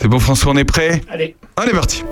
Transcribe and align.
C'est 0.00 0.08
bon 0.08 0.18
François, 0.18 0.52
on 0.52 0.56
est 0.56 0.64
prêt 0.64 1.02
Allez. 1.10 1.36
Allez, 1.56 1.72
parti 1.72 2.04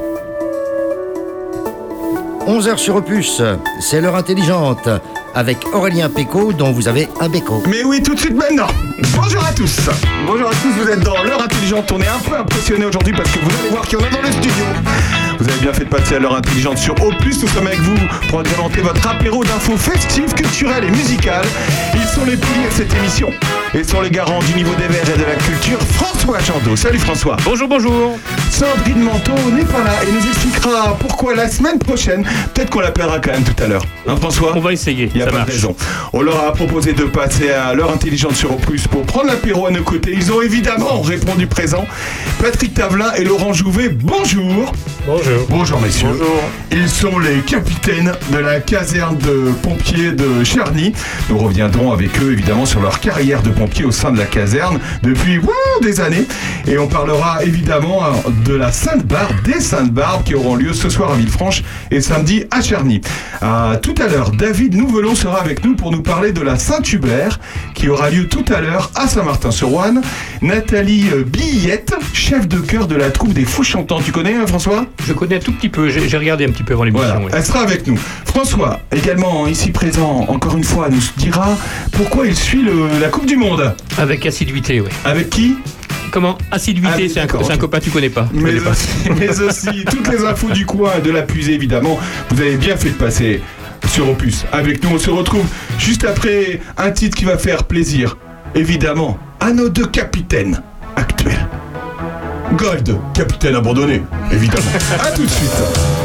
11h 2.46 2.76
sur 2.76 2.96
Opus, 2.96 3.42
c'est 3.80 4.00
l'heure 4.00 4.16
intelligente, 4.16 4.88
avec 5.34 5.58
Aurélien 5.74 6.08
Péco, 6.08 6.52
dont 6.54 6.72
vous 6.72 6.88
avez 6.88 7.06
un 7.20 7.28
béco. 7.28 7.62
Mais 7.68 7.84
oui, 7.84 8.02
tout 8.02 8.14
de 8.14 8.20
suite 8.20 8.34
maintenant. 8.34 8.68
Bonjour 9.14 9.44
à 9.44 9.52
tous. 9.52 9.80
Bonjour 10.26 10.48
à 10.48 10.52
tous, 10.52 10.70
vous 10.82 10.88
êtes 10.88 11.00
dans 11.00 11.22
l'heure 11.22 11.42
intelligente. 11.42 11.92
On 11.92 12.00
est 12.00 12.08
un 12.08 12.18
peu 12.18 12.36
impressionné 12.36 12.86
aujourd'hui 12.86 13.12
parce 13.12 13.30
que 13.30 13.38
vous 13.38 13.50
allez 13.60 13.68
voir 13.70 13.86
qu'il 13.86 13.98
y 13.98 14.02
en 14.02 14.06
a 14.06 14.10
dans 14.10 14.22
le 14.22 14.32
studio. 14.32 14.64
Vous 15.38 15.48
avez 15.48 15.60
bien 15.60 15.72
fait 15.72 15.84
de 15.84 15.90
passer 15.90 16.14
à 16.16 16.18
l'heure 16.18 16.34
intelligente 16.34 16.78
sur 16.78 16.94
Opus. 17.04 17.42
Nous 17.42 17.48
sommes 17.48 17.66
avec 17.66 17.80
vous 17.80 17.98
pour 18.28 18.40
agrémenter 18.40 18.80
votre 18.80 19.06
apéro 19.06 19.44
d'infos 19.44 19.76
festives, 19.76 20.32
culturelles 20.34 20.84
et 20.84 20.90
musicales. 20.90 21.46
Ils 21.94 22.08
sont 22.08 22.24
les 22.24 22.36
piliers 22.36 22.68
de 22.68 22.74
cette 22.74 22.94
émission 22.94 23.30
et 23.74 23.84
sont 23.84 24.00
les 24.00 24.10
garants 24.10 24.38
du 24.40 24.54
niveau 24.54 24.74
des 24.76 24.86
verts 24.88 25.14
et 25.14 25.18
de 25.18 25.24
la 25.24 25.34
culture. 25.36 25.78
François 25.92 26.38
Chandeau. 26.40 26.74
Salut 26.76 26.98
François. 26.98 27.36
Bonjour, 27.44 27.68
bonjour. 27.68 28.18
Sandrine 28.50 29.02
Manteau 29.02 29.34
n'est 29.52 29.64
pas 29.64 29.84
là 29.84 29.92
et 30.06 30.10
nous 30.12 30.26
expliquera 30.26 30.96
pourquoi 30.98 31.34
la 31.34 31.48
semaine 31.48 31.78
prochaine, 31.78 32.24
peut-être 32.54 32.70
qu'on 32.70 32.80
l'appellera 32.80 33.18
quand 33.20 33.32
même 33.32 33.44
tout 33.44 33.62
à 33.62 33.66
l'heure. 33.66 33.84
Hein 34.08 34.16
François 34.16 34.52
On 34.56 34.60
va 34.60 34.72
essayer. 34.72 35.10
il 35.14 35.16
n'y 35.16 35.22
a 35.22 35.26
ça 35.26 35.30
pas 35.30 35.38
marche. 35.38 35.48
de 35.50 35.52
raison. 35.54 35.76
On 36.12 36.22
leur 36.22 36.44
a 36.44 36.52
proposé 36.52 36.92
de 36.92 37.04
passer 37.04 37.50
à 37.50 37.74
l'heure 37.74 37.92
intelligente 37.92 38.34
sur 38.34 38.52
Opus 38.52 38.86
pour 38.88 39.02
prendre 39.02 39.26
l'apéro 39.26 39.66
à 39.66 39.70
nos 39.70 39.82
côtés. 39.82 40.12
Ils 40.16 40.32
ont 40.32 40.42
évidemment 40.42 41.00
répondu 41.02 41.46
présent. 41.46 41.84
Patrick 42.40 42.74
Tavelin 42.74 43.12
et 43.16 43.24
Laurent 43.24 43.52
Jouvet, 43.52 43.90
bonjour. 43.90 44.72
Bonjour. 45.06 45.46
Bonjour 45.48 45.80
messieurs. 45.80 46.08
Bonjour. 46.10 46.42
Ils 46.72 46.88
sont 46.88 47.18
les 47.18 47.38
capitaines 47.40 48.12
de 48.32 48.38
la 48.38 48.60
caserne 48.60 49.16
de 49.18 49.52
pompiers 49.62 50.12
de 50.12 50.42
Charny. 50.44 50.92
Nous 51.30 51.38
reviendrons 51.38 51.92
avec 51.92 52.20
eux 52.22 52.32
évidemment 52.32 52.66
sur 52.66 52.80
leur 52.80 52.98
carrière 53.00 53.42
de 53.42 53.50
pompiers 53.58 53.84
au 53.84 53.90
sein 53.90 54.12
de 54.12 54.18
la 54.18 54.24
caserne 54.24 54.78
depuis 55.02 55.38
wouh, 55.38 55.50
des 55.82 56.00
années. 56.00 56.26
Et 56.66 56.78
on 56.78 56.86
parlera 56.86 57.42
évidemment 57.44 58.02
euh, 58.04 58.30
de 58.46 58.54
la 58.54 58.70
Sainte-Barbe, 58.72 59.32
des 59.44 59.60
Saintes-Barbes 59.60 60.22
qui 60.24 60.34
auront 60.34 60.54
lieu 60.54 60.72
ce 60.72 60.88
soir 60.88 61.12
à 61.12 61.16
Villefranche 61.16 61.62
et 61.90 62.00
samedi 62.00 62.44
à 62.50 62.60
Charny. 62.62 63.00
Euh, 63.42 63.76
tout 63.80 63.94
à 64.00 64.06
l'heure, 64.06 64.30
David 64.30 64.74
Nouvelon 64.76 65.14
sera 65.14 65.40
avec 65.40 65.64
nous 65.64 65.74
pour 65.74 65.90
nous 65.90 66.02
parler 66.02 66.32
de 66.32 66.40
la 66.40 66.56
Saint-Hubert 66.58 67.40
qui 67.74 67.88
aura 67.88 68.10
lieu 68.10 68.28
tout 68.28 68.44
à 68.54 68.60
l'heure 68.60 68.90
à 68.94 69.08
Saint-Martin-sur-Ouane. 69.08 70.02
Nathalie 70.42 71.06
euh, 71.12 71.24
Billette, 71.24 71.94
chef 72.12 72.46
de 72.46 72.58
chœur 72.58 72.86
de 72.86 72.94
la 72.94 73.10
troupe 73.10 73.32
des 73.32 73.44
Fous 73.44 73.64
Chantants. 73.64 74.00
Tu 74.04 74.12
connais 74.12 74.34
hein, 74.34 74.46
François? 74.46 74.86
Je 75.06 75.12
connais 75.12 75.36
un 75.36 75.40
tout 75.40 75.52
petit 75.52 75.68
peu, 75.68 75.88
j'ai 75.88 76.16
regardé 76.16 76.44
un 76.44 76.50
petit 76.50 76.62
peu 76.62 76.74
avant 76.74 76.84
l'émission. 76.84 77.20
voilà, 77.20 77.36
elle 77.36 77.44
sera 77.44 77.60
avec 77.60 77.86
nous. 77.86 77.98
François, 78.24 78.80
également 78.92 79.46
ici 79.46 79.70
présent, 79.70 80.26
encore 80.28 80.56
une 80.56 80.64
fois, 80.64 80.88
nous 80.90 81.00
dira 81.16 81.56
pourquoi 81.92 82.26
il 82.26 82.36
suit 82.36 82.62
le- 82.62 83.00
la 83.00 83.08
Coupe 83.08 83.26
du 83.26 83.36
Monde. 83.36 83.47
Avec 83.98 84.26
assiduité, 84.26 84.80
oui. 84.80 84.88
Avec 85.04 85.30
qui 85.30 85.56
Comment 86.10 86.38
Assiduité, 86.50 86.88
Ah 87.06 87.08
c'est 87.12 87.20
un, 87.20 87.52
un 87.54 87.56
copain 87.58 87.80
tu 87.80 87.90
connais 87.90 88.08
pas. 88.08 88.26
Tu 88.32 88.40
mais 88.40 88.50
connais 88.50 88.60
pas. 88.62 88.70
aussi, 88.70 88.88
mais 89.18 89.40
aussi 89.40 89.84
toutes 89.84 90.08
les 90.08 90.24
infos 90.24 90.48
du 90.50 90.64
coin 90.64 90.92
et 90.98 91.02
de 91.02 91.10
la 91.10 91.22
puiser, 91.22 91.52
évidemment. 91.52 91.98
Vous 92.30 92.40
avez 92.40 92.56
bien 92.56 92.76
fait 92.76 92.88
de 92.90 92.94
passer 92.94 93.42
sur 93.92 94.08
Opus. 94.08 94.44
Avec 94.52 94.82
nous, 94.82 94.90
on 94.94 94.98
se 94.98 95.10
retrouve 95.10 95.44
juste 95.78 96.04
après 96.04 96.60
un 96.78 96.90
titre 96.92 97.16
qui 97.16 97.24
va 97.26 97.36
faire 97.36 97.64
plaisir, 97.64 98.16
évidemment, 98.54 99.18
à 99.40 99.52
nos 99.52 99.68
deux 99.68 99.86
capitaines 99.86 100.62
actuels. 100.96 101.46
Gold, 102.56 102.96
capitaine 103.12 103.54
abandonné, 103.56 104.00
évidemment. 104.32 104.64
à 105.04 105.10
tout 105.10 105.22
de 105.24 105.28
suite. 105.30 105.97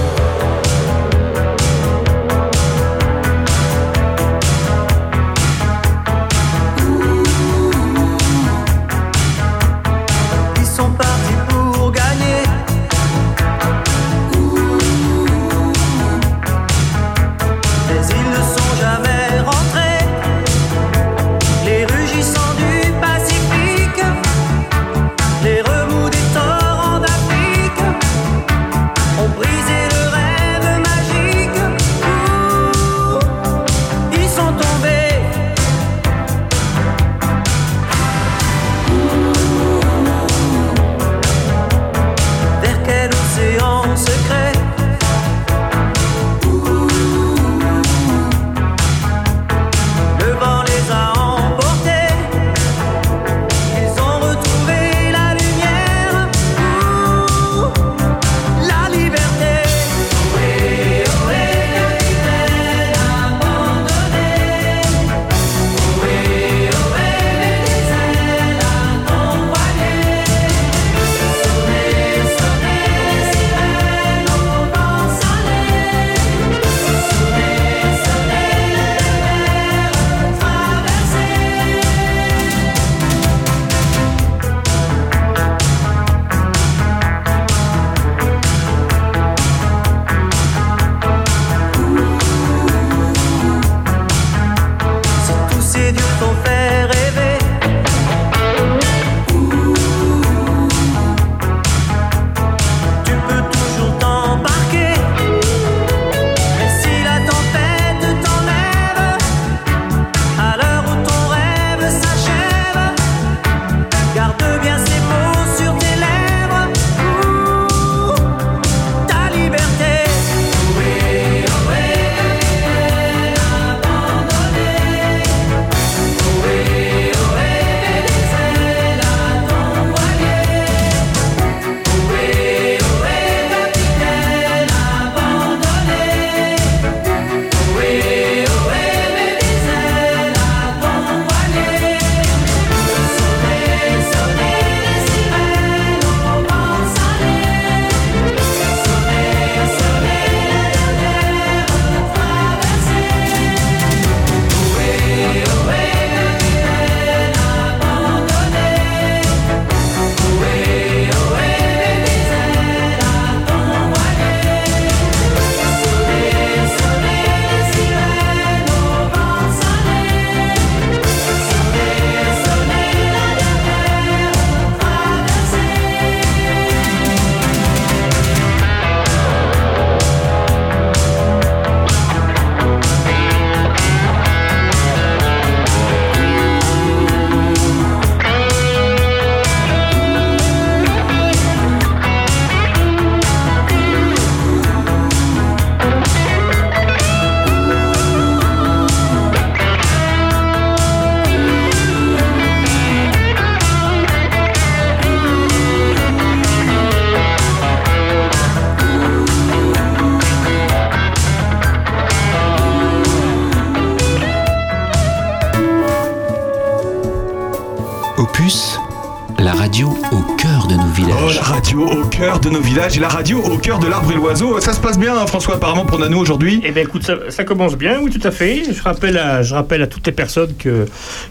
Ukraine 222.53 222.62
villages 222.73 222.97
et 222.97 223.01
la 223.01 223.07
radio 223.07 223.37
au 223.39 223.57
cœur 223.59 223.77
de 223.77 223.85
l'arbre 223.87 224.11
et 224.11 224.15
l'oiseau. 224.15 224.59
Ça 224.59 224.73
se 224.73 224.79
passe 224.79 224.97
bien, 224.97 225.15
hein, 225.15 225.27
François, 225.27 225.55
apparemment, 225.55 225.85
pour 225.85 225.99
Nano 225.99 226.17
aujourd'hui 226.17 226.59
Eh 226.65 226.71
bien, 226.71 226.81
écoute, 226.81 227.03
ça, 227.03 227.13
ça 227.29 227.43
commence 227.43 227.77
bien, 227.77 227.99
oui, 228.01 228.09
tout 228.09 228.25
à 228.27 228.31
fait. 228.31 228.63
Je 228.73 228.81
rappelle 228.81 229.17
à, 229.19 229.43
je 229.43 229.53
rappelle 229.53 229.83
à 229.83 229.87
toutes 229.87 230.07
les 230.07 230.11
personnes 230.11 230.53
que, 230.57 230.85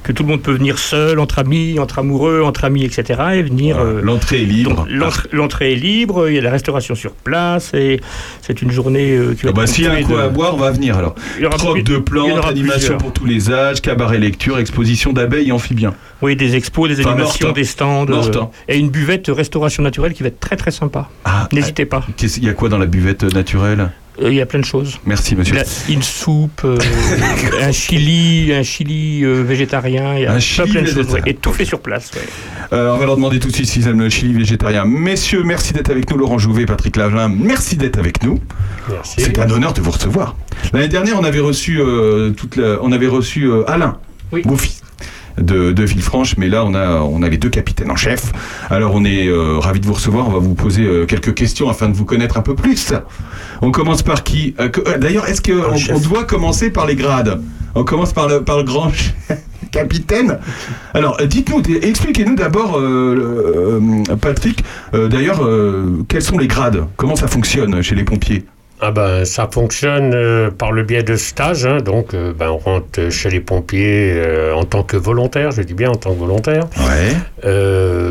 que 0.04 0.12
tout 0.12 0.22
le 0.22 0.28
monde 0.28 0.42
peut 0.42 0.52
venir 0.52 0.78
seul, 0.78 1.18
entre 1.18 1.40
amis, 1.40 1.80
entre 1.80 1.98
amoureux, 1.98 2.42
entre 2.44 2.64
amis, 2.64 2.84
etc. 2.84 3.20
et 3.34 3.42
venir. 3.42 3.76
euh, 3.80 4.00
L'entrée 4.04 4.42
est 4.42 4.46
libre. 4.46 4.86
l'entrée- 5.32 5.72
est 5.72 5.76
libre, 5.76 6.28
il 6.28 6.36
y 6.36 6.38
a 6.38 6.42
la 6.42 6.50
restauration 6.52 6.94
sur 6.94 7.12
place 7.12 7.72
et 7.74 8.00
c'est 8.40 8.62
une 8.62 8.70
journée 8.70 9.10
euh, 9.16 9.34
qui 9.34 9.42
va 9.44 9.50
Ah 9.50 9.52
bah, 9.52 9.66
S'il 9.66 9.84
y 9.84 9.86
a 9.88 9.92
un 9.94 10.00
de- 10.02 10.14
à 10.16 10.28
boire, 10.28 10.54
on 10.54 10.58
va 10.58 10.70
venir 10.70 10.96
alors. 10.96 11.16
Il 11.38 11.42
y 11.42 11.46
aura 11.46 11.56
Troc 11.56 11.74
plus- 11.74 11.82
de 11.82 11.98
plantes, 11.98 12.44
animation 12.46 12.72
plusieurs. 12.78 12.98
pour 12.98 13.12
tous 13.12 13.26
les 13.26 13.50
âges, 13.50 13.80
cabaret 13.80 14.18
lecture, 14.18 14.58
exposition 14.60 15.12
d'abeilles 15.12 15.48
et 15.48 15.52
amphibiens. 15.52 15.94
Oui, 16.20 16.36
des 16.36 16.54
expos, 16.54 16.88
des 16.88 17.00
Enfin, 17.00 17.10
animations, 17.14 17.48
hein. 17.48 17.52
des 17.52 17.64
stands 17.64 18.06
euh, 18.08 18.22
hein. 18.40 18.50
et 18.68 18.78
une 18.78 18.90
buvette 18.90 19.26
restauration 19.28 19.82
naturelle 19.82 20.12
qui 20.12 20.22
va 20.22 20.28
être 20.28 20.38
très 20.38 20.54
très 20.56 20.70
sympa. 20.70 21.08
Ah, 21.24 21.31
N'hésitez 21.52 21.84
pas, 21.86 22.04
qu'est-ce- 22.16 22.38
Il 22.38 22.44
y 22.44 22.48
a 22.48 22.54
quoi 22.54 22.68
dans 22.68 22.78
la 22.78 22.86
buvette 22.86 23.22
naturelle? 23.34 23.90
Euh, 24.20 24.28
il 24.30 24.34
y 24.34 24.42
a 24.42 24.46
plein 24.46 24.60
de 24.60 24.64
choses. 24.64 24.98
Merci, 25.06 25.34
monsieur. 25.36 25.54
La- 25.54 25.64
une 25.88 26.02
soupe, 26.02 26.60
euh, 26.64 26.76
un 27.62 27.72
chili, 27.72 28.52
un 28.52 28.62
chili 28.62 29.24
euh, 29.24 29.42
végétarien, 29.42 30.14
il 30.16 30.22
y 30.22 30.26
a 30.26 30.30
Un 30.30 30.32
plein, 30.34 30.40
chili 30.40 30.70
plein 30.72 30.82
de 30.82 30.86
choses. 30.86 31.10
ouais. 31.12 31.22
Et 31.26 31.34
tout 31.34 31.50
fait 31.52 31.64
sur 31.64 31.80
place. 31.80 32.10
ouais. 32.14 32.20
Euh, 32.74 32.92
on 32.94 32.98
va 32.98 33.06
leur 33.06 33.16
demander 33.16 33.38
tout 33.40 33.48
de 33.48 33.54
suite 33.54 33.66
s'ils 33.68 33.88
aiment 33.88 34.00
le 34.00 34.10
chili 34.10 34.34
végétarien. 34.34 34.84
Messieurs, 34.84 35.42
merci 35.44 35.72
d'être 35.72 35.90
avec 35.90 36.10
nous. 36.10 36.18
Laurent 36.18 36.36
Jouvet, 36.38 36.66
Patrick 36.66 36.96
Lavelin, 36.96 37.28
merci 37.28 37.76
d'être 37.76 37.98
avec 37.98 38.22
nous. 38.22 38.38
C'est 39.02 39.38
un 39.38 39.50
honneur 39.50 39.72
de 39.72 39.80
vous 39.80 39.90
recevoir. 39.90 40.36
L'année 40.74 40.88
dernière, 40.88 41.18
on 41.18 41.24
avait 41.24 41.40
reçu, 41.40 41.80
euh, 41.80 42.30
toute 42.30 42.56
la- 42.56 42.78
on 42.82 42.92
avait 42.92 43.06
reçu 43.08 43.44
euh, 43.46 43.64
Alain 43.68 43.96
Oui. 44.30 44.42
Gouffi 44.42 44.72
de, 45.38 45.72
de 45.72 45.82
Villefranche, 45.84 46.36
mais 46.36 46.48
là, 46.48 46.64
on 46.64 46.74
a, 46.74 47.00
on 47.00 47.22
a 47.22 47.28
les 47.28 47.38
deux 47.38 47.48
capitaines 47.50 47.90
en 47.90 47.96
chef. 47.96 48.32
Alors, 48.70 48.92
on 48.94 49.04
est 49.04 49.26
euh, 49.28 49.58
ravis 49.58 49.80
de 49.80 49.86
vous 49.86 49.94
recevoir. 49.94 50.28
On 50.28 50.32
va 50.32 50.38
vous 50.38 50.54
poser 50.54 50.82
euh, 50.84 51.06
quelques 51.06 51.34
questions 51.34 51.68
afin 51.68 51.88
de 51.88 51.94
vous 51.94 52.04
connaître 52.04 52.36
un 52.36 52.42
peu 52.42 52.54
plus. 52.54 52.92
On 53.60 53.70
commence 53.70 54.02
par 54.02 54.22
qui 54.22 54.54
Euh, 54.60 54.68
euh, 54.86 54.98
D'ailleurs, 54.98 55.28
est-ce 55.28 55.40
qu'on 55.40 55.94
on 55.94 55.98
doit 56.00 56.24
commencer 56.24 56.70
par 56.70 56.86
les 56.86 56.96
grades? 56.96 57.40
On 57.74 57.84
commence 57.84 58.12
par 58.12 58.28
le, 58.28 58.42
par 58.42 58.58
le 58.58 58.64
grand 58.64 58.90
capitaine. 59.70 60.38
Alors, 60.92 61.16
dites-nous, 61.26 61.62
expliquez-nous 61.82 62.34
d'abord, 62.34 62.78
euh, 62.78 63.80
euh, 64.10 64.16
Patrick, 64.16 64.62
euh, 64.94 65.08
d'ailleurs, 65.08 65.40
quels 66.08 66.22
sont 66.22 66.36
les 66.38 66.46
grades? 66.48 66.84
Comment 66.96 67.16
ça 67.16 67.28
fonctionne 67.28 67.80
chez 67.82 67.94
les 67.94 68.04
pompiers? 68.04 68.44
Ah 68.84 68.90
ben, 68.90 69.24
ça 69.24 69.48
fonctionne 69.48 70.12
euh, 70.12 70.50
par 70.50 70.72
le 70.72 70.82
biais 70.82 71.04
de 71.04 71.14
stages. 71.14 71.64
hein. 71.66 71.78
donc, 71.78 72.14
euh, 72.14 72.32
ben, 72.36 72.50
on 72.50 72.58
rentre 72.58 73.10
chez 73.10 73.30
les 73.30 73.38
pompiers 73.40 74.12
euh, 74.16 74.52
en 74.56 74.64
tant 74.64 74.82
que 74.82 74.96
volontaire, 74.96 75.52
je 75.52 75.62
dis 75.62 75.74
bien 75.74 75.90
en 75.90 75.94
tant 75.94 76.12
que 76.12 76.18
volontaire, 76.18 76.64
Ouais, 76.78 77.14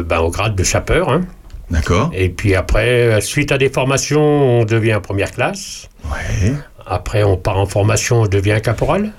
ben, 0.04 0.20
au 0.20 0.30
grade 0.30 0.56
de 0.56 0.64
sapeur. 0.64 1.10
hein. 1.10 1.22
d'accord. 1.70 2.10
Et 2.14 2.30
puis 2.30 2.56
après, 2.56 3.20
suite 3.20 3.52
à 3.52 3.58
des 3.58 3.68
formations, 3.70 4.22
on 4.62 4.64
devient 4.64 5.00
première 5.04 5.32
classe. 5.32 5.90
Ouais, 6.06 6.54
Après, 6.88 7.24
on 7.24 7.36
part 7.36 7.58
en 7.58 7.66
formation, 7.66 8.22
on 8.22 8.28
devient 8.28 8.60
caporal. 8.64 9.12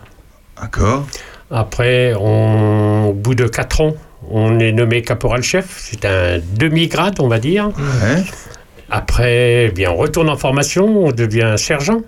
d'accord. 0.61 1.07
Après, 1.51 2.15
on- 2.19 3.09
au 3.11 3.13
bout 3.13 3.35
de 3.35 3.47
4 3.47 3.83
ans, 3.83 3.95
on 4.31 4.59
est 4.59 4.73
nommé 4.73 5.03
caporal-chef. 5.03 5.67
C'est 5.79 6.07
un 6.07 6.39
demi-grade, 6.59 7.17
on 7.21 7.29
va 7.29 7.39
dire. 7.39 7.69
Ouais. 7.77 8.23
Après, 8.93 9.67
eh 9.69 9.71
bien, 9.71 9.91
on 9.91 9.97
retourne 9.97 10.29
en 10.29 10.37
formation, 10.37 11.07
on 11.07 11.13
devient 11.13 11.55
sergent. 11.57 12.03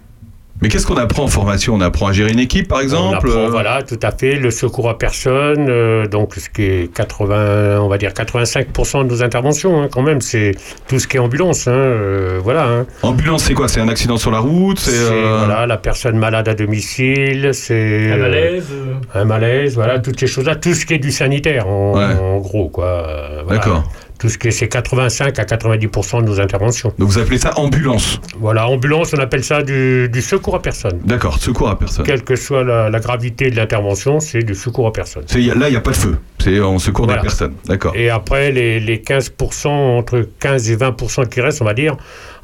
Mais 0.62 0.68
qu'est-ce 0.68 0.86
qu'on 0.86 0.96
apprend 0.96 1.24
en 1.24 1.28
formation? 1.28 1.74
On 1.74 1.80
apprend 1.80 2.06
à 2.06 2.12
gérer 2.12 2.30
une 2.30 2.38
équipe, 2.38 2.68
par 2.68 2.78
On 2.78 2.82
exemple 2.82 3.16
apprend, 3.28 3.40
euh, 3.40 3.48
voilà, 3.48 3.82
tout 3.82 3.98
à 4.02 4.12
fait, 4.12 4.36
le 4.36 4.50
secours 4.52 4.88
à 4.88 4.96
personne, 4.98 5.66
euh, 5.68 6.06
donc 6.06 6.34
ce 6.36 6.48
qui 6.48 6.62
est 6.62 6.94
80, 6.94 7.80
on 7.80 7.88
va 7.88 7.98
dire 7.98 8.12
85% 8.12 9.02
de 9.04 9.08
nos 9.08 9.22
interventions, 9.22 9.82
hein, 9.82 9.88
quand 9.90 10.02
même, 10.02 10.20
c'est 10.20 10.52
tout 10.86 10.98
ce 11.00 11.08
qui 11.08 11.16
est 11.16 11.20
ambulance, 11.20 11.66
hein, 11.66 11.72
euh, 11.72 12.40
voilà. 12.42 12.66
hein. 12.68 12.86
Ambulance, 13.02 13.44
c'est 13.44 13.54
quoi? 13.54 13.66
C'est 13.66 13.80
un 13.80 13.88
accident 13.88 14.16
sur 14.16 14.30
la 14.30 14.38
route 14.38 14.78
C'est 14.78 14.92
euh, 14.94 15.38
voilà, 15.44 15.66
la 15.66 15.76
personne 15.76 16.16
malade 16.18 16.48
à 16.48 16.54
domicile, 16.54 17.50
c'est 17.52 18.12
Un 18.12 18.16
malaise. 18.18 18.68
euh, 18.72 19.20
un 19.20 19.24
malaise, 19.24 19.74
voilà, 19.74 19.98
toutes 19.98 20.20
ces 20.20 20.28
choses-là, 20.28 20.54
tout 20.54 20.72
ce 20.74 20.86
qui 20.86 20.94
est 20.94 20.98
du 20.98 21.10
sanitaire, 21.10 21.66
en, 21.66 21.94
Ouais. 21.98 22.14
en 22.20 22.38
gros, 22.38 22.68
quoi. 22.68 22.84
euh, 23.08 23.42
voilà. 23.44 23.58
D'accord. 23.58 23.84
Tout 24.24 24.30
ce 24.30 24.38
qui 24.38 24.48
est, 24.48 24.52
c'est 24.52 24.68
85 24.68 25.38
à 25.38 25.42
90% 25.44 26.22
de 26.22 26.26
nos 26.26 26.40
interventions. 26.40 26.94
Donc 26.98 27.08
vous 27.10 27.18
appelez 27.18 27.36
ça 27.36 27.58
ambulance 27.58 28.18
Voilà, 28.38 28.66
ambulance, 28.66 29.12
on 29.14 29.18
appelle 29.20 29.44
ça 29.44 29.62
du, 29.62 30.08
du 30.08 30.22
secours 30.22 30.54
à 30.54 30.62
personne. 30.62 30.98
D'accord, 31.04 31.38
secours 31.38 31.68
à 31.68 31.78
personne. 31.78 32.06
Quelle 32.06 32.22
que 32.24 32.34
soit 32.34 32.64
la, 32.64 32.88
la 32.88 33.00
gravité 33.00 33.50
de 33.50 33.56
l'intervention, 33.56 34.20
c'est 34.20 34.42
du 34.42 34.54
secours 34.54 34.86
à 34.86 34.94
personne. 34.94 35.24
Là, 35.34 35.68
il 35.68 35.72
n'y 35.72 35.76
a 35.76 35.80
pas 35.82 35.90
de 35.90 35.96
feu. 35.96 36.16
C'est 36.38 36.58
on 36.58 36.78
secours 36.78 37.04
Voilà. 37.04 37.20
des 37.20 37.26
personnes. 37.26 37.52
D'accord. 37.66 37.94
Et 37.96 38.08
après, 38.08 38.50
les, 38.50 38.80
les 38.80 38.96
15%, 38.96 39.68
entre 39.68 40.26
15 40.40 40.70
et 40.70 40.76
20% 40.78 41.28
qui 41.28 41.42
restent, 41.42 41.60
on 41.60 41.66
va 41.66 41.74
dire, 41.74 41.94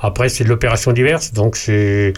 après, 0.00 0.28
c'est 0.28 0.44
de 0.44 0.50
l'opération 0.50 0.92
diverse. 0.92 1.32
Donc, 1.32 1.56
c'est 1.56 2.12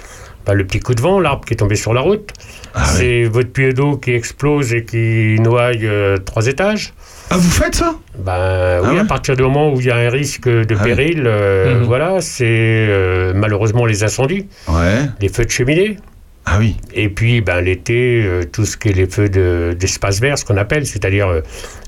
bah, 0.47 0.55
le 0.55 0.65
petit 0.67 0.81
coup 0.81 0.95
de 0.95 1.01
vent, 1.01 1.21
l'arbre 1.21 1.45
qui 1.45 1.55
est 1.55 1.57
tombé 1.57 1.77
sur 1.77 1.93
la 1.95 2.01
route. 2.01 2.31
Ah, 2.75 2.85
c'est 2.85 3.25
votre 3.25 3.51
puits 3.51 3.75
d'eau 3.75 3.97
qui 3.97 4.13
explose 4.13 4.73
et 4.75 4.85
qui 4.85 5.37
noie 5.41 5.71
euh, 5.83 6.17
trois 6.19 6.47
étages. 6.47 6.93
Ah, 7.31 7.37
vous 7.37 7.51
faites 7.51 7.75
ça? 7.75 7.95
Ben 8.19 8.81
oui, 8.83 8.95
ouais 8.95 8.99
à 9.01 9.05
partir 9.05 9.37
du 9.37 9.43
moment 9.43 9.73
où 9.73 9.81
il 9.81 9.87
y 9.87 9.91
a 9.91 9.97
un 9.97 10.11
risque 10.11 10.49
de 10.49 10.77
Ah 10.79 10.83
péril, 10.85 11.25
euh, 11.27 11.79
Mhm. 11.79 11.85
voilà, 11.85 12.21
c'est 12.21 12.45
euh, 12.47 13.33
malheureusement 13.35 13.87
les 13.87 14.05
incendies, 14.05 14.47
Ouais. 14.69 15.09
les 15.21 15.29
feux 15.29 15.45
de 15.45 15.51
cheminée. 15.51 15.97
Ah 16.45 16.57
oui. 16.59 16.77
Et 16.93 17.09
puis, 17.09 17.41
ben, 17.41 17.61
l'été, 17.61 18.23
euh, 18.25 18.43
tout 18.45 18.65
ce 18.65 18.77
qui 18.77 18.89
est 18.89 18.93
les 18.93 19.07
feux 19.07 19.29
de- 19.29 19.77
d'espace 19.79 20.21
vert, 20.21 20.37
ce 20.37 20.45
qu'on 20.45 20.57
appelle, 20.57 20.87
c'est-à-dire 20.87 21.29
euh, 21.29 21.41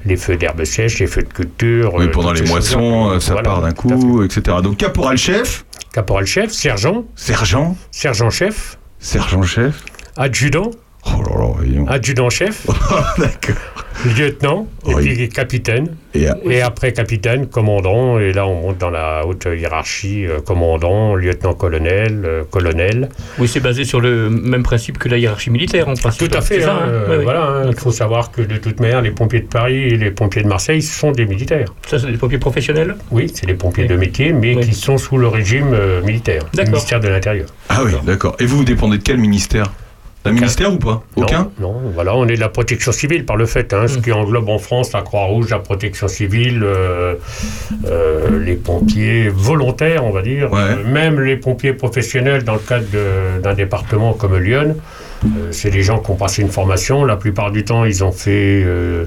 les 0.05 0.17
feux 0.17 0.37
d'herbe 0.37 0.63
sèche, 0.65 1.01
les 1.01 1.09
feux 1.09 1.23
de 1.23 1.33
culture. 1.33 1.93
Oui, 1.95 2.07
euh, 2.07 2.11
pendant 2.11 2.33
les 2.33 2.43
moissons, 2.43 3.19
ça 3.19 3.33
Voilà, 3.33 3.49
part 3.49 3.61
d'un 3.63 3.73
coup, 3.73 4.23
etc. 4.23 4.59
Donc 4.63 4.77
caporal-chef. 4.77 5.65
Caporal-chef, 5.93 6.51
sergent, 6.53 7.05
sergent, 7.17 7.77
sergent-chef, 7.91 8.79
sergent-chef. 9.01 9.85
adjudant, 10.17 10.71
Oh 11.07 11.23
là 11.23 11.39
là, 11.39 11.47
voyons. 11.57 11.87
adjudant-chef, 11.89 12.67
D'accord. 13.19 13.55
lieutenant, 14.17 14.67
et 14.87 14.95
Oui. 14.95 15.15
puis 15.15 15.29
capitaine. 15.29 15.89
Et, 16.15 16.27
Et 16.49 16.63
après 16.63 16.93
capitaine, 16.93 17.47
commandant, 17.47 18.19
et 18.19 18.33
là 18.33 18.47
on 18.47 18.61
monte 18.61 18.79
dans 18.79 18.91
la 18.91 19.27
haute 19.27 19.47
hiérarchie, 19.47 20.27
euh, 20.27 20.41
commandant, 20.41 21.15
lieutenant-colonel, 21.15 22.23
euh, 22.25 22.43
colonel. 22.51 23.09
Oui, 23.39 23.49
c'est 23.49 23.61
basé 23.61 23.85
sur 23.85 24.01
le 24.01 24.31
même 24.31 24.63
principe 24.63 24.99
que 24.99 25.09
la 25.09 25.19
hiérarchie 25.19 25.51
militaire, 25.51 25.89
en 25.89 25.95
principe. 25.95 26.29
Tout 26.31 26.37
à 26.39 26.41
fait, 26.41 26.63
hein, 26.65 26.79
hein 26.83 26.87
euh, 26.89 27.09
Ouais, 27.11 27.17
ouais. 27.19 27.25
voilà. 27.25 27.43
hein, 27.45 27.63
Il 27.69 27.77
faut 27.77 27.91
savoir 27.91 28.31
que 28.31 28.43
de 28.43 28.57
toute 28.57 28.81
manière, 28.81 29.03
les 29.03 29.11
pompiers 29.11 29.41
de 29.41 29.47
Paris 29.49 29.83
et 29.85 29.97
les 29.97 30.11
pompiers 30.11 30.43
de 30.43 30.49
Marseille 30.49 30.83
sont 30.83 31.13
des 31.13 31.27
militaires. 31.27 31.69
Ça, 31.87 31.99
c'est 31.99 32.07
des 32.11 32.17
pompiers 32.17 32.39
professionnels? 32.39 32.97
Oui, 33.11 33.31
c'est 33.35 33.47
des 33.47 33.55
pompiers 33.55 33.85
Oui. 33.85 33.89
de 33.91 33.97
métier, 33.97 34.33
mais 34.33 34.55
Oui. 34.57 34.65
qui 34.67 34.75
sont 34.75 34.97
sous 34.99 35.19
le 35.19 35.29
régime 35.29 35.73
euh, 35.75 36.01
militaire, 36.03 36.45
du 36.45 36.57
D'accord. 36.57 36.73
ministère 36.75 37.01
de 37.01 37.09
l'Intérieur. 37.09 37.49
Ah 37.69 37.81
oui, 37.85 37.93
d'accord. 38.05 38.37
Et 38.41 38.47
vous, 38.47 38.59
vous 38.59 38.65
dépendez 38.65 38.99
de 38.99 39.03
quel 39.03 39.19
ministère? 39.19 39.67
D'un 40.25 40.33
ministère 40.33 40.73
ou 40.73 40.79
pas 40.79 41.03
Aucun 41.17 41.51
non, 41.61 41.75
non, 41.75 41.91
voilà, 41.95 42.17
on 42.17 42.27
est 42.27 42.35
de 42.37 42.41
la 42.41 42.49
protection 42.49 42.93
civile 42.93 43.27
par 43.27 43.37
le 43.37 43.45
fait, 43.45 43.73
hein, 43.75 43.87
ce 43.87 43.99
Mm. 43.99 44.03
qui 44.03 44.13
englobe 44.13 44.49
en 44.49 44.59
France 44.59 44.93
la 44.93 45.03
Croix-Rouge, 45.03 45.51
la 45.51 45.59
protection 45.59 46.09
civile, 46.09 46.63
euh, 46.65 47.15
euh, 47.87 48.43
les 48.43 48.55
pompiers 48.55 49.29
volontaires, 49.29 50.05
on 50.05 50.11
va 50.11 50.23
dire, 50.23 50.51
Ouais. 50.53 50.61
euh, 50.61 50.85
même 50.85 51.21
les 51.21 51.37
pompiers 51.37 51.75
professionnels 51.75 52.43
dans 52.45 52.55
le 52.55 52.61
cadre 52.61 52.87
d'un 53.43 53.55
département 53.55 54.15
comme 54.15 54.37
Lyon. 54.39 54.77
c'est 55.53 55.71
des 55.71 55.83
gens 55.83 56.01
qui 56.01 56.11
ont 56.11 56.17
passé 56.17 56.43
une 56.43 56.51
formation. 56.51 57.05
La 57.07 57.17
plupart 57.17 57.51
du 57.51 57.65
temps, 57.65 57.85
ils 57.87 58.05
ont 58.05 58.13
fait 58.13 58.63
euh, 58.65 59.07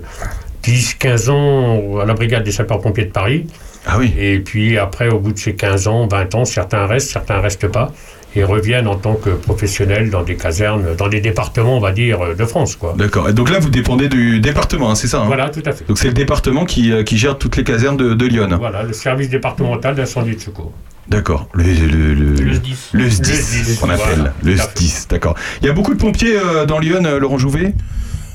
10, 0.64 0.96
15 0.96 1.30
ans 1.30 2.00
à 2.00 2.06
la 2.06 2.14
brigade 2.16 2.44
des 2.44 2.52
sapeurs-pompiers 2.52 3.06
de 3.06 3.12
Paris. 3.12 3.46
Ah 3.86 3.98
oui. 4.00 4.14
Et 4.20 4.40
puis 4.40 4.78
après, 4.80 5.10
au 5.10 5.20
bout 5.20 5.32
de 5.32 5.38
ces 5.38 5.54
15 5.56 5.88
ans, 5.88 6.08
20 6.08 6.34
ans, 6.36 6.44
certains 6.46 6.88
restent, 6.88 7.10
certains 7.12 7.40
restent 7.40 7.68
pas, 7.68 7.92
et 8.38 8.44
reviennent 8.44 8.88
en 8.88 8.96
tant 8.96 9.16
que 9.16 9.32
professionnels 9.32 10.10
dans 10.10 10.24
des 10.24 10.36
casernes, 10.36 10.96
dans 10.96 11.08
des 11.08 11.20
départements, 11.22 11.76
on 11.78 11.80
va 11.82 11.92
dire, 11.92 12.20
de 12.36 12.46
France, 12.46 12.76
quoi. 12.76 12.94
D'accord. 12.98 13.28
Et 13.30 13.34
donc 13.34 13.50
là, 13.50 13.60
vous 13.60 13.70
dépendez 13.70 14.08
du 14.10 14.40
département, 14.40 14.92
hein, 14.92 14.96
c'est 14.96 15.08
ça 15.08 15.22
hein? 15.22 15.26
Voilà, 15.28 15.50
tout 15.50 15.64
à 15.66 15.72
fait. 15.72 15.86
Donc 15.88 15.98
c'est 15.98 16.08
le 16.08 16.14
département 16.14 16.66
qui, 16.66 16.92
euh, 16.92 17.04
qui 17.04 17.18
gère 17.18 17.38
toutes 17.38 17.58
les 17.58 17.64
casernes 17.64 17.98
de, 17.98 18.14
de 18.14 18.26
Lyon. 18.26 18.50
Voilà, 18.60 18.84
le 18.84 18.94
service 18.94 19.30
départemental 19.30 19.96
d'incendie 19.96 20.36
de 20.36 20.42
secours. 20.42 20.72
D'accord. 21.08 21.48
Le, 21.54 21.64
le, 21.64 22.14
le, 22.14 22.32
Le 22.34 22.54
SDIS. 22.54 22.78
Le 22.94 23.10
SDIS, 23.10 23.32
Le 23.32 23.36
SDIS, 23.64 23.78
qu'on 23.80 23.90
appelle. 23.90 24.16
voilà, 24.16 24.34
le. 24.44 24.56
SDIS, 24.58 25.08
d'accord. 25.10 25.36
Il 25.62 25.68
y 25.68 25.70
a 25.70 25.74
beaucoup 25.74 25.94
de 25.94 26.00
pompiers 26.00 26.38
euh, 26.38 26.66
dans 26.66 26.80
Lyon, 26.80 27.04
euh, 27.06 27.18
Laurent 27.20 27.38
Jouvet? 27.38 27.74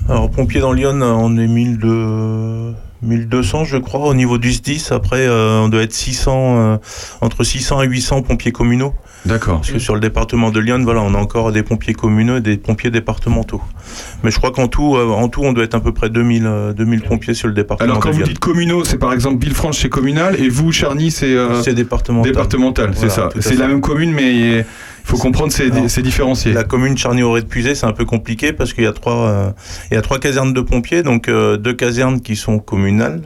Alors, 0.08 0.30
pompiers 0.30 0.60
dans 0.60 0.72
Lyon, 0.72 1.00
on 1.02 1.36
est 1.38 1.46
1200, 1.46 2.74
1200 3.02 3.64
je 3.64 3.76
crois, 3.76 4.08
au 4.08 4.14
niveau 4.14 4.38
du 4.38 4.52
SDIS. 4.52 4.88
Après, 4.90 5.26
euh, 5.26 5.60
on 5.60 5.68
doit 5.68 5.82
être 5.82 5.92
600, 5.92 6.56
euh, 6.56 6.76
entre 7.20 7.44
600 7.44 7.82
et 7.82 7.86
800 7.86 8.22
pompiers 8.22 8.52
communaux. 8.52 8.94
D'accord. 9.24 9.56
Parce 9.58 9.70
que 9.70 9.78
sur 9.78 9.94
le 9.94 10.00
département 10.00 10.50
de 10.50 10.58
Lyon, 10.58 10.80
voilà, 10.82 11.00
on 11.00 11.14
a 11.14 11.18
encore 11.18 11.52
des 11.52 11.62
pompiers 11.62 11.94
communaux 11.94 12.38
et 12.38 12.40
des 12.40 12.56
pompiers 12.56 12.90
départementaux. 12.90 13.60
Mais 14.24 14.30
je 14.32 14.38
crois 14.38 14.50
qu'en 14.50 14.66
tout, 14.68 14.96
euh, 14.96 15.06
en 15.10 15.28
tout, 15.28 15.42
on 15.42 15.52
doit 15.52 15.62
être 15.64 15.74
à 15.76 15.80
peu 15.80 15.92
près 15.92 16.10
2000, 16.10 16.42
euh, 16.46 16.72
2000 16.72 17.02
pompiers 17.02 17.34
sur 17.34 17.46
le 17.46 17.54
département 17.54 17.88
Alors 17.90 18.02
quand 18.02 18.08
de 18.08 18.14
vous 18.14 18.20
Lyon. 18.20 18.28
dites 18.28 18.40
communaux, 18.40 18.82
c'est 18.84 18.98
par 18.98 19.12
exemple 19.12 19.42
Villefranche, 19.44 19.78
c'est 19.78 19.88
communal, 19.88 20.40
et 20.40 20.48
vous, 20.48 20.72
Charny, 20.72 21.10
c'est 21.12 21.34
euh, 21.36 21.62
C'est 21.62 21.74
départemental. 21.74 22.32
départemental, 22.32 22.90
c'est 22.94 23.10
ça. 23.10 23.28
C'est 23.38 23.56
la 23.56 23.68
même 23.68 23.80
commune, 23.80 24.12
mais 24.12 24.66
faut 25.04 25.16
comprendre 25.18 25.52
ces, 25.52 25.70
Alors, 25.70 25.90
ces 25.90 26.02
différenciés. 26.02 26.52
La 26.52 26.64
commune 26.64 26.96
Charny-Auré 26.96 27.42
de 27.42 27.46
Puisé, 27.46 27.74
c'est 27.74 27.86
un 27.86 27.92
peu 27.92 28.04
compliqué 28.04 28.52
parce 28.52 28.72
qu'il 28.72 28.84
y 28.84 28.86
a 28.86 28.92
trois, 28.92 29.26
euh, 29.28 29.50
il 29.90 29.94
y 29.94 29.96
a 29.96 30.02
trois 30.02 30.18
casernes 30.18 30.52
de 30.52 30.60
pompiers, 30.60 31.02
donc 31.02 31.28
euh, 31.28 31.56
deux 31.56 31.74
casernes 31.74 32.20
qui 32.20 32.36
sont 32.36 32.58
communales, 32.58 33.22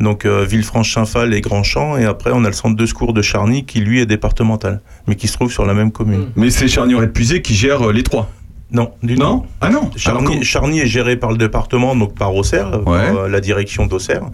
donc 0.00 0.24
euh, 0.24 0.44
Villefranche-Saint-Phal 0.48 1.34
et 1.34 1.40
Grandchamp, 1.40 1.96
et 1.98 2.04
après 2.04 2.30
on 2.34 2.44
a 2.44 2.48
le 2.48 2.54
centre 2.54 2.76
de 2.76 2.86
secours 2.86 3.12
de 3.12 3.22
Charny 3.22 3.64
qui 3.64 3.80
lui 3.80 4.00
est 4.00 4.06
départemental, 4.06 4.80
mais 5.06 5.14
qui 5.16 5.28
se 5.28 5.34
trouve 5.34 5.52
sur 5.52 5.64
la 5.66 5.74
même 5.74 5.92
commune. 5.92 6.28
Mais 6.36 6.50
c'est 6.50 6.68
Charny 6.68 6.94
de 6.94 7.06
Puisé 7.06 7.42
qui 7.42 7.54
gère 7.54 7.88
euh, 7.88 7.92
les 7.92 8.02
trois. 8.02 8.30
Non, 8.70 8.90
du 9.02 9.16
Non? 9.16 9.38
tout. 9.40 9.46
Ah 9.62 9.70
non? 9.70 9.90
Alors, 10.04 10.22
Charny, 10.42 10.80
est 10.80 10.86
géré 10.86 11.16
par 11.16 11.30
le 11.30 11.38
département, 11.38 11.96
donc 11.96 12.14
par 12.14 12.34
Auxerre, 12.34 12.86
Ouais. 12.86 12.98
euh, 12.98 13.26
la 13.28 13.40
direction 13.40 13.86
d'Auxerre, 13.86 14.24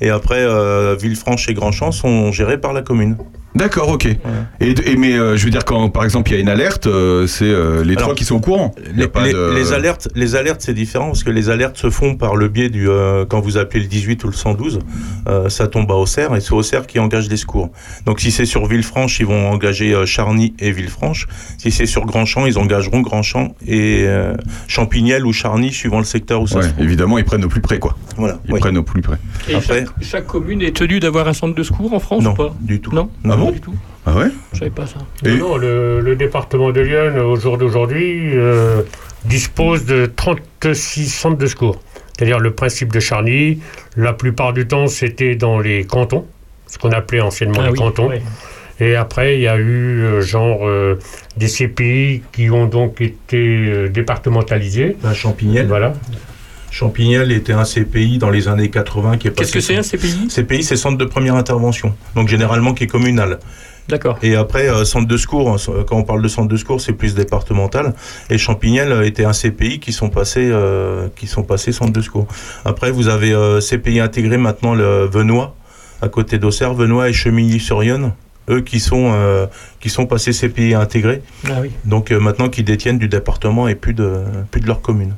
et 0.00 0.10
après 0.10 0.40
euh, 0.40 0.96
Villefranche 1.00 1.48
et 1.48 1.54
Grandchamp 1.54 1.92
sont 1.92 2.32
gérés 2.32 2.58
par 2.58 2.72
la 2.72 2.82
commune. 2.82 3.16
D'accord, 3.54 3.88
ok. 3.90 4.06
Et, 4.06 4.18
et- 4.60 4.96
mais 4.96 5.12
euh, 5.16 5.36
je 5.36 5.44
veux 5.44 5.50
dire, 5.50 5.64
quand 5.64 5.88
par 5.88 6.02
exemple 6.04 6.30
il 6.30 6.34
y 6.34 6.36
a 6.38 6.40
une 6.40 6.48
alerte, 6.48 6.86
euh, 6.88 7.26
c'est 7.28 7.44
euh, 7.44 7.84
les 7.84 7.92
Alors, 7.92 8.02
trois 8.02 8.14
qui 8.14 8.24
sont 8.24 8.34
au 8.36 8.40
courant. 8.40 8.74
Les, 8.94 9.06
pas 9.06 9.24
les- 9.24 9.32
de- 9.32 9.52
les 9.54 9.72
alertes, 9.72 10.08
les 10.16 10.34
alertes, 10.34 10.60
c'est 10.60 10.74
différent 10.74 11.06
parce 11.06 11.22
que 11.22 11.30
les 11.30 11.50
alertes 11.50 11.76
se 11.76 11.88
font 11.88 12.16
par 12.16 12.34
le 12.34 12.48
biais 12.48 12.68
du 12.68 12.88
euh, 12.88 13.24
quand 13.24 13.40
vous 13.40 13.56
appelez 13.56 13.80
le 13.80 13.86
18 13.86 14.24
ou 14.24 14.26
le 14.26 14.32
112, 14.32 14.80
euh, 15.28 15.48
ça 15.48 15.68
tombe 15.68 15.90
à 15.92 15.94
Auxerre 15.94 16.34
et 16.34 16.40
c'est 16.40 16.52
Auxerre 16.52 16.86
qui 16.86 16.98
engage 16.98 17.28
les 17.28 17.36
secours. 17.36 17.70
Donc 18.06 18.18
si 18.20 18.32
c'est 18.32 18.44
sur 18.44 18.66
Villefranche, 18.66 19.20
ils 19.20 19.26
vont 19.26 19.48
engager 19.50 19.94
euh, 19.94 20.04
Charny 20.04 20.54
et 20.58 20.72
Villefranche. 20.72 21.26
Si 21.58 21.70
c'est 21.70 21.86
sur 21.86 22.06
Grandchamp, 22.06 22.46
ils 22.46 22.58
engageront 22.58 23.02
Grandchamp 23.02 23.54
et 23.66 24.02
euh, 24.04 24.34
Champignelles 24.66 25.24
ou 25.26 25.32
Charny 25.32 25.72
suivant 25.72 25.98
le 25.98 26.04
secteur 26.04 26.40
où 26.42 26.46
ça 26.48 26.56
Ouais, 26.56 26.62
se 26.64 26.68
trouve. 26.70 26.84
évidemment, 26.84 27.18
ils 27.18 27.24
prennent 27.24 27.44
au 27.44 27.48
plus 27.48 27.60
près, 27.60 27.78
quoi. 27.78 27.96
Voilà. 28.16 28.38
Ils 28.48 28.54
oui. 28.54 28.60
prennent 28.60 28.78
au 28.78 28.82
plus 28.82 29.00
près. 29.02 29.16
Et 29.48 29.54
Après- 29.54 29.84
chaque, 29.84 29.88
chaque 30.02 30.26
commune 30.26 30.60
est 30.62 30.74
tenue 30.76 30.98
d'avoir 30.98 31.28
un 31.28 31.32
centre 31.32 31.54
de 31.54 31.62
secours 31.62 31.92
en 31.92 32.00
France 32.00 32.22
Non, 32.24 32.32
ou 32.32 32.34
pas 32.34 32.54
du 32.60 32.80
tout. 32.80 32.92
Non 32.92 33.08
Ah 33.24 33.36
bon 33.36 33.43
Pas 33.46 33.52
du 33.52 33.60
tout. 33.60 33.74
Ah 34.06 34.16
ouais 34.16 34.26
Je 34.52 34.58
savais 34.58 34.70
pas 34.70 34.86
ça. 34.86 34.98
Et- 35.24 35.30
Non, 35.36 35.50
non, 35.50 35.56
le, 35.56 36.00
le 36.00 36.16
département 36.16 36.72
de 36.72 36.80
Lyon, 36.80 37.16
au 37.24 37.36
jour 37.36 37.56
d'aujourd'hui, 37.58 38.32
euh, 38.34 38.82
dispose 39.24 39.84
de 39.86 40.06
36 40.06 41.08
centres 41.08 41.38
de 41.38 41.46
secours. 41.46 41.80
C'est-à-dire 42.16 42.38
le 42.38 42.52
principe 42.52 42.92
de 42.92 43.00
Charny, 43.00 43.60
la 43.96 44.12
plupart 44.12 44.52
du 44.52 44.66
temps, 44.68 44.86
c'était 44.86 45.34
dans 45.36 45.58
les 45.58 45.84
cantons, 45.84 46.26
ce 46.66 46.78
qu'on 46.78 46.90
appelait 46.92 47.20
anciennement 47.20 47.60
Ah 47.60 47.66
les 47.66 47.72
oui, 47.72 47.78
cantons. 47.78 48.08
ouais. 48.08 48.22
Et 48.80 48.96
après, 48.96 49.36
il 49.36 49.40
y 49.42 49.48
a 49.48 49.56
eu 49.56 50.02
euh, 50.02 50.20
genre 50.20 50.66
euh, 50.68 50.98
des 51.36 51.46
CPI 51.46 52.22
qui 52.32 52.50
ont 52.50 52.66
donc 52.66 53.00
été 53.00 53.36
euh, 53.38 53.88
départementalisés. 53.88 54.96
Un 55.04 55.14
Champignelles. 55.14 55.66
Voilà. 55.68 55.94
Champignelles 56.74 57.30
était 57.30 57.52
un 57.52 57.62
CPI 57.62 58.18
dans 58.18 58.30
les 58.30 58.48
années 58.48 58.68
80 58.68 59.18
qui 59.18 59.28
est 59.28 59.30
Qu'est-ce 59.30 59.52
que 59.52 59.60
c'est 59.60 59.76
un 59.76 59.82
CPI 59.82 60.26
CPI, 60.26 60.64
c'est 60.64 60.74
centre 60.74 60.98
de 60.98 61.04
première 61.04 61.36
intervention, 61.36 61.94
donc 62.16 62.26
généralement 62.26 62.74
qui 62.74 62.82
est 62.82 62.88
communal. 62.88 63.38
D'accord. 63.88 64.18
Et 64.24 64.34
après, 64.34 64.68
euh, 64.68 64.84
centre 64.84 65.06
de 65.06 65.16
secours, 65.16 65.50
hein, 65.50 65.56
quand 65.86 65.96
on 65.96 66.02
parle 66.02 66.20
de 66.20 66.26
centre 66.26 66.48
de 66.48 66.56
secours, 66.56 66.80
c'est 66.80 66.94
plus 66.94 67.14
départemental. 67.14 67.94
Et 68.28 68.38
Champignelles 68.38 68.90
euh, 68.90 69.06
était 69.06 69.24
un 69.24 69.30
CPI 69.30 69.78
qui 69.78 69.92
sont 69.92 70.08
passés, 70.08 70.48
euh, 70.50 71.06
qui 71.14 71.28
sont 71.28 71.44
passés 71.44 71.70
centre 71.70 71.92
de 71.92 72.00
secours. 72.00 72.26
Après, 72.64 72.90
vous 72.90 73.06
avez 73.06 73.32
euh, 73.32 73.60
CPI 73.60 74.00
intégré 74.00 74.36
maintenant 74.36 74.74
le 74.74 75.04
Venois, 75.06 75.54
à 76.02 76.08
côté 76.08 76.38
d'Auxerre, 76.38 76.74
Venois 76.74 77.08
et 77.08 77.12
Chemilly-sur-Yonne, 77.12 78.14
eux 78.50 78.62
qui 78.62 78.80
sont, 78.80 79.14
qui 79.80 79.88
sont 79.90 80.06
passés 80.06 80.32
CPI 80.32 80.74
intégrés, 80.74 81.22
Ah 81.46 81.60
oui. 81.62 81.70
donc 81.84 82.10
maintenant 82.10 82.48
qui 82.50 82.62
détiennent 82.62 82.98
du 82.98 83.08
département 83.08 83.68
et 83.68 83.74
plus 83.74 83.94
de, 83.94 84.24
plus 84.50 84.60
de 84.60 84.66
leur 84.66 84.82
commune. 84.82 85.14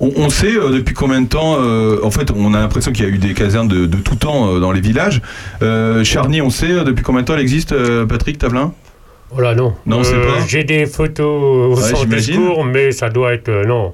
On, 0.00 0.12
on 0.16 0.28
sait 0.30 0.54
euh, 0.56 0.70
depuis 0.70 0.94
combien 0.94 1.20
de 1.20 1.26
temps, 1.28 1.56
euh, 1.58 1.98
en 2.04 2.10
fait, 2.10 2.30
on 2.30 2.54
a 2.54 2.60
l'impression 2.60 2.92
qu'il 2.92 3.04
y 3.04 3.08
a 3.08 3.10
eu 3.10 3.18
des 3.18 3.34
casernes 3.34 3.66
de, 3.68 3.86
de 3.86 3.96
tout 3.98 4.14
temps 4.14 4.54
euh, 4.54 4.60
dans 4.60 4.70
les 4.72 4.80
villages. 4.80 5.20
Charny, 6.04 6.40
on 6.40 6.50
sait 6.50 6.84
depuis 6.84 7.02
combien 7.02 7.22
de 7.22 7.26
temps 7.26 7.34
elle 7.34 7.40
existe, 7.40 7.74
Patrick 8.06 8.38
Tablin 8.38 8.72
Voilà, 9.30 9.54
non. 9.54 9.74
Non, 9.86 9.98
on 9.98 10.04
sait 10.04 10.14
pas. 10.14 10.46
J'ai 10.46 10.64
des 10.64 10.86
photos 10.86 11.26
au 11.26 11.76
Ouais, 11.76 11.82
centre 11.82 12.18
secours, 12.18 12.64
mais 12.64 12.92
ça 12.92 13.08
doit 13.10 13.34
être, 13.34 13.50
non, 13.66 13.92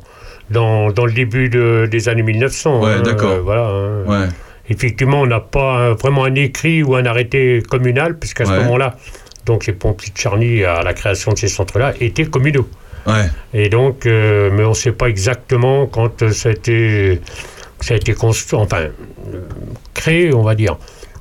dans, 0.50 0.90
dans 0.90 1.06
le 1.06 1.12
début 1.12 1.48
de- 1.48 1.88
des 1.90 2.08
années 2.08 2.22
1900. 2.22 2.82
Ouais, 2.82 2.90
hein, 2.92 3.00
d'accord. 3.02 3.38
voilà. 3.42 3.66
hein. 3.68 4.04
Ouais. 4.06 4.28
Effectivement, 4.68 5.20
on 5.22 5.26
n'a 5.26 5.40
pas 5.40 5.92
vraiment 5.94 6.24
un 6.24 6.34
écrit 6.34 6.82
ou 6.82 6.94
un 6.96 7.04
arrêté 7.06 7.62
communal, 7.68 8.18
puisqu'à 8.18 8.44
ce 8.44 8.50
moment-là, 8.64 8.96
donc 9.46 9.66
les 9.66 9.72
pompiers 9.74 10.10
de 10.14 10.18
Charny, 10.18 10.64
à 10.64 10.82
la 10.82 10.92
création 10.94 11.32
de 11.32 11.38
ces 11.38 11.48
centres-là, 11.48 11.92
étaient 12.00 12.24
communaux. 12.26 12.66
Ouais. 13.06 13.28
Et 13.52 13.68
donc, 13.68 14.06
euh, 14.06 14.50
mais 14.52 14.64
on 14.64 14.70
ne 14.70 14.74
sait 14.74 14.92
pas 14.92 15.08
exactement 15.08 15.86
quand 15.86 16.22
euh, 16.22 16.30
ça 16.30 16.48
a 16.48 16.52
été, 16.52 17.20
ça 17.80 17.94
a 17.94 17.96
été 17.96 18.14
construit, 18.14 18.58
enfin, 18.58 18.86
créé, 19.92 20.32
on 20.34 20.42
va 20.42 20.54
dire. 20.54 20.76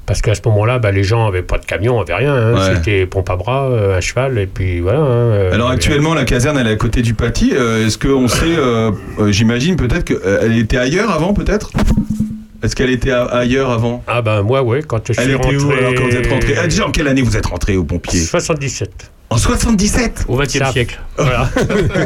Parce 0.05 0.21
qu'à 0.21 0.35
ce 0.35 0.41
moment-là, 0.45 0.79
bah, 0.79 0.91
les 0.91 1.03
gens 1.05 1.25
n'avaient 1.25 1.43
pas 1.43 1.57
de 1.57 1.65
camion, 1.65 1.97
n'avaient 1.99 2.13
rien. 2.15 2.33
hein. 2.35 2.53
Ouais. 2.55 2.75
C'était 2.75 3.05
pompe 3.05 3.29
à 3.29 3.35
bras, 3.37 3.69
euh, 3.69 3.97
un 3.97 4.01
cheval, 4.01 4.37
et 4.37 4.47
puis 4.47 4.81
voilà. 4.81 4.99
hein, 4.99 5.05
euh, 5.05 5.53
Alors 5.53 5.69
actuellement, 5.69 6.13
la 6.13 6.25
caserne, 6.25 6.57
elle 6.57 6.67
est 6.67 6.71
à 6.71 6.75
côté 6.75 7.01
du 7.01 7.13
Paty. 7.13 7.51
Est-ce 7.51 7.97
qu'on 7.97 8.27
sait, 8.27 8.55
j'imagine 9.31 9.75
peut-être 9.77 10.03
qu'elle 10.03 10.57
était 10.57 10.77
ailleurs 10.77 11.09
avant, 11.11 11.33
peut-être? 11.33 11.71
Est-ce 12.63 12.75
qu'elle 12.77 12.91
était 12.91 13.11
ailleurs 13.11 13.71
avant? 13.71 14.03
Ah 14.07 14.21
ben 14.21 14.41
moi, 14.41 14.61
ouais, 14.63 14.81
quand 14.87 15.05
je 15.07 15.13
Elle 15.17 15.25
suis 15.25 15.33
était 15.35 15.43
rentré... 15.43 15.57
où 15.57 15.71
alors 15.71 15.93
quand 15.95 16.03
vous 16.05 16.15
êtes 16.15 16.27
rentré? 16.27 16.55
Ah, 16.57 16.63
Déjà, 16.67 16.87
en 16.87 16.91
quelle 16.91 17.07
année 17.09 17.21
vous 17.21 17.35
êtes 17.35 17.45
rentré 17.45 17.75
aux 17.75 17.83
pompiers 17.83 18.19
77. 18.21 19.11
En 19.33 19.37
77 19.37 20.25
Au 20.27 20.37
XXe 20.37 20.59
Ça- 20.59 20.71
siècle. 20.71 20.99
Voilà. 21.17 21.49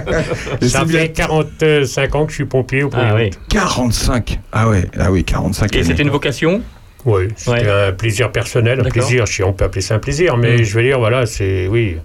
Ça 0.62 0.86
fait 0.86 1.10
45 1.12 2.16
ans 2.16 2.26
que 2.26 2.32
je 2.32 2.36
suis 2.36 2.46
pompier 2.46 2.84
au 2.84 2.90
Ah 2.94 3.16
oui. 3.16 3.32
45 3.50 4.40
Ah 4.54 4.70
ouais, 4.70 4.86
ah 4.98 5.12
oui, 5.12 5.24
45 5.26 5.76
Et 5.76 5.84
c'était 5.84 6.04
une 6.04 6.10
vocation 6.10 6.62
Oui, 7.06 7.28
c'était 7.36 7.70
un 7.70 7.92
plaisir 7.92 8.32
personnel, 8.32 8.80
un 8.86 8.90
plaisir, 8.90 9.28
si 9.28 9.44
on 9.44 9.52
peut 9.52 9.66
appeler 9.66 9.82
ça 9.82 9.96
un 9.96 10.00
plaisir, 10.00 10.38
mais 10.38 10.58
Mm. 10.58 10.64
je 10.64 10.74
veux 10.76 10.84
dire, 10.84 11.00
voilà, 11.00 11.26
c'est, 11.26 11.68
oui, 11.68 11.98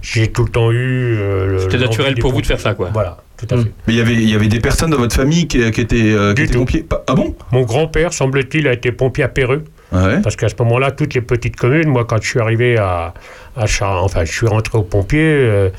j'ai 0.00 0.28
tout 0.28 0.44
le 0.44 0.50
temps 0.50 0.70
eu... 0.70 1.16
euh, 1.18 1.58
C'était 1.60 1.78
naturel 1.78 2.14
pour 2.16 2.30
vous 2.30 2.36
de 2.40 2.42
pompiers. 2.46 2.56
faire 2.56 2.60
ça, 2.60 2.74
quoi. 2.74 2.90
Voilà, 2.92 3.18
tout 3.36 3.46
à 3.50 3.56
Mm. 3.56 3.62
fait. 3.64 3.70
Mais 3.88 3.94
il 3.94 3.96
y 3.98 4.00
avait, 4.00 4.14
il 4.14 4.30
y 4.30 4.34
avait 4.36 4.46
des 4.48 4.60
personnes 4.60 4.90
dans 4.90 4.96
votre 4.98 5.14
famille 5.16 5.48
qui, 5.48 5.68
qui 5.72 5.80
étaient, 5.80 6.12
euh, 6.12 6.34
qui 6.34 6.42
étaient 6.42 6.56
pompiers? 6.56 6.86
Ah 7.08 7.14
bon? 7.14 7.34
Mon 7.52 7.62
grand-père, 7.62 8.12
semble-t-il, 8.12 8.68
a 8.68 8.72
été 8.74 8.92
pompier 8.92 9.24
à 9.24 9.28
Péreux, 9.28 9.64
Ouais. 9.90 10.20
parce 10.22 10.36
qu'à 10.36 10.48
ce 10.50 10.54
moment-là, 10.58 10.90
toutes 10.90 11.14
les 11.14 11.22
petites 11.22 11.56
communes, 11.56 11.88
moi, 11.88 12.04
quand 12.04 12.20
je 12.22 12.28
suis 12.28 12.40
arrivé 12.40 12.76
à, 12.76 13.14
à 13.56 13.66
Char- 13.66 14.04
enfin, 14.04 14.24
je 14.26 14.32
suis 14.32 14.46
rentré 14.46 14.76
aux 14.76 14.82
pompiers, 14.82 15.18
euh, 15.22 15.70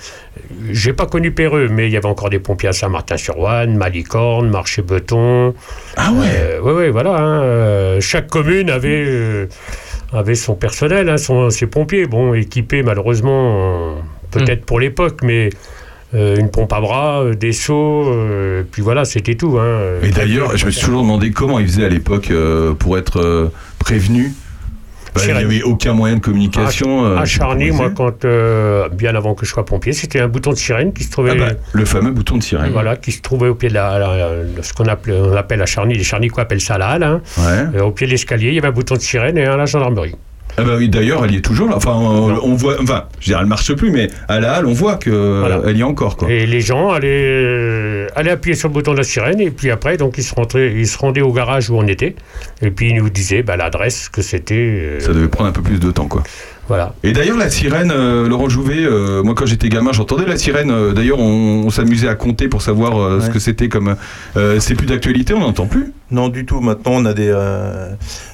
j'ai 0.71 0.93
pas 0.93 1.05
connu 1.05 1.29
Péreux, 1.31 1.67
mais 1.69 1.85
il 1.87 1.91
y 1.91 1.97
avait 1.97 2.07
encore 2.07 2.31
des 2.31 2.39
pompiers 2.39 2.69
à 2.69 2.73
Saint-Martin-sur-Ouane, 2.73 3.75
Malicorne, 3.77 4.49
Marché-Beton, 4.49 5.53
Ah 5.95 6.11
ouais 6.13 6.25
Euh, 6.33 6.59
oui, 6.63 6.73
oui, 6.75 6.89
voilà. 6.89 7.17
hein, 7.17 7.41
euh, 7.43 8.01
chaque 8.01 8.27
commune 8.29 8.71
avait, 8.71 9.03
euh, 9.05 9.45
avait 10.11 10.33
son 10.35 10.55
personnel, 10.55 11.07
hein, 11.07 11.17
son- 11.17 11.51
ses 11.51 11.67
pompiers, 11.67 12.07
bon, 12.07 12.33
équipés 12.33 12.81
malheureusement, 12.81 13.91
euh, 13.97 14.01
peut-être 14.31 14.65
pour 14.65 14.79
l'époque, 14.79 15.19
mais 15.21 15.47
euh, 15.47 15.49
une 16.13 16.49
pompe 16.49 16.73
à 16.73 16.81
bras, 16.81 17.21
euh, 17.21 17.35
des 17.35 17.51
seaux, 17.53 18.07
euh, 18.09 18.63
puis 18.71 18.81
voilà, 18.81 19.05
c'était 19.05 19.35
tout. 19.35 19.57
Hein, 19.59 19.79
Et 20.03 20.09
d'ailleurs, 20.09 20.57
je 20.57 20.65
me 20.65 20.71
suis 20.71 20.83
toujours 20.85 21.01
demandé 21.03 21.31
comment 21.31 21.59
ils 21.59 21.67
faisaient 21.67 21.85
à 21.85 21.89
l'époque 21.89 22.31
euh, 22.31 22.73
pour 22.73 22.97
être 22.97 23.19
euh, 23.21 23.47
prévenus. 23.77 24.31
Bah, 25.15 25.21
il 25.25 25.33
n'y 25.33 25.39
avait 25.43 25.63
aucun 25.63 25.93
moyen 25.93 26.15
de 26.17 26.19
communication. 26.21 27.03
euh, 27.03 27.15
À 27.15 27.19
pas 27.21 27.25
Charny, 27.25 27.71
moi, 27.71 27.89
quand, 27.89 28.25
euh, 28.25 28.89
bien 28.89 29.15
avant 29.15 29.33
que 29.33 29.43
je 29.43 29.49
sois 29.51 29.65
pompier, 29.65 29.91
c'était 29.91 30.19
un 30.19 30.27
bouton 30.27 30.51
de 30.51 30.55
sirène 30.55 30.93
qui 30.93 31.03
se 31.03 31.09
trouvait, 31.09 31.31
Ah 31.33 31.35
bah, 31.49 31.51
le 31.73 31.85
fameux 31.85 32.11
bouton 32.11 32.37
de 32.37 32.43
sirène. 32.43 32.71
voilà, 32.71 32.95
qui 32.95 33.11
se 33.11 33.19
trouvait 33.21 33.47
au 33.49 33.55
pied 33.55 33.69
de 33.69 33.73
la, 33.73 33.97
la- 33.97 34.15
la- 34.55 34.61
ce 34.63 34.71
qu'on 34.71 34.85
appelle, 34.85 35.15
on 35.19 35.35
appelle 35.35 35.61
à 35.63 35.65
Charny, 35.65 35.95
les 35.95 36.03
Charnicois 36.03 36.43
appellent 36.43 36.61
ça 36.61 36.77
la 36.77 36.89
halle, 36.89 37.03
hein. 37.03 37.21
Ouais. 37.39 37.79
Euh, 37.79 37.81
au 37.85 37.91
pied 37.91 38.05
de 38.05 38.11
l'escalier, 38.11 38.49
il 38.49 38.53
y 38.53 38.59
avait 38.59 38.67
un 38.67 38.71
bouton 38.71 38.95
de 38.95 39.01
sirène 39.01 39.37
et 39.39 39.45
un 39.45 39.53
à 39.53 39.57
la 39.57 39.65
gendarmerie. 39.65 40.13
Ah 40.57 40.63
bah 40.63 40.73
oui, 40.77 40.89
d'ailleurs, 40.89 41.23
elle 41.23 41.31
y 41.31 41.37
est 41.37 41.41
toujours 41.41 41.69
là. 41.69 41.75
Enfin, 41.77 41.93
on, 41.95 42.37
on 42.43 42.55
voit. 42.55 42.75
Enfin, 42.81 43.05
je 43.19 43.27
veux 43.27 43.31
dire, 43.33 43.39
elle 43.39 43.45
marche 43.47 43.73
plus, 43.73 43.91
mais 43.91 44.07
à 44.27 44.39
la 44.39 44.53
halle, 44.55 44.65
on 44.65 44.73
voit 44.73 44.95
que 44.97 45.09
Voilà. 45.39 45.61
elle 45.65 45.77
y 45.77 45.81
est 45.81 45.83
encore, 45.83 46.17
quoi. 46.17 46.29
Et 46.29 46.45
les 46.45 46.59
gens 46.61 46.89
allaient, 46.91 47.07
euh, 47.09 48.07
allaient 48.15 48.31
appuyer 48.31 48.55
sur 48.55 48.67
le 48.67 48.73
bouton 48.73 48.91
de 48.93 48.97
la 48.97 49.03
sirène 49.03 49.39
et 49.39 49.51
puis 49.51 49.71
après, 49.71 49.95
donc 49.97 50.17
ils 50.17 50.23
se, 50.23 50.33
rentraient, 50.35 50.73
ils 50.75 50.87
se 50.87 50.97
rendaient 50.97 51.21
au 51.21 51.31
garage 51.31 51.69
où 51.69 51.75
on 51.77 51.87
était 51.87 52.15
et 52.61 52.71
puis 52.71 52.89
ils 52.89 52.95
nous 52.95 53.09
disaient 53.09 53.43
bah, 53.43 53.55
l'adresse 53.57 54.09
que 54.09 54.21
c'était. 54.21 54.55
euh, 54.55 54.99
Ça 54.99 55.13
devait 55.13 55.27
prendre 55.29 55.49
un 55.49 55.53
peu 55.53 55.61
plus 55.61 55.79
de 55.79 55.91
temps, 55.91 56.07
quoi. 56.07 56.23
Voilà. 56.69 56.93
Et 57.03 57.11
d'ailleurs, 57.11 57.37
la 57.37 57.49
sirène, 57.49 57.91
euh, 57.91 58.27
Laurent 58.29 58.47
Jouvet, 58.47 58.85
euh, 58.85 59.21
moi 59.23 59.33
quand 59.35 59.45
j'étais 59.45 59.67
gamin, 59.69 59.91
j'entendais 59.91 60.25
la 60.25 60.37
sirène. 60.37 60.71
euh, 60.71 60.93
d'ailleurs, 60.93 61.19
on, 61.19 61.63
on 61.65 61.69
s'amusait 61.69 62.07
à 62.07 62.15
compter 62.15 62.47
pour 62.47 62.61
savoir 62.61 62.97
euh, 62.97 63.19
ce 63.19 63.29
que 63.29 63.39
c'était 63.39 63.67
comme. 63.69 63.95
euh, 64.37 64.59
c'est 64.61 64.75
plus 64.75 64.85
d'actualité, 64.87 65.33
on 65.33 65.41
n'entend 65.41 65.65
plus. 65.65 65.91
Non, 66.11 66.29
du 66.29 66.45
tout. 66.45 66.59
Maintenant, 66.61 66.93
on 66.95 67.05
a 67.05 67.13
des, 67.13 67.29
euh, 67.29 67.91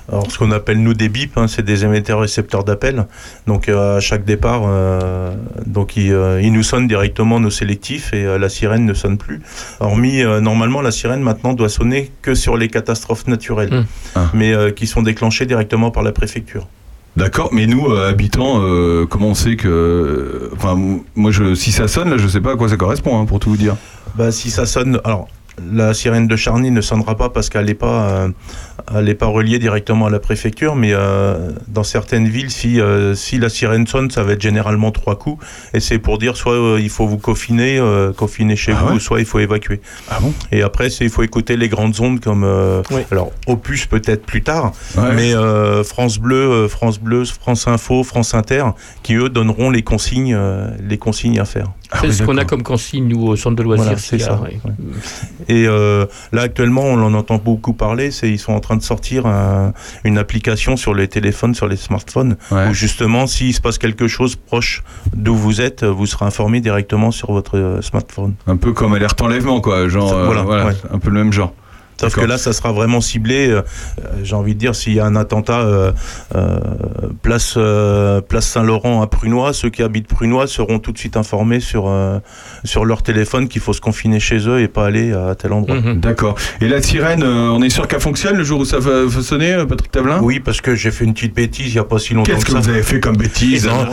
alors 0.10 0.30
ce 0.32 0.38
qu'on 0.38 0.51
appelle 0.51 0.82
nous 0.84 0.94
des 0.94 1.10
bips, 1.10 1.38
hein, 1.38 1.48
c'est 1.48 1.63
des 1.65 1.84
émetteurs 1.84 2.20
récepteurs 2.22 2.63
d'appel. 2.63 3.06
Donc 3.48 3.68
euh, 3.70 3.98
à 3.98 4.00
chaque 4.00 4.24
départ, 4.25 4.63
euh, 4.68 5.34
donc 5.65 5.98
ils, 5.98 6.13
euh, 6.13 6.42
ils 6.42 6.54
nous 6.54 6.63
sonnent 6.63 6.88
directement 6.88 7.39
nos 7.39 7.50
sélectifs 7.50 8.13
et 8.13 8.25
euh, 8.25 8.38
la 8.38 8.50
sirène 8.50 8.86
ne 8.86 8.94
sonne 8.94 9.18
plus. 9.18 9.42
Hormis 9.80 10.22
euh, 10.24 10.39
normalement, 10.42 10.82
la 10.82 10.92
sirène 10.92 11.22
maintenant 11.22 11.54
doit 11.54 11.70
sonner 11.70 12.12
que 12.22 12.36
sur 12.36 12.56
les 12.58 12.68
catastrophes 12.70 13.27
naturelles, 13.27 13.74
Hum. 13.74 13.86
Ah. 14.15 14.30
mais 14.34 14.54
euh, 14.54 14.72
qui 14.72 14.88
sont 14.88 15.01
déclenchées 15.01 15.46
directement 15.46 15.89
par 15.92 16.04
la 16.04 16.12
préfecture. 16.12 16.68
D'accord, 17.18 17.50
mais 17.54 17.66
nous, 17.66 17.88
euh, 17.88 18.10
habitants, 18.10 18.60
euh, 18.62 19.06
comment 19.06 19.30
on 19.30 19.36
sait 19.36 19.56
que. 19.56 20.52
Enfin, 20.54 20.78
moi, 21.16 21.32
si 21.56 21.72
ça 21.72 21.88
sonne, 21.88 22.10
là, 22.10 22.18
je 22.18 22.28
sais 22.28 22.42
pas 22.42 22.54
à 22.54 22.56
quoi 22.58 22.68
ça 22.68 22.76
correspond, 22.76 23.20
hein, 23.20 23.26
pour 23.26 23.40
tout 23.40 23.50
vous 23.50 23.58
dire. 23.58 23.78
Bah, 24.16 24.32
si 24.32 24.52
ça 24.52 24.66
sonne, 24.66 25.00
alors 25.06 25.30
la 25.74 25.94
sirène 25.94 26.28
de 26.28 26.36
Charny 26.36 26.72
ne 26.72 26.82
sonnera 26.82 27.16
pas 27.16 27.30
parce 27.30 27.50
qu'elle 27.50 27.66
n'est 27.66 27.74
pas, 27.74 28.10
euh, 28.10 28.28
elle 28.94 29.08
est 29.10 29.16
pas 29.16 29.28
reliée 29.28 29.58
directement 29.60 30.06
à 30.08 30.10
la 30.10 30.20
préfecture, 30.20 30.76
mais 30.76 30.92
euh, 30.94 31.52
dans 31.68 31.84
certaines 31.84 32.28
villes, 32.28 32.52
si, 32.52 32.80
euh, 32.82 33.16
si 33.16 33.38
la 33.38 33.50
sirène 33.50 33.88
sonne, 33.88 34.12
ça 34.12 34.24
va 34.24 34.34
être 34.34 34.42
généralement 34.42 34.92
trois 34.92 35.18
coups. 35.18 35.44
Et 35.74 35.80
c'est 35.80 35.98
pour 36.00 36.18
dire 36.18 36.36
soit 36.36 36.54
euh, 36.54 36.80
il 36.82 36.90
faut 36.90 37.08
vous 37.08 37.18
confiner, 37.18 37.80
euh, 37.80 38.12
confiner 38.12 38.56
chez 38.56 38.74
Ah 38.74 38.84
vous, 38.86 38.94
ouais 38.96 39.00
soit 39.00 39.20
il 39.20 39.26
faut 39.26 39.40
évacuer. 39.40 39.82
Ah 40.10 40.20
bon 40.22 40.34
Et 40.52 40.62
après, 40.62 40.88
il 40.90 41.10
faut 41.10 41.24
écouter 41.24 41.56
les 41.58 41.70
grandes 41.70 42.00
ondes 42.02 42.20
comme, 42.20 42.44
euh, 42.44 42.82
Oui. 42.92 43.02
alors 43.12 43.32
Opus 43.48 43.86
peut-être 43.86 44.26
plus 44.26 44.44
tard, 44.44 44.74
Ouais. 44.98 45.14
mais 45.16 45.34
euh, 45.34 45.84
France 45.84 46.20
Bleu, 46.20 46.68
France 46.68 47.00
Bleu, 47.00 47.24
France 47.26 47.68
Info, 47.68 48.04
France 48.04 48.34
Inter, 48.34 48.66
qui 49.04 49.16
eux 49.16 49.30
donneront 49.30 49.70
les 49.70 49.84
consignes, 49.84 50.34
euh, 50.36 50.68
les 50.82 50.98
consignes 50.98 51.40
à 51.40 51.46
faire. 51.46 51.68
Ah 51.96 52.00
C'est 52.02 52.08
oui, 52.08 52.14
ce 52.14 52.24
qu'on 52.24 52.38
a 52.38 52.46
comme 52.46 52.64
consigne, 52.64 53.08
nous, 53.08 53.25
au 53.25 53.36
centre 53.36 53.56
de 53.56 53.64
loisirs. 53.64 53.86
Voilà, 53.86 53.98
c'est 53.98 54.20
ça, 54.20 54.40
ouais. 54.42 54.60
Et 55.48 55.66
euh, 55.68 56.06
là 56.32 56.44
actuellement, 56.44 56.84
on 56.84 57.02
en 57.02 57.14
entend 57.14 57.38
beaucoup 57.38 57.74
parler. 57.74 58.12
C'est 58.12 58.30
ils 58.30 58.40
sont 58.40 58.54
en 58.54 58.60
train 58.60 58.75
de 58.75 58.82
sortir 58.84 59.25
un- 59.25 59.74
une 60.04 60.18
application 60.18 60.78
sur 60.78 60.94
les 60.94 61.08
téléphones, 61.08 61.56
sur 61.56 61.68
les 61.68 61.78
smartphones, 61.78 62.38
Ouais. 62.52 62.70
où 62.70 62.74
justement, 62.74 63.28
s'il 63.28 63.54
se 63.54 63.62
passe 63.62 63.78
quelque 63.78 64.08
chose 64.08 64.36
proche 64.36 64.84
d'où 65.16 65.36
vous 65.36 65.62
êtes, 65.62 65.84
vous 65.84 66.06
serez 66.06 66.25
informé 66.25 66.60
directement 66.62 67.12
sur 67.12 67.32
votre 67.32 67.58
euh, 67.58 67.82
smartphone. 67.82 68.36
Un 68.48 68.58
peu 68.58 68.74
comme 68.74 68.94
alerte 68.94 69.22
enlèvement, 69.22 69.62
quoi. 69.62 69.88
Genre, 69.88 70.14
euh, 70.14 70.25
voilà, 70.25 70.44
voilà, 70.44 70.66
ouais. 70.68 70.74
un 70.92 71.00
peu 71.00 71.10
le 71.10 71.24
même 71.24 71.34
genre. 71.34 71.54
Sauf 72.00 72.16
que 72.16 72.22
là, 72.25 72.38
ça 72.38 72.54
sera 72.54 72.72
vraiment 72.72 73.02
ciblé. 73.02 73.48
euh, 73.50 73.62
euh, 74.04 74.08
J'ai 74.24 74.36
envie 74.36 74.54
de 74.54 74.60
dire, 74.60 74.75
s'il 74.75 74.94
y 74.94 75.00
a 75.00 75.06
un 75.06 75.16
attentat 75.16 75.62
euh, 75.62 75.92
euh, 76.36 76.60
place 77.22 77.56
euh, 77.58 78.22
place 78.22 78.48
Saint-Laurent 78.48 79.02
à 79.02 79.08
Prunois, 79.08 79.54
ceux 79.54 79.70
qui 79.70 79.82
habitent 79.84 80.08
Prunois 80.08 80.48
seront 80.48 80.80
tout 80.80 80.92
de 80.92 80.98
suite 80.98 81.18
informés 81.18 81.60
sur 81.60 81.88
euh, 81.88 82.20
sur 82.64 82.86
leur 82.86 83.02
téléphone 83.04 83.48
qu'il 83.48 83.62
faut 83.62 83.74
se 83.74 83.82
confiner 83.82 84.20
chez 84.20 84.48
eux 84.48 84.60
et 84.62 84.68
pas 84.68 84.86
aller 84.86 85.14
à 85.14 85.36
tel 85.36 85.54
endroit. 85.54 85.75
Mhm. 85.80 86.00
D'accord. 86.00 86.36
Et 86.62 86.68
la 86.68 86.82
sirène, 86.82 87.24
euh, 87.24 87.50
on 87.50 87.62
est 87.62 87.70
sûr 87.70 87.88
qu'elle 87.88 88.02
fonctionne 88.02 88.36
le 88.38 88.44
jour 88.44 88.60
où 88.62 88.66
ça 88.66 88.80
va, 88.80 89.06
va 89.06 89.22
sonner, 89.22 89.56
Patrick 89.68 89.92
Tablin 89.92 90.20
Oui, 90.22 90.40
parce 90.40 90.62
que 90.62 90.75
j'ai 90.75 90.92
fait 90.92 91.06
une 91.06 91.14
petite 91.14 91.34
bêtise 91.36 91.68
il 91.68 91.75
y 91.75 91.80
a 91.80 91.84
pas 91.84 92.00
si 92.00 92.14
longtemps 92.14 92.32
Qu'est-ce 92.32 92.46
que 92.46 92.52
que 92.52 92.58
ça. 92.58 92.60
vous 92.60 92.70
avez 92.70 92.84
fait 92.84 93.00
comme 93.00 93.18
bêtise 93.18 93.68
Non. 93.68 93.86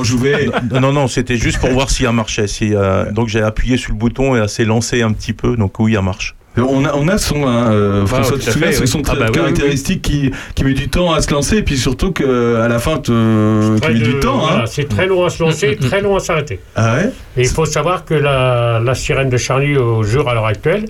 Non, 0.73 0.81
non, 0.81 0.93
non, 0.93 1.07
c'était 1.09 1.37
juste 1.37 1.59
pour 1.59 1.71
voir 1.71 1.91
si 1.91 2.05
elle 2.05 2.13
marchait. 2.13 2.47
Si, 2.47 2.75
euh, 2.75 3.11
donc 3.13 3.29
j'ai 3.29 3.43
appuyé 3.43 3.77
sur 3.77 3.93
le 3.93 3.99
bouton 3.99 4.35
et 4.37 4.41
elle 4.41 4.49
s'est 4.49 4.65
lancée 4.65 5.03
un 5.03 5.13
petit 5.13 5.33
peu. 5.33 5.57
Donc 5.57 5.79
oui, 5.79 5.95
elle 5.95 6.03
marche. 6.05 6.35
On 6.59 6.85
a, 6.85 6.93
on 6.95 7.09
a 7.09 7.17
son, 7.17 7.47
hein, 7.47 7.73
euh, 7.73 8.05
François, 8.07 8.33
tout 8.37 8.41
tu 8.41 8.47
te 8.47 8.51
souviens, 8.51 8.69
oui. 8.79 8.87
son 8.87 9.01
Ah 9.09 9.13
bah 9.15 9.21
oui, 9.21 9.27
oui, 9.29 9.33
caractéristique 9.33 10.03
Qui, 10.03 10.31
qui 10.55 10.65
met 10.65 10.75
du 10.75 10.89
temps 10.91 11.11
à 11.13 11.23
se 11.23 11.31
lancer, 11.33 11.57
et 11.59 11.63
puis 11.63 11.79
surtout 11.79 12.13
qu'à 12.13 12.69
la 12.69 12.79
fin, 12.79 12.99
te, 12.99 13.75
qui 13.77 13.81
Près 13.81 13.95
met 13.95 14.01
de- 14.01 14.05
du 14.05 14.21
temps. 14.21 14.37
voilà, 14.39 14.63
Hein. 14.63 14.67
C'est 14.67 14.87
très 14.89 15.07
long 15.07 15.25
à 15.25 15.31
se 15.31 15.43
lancer, 15.43 15.79
Mm, 15.81 15.85
mm, 15.85 15.89
très 15.89 16.01
long 16.03 16.15
à 16.17 16.21
s'arrêter. 16.21 16.61
Ah 16.77 16.97
ouais? 16.97 17.11
Et 17.39 17.43
il 17.43 17.49
faut 17.49 17.65
savoir 17.65 18.05
que 18.05 18.13
la, 18.13 18.81
la 18.85 18.95
sirène 18.95 19.31
de 19.31 19.39
Charlie 19.39 19.77
au 19.79 20.03
jour 20.03 20.29
à 20.29 20.35
l'heure 20.35 20.45
actuelle, 20.47 20.85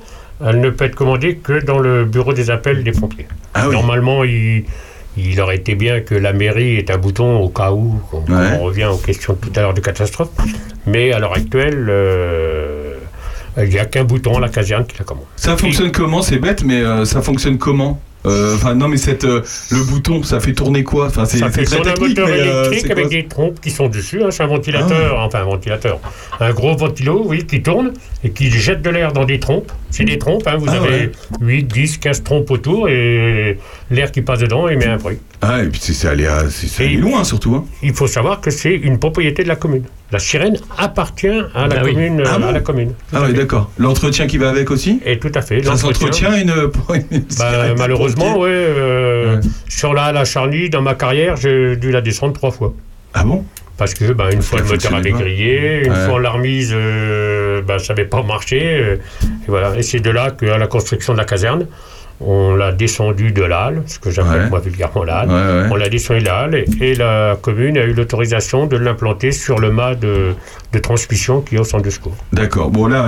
elle 0.45 0.61
ne 0.61 0.71
peut 0.71 0.85
être 0.87 0.97
commandée 0.97 1.37
que 1.37 1.65
dans 1.65 1.79
le 1.79 2.05
bureau 2.07 2.33
des 2.33 2.51
appels 2.51 2.83
des 2.83 2.91
pompiers. 2.91 3.29
Ah. 3.55 3.69
Normalement, 3.69 4.25
il, 4.25 4.65
il 5.17 5.41
aurait 5.41 5.57
été 5.57 5.77
bien 5.77 6.01
que 6.01 6.17
la 6.17 6.33
mairie 6.33 6.79
ait 6.79 6.91
un 6.91 6.99
bouton 6.99 7.37
au 7.39 7.49
cas 7.51 7.71
où, 7.71 8.01
on, 8.13 8.19
Ouais. 8.33 8.49
on 8.59 8.65
revient 8.65 8.87
aux 8.87 8.97
questions 8.97 9.35
tout 9.41 9.53
à 9.55 9.61
l'heure 9.61 9.75
de 9.75 9.81
catastrophe. 9.81 10.31
Mais 10.87 11.13
à 11.13 11.21
l'heure 11.21 11.35
actuelle, 11.37 11.87
euh, 11.89 12.95
il 13.59 13.69
n'y 13.69 13.79
a 13.79 13.85
qu'un 13.85 14.05
bouton 14.05 14.37
à 14.37 14.41
la 14.41 14.49
caserne 14.49 14.87
qui 14.87 14.99
la 14.99 15.05
commande. 15.05 15.25
Ça 15.37 15.57
fonctionne 15.57 15.93
comment? 15.93 16.23
C'est 16.23 16.39
bête, 16.39 16.65
mais 16.65 16.83
euh, 16.83 17.05
ça 17.05 17.23
fonctionne 17.23 17.59
comment? 17.59 17.91
Euh, 17.91 18.12
Enfin, 18.25 18.75
non, 18.75 18.89
mais 18.89 18.97
cette, 18.97 19.25
euh, 19.25 19.43
le 19.71 19.83
bouton, 19.85 20.23
ça 20.23 20.39
fait 20.41 20.53
tourner 20.53 20.85
quoi? 20.85 21.07
Enfin, 21.07 21.25
c'est 21.25 21.41
très 21.41 21.65
tourner 21.65 21.81
un 21.91 21.93
technique, 21.95 22.09
moteur 22.19 22.29
mais 22.29 22.41
euh, 22.41 22.65
électrique 22.71 22.91
avec 22.93 23.09
des 23.09 23.27
trompes 23.27 23.61
qui 23.61 23.71
sont 23.71 23.89
dessus. 23.89 24.23
hein, 24.23 24.29
c'est 24.31 24.43
un 24.43 24.47
ventilateur, 24.47 25.17
Ah. 25.19 25.25
enfin 25.27 25.41
un 25.41 25.45
ventilateur. 25.45 25.99
Un 26.41 26.53
gros 26.53 26.77
ventilo, 26.77 27.23
oui, 27.27 27.45
qui 27.47 27.63
tourne 27.63 27.93
et 28.25 28.31
qui 28.31 28.51
jette 28.51 28.83
de 28.83 28.91
l'air 28.91 29.13
dans 29.13 29.25
des 29.25 29.41
trompes. 29.41 29.73
C'est 29.91 30.05
des 30.05 30.19
trompes, 30.19 30.47
hein, 30.47 30.57
vous 30.57 30.67
Ah 30.69 30.77
avez 30.77 30.89
ouais. 30.89 31.13
8, 31.41 31.65
10, 31.65 31.99
15 31.99 32.23
trompes 32.23 32.51
autour 32.51 32.89
et 32.89 33.59
l'air 33.91 34.11
qui 34.11 34.23
passe 34.23 34.39
dedans 34.39 34.69
émet 34.69 34.87
un 34.87 34.97
bruit. 34.97 35.19
Ah, 35.43 35.63
et 35.63 35.67
puis 35.69 35.81
c'est 35.83 36.07
allé, 36.09 36.25
à- 36.27 36.49
c'est- 36.49 36.85
allé 36.85 36.97
loin 36.97 37.25
surtout. 37.25 37.57
Hein. 37.57 37.65
Il 37.83 37.93
faut 37.93 38.07
savoir 38.07 38.41
que 38.41 38.51
c'est 38.51 38.75
une 38.75 38.99
propriété 38.99 39.43
de 39.43 39.49
la 39.49 39.57
commune. 39.57 39.83
La 40.13 40.19
sirène 40.19 40.57
appartient 40.79 41.27
à 41.55 41.67
la 41.67 41.81
Ah 41.81 41.83
oui. 41.85 41.95
commune. 41.95 42.23
Ah 42.25 42.35
à 42.49 42.53
la 42.53 42.61
commune. 42.61 42.93
Ah 43.13 43.27
fait. 43.27 43.33
d'accord. 43.33 43.71
L'entretien 43.79 44.27
qui 44.27 44.39
va 44.39 44.51
avec 44.51 44.71
aussi? 44.71 45.01
Et 45.05 45.19
tout 45.19 45.33
à 45.35 45.43
fait. 45.43 45.63
Ça 45.63 45.71
l'entretien. 45.71 46.07
s'entretient 46.13 46.37
une, 46.37 46.51
une 47.11 47.21
Bah, 47.21 47.27
cigarette 47.31 47.77
malheureusement, 48.17 48.41
ouais, 48.43 48.51
euh, 48.51 49.37
Ouais. 49.37 49.41
Sur 49.69 49.95
la, 49.95 50.13
la 50.13 50.25
dans 50.69 50.83
ma 50.83 50.95
carrière, 50.95 51.37
j'ai 51.37 51.77
dû 51.77 51.91
la 51.91 52.01
descendre 52.01 52.33
trois 52.35 52.51
fois. 52.51 52.73
Ah 53.15 53.25
bon? 53.25 53.45
Parce 53.79 53.95
que 53.95 54.13
bah, 54.13 54.27
une 54.31 54.37
Parce 54.37 54.49
fois 54.49 54.59
le 54.61 54.65
moteur 54.67 54.95
avait 54.95 55.11
grillé, 55.11 55.83
une 55.85 55.93
Ouais. 55.93 56.05
fois 56.05 56.15
on 56.15 56.19
l'a 56.19 56.31
remise, 56.31 56.73
euh, 56.75 57.63
bah, 57.63 57.79
ça 57.79 57.95
n'avait 57.95 58.09
pas 58.09 58.23
marché. 58.23 58.61
euh, 58.63 58.95
et 59.25 59.49
voilà. 59.49 59.75
Et 59.77 59.83
c'est 59.83 60.01
de 60.01 60.11
là 60.11 60.31
qu'à 60.31 60.59
la 60.59 60.67
construction 60.67 61.13
de 61.15 61.19
la 61.19 61.25
caserne, 61.25 61.67
on 62.27 62.55
l'a 62.55 62.73
descendu 62.73 63.33
de 63.33 63.43
halle, 63.43 63.83
ce 63.87 63.99
que 63.99 64.11
j'appelle 64.11 64.43
Ouais. 64.43 64.51
moi 64.51 64.61
vulgairement. 64.61 65.03
Ouais, 65.03 65.07
ouais. 65.09 65.69
On 65.71 65.75
l'a 65.77 65.89
descendu 65.89 66.23
de 66.23 66.29
halle 66.29 66.55
et, 66.55 66.65
et 66.81 66.95
la 66.95 67.37
commune 67.41 67.77
a 67.79 67.85
eu 67.85 67.93
l'autorisation 67.95 68.67
de 68.67 68.77
l'implanter 68.77 69.33
sur 69.33 69.59
le 69.59 69.71
mât 69.71 69.95
de, 69.95 70.35
de 70.73 70.79
transmission 70.79 71.41
qui 71.41 71.57
est 71.57 71.59
au 71.59 71.65
centre 71.65 71.85
de 71.85 71.91
secours. 71.91 72.15
D'accord. 72.33 72.71
Bon, 72.71 72.87
là, 72.87 73.07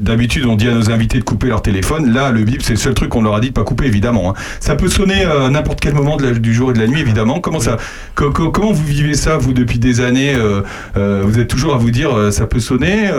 d'habitude, 0.00 0.46
on 0.46 0.56
dit 0.56 0.68
à 0.68 0.72
nos 0.74 0.90
invités 0.90 1.18
de 1.18 1.24
couper 1.24 1.48
leur 1.48 1.62
téléphone. 1.62 2.12
Là, 2.12 2.30
le 2.30 2.44
bip, 2.44 2.62
c'est 2.62 2.72
le 2.74 2.78
seul 2.78 2.94
truc 2.94 3.10
qu'on 3.10 3.22
leur 3.22 3.34
a 3.34 3.40
dit 3.40 3.48
de 3.48 3.52
pas 3.54 3.64
couper, 3.64 3.86
évidemment. 3.86 4.30
hein. 4.30 4.34
Ça 4.60 4.74
peut 4.76 4.88
sonner 4.88 5.24
euh, 5.24 5.46
à 5.46 5.50
n'importe 5.50 5.80
quel 5.80 5.94
moment 5.94 6.16
de 6.16 6.24
la- 6.26 6.32
du 6.38 6.52
jour 6.54 6.70
et 6.70 6.74
de 6.74 6.78
la 6.78 6.86
nuit, 6.86 7.00
évidemment. 7.00 7.40
Comment, 7.40 7.60
ça, 7.60 7.76
co- 8.14 8.30
co- 8.30 8.50
comment 8.50 8.72
vous 8.72 8.84
vivez 8.84 9.14
ça, 9.14 9.36
vous, 9.36 9.52
depuis 9.52 9.78
des 9.78 10.00
années 10.00 10.34
euh, 10.34 10.62
euh, 10.96 11.22
Vous 11.24 11.38
êtes 11.38 11.48
toujours 11.48 11.74
à 11.74 11.78
vous 11.78 11.90
dire, 11.90 12.16
euh, 12.16 12.30
ça 12.30 12.46
peut 12.46 12.60
sonner 12.60 13.10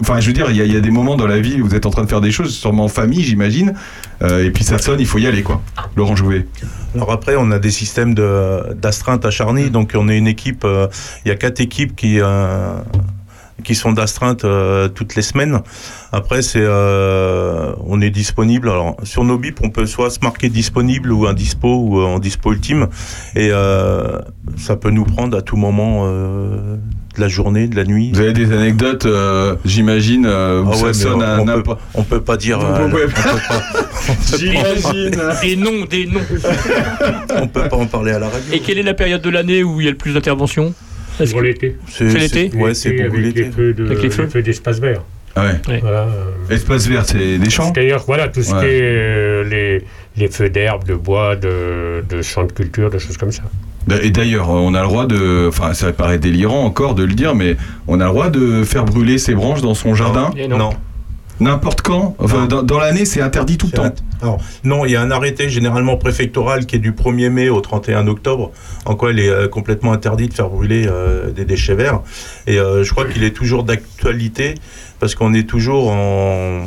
Enfin, 0.00 0.20
je 0.20 0.26
veux 0.26 0.32
dire, 0.32 0.46
il 0.50 0.56
y, 0.56 0.72
y 0.72 0.76
a 0.76 0.80
des 0.80 0.90
moments 0.90 1.16
dans 1.16 1.26
la 1.26 1.38
vie 1.40 1.60
où 1.60 1.66
vous 1.66 1.74
êtes 1.74 1.86
en 1.86 1.90
train 1.90 2.02
de 2.04 2.08
faire 2.08 2.20
des 2.20 2.30
choses, 2.30 2.54
sûrement 2.54 2.84
en 2.84 2.88
famille, 2.88 3.22
j'imagine. 3.22 3.74
Euh, 4.22 4.44
et 4.44 4.50
puis 4.50 4.64
ça 4.64 4.78
sonne, 4.78 5.00
il 5.00 5.06
faut 5.06 5.18
y 5.18 5.26
aller, 5.26 5.42
quoi. 5.42 5.62
Laurent 5.96 6.16
Jouvet. 6.16 6.46
Alors 6.94 7.12
après, 7.12 7.34
on 7.36 7.50
a 7.50 7.58
des 7.58 7.70
systèmes 7.70 8.14
de- 8.14 8.72
d'astreinte 8.74 9.24
à 9.26 9.30
Charny, 9.30 9.70
donc 9.70 9.92
on 9.94 10.08
est 10.08 10.16
une 10.18 10.26
équipe, 10.28 10.64
euh, 10.64 10.88
il 11.24 11.28
y 11.28 11.30
a 11.30 11.34
quatre 11.36 11.60
équipes 11.60 11.94
qui, 11.94 12.20
euh, 12.20 12.78
qui 13.66 13.74
sont 13.74 13.92
d'astreinte 13.92 14.44
euh, 14.44 14.88
toutes 14.88 15.16
les 15.16 15.22
semaines. 15.22 15.60
Après, 16.12 16.40
c'est, 16.40 16.62
euh, 16.62 17.72
on 17.84 18.00
est 18.00 18.10
disponible. 18.10 18.70
Alors 18.70 18.96
sur 19.02 19.24
nos 19.24 19.38
bips, 19.38 19.58
on 19.62 19.70
peut 19.70 19.86
soit 19.86 20.08
se 20.10 20.20
marquer 20.22 20.48
disponible 20.48 21.10
ou 21.12 21.26
indispo 21.26 21.68
ou 21.76 22.00
euh, 22.00 22.04
en 22.04 22.18
dispo 22.20 22.52
ultime, 22.52 22.86
et 23.34 23.50
euh, 23.50 24.20
ça 24.56 24.76
peut 24.76 24.90
nous 24.90 25.04
prendre 25.04 25.36
à 25.36 25.42
tout 25.42 25.56
moment 25.56 26.04
euh, 26.06 26.76
de 27.16 27.20
la 27.20 27.26
journée, 27.26 27.66
de 27.66 27.74
la 27.74 27.84
nuit. 27.84 28.12
Vous 28.14 28.20
avez 28.20 28.32
des 28.32 28.52
anecdotes, 28.52 29.04
euh, 29.06 29.56
j'imagine, 29.64 30.26
euh, 30.26 30.62
où 30.62 30.68
Ah 30.70 30.74
ça 30.76 30.82
ouais, 30.82 30.88
mais 30.88 30.94
sonne 30.94 31.22
à 31.22 31.40
on, 31.40 31.48
on 31.48 31.62
peut 31.62 31.74
on 31.94 32.02
peut 32.04 32.20
pas 32.20 32.36
dire, 32.36 32.60
euh, 32.62 32.88
pouvez 32.88 33.04
on 33.04 33.08
peut 33.08 33.12
pas, 33.14 34.36
J'imagine. 34.38 35.20
Des 35.42 35.56
noms, 35.56 35.84
des 35.90 36.06
noms. 36.06 36.20
on 37.34 37.48
peut 37.48 37.68
pas 37.68 37.76
en 37.76 37.86
parler 37.86 38.12
à 38.12 38.20
la 38.20 38.28
radio. 38.28 38.52
Et 38.52 38.60
quelle 38.60 38.78
est 38.78 38.84
la 38.84 38.94
période 38.94 39.22
de 39.22 39.30
l'année 39.30 39.64
où 39.64 39.80
il 39.80 39.84
y 39.84 39.88
a 39.88 39.90
le 39.90 39.96
plus 39.96 40.14
d'interventions? 40.14 40.72
Pour 41.30 41.40
l'été. 41.42 41.76
C'est 41.88 42.04
l'été 42.04 42.50
Ouais, 42.54 42.74
c'est 42.74 42.90
L'été 42.90 43.04
pour 43.04 43.14
avec 43.14 43.26
l'été. 43.26 43.44
les 43.44 43.50
feux 43.50 43.72
de- 43.72 43.86
Avec 43.86 44.02
les 44.02 44.10
feux. 44.10 44.42
d'espace 44.42 44.80
vert. 44.80 45.02
Ah 45.38 45.44
ouais. 45.68 45.78
Voilà. 45.82 46.04
euh, 46.04 46.54
Espace 46.54 46.86
vert, 46.88 47.04
c'est 47.04 47.36
des 47.38 47.50
champs 47.50 47.70
C'est-à-dire, 47.74 48.02
voilà, 48.06 48.28
tout 48.28 48.42
ce 48.42 48.52
Ouais. 48.54 48.60
qui 48.60 48.66
est 48.66 48.80
euh, 48.82 49.44
les, 49.44 49.84
les 50.16 50.28
feux 50.28 50.48
d'herbe, 50.48 50.84
de 50.84 50.94
bois, 50.94 51.36
de, 51.36 52.02
de 52.08 52.22
champs 52.22 52.44
de 52.44 52.52
culture, 52.52 52.88
de 52.90 52.98
choses 52.98 53.18
comme 53.18 53.32
ça. 53.32 53.42
Et 54.02 54.10
d'ailleurs, 54.10 54.48
on 54.48 54.74
a 54.74 54.80
le 54.80 54.88
droit 54.88 55.06
de. 55.06 55.46
Enfin, 55.48 55.74
ça 55.74 55.92
paraît 55.92 56.18
délirant 56.18 56.64
encore 56.64 56.94
de 56.94 57.04
le 57.04 57.12
dire, 57.12 57.34
mais 57.34 57.56
on 57.86 58.00
a 58.00 58.04
le 58.04 58.10
droit 58.10 58.30
de 58.30 58.64
faire 58.64 58.84
brûler 58.84 59.18
ses 59.18 59.34
branches 59.34 59.60
dans 59.60 59.74
son 59.74 59.94
jardin? 59.94 60.30
Et 60.38 60.48
non. 60.48 60.58
Non. 60.58 60.70
N'importe 61.40 61.82
quand 61.82 62.16
Enfin, 62.18 62.42
Non. 62.42 62.46
dans, 62.46 62.62
dans 62.62 62.78
l'année, 62.78 63.04
c'est 63.04 63.20
interdit 63.20 63.58
tout 63.58 63.66
le 63.66 63.72
temps. 63.72 64.36
non, 64.64 64.84
il 64.84 64.92
y 64.92 64.96
a 64.96 65.02
un 65.02 65.10
arrêté 65.10 65.48
généralement 65.48 65.96
préfectoral 65.96 66.66
qui 66.66 66.76
est 66.76 66.80
du 66.80 66.92
1er 66.92 67.28
mai 67.28 67.48
au 67.48 67.60
31 67.60 68.06
octobre, 68.06 68.52
en 68.86 68.94
quoi 68.94 69.12
il 69.12 69.18
est 69.20 69.28
euh, 69.28 69.48
complètement 69.48 69.92
interdit 69.92 70.28
de 70.28 70.34
faire 70.34 70.48
brûler 70.48 70.86
euh, 70.88 71.30
des 71.30 71.44
déchets 71.44 71.74
verts. 71.74 72.00
Et 72.46 72.58
euh, 72.58 72.84
je 72.84 72.90
crois 72.90 73.04
qu'il 73.04 73.22
est 73.24 73.32
toujours 73.36 73.64
d'actualité 73.64 74.54
parce 74.98 75.14
qu'on 75.14 75.34
est 75.34 75.46
toujours 75.48 75.90
en, 75.90 76.60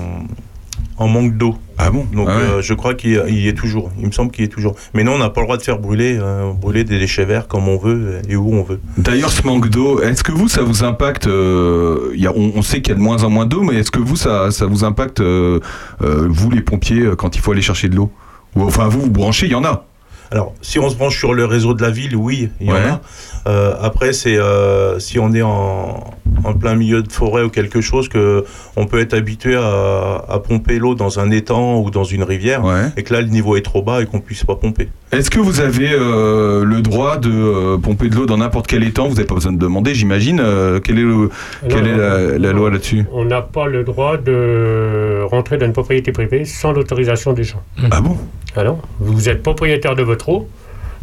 en 0.99 1.07
manque 1.07 1.35
d'eau. 1.38 1.55
Ah 1.77 1.89
bon? 1.91 2.05
Donc 2.13 2.27
Ah 2.29 2.35
ouais. 2.38 2.43
euh, 2.43 2.62
je 2.62 2.73
crois 2.73 2.93
qu'il 2.93 3.12
y- 3.29 3.47
est 3.47 3.57
toujours. 3.57 3.89
Il 3.99 4.05
me 4.05 4.12
semble 4.12 4.31
qu'il 4.31 4.43
y 4.43 4.47
est 4.47 4.51
toujours. 4.51 4.75
Mais 4.93 5.03
non, 5.03 5.13
on 5.13 5.17
n'a 5.17 5.29
pas 5.29 5.39
le 5.41 5.47
droit 5.47 5.57
de 5.57 5.62
faire 5.63 5.79
brûler, 5.79 6.17
euh, 6.21 6.51
brûler 6.53 6.83
des 6.83 6.99
déchets 6.99 7.23
verts 7.25 7.47
comme 7.47 7.67
on 7.69 7.77
veut 7.77 8.19
et 8.29 8.35
où 8.35 8.53
on 8.53 8.63
veut. 8.63 8.79
D'ailleurs, 8.97 9.31
ce 9.31 9.41
manque 9.47 9.69
d'eau, 9.69 10.01
est-ce 10.01 10.23
que 10.23 10.31
vous, 10.33 10.47
ça 10.49 10.62
vous 10.62 10.83
impacte 10.83 11.27
euh, 11.27 12.12
il 12.13 12.21
y 12.21 12.27
a- 12.27 12.33
on, 12.35 12.51
on 12.55 12.62
sait 12.62 12.81
qu'il 12.81 12.89
y 12.89 12.95
a 12.95 12.99
de 12.99 13.03
moins 13.03 13.23
en 13.23 13.29
moins 13.29 13.45
d'eau, 13.45 13.62
mais 13.63 13.75
est-ce 13.77 13.91
que 13.91 13.99
vous, 13.99 14.15
ça, 14.17 14.51
ça 14.51 14.65
vous 14.65 14.83
impacte, 14.83 15.21
vous 15.21 16.51
les 16.51 16.62
pompiers, 16.62 17.09
quand 17.17 17.35
il 17.35 17.41
faut 17.41 17.51
aller 17.53 17.62
chercher 17.62 17.89
de 17.89 17.95
l'eau? 17.95 18.12
Ou 18.55 18.63
enfin, 18.63 18.88
vous, 18.88 19.01
vous 19.01 19.09
branchez, 19.12 19.45
il 19.45 19.51
y 19.51 19.55
en 19.55 19.63
a. 19.63 19.85
Alors, 20.32 20.54
si 20.62 20.78
on 20.80 20.89
se 20.89 20.96
branche 20.96 21.18
sur 21.18 21.34
le 21.34 21.46
réseau 21.46 21.74
de 21.74 21.82
la 21.82 21.89
ville, 21.89 22.15
oui, 22.15 22.50
il 22.62 22.68
y 22.68 22.72
Ouais. 22.72 22.78
en 22.78 22.94
a. 22.94 23.02
Euh, 23.48 23.74
après, 23.82 24.13
c'est 24.13 24.38
euh, 24.38 25.00
si 25.00 25.18
on 25.18 25.34
est 25.34 25.42
en, 25.42 26.04
en 26.44 26.54
plein 26.54 26.76
milieu 26.76 27.02
de 27.02 27.12
forêt 27.12 27.42
ou 27.42 27.50
quelque 27.50 27.82
chose 27.82 28.10
que 28.10 28.44
on 28.76 28.86
peut 28.86 29.00
être 29.00 29.13
habitué 29.15 29.56
à, 29.56 30.24
à 30.30 30.39
pomper 30.39 30.78
l'eau 30.78 30.94
dans 30.94 31.20
un 31.20 31.32
étang 31.32 31.80
ou 31.82 31.89
dans 31.89 32.04
une 32.04 32.22
rivière 32.24 32.63
Ouais. 32.63 32.89
et 32.98 33.04
que 33.04 33.13
là 33.13 33.22
le 33.22 33.28
niveau 33.30 33.56
est 33.56 33.62
trop 33.62 33.82
bas 33.82 34.02
et 34.02 34.06
qu'on 34.06 34.20
puisse 34.20 34.44
pas 34.44 34.56
pomper. 34.56 34.89
Est-ce 35.12 35.32
que 35.32 35.39
vous 35.39 35.62
avez 35.62 35.89
euh, 35.92 36.63
le 36.63 36.82
droit 36.82 37.18
de 37.18 37.32
euh, 37.32 37.78
pomper 37.78 38.10
de 38.10 38.15
l'eau 38.15 38.26
dans 38.28 38.38
n'importe 38.38 38.68
quel 38.68 38.84
étang? 38.84 39.08
Vous 39.08 39.15
n'avez 39.15 39.26
pas 39.26 39.36
besoin 39.36 39.54
de 39.54 39.58
demander, 39.58 39.96
j'imagine. 39.96 40.39
Euh, 40.39 40.80
quelle 40.80 41.00
est, 41.00 41.04
le- 41.04 41.30
quelle 41.68 41.86
Non, 41.86 41.94
est 41.94 41.98
la, 41.98 42.38
la 42.38 42.52
loi 42.52 42.70
là-dessus? 42.70 43.06
On 43.13 43.26
n'a 43.26 43.42
pas 43.42 43.65
le 43.68 43.84
droit 43.84 44.18
de 44.18 45.22
rentrer 45.32 45.58
dans 45.58 45.65
une 45.65 45.74
propriété 45.74 46.12
privée 46.12 46.46
sans 46.46 46.72
l'autorisation 46.74 47.34
des 47.34 47.44
gens. 47.46 47.62
Ah 47.89 48.02
bon? 48.02 48.18
Alors, 48.55 48.79
vous 48.99 49.29
êtes 49.29 49.43
propriétaire 49.43 49.95
de 49.95 50.03
votre 50.03 50.29
eau 50.29 50.49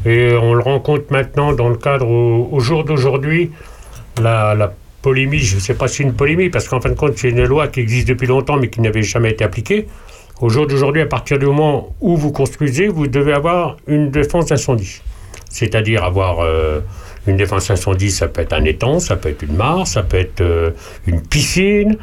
et 0.04 0.32
on 0.40 0.54
le 0.54 0.60
rencontre 0.60 1.04
maintenant 1.10 1.52
dans 1.52 1.68
le 1.68 1.76
cadre 1.76 2.08
au, 2.08 2.60
jour 2.60 2.84
d'aujourd'hui, 2.84 3.50
la, 4.20 4.54
la 4.54 4.72
polémie, 5.02 5.38
je 5.38 5.56
ne 5.56 5.60
sais 5.60 5.74
pas 5.74 5.88
si 5.88 6.02
une 6.02 6.14
polémie, 6.14 6.50
parce 6.50 6.68
qu'en 6.68 6.80
fin 6.80 6.90
de 6.90 6.94
compte, 6.94 7.16
c'est 7.16 7.30
une 7.30 7.44
loi 7.44 7.68
qui 7.68 7.80
existe 7.80 8.08
depuis 8.08 8.26
longtemps 8.26 8.56
mais 8.56 8.68
qui 8.68 8.80
n'avait 8.80 9.02
jamais 9.02 9.30
été 9.30 9.44
appliquée. 9.44 9.86
Au 10.40 10.48
jour 10.48 10.66
d'aujourd'hui, 10.66 11.00
à 11.00 11.06
partir 11.06 11.38
du 11.38 11.46
moment 11.46 11.94
où 12.00 12.16
vous 12.16 12.30
construisez, 12.30 12.88
vous 12.88 13.06
devez 13.06 13.32
avoir 13.32 13.76
une 13.86 14.10
défense 14.10 14.52
incendie. 14.52 15.00
C'est-à-dire 15.48 16.04
avoir 16.04 16.40
euh, 16.40 16.80
une 17.26 17.36
défense 17.36 17.70
incendie, 17.70 18.10
ça 18.10 18.28
peut 18.28 18.42
être 18.42 18.52
un 18.52 18.64
étang, 18.64 18.98
ça 18.98 19.16
peut 19.16 19.30
être 19.30 19.42
une 19.42 19.56
mare, 19.56 19.86
ça 19.86 20.02
peut 20.02 20.18
être 20.18 20.42
euh, 20.42 20.70
une 21.06 21.22
piscine, 21.22 21.96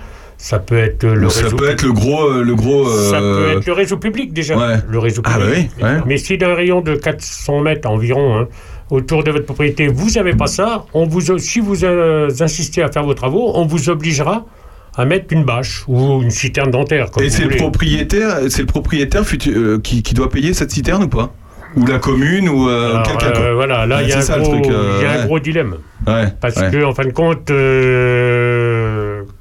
ça 0.43 0.60
peut 0.60 0.77
être 0.77 1.06
euh, 1.06 1.15
le 1.15 1.29
Ça 1.29 1.45
réseau 1.45 1.56
peut 1.56 1.69
être 1.69 1.84
le 1.84 1.93
gros, 1.93 2.27
euh, 2.27 2.43
le 2.43 2.53
gros. 2.53 2.86
ça 2.89 3.15
euh, 3.21 3.53
peut 3.53 3.58
être 3.60 3.65
le 3.65 3.71
réseau 3.71 3.95
public 3.95 4.34
déjà. 4.34 4.58
ouais. 4.58 4.75
Le 4.89 4.99
réseau 4.99 5.21
Ah 5.23 5.39
bah 5.39 5.45
public. 5.45 5.69
oui. 5.77 5.84
ouais. 5.84 6.01
Mais 6.06 6.17
si 6.17 6.38
d'un 6.38 6.53
rayon 6.53 6.82
de 6.82 6.95
400 6.95 7.62
mètres 7.62 7.89
environ 7.89 8.38
hein, 8.39 8.47
autour 8.89 9.23
de 9.23 9.32
votre 9.32 9.45
propriété, 9.45 9.88
vous 9.88 10.10
n'avez 10.10 10.34
pas 10.34 10.47
ça, 10.47 10.84
on 10.93 11.08
vous, 11.08 11.38
si 11.39 11.62
vous 11.62 11.86
euh, 11.86 12.29
insistez 12.41 12.84
à 12.84 12.91
faire 12.91 13.03
vos 13.03 13.13
travaux, 13.13 13.53
on 13.56 13.65
vous 13.65 13.89
obligera 13.89 14.45
à 14.97 15.06
mettre 15.06 15.27
une 15.32 15.45
bâche 15.45 15.86
ou 15.88 16.21
une 16.21 16.29
citerne 16.29 16.71
dentaire. 16.71 17.10
Comme 17.10 17.23
Et 17.23 17.29
c'est 17.29 17.45
le 17.45 17.56
propriétaire, 17.56 18.39
c'est 18.49 18.63
le 18.63 18.67
propriétaire 18.67 19.23
euh, 19.47 19.79
qui, 19.79 20.03
qui 20.03 20.13
doit 20.13 20.29
payer 20.29 20.53
cette 20.53 20.71
citerne 20.71 21.03
ou 21.06 21.08
pas? 21.08 21.34
Ou 21.75 21.88
la 21.88 21.97
commune 21.97 22.49
ou 22.49 22.69
euh, 22.69 23.01
quelqu'un 23.01 23.32
euh, 23.41 23.53
voilà, 23.56 23.88
là 23.88 24.03
il 24.03 24.10
y 24.10 24.12
a, 24.12 24.19
un, 24.19 24.21
ça, 24.21 24.38
gros, 24.38 24.51
truc, 24.60 24.67
euh, 24.67 24.99
y 25.01 25.06
a 25.06 25.21
un 25.21 25.25
gros 25.25 25.39
dilemme. 25.39 25.77
Ouais. 26.06 26.27
Parce 26.39 26.56
ouais. 26.58 26.69
que, 26.69 26.84
en 26.84 26.93
fin 26.93 27.06
de 27.06 27.12
compte, 27.12 27.49
euh, 27.49 28.62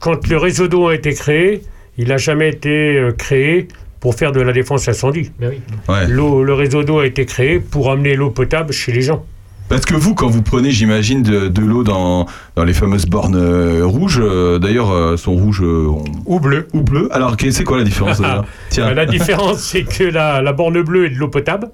quand 0.02 0.26
le 0.28 0.36
réseau 0.36 0.66
d'eau 0.68 0.88
a 0.88 0.94
été 0.94 1.14
créé, 1.14 1.62
il 1.96 2.08
n'a 2.08 2.16
jamais 2.16 2.48
été 2.50 2.98
euh, 2.98 3.12
créé 3.12 3.68
pour 4.00 4.14
faire 4.16 4.32
de 4.32 4.40
la 4.40 4.52
défense 4.52 4.88
incendie. 4.88 5.30
Ouais. 5.40 6.06
L'eau- 6.08 6.42
le 6.42 6.54
réseau 6.54 6.82
d'eau 6.82 6.98
a 6.98 7.06
été 7.06 7.24
créé 7.24 7.60
pour 7.60 7.90
amener 7.90 8.14
l'eau 8.16 8.30
potable 8.30 8.72
chez 8.72 8.90
les 8.92 9.02
gens. 9.02 9.24
Parce 9.68 9.84
que 9.86 9.94
vous, 9.94 10.14
quand 10.14 10.28
vous 10.28 10.42
prenez, 10.42 10.70
j'imagine, 10.72 11.22
de, 11.22 11.46
de 11.48 11.60
l'eau 11.62 11.84
dans, 11.84 12.26
dans 12.56 12.64
les 12.64 12.74
fameuses 12.74 13.06
bornes 13.06 13.36
euh, 13.36 13.86
rouges, 13.86 14.20
euh, 14.20 14.58
d'ailleurs, 14.58 14.90
euh, 14.90 15.16
sont 15.16 15.34
rouges 15.34 15.62
euh, 15.62 15.86
on- 15.88 16.04
Ou 16.26 16.40
bleu. 16.40 16.66
ou 16.74 16.80
bleues. 16.82 17.08
Alors, 17.12 17.36
que- 17.36 17.50
c'est 17.52 17.64
quoi 17.64 17.78
la 17.78 17.84
différence 17.84 18.20
Tiens. 18.70 18.92
La 18.92 19.06
différence, 19.06 19.60
c'est 19.62 19.84
que 19.84 20.04
la, 20.04 20.42
la 20.42 20.52
borne 20.52 20.82
bleue 20.82 21.06
est 21.06 21.10
de 21.10 21.14
l'eau 21.16 21.28
potable. 21.28 21.68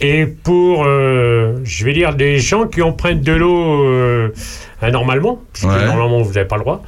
Et 0.00 0.26
pour, 0.26 0.84
euh, 0.84 1.58
je 1.62 1.84
vais 1.84 1.92
dire, 1.92 2.14
des 2.14 2.38
gens 2.38 2.66
qui 2.66 2.82
empruntent 2.82 3.20
de 3.22 3.32
l'eau 3.32 3.84
euh, 3.86 4.30
anormalement, 4.80 5.40
puisque 5.52 5.68
Ouais. 5.70 5.86
normalement 5.86 6.22
vous 6.22 6.32
n'avez 6.32 6.48
pas 6.48 6.56
le 6.56 6.62
droit, 6.62 6.82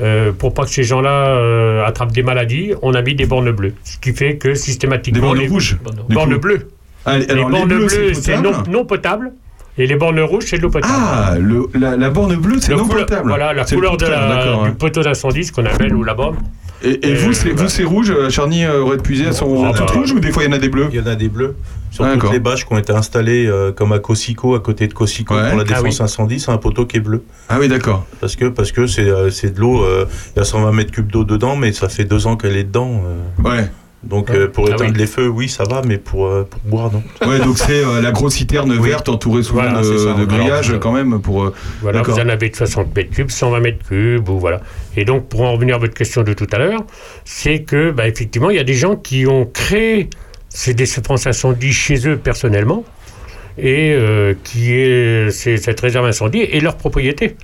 euh, 0.00 0.30
pour 0.30 0.54
pas 0.54 0.62
que 0.64 0.70
ces 0.70 0.84
gens-là 0.84 1.10
euh, 1.30 1.84
attrapent 1.84 2.12
des 2.12 2.22
maladies, 2.22 2.72
on 2.82 2.94
a 2.94 3.02
mis 3.02 3.14
des 3.16 3.26
bornes 3.26 3.50
bleues. 3.50 3.74
Ce 3.82 3.98
qui 3.98 4.12
fait 4.12 4.36
que 4.36 4.48
Des 4.48 4.54
systématiquement. 4.54 5.20
bornes 5.28 5.38
les 5.38 5.48
rouges. 5.48 5.78
bornes 6.10 6.36
bleues. 6.36 6.68
Ah, 7.06 7.18
Les 7.18 7.26
bornes 7.34 7.64
bleues, 7.66 8.14
c'est 8.14 8.40
non, 8.40 8.52
non 8.70 8.84
potable. 8.84 9.32
Et 9.78 9.86
les 9.86 9.96
bornes 9.96 10.20
rouges, 10.20 10.44
c'est 10.46 10.58
de 10.58 10.62
l'eau 10.62 10.70
potable. 10.70 10.92
Ah, 10.94 11.34
le, 11.40 11.66
la, 11.74 11.96
la 11.96 12.10
borne 12.10 12.36
bleue, 12.36 12.60
c'est 12.60 12.72
couleur- 12.74 12.88
potable. 13.06 13.28
Voilà, 13.30 13.52
la 13.54 13.64
couleur 13.64 13.96
de 13.96 14.06
la- 14.06 14.64
du 14.68 14.72
poteau 14.76 15.02
d'incendie, 15.02 15.42
ce 15.44 15.52
qu'on 15.52 15.64
appelle, 15.64 15.94
ou 15.94 16.04
la 16.04 16.14
borne. 16.14 16.36
Et, 16.82 17.08
et 17.10 17.14
vous, 17.14 17.32
c'est, 17.34 17.50
bah. 17.52 17.62
vous, 17.64 17.68
c'est 17.68 17.84
rouge, 17.84 18.10
euh, 18.10 18.30
Charny 18.30 18.64
euh, 18.64 18.80
aurait 18.80 18.96
puisé, 18.96 19.24
elles 19.24 19.34
sont 19.34 19.64
Ah, 19.66 19.72
toutes 19.76 19.90
rouges 19.90 20.12
ou 20.12 20.20
des 20.20 20.32
fois 20.32 20.42
il 20.44 20.46
y 20.46 20.48
en 20.48 20.52
a 20.56 20.58
des 20.58 20.68
bleus 20.70 20.88
Il 20.90 20.96
y 20.98 21.00
en 21.02 21.06
a 21.06 21.14
des 21.14 21.28
bleus 21.28 21.54
sur 21.90 22.04
Ah, 22.04 22.16
toutes 22.16 22.32
les 22.32 22.40
bâches 22.40 22.64
qui 22.66 22.72
ont 22.72 22.78
été 22.78 22.92
installées 22.92 23.46
euh, 23.46 23.70
comme 23.72 23.92
à 23.92 23.98
Cosico, 23.98 24.54
à 24.54 24.60
côté 24.60 24.86
de 24.86 24.94
Cosico 24.94 25.34
Ouais. 25.34 25.48
pour 25.50 25.58
la 25.58 25.64
Ah 25.64 25.82
défense 25.82 25.98
oui. 25.98 26.04
incendie, 26.04 26.40
c'est 26.40 26.50
un 26.52 26.56
poteau 26.56 26.86
qui 26.86 26.96
est 26.96 27.00
bleu. 27.00 27.22
Ah 27.50 27.58
oui, 27.60 27.68
d'accord. 27.68 28.06
Parce 28.20 28.34
que 28.36 28.46
parce 28.46 28.72
que 28.72 28.86
c'est 28.86 29.08
euh, 29.08 29.28
c'est 29.30 29.54
de 29.54 29.60
l'eau, 29.60 29.82
euh, 29.84 30.06
il 30.34 30.38
y 30.38 30.42
a 30.42 30.44
120 30.44 30.72
mètres 30.72 30.92
cubes 30.92 31.10
d'eau 31.10 31.24
dedans, 31.24 31.54
mais 31.56 31.72
ça 31.72 31.88
fait 31.90 32.04
deux 32.04 32.26
ans 32.26 32.36
qu'elle 32.36 32.56
est 32.56 32.64
dedans. 32.64 33.02
euh. 33.44 33.48
Ouais. 33.48 33.70
Donc 34.02 34.30
euh, 34.30 34.48
pour 34.48 34.66
Ah 34.68 34.74
éteindre 34.74 34.92
oui. 34.92 34.98
les 34.98 35.06
feux, 35.06 35.28
oui, 35.28 35.48
ça 35.48 35.64
va, 35.64 35.82
mais 35.86 35.98
pour, 35.98 36.26
euh, 36.26 36.44
pour 36.48 36.60
boire, 36.62 36.90
non. 36.92 37.02
Ouais, 37.28 37.38
donc 37.38 37.58
c'est 37.58 37.84
euh, 37.84 38.00
la 38.00 38.12
grosse 38.12 38.34
citerne 38.34 38.72
Oui. 38.80 38.88
verte 38.88 39.08
entourée 39.10 39.42
souvent 39.42 39.62
Voilà, 39.62 39.80
de, 39.82 39.96
ça. 39.98 40.14
de 40.14 40.24
grillage 40.24 40.78
quand 40.80 40.92
même 40.92 41.20
pour. 41.20 41.44
euh, 41.44 41.54
Voilà, 41.82 42.00
vous 42.02 42.14
en 42.14 42.28
avez 42.28 42.48
de 42.48 42.56
60 42.56 42.96
mètres 42.96 43.10
cubes, 43.10 43.30
120 43.30 43.60
mètres 43.60 43.86
cubes, 43.86 44.28
ou 44.28 44.38
voilà. 44.38 44.60
Et 44.96 45.04
donc, 45.04 45.28
pour 45.28 45.42
en 45.42 45.52
revenir 45.52 45.74
à 45.74 45.78
votre 45.78 45.94
question 45.94 46.22
de 46.22 46.32
tout 46.32 46.46
à 46.50 46.58
l'heure, 46.58 46.80
c'est 47.24 47.62
que, 47.62 47.90
bah, 47.90 48.08
effectivement, 48.08 48.48
il 48.50 48.56
y 48.56 48.60
a 48.60 48.64
des 48.64 48.74
gens 48.74 48.96
qui 48.96 49.26
ont 49.26 49.44
créé 49.44 50.08
ces 50.48 50.72
défenses 50.74 51.26
incendie 51.26 51.72
chez 51.72 52.08
eux 52.08 52.16
personnellement, 52.16 52.84
et 53.58 53.92
euh, 53.92 54.32
qui 54.44 54.72
est 54.72 55.30
c'est- 55.30 55.58
cette 55.58 55.78
réserve 55.80 56.06
incendie 56.06 56.40
est 56.40 56.60
leur 56.60 56.76
propriété. 56.76 57.36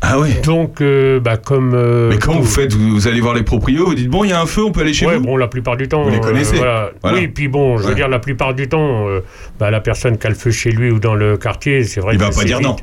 Ah 0.00 0.18
ouais. 0.20 0.40
Donc, 0.44 0.80
euh, 0.80 1.18
bah, 1.18 1.36
comme. 1.36 1.74
euh, 1.74 2.10
Mais 2.10 2.18
tout- 2.18 2.30
vous 2.32 2.44
faites? 2.44 2.72
Vous, 2.72 2.90
vous 2.90 3.08
allez 3.08 3.20
voir 3.20 3.34
les 3.34 3.42
proprios, 3.42 3.84
vous 3.86 3.94
dites 3.94 4.08
bon, 4.08 4.22
il 4.22 4.30
y 4.30 4.32
a 4.32 4.40
un 4.40 4.46
feu, 4.46 4.62
on 4.64 4.70
peut 4.70 4.82
aller 4.82 4.92
chez 4.94 5.06
Ouais, 5.06 5.16
vous 5.16 5.24
bon, 5.24 5.36
la 5.36 5.48
plupart 5.48 5.76
du 5.76 5.88
temps. 5.88 6.04
Vous 6.04 6.10
les 6.10 6.16
euh, 6.18 6.20
connaissez. 6.20 6.56
voilà. 6.56 6.90
Voilà. 7.02 7.18
Oui, 7.18 7.26
puis 7.28 7.48
bon, 7.48 7.78
je 7.78 7.88
veux 7.88 7.94
dire, 7.96 8.08
la 8.08 8.20
plupart 8.20 8.54
du 8.54 8.68
temps, 8.68 9.08
euh, 9.08 9.20
bah, 9.58 9.70
la 9.72 9.80
personne 9.80 10.16
qui 10.16 10.26
a 10.26 10.30
le 10.30 10.36
feu 10.36 10.50
chez 10.52 10.70
lui 10.70 10.90
ou 10.92 11.00
dans 11.00 11.14
le 11.14 11.36
quartier, 11.36 11.82
c'est 11.82 12.00
vrai 12.00 12.14
Il 12.14 12.18
que 12.18 12.22
va 12.24 12.28
pas 12.30 12.34
c'est 12.36 12.44
dire 12.44 12.58
vite. 12.58 12.66
non. 12.68 12.76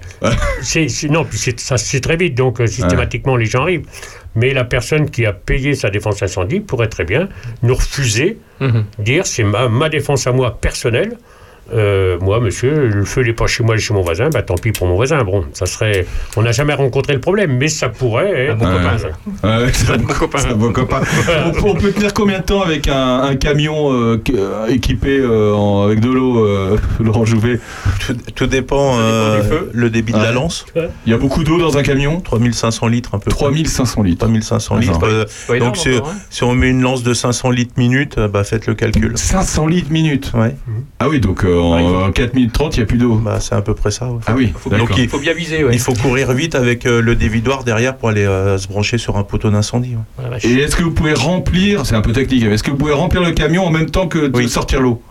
C'est- 0.61 1.09
non, 1.09 1.23
puis 1.23 1.37
c'est- 1.37 1.59
ça 1.59 1.77
c'est 1.77 2.01
très 2.01 2.17
vite, 2.17 2.35
donc 2.35 2.59
euh, 2.59 2.67
systématiquement 2.67 3.37
les 3.37 3.45
gens 3.45 3.61
arrivent. 3.61 3.85
Mais 4.35 4.53
la 4.53 4.65
personne 4.65 5.09
qui 5.09 5.25
a 5.25 5.31
payé 5.31 5.73
sa 5.75 5.89
défense 5.89 6.21
incendie 6.21 6.59
pourrait 6.59 6.89
très 6.89 7.05
bien 7.05 7.29
nous 7.63 7.75
refuser, 7.75 8.39
dire 8.99 9.25
c'est 9.25 9.43
ma, 9.43 9.69
ma 9.69 9.87
défense 9.87 10.27
à 10.27 10.33
moi 10.33 10.57
personnelle. 10.59 11.13
Euh, 11.73 12.17
moi, 12.21 12.39
monsieur, 12.39 12.87
le 12.87 13.05
feu 13.05 13.23
n'est 13.23 13.33
pas 13.33 13.47
chez 13.47 13.63
moi, 13.63 13.75
il 13.75 13.79
est 13.79 13.81
chez 13.81 13.93
mon 13.93 14.01
voisin, 14.01 14.29
bah 14.29 14.43
tant 14.43 14.55
pis 14.55 14.71
pour 14.71 14.87
mon 14.87 14.95
voisin. 14.95 15.23
Bon, 15.23 15.45
ça 15.53 15.65
serait. 15.65 16.05
On 16.37 16.43
n'a 16.43 16.51
jamais 16.51 16.73
rencontré 16.75 17.13
le 17.13 17.19
problème, 17.19 17.57
mais 17.57 17.67
ça 17.67 17.89
pourrait 17.89 18.47
être. 18.49 18.57
bon 18.57 18.65
Ouais. 18.65 18.71
copain, 18.77 18.97
ça. 18.97 19.07
Ouais, 19.59 19.71
c'est 19.73 19.89
un 19.93 19.97
Mon 19.97 20.03
copain. 20.05 20.37
c'est 20.39 20.49
un 20.49 20.55
bon 20.55 20.71
copain. 20.71 21.01
on, 21.45 21.51
peut- 21.51 21.59
on 21.65 21.75
peut 21.75 21.91
tenir 21.91 22.13
combien 22.13 22.39
de 22.39 22.43
temps 22.43 22.61
avec 22.61 22.87
un, 22.87 23.21
un 23.23 23.35
camion 23.35 23.91
euh, 23.93 24.21
euh, 24.33 24.67
équipé 24.67 25.17
euh, 25.19 25.53
en- 25.53 25.83
avec 25.85 25.99
de 26.01 26.09
l'eau, 26.09 26.45
euh, 26.45 26.77
Laurent 26.99 27.25
Jouvet? 27.25 27.59
Tout, 28.05 28.15
tout 28.35 28.47
dépend 28.47 28.97
euh, 28.99 29.41
du 29.41 29.47
feu. 29.47 29.71
le 29.73 29.89
débit 29.89 30.13
de 30.13 30.17
la 30.19 30.31
lance, 30.31 30.65
Il 31.05 31.11
y 31.11 31.13
a 31.13 31.17
beaucoup 31.17 31.43
d'eau 31.43 31.57
dans 31.59 31.77
un 31.77 31.83
camion? 31.83 32.21
3500 32.21 32.87
litres 32.87 33.15
un 33.15 33.19
peu. 33.19 33.31
3500 33.31 34.03
litres. 34.03 34.19
3500 34.19 34.77
litres. 34.77 34.93
D'accord. 34.93 35.09
euh, 35.09 35.25
Pas 35.47 35.55
énorme 35.55 35.69
donc 35.71 35.77
si, 35.77 35.95
encore, 35.97 36.09
hein. 36.09 36.15
si 36.29 36.43
on 36.43 36.53
met 36.53 36.69
une 36.69 36.81
lance 36.81 37.01
de 37.03 37.13
500 37.13 37.49
litres 37.51 37.73
minute, 37.77 38.19
bah 38.19 38.43
faites 38.43 38.67
le 38.67 38.75
calcul. 38.75 39.13
500 39.17 39.67
litres 39.67 39.91
minute. 39.91 40.31
Ouais, 40.35 40.55
Ah 40.99 41.09
oui, 41.09 41.19
donc 41.19 41.43
euh, 41.43 41.54
en, 41.59 41.73
Ouais, 41.75 41.83
il 41.83 41.89
faut- 41.89 41.95
en 42.03 42.11
4 42.11 42.33
minutes 42.33 42.53
30, 42.53 42.75
il 42.75 42.79
n'y 42.79 42.83
a 42.83 42.85
plus 42.85 42.97
d'eau. 42.97 43.15
bah 43.15 43.39
c'est 43.39 43.55
à 43.55 43.61
peu 43.61 43.73
près 43.73 43.91
ça. 43.91 44.07
ouais. 44.11 44.19
Ah 44.27 44.33
oui, 44.35 44.53
Faut, 44.57 44.69
d'accord. 44.69 44.87
Donc, 44.87 44.97
il- 44.97 45.09
faut 45.09 45.19
bien 45.19 45.33
viser, 45.33 45.63
ouais. 45.63 45.71
Il 45.73 45.79
faut 45.79 45.93
courir 45.93 46.31
vite 46.33 46.55
avec 46.55 46.85
euh, 46.85 47.01
le 47.01 47.15
dévidoir 47.15 47.63
derrière 47.63 47.97
pour 47.97 48.09
aller 48.09 48.25
euh, 48.25 48.57
se 48.57 48.67
brancher 48.67 48.97
sur 48.97 49.17
un 49.17 49.23
poteau 49.23 49.49
d'incendie. 49.49 49.95
ouais. 50.19 50.37
Et 50.43 50.53
est-ce 50.59 50.75
que 50.75 50.83
vous 50.83 50.91
pouvez 50.91 51.13
remplir, 51.13 51.85
c'est 51.85 51.95
un 51.95 52.01
peu 52.01 52.11
technique, 52.13 52.43
est-ce 52.43 52.63
que 52.63 52.71
vous 52.71 52.77
pouvez 52.77 52.93
remplir 52.93 53.21
le 53.21 53.31
camion 53.31 53.65
en 53.65 53.71
même 53.71 53.89
temps 53.89 54.07
que 54.07 54.27
de 54.27 54.37
Oui. 54.37 54.49
sortir 54.49 54.81
l'eau? 54.81 55.01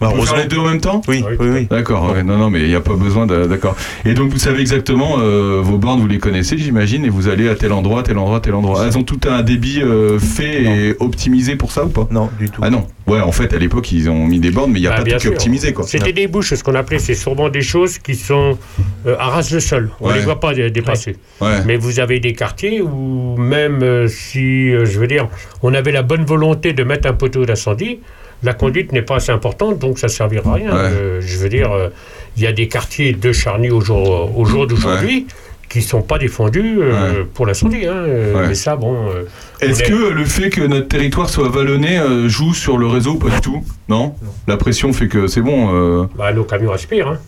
Bah, 0.00 0.06
Vous 0.08 0.12
faire 0.12 0.34
heureusement. 0.34 0.36
les 0.38 0.44
deux 0.46 0.58
en 0.58 0.64
même 0.68 0.80
temps 0.80 1.02
Oui, 1.08 1.24
Oui, 1.28 1.36
oui, 1.40 1.48
oui. 1.52 1.66
D'accord, 1.68 2.12
ouais, 2.12 2.22
non, 2.22 2.36
non, 2.38 2.50
mais 2.50 2.60
il 2.62 2.68
n'y 2.68 2.74
a 2.74 2.80
pas 2.80 2.94
besoin 2.94 3.26
de. 3.26 3.46
D'accord. 3.46 3.76
Et 4.04 4.14
donc 4.14 4.30
vous 4.30 4.38
savez 4.38 4.60
exactement, 4.60 5.16
euh, 5.18 5.60
vos 5.62 5.76
bornes, 5.78 6.00
vous 6.00 6.06
les 6.06 6.18
connaissez, 6.18 6.56
j'imagine, 6.56 7.04
et 7.04 7.08
vous 7.08 7.28
allez 7.28 7.48
à 7.48 7.54
tel 7.56 7.72
endroit, 7.72 8.02
tel 8.04 8.16
endroit, 8.18 8.40
tel 8.40 8.54
endroit. 8.54 8.84
Elles 8.86 8.96
ont 8.96 9.02
tout 9.02 9.20
un 9.28 9.42
débit 9.42 9.80
euh, 9.82 10.18
fait 10.18 10.62
et 10.62 10.94
optimisé 11.00 11.56
pour 11.56 11.72
ça 11.72 11.84
ou 11.84 11.88
pas? 11.88 12.06
Non, 12.10 12.30
du 12.38 12.48
tout. 12.48 12.60
Ah 12.64 12.70
non. 12.70 12.86
Ouais, 13.08 13.20
en 13.20 13.32
fait, 13.32 13.54
à 13.54 13.58
l'époque, 13.58 13.90
ils 13.90 14.08
ont 14.10 14.26
mis 14.26 14.38
des 14.38 14.50
bornes, 14.50 14.70
mais 14.70 14.78
il 14.78 14.82
n'y 14.82 14.88
a 14.88 14.92
Ah, 14.98 15.02
pas 15.02 15.10
tout 15.12 15.16
qui 15.18 15.28
optimisé, 15.28 15.72
quoi. 15.72 15.84
C'était 15.86 16.12
des 16.12 16.26
bouches, 16.28 16.52
ce 16.54 16.62
qu'on 16.62 16.74
appelait, 16.74 16.98
c'est 16.98 17.14
sûrement 17.14 17.48
des 17.48 17.62
choses 17.62 17.98
qui 17.98 18.14
sont 18.14 18.58
euh, 19.06 19.16
à 19.18 19.28
ras 19.28 19.50
de 19.50 19.58
sol. 19.58 19.90
On 20.00 20.08
ne 20.08 20.12
Ouais. 20.12 20.18
les 20.18 20.24
voit 20.24 20.38
pas 20.40 20.52
dé- 20.54 20.70
dépasser. 20.70 21.16
Ouais. 21.40 21.62
Mais 21.66 21.76
vous 21.76 22.00
avez 22.00 22.20
des 22.20 22.34
quartiers 22.34 22.82
où 22.82 23.36
même 23.38 23.82
euh, 23.82 24.08
si, 24.08 24.70
euh, 24.72 24.84
je 24.84 24.98
veux 25.00 25.06
dire, 25.06 25.28
on 25.62 25.72
avait 25.74 25.90
la 25.92 26.02
bonne 26.02 26.24
volonté 26.24 26.72
de 26.74 26.84
mettre 26.84 27.08
un 27.08 27.14
poteau 27.14 27.46
d'incendie, 27.46 28.00
la 28.42 28.54
conduite 28.54 28.92
n'est 28.92 29.02
pas 29.02 29.16
assez 29.16 29.32
importante, 29.32 29.78
donc 29.78 29.98
ça 29.98 30.06
ne 30.06 30.12
servira 30.12 30.50
à 30.50 30.54
rien. 30.54 30.70
Ouais. 30.72 30.78
Euh, 30.92 31.20
je 31.20 31.38
veux 31.38 31.48
dire, 31.48 31.72
euh, 31.72 31.88
il 32.36 32.42
y 32.42 32.46
a 32.46 32.52
des 32.52 32.68
quartiers 32.68 33.12
de 33.12 33.32
Charny 33.32 33.70
au 33.70 33.80
jour, 33.80 34.30
au 34.38 34.44
jour 34.44 34.66
d'aujourd'hui 34.66 35.26
qui 35.68 35.80
ne 35.80 35.84
sont 35.84 36.00
pas 36.00 36.16
défendus 36.16 36.78
euh, 36.80 37.24
pour 37.34 37.44
l'incendie. 37.44 37.84
hein. 37.86 37.92
Euh, 38.06 38.34
Ouais. 38.34 38.48
Mais 38.48 38.54
ça, 38.54 38.74
bon... 38.76 39.08
euh, 39.10 39.24
Est-ce 39.60 39.82
est- 39.82 39.86
que 39.90 40.08
le 40.12 40.24
fait 40.24 40.48
que 40.48 40.62
notre 40.62 40.88
territoire 40.88 41.28
soit 41.28 41.50
vallonné 41.50 42.00
joue 42.26 42.54
sur 42.54 42.78
le 42.78 42.86
réseau 42.86 43.16
Pas 43.16 43.28
du 43.28 43.40
tout? 43.42 43.62
Non? 43.88 44.14
La 44.46 44.56
pression 44.56 44.92
fait 44.94 45.08
que 45.08 45.26
c'est 45.26 45.42
bon. 45.42 46.08
bah, 46.16 46.32
nos 46.32 46.44
camions 46.44 46.72
aspirent. 46.72 47.08
hein. 47.08 47.18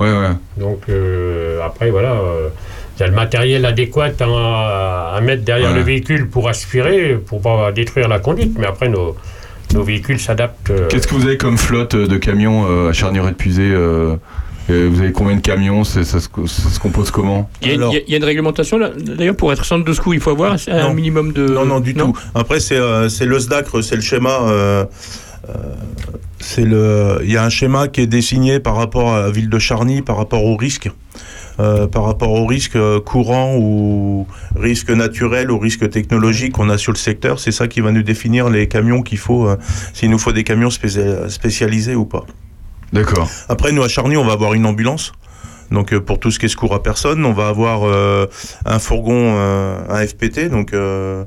Ouais. 0.00 0.06
Ouais, 0.08 0.12
ouais. 0.12 0.30
Donc 0.56 0.80
après, 1.64 1.90
voilà, 1.90 2.16
il 2.96 3.00
y 3.00 3.02
a 3.04 3.06
le 3.06 3.14
matériel 3.14 3.64
adéquat 3.64 4.08
à, 4.20 5.12
à 5.16 5.20
mettre 5.20 5.44
derrière 5.44 5.70
Ouais. 5.70 5.76
le 5.76 5.82
véhicule 5.82 6.28
pour 6.28 6.48
aspirer, 6.48 7.16
pour 7.24 7.40
pas 7.42 7.70
détruire 7.70 8.08
la 8.08 8.18
conduite. 8.18 8.56
Mais 8.58 8.66
après, 8.66 8.88
nos, 8.88 9.14
nos 9.72 9.82
véhicules 9.82 10.20
s'adaptent. 10.20 10.70
euh, 10.70 10.88
Qu'est-ce 10.88 11.06
que 11.06 11.14
vous 11.14 11.26
avez 11.26 11.36
comme 11.36 11.58
flotte 11.58 11.94
euh, 11.94 12.06
de 12.06 12.16
camions 12.16 12.66
euh, 12.68 12.88
à 12.90 12.92
euh, 13.72 14.16
Euh, 14.70 14.88
vous 14.92 15.00
avez 15.00 15.10
combien 15.10 15.34
de 15.34 15.40
camions 15.40 15.82
C'est- 15.82 16.04
ça, 16.04 16.20
se, 16.20 16.28
ça 16.46 16.70
se 16.70 16.78
compose 16.78 17.10
comment? 17.10 17.50
Il 17.62 17.68
y, 17.68 17.70
a, 17.72 17.74
Alors- 17.74 17.92
il 17.92 17.96
y 17.96 17.98
a- 17.98 18.04
il 18.06 18.10
y 18.12 18.14
a 18.14 18.18
une 18.18 18.24
réglementation 18.24 18.78
D'ailleurs, 18.96 19.34
pour 19.34 19.52
être 19.52 19.64
centre 19.64 19.84
de 19.84 19.92
secours, 19.92 20.14
il 20.14 20.20
faut 20.20 20.30
avoir 20.30 20.54
un 20.68 20.82
Non. 20.82 20.94
minimum 20.94 21.32
de. 21.32 21.48
Non, 21.48 21.64
non, 21.66 21.80
du 21.80 21.94
tout. 21.94 22.16
Après, 22.34 22.60
c'est 22.60 22.76
euh, 22.76 23.08
c'est 23.08 23.26
le 23.26 23.40
SDACRE, 23.40 23.82
c'est 23.82 23.96
le 23.96 24.02
schéma. 24.02 24.38
euh, 24.42 24.84
euh, 25.48 25.52
c'est 26.38 26.64
le. 26.64 27.18
Il 27.24 27.32
y 27.32 27.36
a 27.36 27.44
un 27.44 27.48
schéma 27.50 27.88
qui 27.88 28.02
est 28.02 28.06
dessiné 28.06 28.60
par 28.60 28.76
rapport 28.76 29.12
à 29.12 29.22
la 29.22 29.30
ville 29.32 29.48
de 29.50 29.58
Charny, 29.58 30.00
par 30.00 30.16
rapport 30.16 30.44
au 30.44 30.56
risque. 30.56 30.88
Euh, 31.60 31.86
par 31.86 32.04
rapport 32.04 32.30
aux 32.32 32.46
risques 32.46 32.76
euh, 32.76 33.00
courants 33.00 33.56
ou 33.58 34.26
risques 34.56 34.90
naturels 34.90 35.50
ou 35.50 35.58
risques 35.58 35.88
technologiques 35.90 36.52
qu'on 36.52 36.70
a 36.70 36.78
sur 36.78 36.92
le 36.92 36.96
secteur, 36.98 37.38
c'est 37.38 37.52
ça 37.52 37.68
qui 37.68 37.80
va 37.80 37.90
nous 37.92 38.02
définir 38.02 38.48
les 38.48 38.68
camions 38.68 39.02
qu'il 39.02 39.18
faut, 39.18 39.46
euh, 39.48 39.56
s'il 39.92 40.10
nous 40.10 40.18
faut 40.18 40.32
des 40.32 40.44
camions 40.44 40.68
spécia- 40.70 41.28
spécialisés 41.28 41.94
ou 41.94 42.04
pas. 42.04 42.24
D'accord. 42.92 43.28
Après, 43.48 43.72
nous, 43.72 43.82
à 43.82 43.88
Charny, 43.88 44.16
on 44.16 44.24
va 44.24 44.32
avoir 44.32 44.54
une 44.54 44.66
ambulance. 44.66 45.12
Donc, 45.70 45.96
pour 45.98 46.18
tout 46.20 46.30
ce 46.30 46.38
qui 46.38 46.46
est 46.46 46.48
secours 46.50 46.74
à 46.74 46.82
personne, 46.82 47.24
on 47.24 47.32
va 47.32 47.48
avoir 47.48 47.84
euh, 47.84 48.26
un 48.66 48.78
fourgon, 48.78 49.34
un 49.88 50.06
FPT. 50.06 50.50
Donc, 50.50 50.72
le 50.72 51.24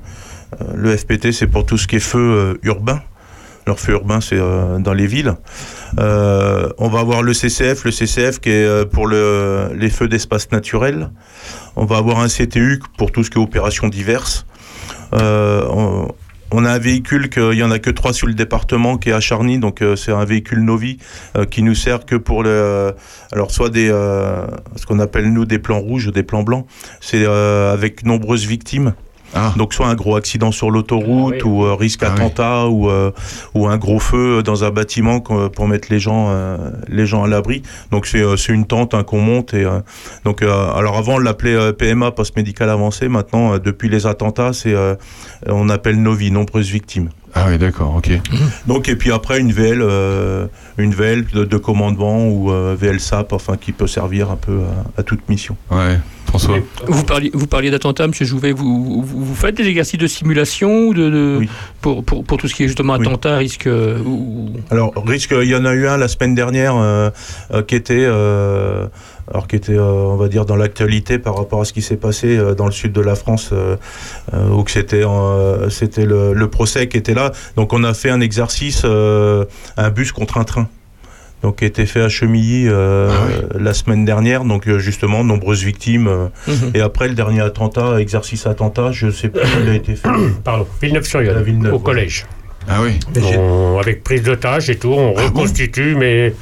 FPT, 0.97 1.31
c'est 1.31 1.47
pour 1.47 1.65
tout 1.65 1.77
ce 1.79 1.87
qui 1.87 1.95
est 1.95 1.99
feu 1.99 2.59
urbain. 2.61 3.01
Alors, 3.65 3.79
feu 3.79 3.93
urbain, 3.93 4.21
c'est 4.21 4.37
euh, 4.37 4.77
dans 4.77 4.93
les 4.93 5.07
villes. 5.07 5.33
Euh, 5.99 6.69
on 6.77 6.87
va 6.87 6.99
avoir 6.99 7.23
le 7.23 7.33
CCF, 7.33 7.83
le 7.83 7.91
CCF 7.91 8.39
qui 8.39 8.49
est 8.49 8.63
euh, 8.63 8.85
pour 8.85 9.07
le, 9.07 9.69
les 9.75 9.89
feux 9.89 10.07
d'espace 10.07 10.51
naturel. 10.51 11.09
On 11.75 11.85
va 11.85 11.97
avoir 11.97 12.19
un 12.19 12.27
CTU 12.27 12.79
pour 12.97 13.11
tout 13.11 13.23
ce 13.23 13.31
qui 13.31 13.39
est 13.39 13.41
opérations 13.41 13.87
diverses. 13.87 14.45
On, 15.11 16.63
a 16.63 16.71
un 16.71 16.79
véhicule 16.79 17.29
qu'il 17.29 17.53
y 17.53 17.63
en 17.63 17.71
a 17.71 17.79
que 17.79 17.89
trois 17.89 18.13
sur 18.13 18.27
le 18.27 18.33
département 18.33 18.97
qui 18.97 19.09
est 19.09 19.13
à 19.13 19.19
donc 19.57 19.83
c'est 19.97 20.11
un 20.11 20.23
véhicule 20.23 20.59
Novi 20.59 20.99
qui 21.49 21.63
nous 21.63 21.75
sert 21.75 22.05
que 22.05 22.15
pour 22.15 22.43
le, 22.43 22.93
alors 23.33 23.51
soit 23.51 23.69
des, 23.69 23.87
ce 23.87 24.85
qu'on 24.85 24.99
appelle 24.99 25.33
nous 25.33 25.45
des 25.45 25.59
plans 25.59 25.79
rouges 25.79 26.07
ou 26.07 26.11
des 26.11 26.23
plans 26.23 26.43
blancs, 26.43 26.65
c'est 27.01 27.25
avec 27.25 28.05
nombreuses 28.05 28.45
victimes. 28.45 28.93
Ah. 29.35 29.53
Donc 29.57 29.73
soit 29.73 29.87
un 29.87 29.95
gros 29.95 30.15
accident 30.15 30.51
sur 30.51 30.71
l'autoroute 30.71 31.35
Ah 31.41 31.45
oui. 31.45 31.51
ou 31.51 31.65
euh, 31.65 31.73
risque 31.75 32.03
Ah 32.03 32.07
oui. 32.15 32.21
attentat 32.21 32.67
ou 32.67 32.89
euh, 32.89 33.11
ou 33.53 33.67
un 33.67 33.77
gros 33.77 33.99
feu 33.99 34.41
dans 34.43 34.63
un 34.63 34.71
bâtiment 34.71 35.19
qu'on- 35.19 35.49
pour 35.49 35.67
mettre 35.67 35.89
les 35.91 35.99
gens 35.99 36.27
euh, 36.29 36.57
les 36.87 37.05
gens 37.05 37.23
à 37.23 37.27
l'abri. 37.27 37.61
Donc 37.91 38.07
c'est 38.07 38.21
euh, 38.21 38.37
c'est 38.37 38.53
une 38.53 38.65
tente 38.65 38.93
hein, 38.93 39.03
qu'on 39.03 39.19
monte 39.21 39.53
et 39.53 39.65
euh, 39.65 39.79
donc 40.23 40.41
euh, 40.41 40.71
alors 40.73 40.97
avant 40.97 41.15
on 41.15 41.19
l'appelait 41.19 41.55
euh, 41.55 41.73
PMA 41.73 42.11
post 42.11 42.35
médical 42.37 42.69
avancé. 42.69 43.09
Maintenant 43.09 43.53
euh, 43.53 43.59
depuis 43.59 43.89
les 43.89 44.07
attentats 44.07 44.53
c'est 44.53 44.73
euh, 44.73 44.95
on 45.47 45.69
appelle 45.69 46.01
Novi 46.01 46.31
nombreuses 46.31 46.69
victimes. 46.69 47.09
Ah 47.37 47.47
oui, 47.49 47.57
d'accord, 47.57 47.95
ok. 47.97 48.09
Donc 48.65 48.87
et 48.87 48.95
puis 48.95 49.11
après 49.11 49.41
une 49.41 49.51
VL, 49.51 49.79
euh, 49.81 50.47
une 50.77 50.93
VL 50.93 51.25
de, 51.25 51.43
de 51.43 51.57
commandement 51.57 52.25
ou 52.29 52.49
euh, 52.49 52.77
VL 52.79 53.01
SAP, 53.01 53.33
enfin 53.33 53.57
qui 53.57 53.73
peut 53.73 53.87
servir 53.87 54.31
un 54.31 54.37
peu 54.37 54.59
à, 54.97 55.01
à 55.01 55.03
toute 55.03 55.27
mission. 55.27 55.57
Ouais, 55.69 55.99
François. 56.39 56.59
Vous 56.87 57.03
parliez, 57.03 57.31
vous 57.33 57.47
parliez 57.47 57.71
d'attentats, 57.71 58.05
M. 58.05 58.11
Jouvet. 58.13 58.51
Vous, 58.51 59.01
vous, 59.03 59.25
vous 59.25 59.35
faites 59.35 59.55
des 59.55 59.67
exercices 59.67 59.99
de 59.99 60.07
simulation 60.07 60.91
de, 60.91 61.09
de- 61.09 61.35
Oui. 61.39 61.49
pour, 61.81 62.03
pour, 62.03 62.23
pour 62.23 62.37
tout 62.37 62.47
ce 62.47 62.55
qui 62.55 62.63
est 62.63 62.67
justement 62.67 62.95
Oui. 62.97 63.05
attentat, 63.07 63.37
risque. 63.37 63.67
euh, 63.67 63.99
ou- 63.99 64.51
Alors 64.69 64.93
risque, 65.05 65.33
il 65.41 65.49
y 65.49 65.55
en 65.55 65.65
a 65.65 65.73
eu 65.73 65.87
un 65.87 65.97
la 65.97 66.07
semaine 66.07 66.35
dernière 66.35 66.75
euh, 66.75 67.09
euh, 67.53 67.61
qui 67.61 67.75
était, 67.75 68.03
euh, 68.05 68.87
alors 69.31 69.47
qui 69.47 69.55
était, 69.55 69.77
on 69.79 70.15
va 70.17 70.27
dire 70.27 70.45
dans 70.45 70.55
l'actualité 70.55 71.19
par 71.19 71.37
rapport 71.37 71.61
à 71.61 71.65
ce 71.65 71.73
qui 71.73 71.81
s'est 71.81 71.97
passé 71.97 72.37
dans 72.57 72.65
le 72.65 72.71
sud 72.71 72.91
de 72.91 73.01
la 73.01 73.15
France, 73.15 73.51
où 74.33 74.63
c'était, 74.67 75.03
c'était 75.69 76.05
le, 76.05 76.33
le 76.33 76.49
procès 76.49 76.87
qui 76.87 76.97
était 76.97 77.13
là. 77.13 77.31
Donc 77.55 77.73
on 77.73 77.83
a 77.83 77.93
fait 77.93 78.09
un 78.09 78.21
exercice, 78.21 78.83
un 78.85 79.89
bus 79.89 80.11
contre 80.11 80.37
un 80.37 80.43
train. 80.43 80.67
Donc 81.45 81.57
qui 81.57 81.63
a 81.65 81.67
été 81.67 81.85
fait 81.85 82.01
à 82.01 82.09
Chemilly 82.09 82.65
euh, 82.67 83.11
Ah 83.13 83.57
la 83.59 83.73
semaine 83.75 84.03
dernière. 84.03 84.45
Donc 84.45 84.67
euh, 84.67 84.79
justement 84.79 85.23
nombreuses 85.23 85.63
victimes. 85.63 86.07
euh, 86.07 86.27
Mhm. 86.47 86.71
Et 86.73 86.81
après, 86.81 87.07
le 87.07 87.13
dernier 87.13 87.41
attentat, 87.41 87.99
exercice 88.01 88.47
attentat, 88.47 88.91
je 88.91 89.11
sais 89.11 89.29
plus 89.29 89.41
où 89.41 89.61
il 89.63 89.69
a 89.69 89.75
été 89.75 89.93
fait. 89.95 90.09
Pardon, 90.43 90.65
Villeneuve-sur-Yonne, 90.81 91.43
Villeneuve, 91.43 91.73
au 91.75 91.79
collège. 91.79 92.25
Ah 92.67 92.79
oui. 92.81 92.99
On- 93.37 93.77
avec 93.79 94.03
prise 94.03 94.23
d'otage 94.23 94.71
et 94.71 94.75
tout, 94.77 94.87
on 94.91 95.13
Ah 95.15 95.21
bon 95.21 95.25
reconstitue, 95.27 95.95
mais 95.95 96.33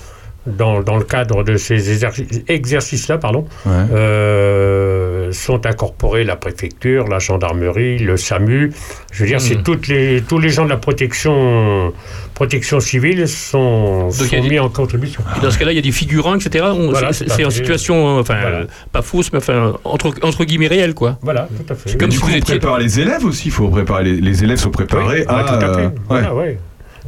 dans, 0.46 0.82
dans 0.82 0.98
le 0.98 1.04
cadre 1.04 1.44
de 1.44 1.56
ces 1.58 1.94
exerci- 1.96 2.44
exercices-là, 2.48 3.18
pardon, 3.18 3.46
Ouais. 3.66 3.72
euh, 3.92 5.32
sont 5.32 5.66
incorporés 5.66 6.24
la 6.24 6.36
préfecture, 6.36 7.08
la 7.08 7.20
gendarmerie, 7.20 7.98
le 8.00 8.18
SAMU. 8.18 8.72
Je 9.12 9.20
veux 9.24 9.28
dire, 9.30 9.42
c'est 9.42 9.56
Mhm. 9.58 9.64
toutes 9.64 9.88
les, 9.88 10.22
tous 10.22 10.40
les 10.40 10.50
gens 10.50 10.66
de 10.66 10.70
la 10.70 10.78
protection, 10.78 11.94
protection 12.34 12.80
civile 12.80 13.28
sont, 13.28 14.10
Donc, 14.10 14.14
il 14.20 14.22
y 14.22 14.26
a 14.26 14.38
sont 14.38 14.44
des- 14.44 14.50
mis 14.50 14.60
en 14.60 14.70
contribution. 14.70 15.24
Dans 15.42 15.50
ce 15.52 15.58
cas-là, 15.58 15.72
il 15.72 15.76
y 15.76 15.80
a 15.80 15.82
des 15.82 15.92
figurants, 15.92 16.36
etc. 16.36 16.66
Voilà, 16.90 17.14
c'est 17.14 17.46
en 17.46 17.50
situation, 17.50 18.18
euh, 18.18 18.22
enfin, 18.22 18.38
Voilà. 18.42 18.58
euh, 18.58 18.66
pas 18.92 19.02
fausse, 19.02 19.32
mais 19.32 19.38
enfin, 19.40 19.74
entre, 19.84 20.14
entre 20.24 20.44
guillemets 20.44 20.68
réelle, 20.68 20.94
quoi. 20.94 21.18
Voilà, 21.22 21.48
tout 21.66 21.72
à 21.72 21.76
fait. 21.76 21.98
Comme 21.98 22.10
du 22.10 22.16
si 22.18 22.22
coup, 22.22 22.28
vous 22.28 22.34
on 22.34 22.38
étiez- 22.38 22.58
prépare 22.60 22.80
les 22.80 23.00
élèves 23.00 23.26
aussi. 23.26 23.48
Il 23.48 23.52
faut 23.52 23.70
préparer 23.70 24.04
les, 24.04 24.16
les 24.22 24.44
élèves 24.44 24.58
sont 24.58 24.72
préparés 24.72 25.24
Ah, 25.28 25.40
à. 25.40 25.44
tout 25.44 25.66
à 25.66 25.74
fait. 25.74 25.86
euh, 25.86 25.90
Voilà, 26.10 26.34
ouais. 26.36 26.58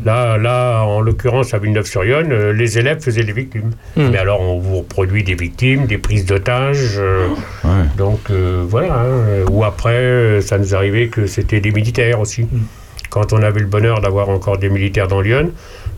Là, 0.03 0.38
là, 0.38 0.81
en 0.84 0.99
l'occurrence, 0.99 1.53
à 1.53 1.58
Villeneuve-sur-Yonne, 1.58 2.31
euh, 2.31 2.51
les 2.51 2.77
élèves 2.77 2.99
faisaient 3.01 3.21
les 3.23 3.31
victimes. 3.31 3.71
Hmm. 3.95 4.10
Mais 4.12 4.17
alors, 4.17 4.41
on 4.41 4.60
vous 4.60 4.79
reproduit 4.79 5.23
des 5.23 5.36
victimes, 5.36 5.86
des 5.86 5.97
prises 5.97 6.25
d'otages. 6.25 6.97
euh, 6.97 7.29
ouais. 7.63 7.69
donc, 7.97 8.19
euh, 8.29 8.65
voilà. 8.67 8.93
hein. 9.01 9.45
Ou 9.49 9.63
après, 9.63 9.93
euh, 9.95 10.41
ça 10.41 10.58
nous 10.58 10.75
arrivait 10.75 11.08
que 11.08 11.27
c'était 11.27 11.62
des 11.62 11.71
militaires 11.71 12.19
aussi. 12.19 12.41
Hmm. 12.43 12.65
Quand 13.10 13.31
on 13.31 13.41
avait 13.41 13.62
le 13.62 13.67
bonheur 13.67 14.01
d'avoir 14.01 14.27
encore 14.29 14.58
des 14.58 14.67
militaires 14.69 15.08
dans 15.08 15.21
Lyon, 15.21 15.51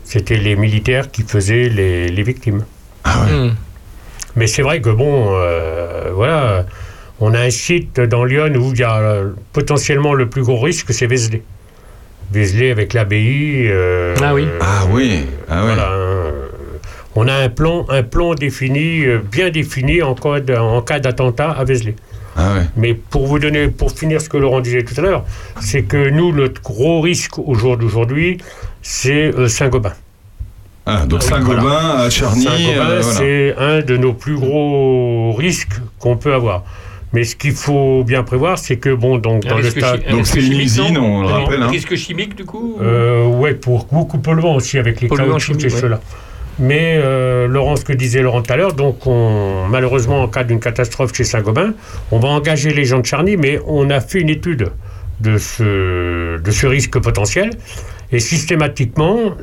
c'était 0.04 0.36
les 0.36 0.54
militaires 0.54 1.10
qui 1.10 1.22
faisaient 1.22 1.68
les, 1.68 2.08
les 2.08 2.22
victimes. 2.22 2.64
Ah 3.02 3.24
ouais. 3.24 3.32
Hmm. 3.48 3.54
Mais 4.36 4.46
c'est 4.46 4.62
vrai 4.62 4.80
que 4.80 4.90
bon, 4.90 5.30
euh, 5.32 6.10
voilà, 6.14 6.66
on 7.18 7.34
a 7.34 7.40
un 7.40 7.50
site 7.50 7.98
dans 8.00 8.24
Lyon 8.24 8.52
où 8.54 8.70
il 8.72 8.78
y 8.78 8.84
a 8.84 9.22
potentiellement 9.52 10.14
le 10.14 10.28
plus 10.28 10.42
gros 10.42 10.60
risque, 10.60 10.92
c'est 10.92 11.08
Vézelay. 11.08 11.42
Vézelay 12.32 12.70
avec 12.70 12.92
l'abbaye. 12.94 13.68
euh, 13.68 14.14
Ah 14.22 14.34
oui. 14.34 14.46
Ah 14.60 14.84
oui. 14.90 15.24
Ah 15.48 15.60
ouais. 15.60 15.66
Voilà. 15.74 15.88
hein. 15.90 16.32
On 17.16 17.26
a 17.26 17.34
un 17.34 17.48
plan, 17.48 17.84
un 17.88 18.02
plan 18.02 18.34
défini, 18.34 19.04
euh, 19.04 19.18
bien 19.18 19.50
défini 19.50 20.02
en 20.02 20.14
cas 20.14 20.40
d'- 20.40 20.56
en 20.56 20.82
cas 20.82 21.00
d'attentat 21.00 21.50
à 21.50 21.64
Vézelay. 21.64 21.96
Ah 22.36 22.54
ouais. 22.54 22.66
Mais 22.76 22.94
pour 22.94 23.26
vous 23.26 23.38
donner, 23.40 23.68
pour 23.68 23.90
finir 23.90 24.20
ce 24.20 24.28
que 24.28 24.36
Laurent 24.36 24.60
disait 24.60 24.84
tout 24.84 24.94
à 24.98 25.00
l'heure, 25.02 25.24
c'est 25.60 25.82
que 25.82 26.10
nous, 26.10 26.32
notre 26.32 26.62
gros 26.62 27.00
risque 27.00 27.38
au 27.38 27.54
jour 27.54 27.76
d'aujourd'hui, 27.76 28.38
c'est 28.82 29.34
euh, 29.34 29.48
Saint-Gobain. 29.48 29.94
Ah, 30.86 31.04
donc 31.06 31.20
Ah 31.22 31.24
oui, 31.24 31.30
Saint-Gobain, 31.30 31.96
à 31.98 32.10
Charny. 32.10 32.44
Saint-Gobain, 32.44 32.88
euh, 32.90 33.00
voilà. 33.00 33.18
c'est 33.18 33.54
un 33.58 33.80
de 33.80 33.96
nos 33.96 34.12
plus 34.12 34.36
gros 34.36 35.32
risques 35.36 35.74
qu'on 35.98 36.16
peut 36.16 36.32
avoir. 36.32 36.62
Mais 37.14 37.24
ce 37.24 37.36
qu'il 37.36 37.52
faut 37.52 38.04
bien 38.04 38.22
prévoir, 38.22 38.58
c'est 38.58 38.76
que, 38.76 38.94
bon, 38.94 39.16
donc, 39.18 39.44
dans 39.44 39.56
le 39.58 39.70
stade. 39.70 40.02
Donc 40.10 40.26
c'est 40.26 40.40
une 40.44 40.60
usine, 40.60 40.98
on 40.98 41.22
le 41.22 41.28
Un 41.28 41.32
rappelle. 41.32 41.62
hein. 41.62 41.68
Risque 41.68 41.94
chimique, 41.96 42.34
du 42.34 42.44
coup 42.44 42.76
Euh, 42.82 43.24
ouais, 43.26 43.54
pour 43.54 43.86
beaucoup 43.90 44.18
de 44.18 44.22
polluants 44.22 44.54
aussi, 44.56 44.78
avec 44.78 45.00
les 45.00 45.08
Polluants 45.08 45.30
caoutchoucs 45.30 45.60
et 45.62 45.64
ouais. 45.64 45.70
cela. 45.70 46.00
Mais, 46.58 47.00
euh, 47.02 47.46
Laurent, 47.46 47.76
ce 47.76 47.84
que 47.84 47.92
disait 47.94 48.20
Laurent 48.20 48.42
tout 48.42 48.52
à 48.52 48.56
l'heure, 48.56 48.74
donc, 48.74 49.06
on, 49.06 49.66
malheureusement, 49.70 50.22
en 50.22 50.28
cas 50.28 50.44
d'une 50.44 50.60
catastrophe 50.60 51.14
chez 51.14 51.24
Saint-Gobain, 51.24 51.72
on 52.10 52.18
va 52.18 52.28
engager 52.28 52.70
les 52.74 52.84
gens 52.84 52.98
de 52.98 53.06
Charny, 53.06 53.36
mais 53.36 53.58
on 53.66 53.88
a 53.90 54.00
fait 54.00 54.20
une 54.20 54.28
étude 54.28 54.70
de 55.20 55.38
ce, 55.38 56.38
de 56.38 56.50
ce 56.50 56.66
risque 56.66 56.98
potentiel. 56.98 57.50
Et 58.12 58.20
systématiquement, 58.20 59.34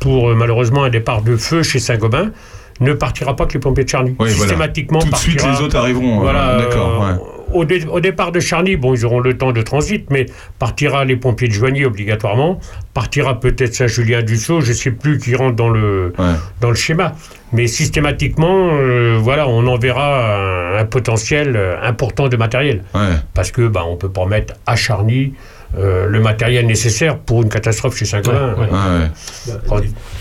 pour 0.00 0.30
euh, 0.30 0.34
malheureusement 0.34 0.84
un 0.84 0.90
départ 0.90 1.22
de 1.22 1.36
feu 1.36 1.62
chez 1.62 1.78
Saint-Gobain, 1.78 2.30
ne 2.80 2.92
partira 2.92 3.36
pas 3.36 3.46
que 3.46 3.52
les 3.54 3.58
pompiers 3.60 3.84
de 3.84 3.88
Charny. 3.88 4.10
Oui, 4.10 4.16
voilà. 4.18 4.32
systématiquement, 4.34 4.98
Tout 5.00 5.10
de 5.10 5.16
suite, 5.16 5.36
partira- 5.40 5.58
les 5.58 5.64
autres 5.64 5.76
arriveront. 5.76 6.18
euh, 6.18 6.22
voilà, 6.22 6.56
D'accord. 6.58 7.04
euh, 7.04 7.12
ouais. 7.14 7.20
au, 7.52 7.64
dé- 7.64 7.84
au 7.90 8.00
départ 8.00 8.32
de 8.32 8.40
Charny, 8.40 8.76
bon, 8.76 8.94
ils 8.94 9.04
auront 9.04 9.20
le 9.20 9.36
temps 9.36 9.52
de 9.52 9.60
transit, 9.62 10.06
mais 10.10 10.26
partira 10.58 11.04
les 11.04 11.16
pompiers 11.16 11.48
de 11.48 11.52
Joigny 11.52 11.84
obligatoirement, 11.84 12.58
partira 12.94 13.38
peut-être 13.40 13.74
Saint-Julien-du-Sault, 13.74 14.60
je 14.62 14.68
ne 14.68 14.74
sais 14.74 14.90
plus 14.92 15.18
qui 15.18 15.34
rentre 15.34 15.56
dans 15.56 15.68
le, 15.68 16.12
Ouais. 16.18 16.24
dans 16.60 16.70
le 16.70 16.76
schéma. 16.76 17.14
Mais 17.52 17.66
systématiquement, 17.66 18.70
euh, 18.72 19.18
voilà, 19.20 19.48
on 19.48 19.66
enverra 19.66 20.36
un, 20.36 20.78
un 20.78 20.84
potentiel 20.84 21.58
important 21.82 22.28
de 22.28 22.36
matériel. 22.36 22.84
Ouais. 22.94 23.00
Parce 23.34 23.50
que 23.50 23.66
bah, 23.66 23.82
on 23.86 23.92
ne 23.92 23.96
peut 23.98 24.08
pas 24.08 24.24
mettre 24.26 24.54
à 24.66 24.76
Charny 24.76 25.34
euh, 25.78 26.06
le 26.08 26.20
matériel 26.20 26.66
nécessaire 26.66 27.18
pour 27.18 27.42
une 27.42 27.48
catastrophe 27.48 27.96
chez 27.96 28.04
Saint-Gobain. 28.04 28.54
Ouais, 28.54 28.60
ouais. 28.62 28.68
Ouais. 29.52 29.54
Oh, 29.70 29.78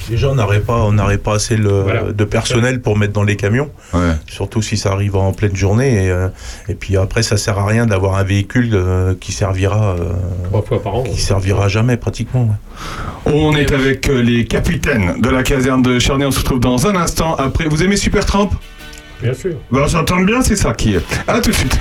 Déjà, 0.09 0.29
on 0.29 0.35
n'aurait 0.35 0.59
pas, 0.59 0.77
on 0.77 0.91
n'aurait 0.91 1.17
pas 1.17 1.35
assez 1.35 1.55
le- 1.57 1.81
Voilà. 1.81 2.03
de 2.12 2.23
personnel 2.23 2.81
pour 2.81 2.97
mettre 2.97 3.13
dans 3.13 3.23
les 3.23 3.35
camions, 3.35 3.69
Ouais. 3.93 4.13
surtout 4.27 4.62
si 4.62 4.77
ça 4.77 4.91
arrive 4.91 5.15
en 5.15 5.31
pleine 5.33 5.55
journée. 5.55 6.05
Et, 6.05 6.09
euh, 6.12 6.27
et 6.67 6.75
puis 6.75 6.97
après, 6.97 7.23
ça 7.23 7.38
sert 7.38 7.57
à 7.59 7.65
rien 7.65 7.85
d'avoir 7.85 8.15
un 8.17 8.23
véhicule 8.23 8.69
euh, 8.73 9.13
qui 9.19 9.31
servira, 9.31 9.95
Trois 10.45 10.62
fois 10.63 10.81
par 10.83 10.95
an. 10.95 11.03
qui 11.03 11.19
servira 11.19 11.67
jamais 11.67 11.97
pratiquement. 11.97 12.43
ouais. 12.43 13.31
On 13.33 13.55
est 13.55 13.71
avec 13.71 14.07
les 14.07 14.45
capitaines 14.45 15.19
de 15.21 15.29
la 15.29 15.43
caserne 15.43 15.81
de 15.81 15.99
Charny. 15.99 16.25
On 16.25 16.31
se 16.31 16.39
retrouve 16.39 16.59
dans 16.59 16.88
un 16.88 16.95
instant. 16.95 17.35
Après, 17.35 17.65
vous 17.65 17.83
aimez 17.83 17.97
Super 17.97 18.25
Tramp? 18.25 18.49
Bien 19.21 19.33
sûr. 19.33 19.55
Bah, 19.71 19.85
j'entends 19.88 20.21
bien, 20.21 20.41
c'est 20.41 20.55
ça 20.55 20.73
qui 20.73 20.95
est. 20.95 21.01
À 21.27 21.41
tout 21.41 21.49
de 21.51 21.55
suite. 21.55 21.77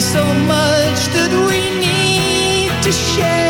So 0.00 0.24
much 0.24 1.06
that 1.14 1.30
we 1.46 1.60
need 1.78 2.82
to 2.82 2.90
share. 2.90 3.49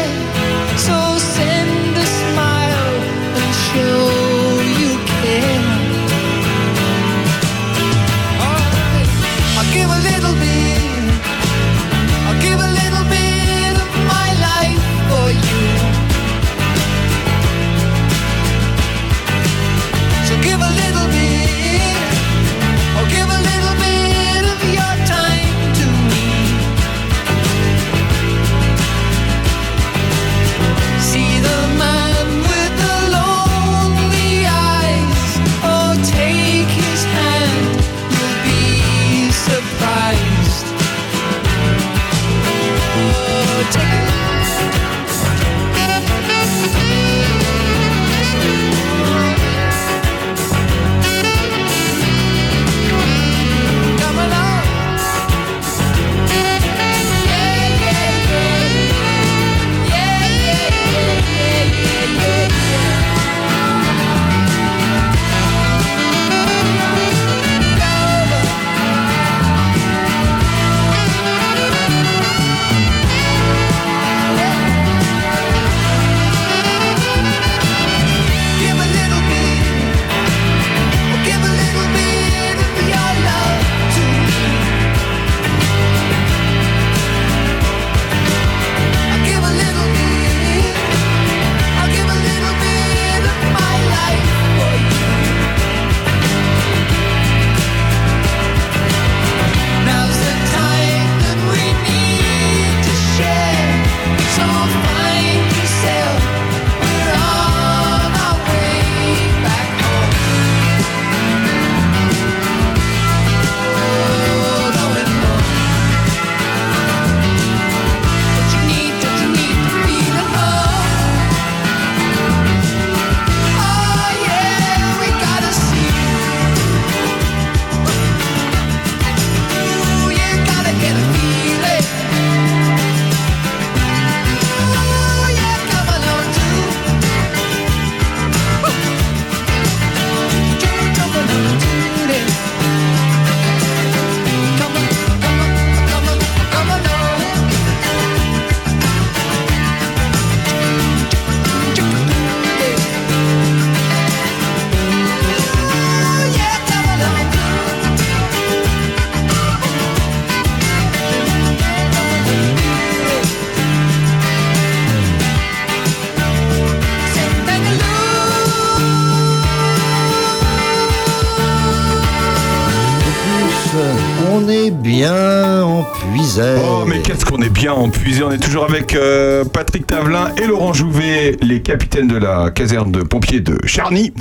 On 178.23 178.31
est 178.31 178.39
toujours 178.39 178.65
avec 178.65 178.95
euh, 178.95 179.45
Patrick 179.45 179.87
Tavelin 179.87 180.35
et 180.43 180.47
Laurent 180.47 180.73
Jouvet, 180.73 181.37
les 181.43 181.63
capitaines 181.63 182.09
de 182.09 182.17
la 182.17 182.51
caserne 182.51 182.93
de 182.93 183.03
pompiers 183.03 183.41
de 183.41 183.59
Charny. 183.65 184.13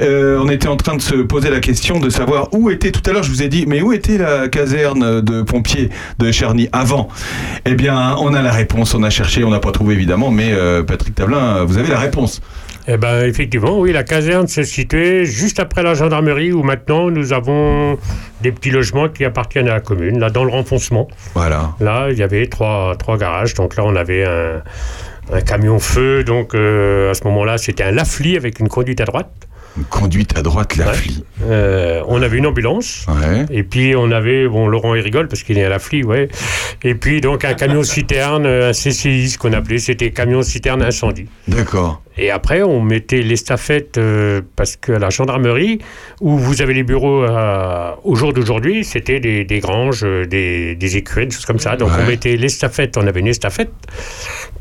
Euh, 0.00 0.38
on 0.42 0.48
était 0.48 0.68
en 0.68 0.76
train 0.76 0.96
de 0.96 1.02
se 1.02 1.16
poser 1.16 1.50
la 1.50 1.60
question 1.60 1.98
de 1.98 2.08
savoir 2.08 2.48
où 2.52 2.70
était, 2.70 2.90
tout 2.90 3.02
à 3.08 3.12
l'heure 3.12 3.22
je 3.22 3.30
vous 3.30 3.42
ai 3.42 3.48
dit, 3.48 3.64
mais 3.66 3.82
où 3.82 3.92
était 3.92 4.16
la 4.16 4.48
caserne 4.48 5.20
de 5.20 5.42
pompiers 5.42 5.90
de 6.18 6.32
Charny 6.32 6.68
avant? 6.72 7.08
Eh 7.66 7.74
bien, 7.74 8.16
on 8.18 8.32
a 8.32 8.42
la 8.42 8.52
réponse, 8.52 8.94
on 8.94 9.02
a 9.02 9.10
cherché, 9.10 9.44
on 9.44 9.50
n'a 9.50 9.60
pas 9.60 9.72
trouvé 9.72 9.94
évidemment, 9.94 10.30
mais 10.30 10.52
euh, 10.52 10.82
Patrick 10.82 11.14
Tavelin, 11.14 11.64
vous 11.64 11.78
avez 11.78 11.88
la 11.88 11.98
réponse. 11.98 12.40
Eh 12.88 12.96
ben, 12.96 13.24
effectivement, 13.24 13.78
oui, 13.78 13.92
la 13.92 14.02
caserne 14.02 14.48
s'est 14.48 14.64
située 14.64 15.24
juste 15.24 15.60
après 15.60 15.82
la 15.82 15.94
gendarmerie 15.94 16.52
où 16.52 16.62
maintenant 16.62 17.10
nous 17.10 17.32
avons 17.32 17.96
des 18.42 18.52
petits 18.52 18.70
logements 18.70 19.08
qui 19.08 19.24
appartiennent 19.24 19.68
à 19.68 19.74
la 19.74 19.80
commune, 19.80 20.18
là 20.18 20.30
dans 20.30 20.44
le 20.44 20.50
renfoncement. 20.50 21.08
Voilà. 21.34 21.72
Là, 21.80 22.08
il 22.10 22.18
y 22.18 22.22
avait 22.22 22.46
trois, 22.48 22.94
trois 22.98 23.16
garages. 23.16 23.54
Donc 23.54 23.76
là, 23.76 23.84
on 23.84 23.96
avait 23.96 24.24
un, 24.24 24.62
un 25.32 25.40
camion 25.40 25.78
feu. 25.78 26.24
Donc 26.24 26.54
euh, 26.54 27.10
à 27.10 27.14
ce 27.14 27.24
moment-là, 27.24 27.58
c'était 27.58 27.84
un 27.84 27.92
Lafli 27.92 28.36
avec 28.36 28.60
une 28.60 28.68
conduite 28.68 29.00
à 29.00 29.04
droite. 29.04 29.30
Une 29.76 29.84
conduite 29.84 30.36
à 30.36 30.42
droite, 30.42 30.76
la 30.76 30.88
Ouais. 30.88 30.96
Euh, 31.44 32.02
on 32.08 32.22
avait 32.22 32.38
une 32.38 32.46
ambulance. 32.46 33.06
Ouais. 33.08 33.44
Et 33.50 33.62
puis 33.62 33.94
on 33.96 34.10
avait, 34.10 34.46
bon, 34.48 34.66
Laurent 34.68 34.94
il 34.94 35.00
rigole 35.02 35.28
parce 35.28 35.42
qu'il 35.42 35.58
est 35.58 35.64
à 35.64 35.68
la 35.68 35.78
flie, 35.78 36.04
ouais. 36.04 36.28
Et 36.84 36.94
puis 36.94 37.20
donc 37.20 37.44
un 37.44 37.54
camion 37.54 37.82
citerne, 37.94 38.46
un 38.46 38.72
CCI, 38.72 39.28
ce 39.30 39.38
qu'on 39.38 39.52
appelait, 39.52 39.78
c'était 39.78 40.10
camion 40.10 40.42
citerne 40.42 40.82
incendie. 40.82 41.26
D'accord. 41.48 42.02
Et 42.18 42.30
après, 42.30 42.62
on 42.62 42.82
mettait 42.82 43.22
l'estafette 43.22 43.96
euh, 43.96 44.42
parce 44.54 44.76
que 44.76 44.92
la 44.92 45.08
gendarmerie, 45.08 45.78
où 46.20 46.36
vous 46.36 46.60
avez 46.60 46.74
les 46.74 46.82
bureaux 46.82 47.24
euh, 47.24 47.90
au 48.04 48.14
jour 48.16 48.34
d'aujourd'hui, 48.34 48.84
c'était 48.84 49.18
des, 49.18 49.44
des 49.46 49.60
granges, 49.60 50.02
euh, 50.04 50.26
des, 50.26 50.74
des 50.74 50.96
écuries, 50.98 51.26
des 51.26 51.32
choses 51.34 51.46
comme 51.46 51.58
ça. 51.58 51.76
Donc 51.76 51.88
Ouais. 51.88 52.02
on 52.04 52.06
mettait 52.06 52.36
l'estafette, 52.36 52.98
on 52.98 53.06
avait 53.06 53.20
une 53.20 53.28
estafette 53.28 53.70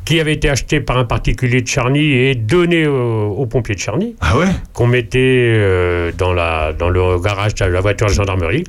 qui 0.05 0.19
avait 0.21 0.33
été 0.33 0.49
achetée 0.49 0.79
par 0.79 0.97
un 0.97 1.03
particulier 1.03 1.61
de 1.61 1.67
Charny 1.67 2.13
et 2.13 2.35
donnée 2.35 2.87
aux, 2.87 3.31
aux 3.31 3.45
pompiers 3.45 3.75
de 3.75 3.79
Charny, 3.81 4.15
Ah 4.21 4.37
ouais? 4.37 4.47
qu'on 4.73 4.87
mettait 4.87 5.19
euh, 5.57 6.11
dans, 6.17 6.31
la, 6.33 6.70
dans 6.77 6.89
le 6.89 7.19
garage 7.19 7.55
de 7.55 7.65
la 7.65 7.81
voiture 7.81 8.07
de 8.07 8.13
gendarmerie. 8.13 8.63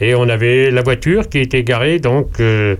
Et 0.00 0.14
on 0.14 0.28
avait 0.28 0.70
la 0.70 0.82
voiture 0.82 1.28
qui 1.28 1.38
était 1.38 1.62
garée 1.64 1.98
donc 1.98 2.38
euh, 2.40 2.76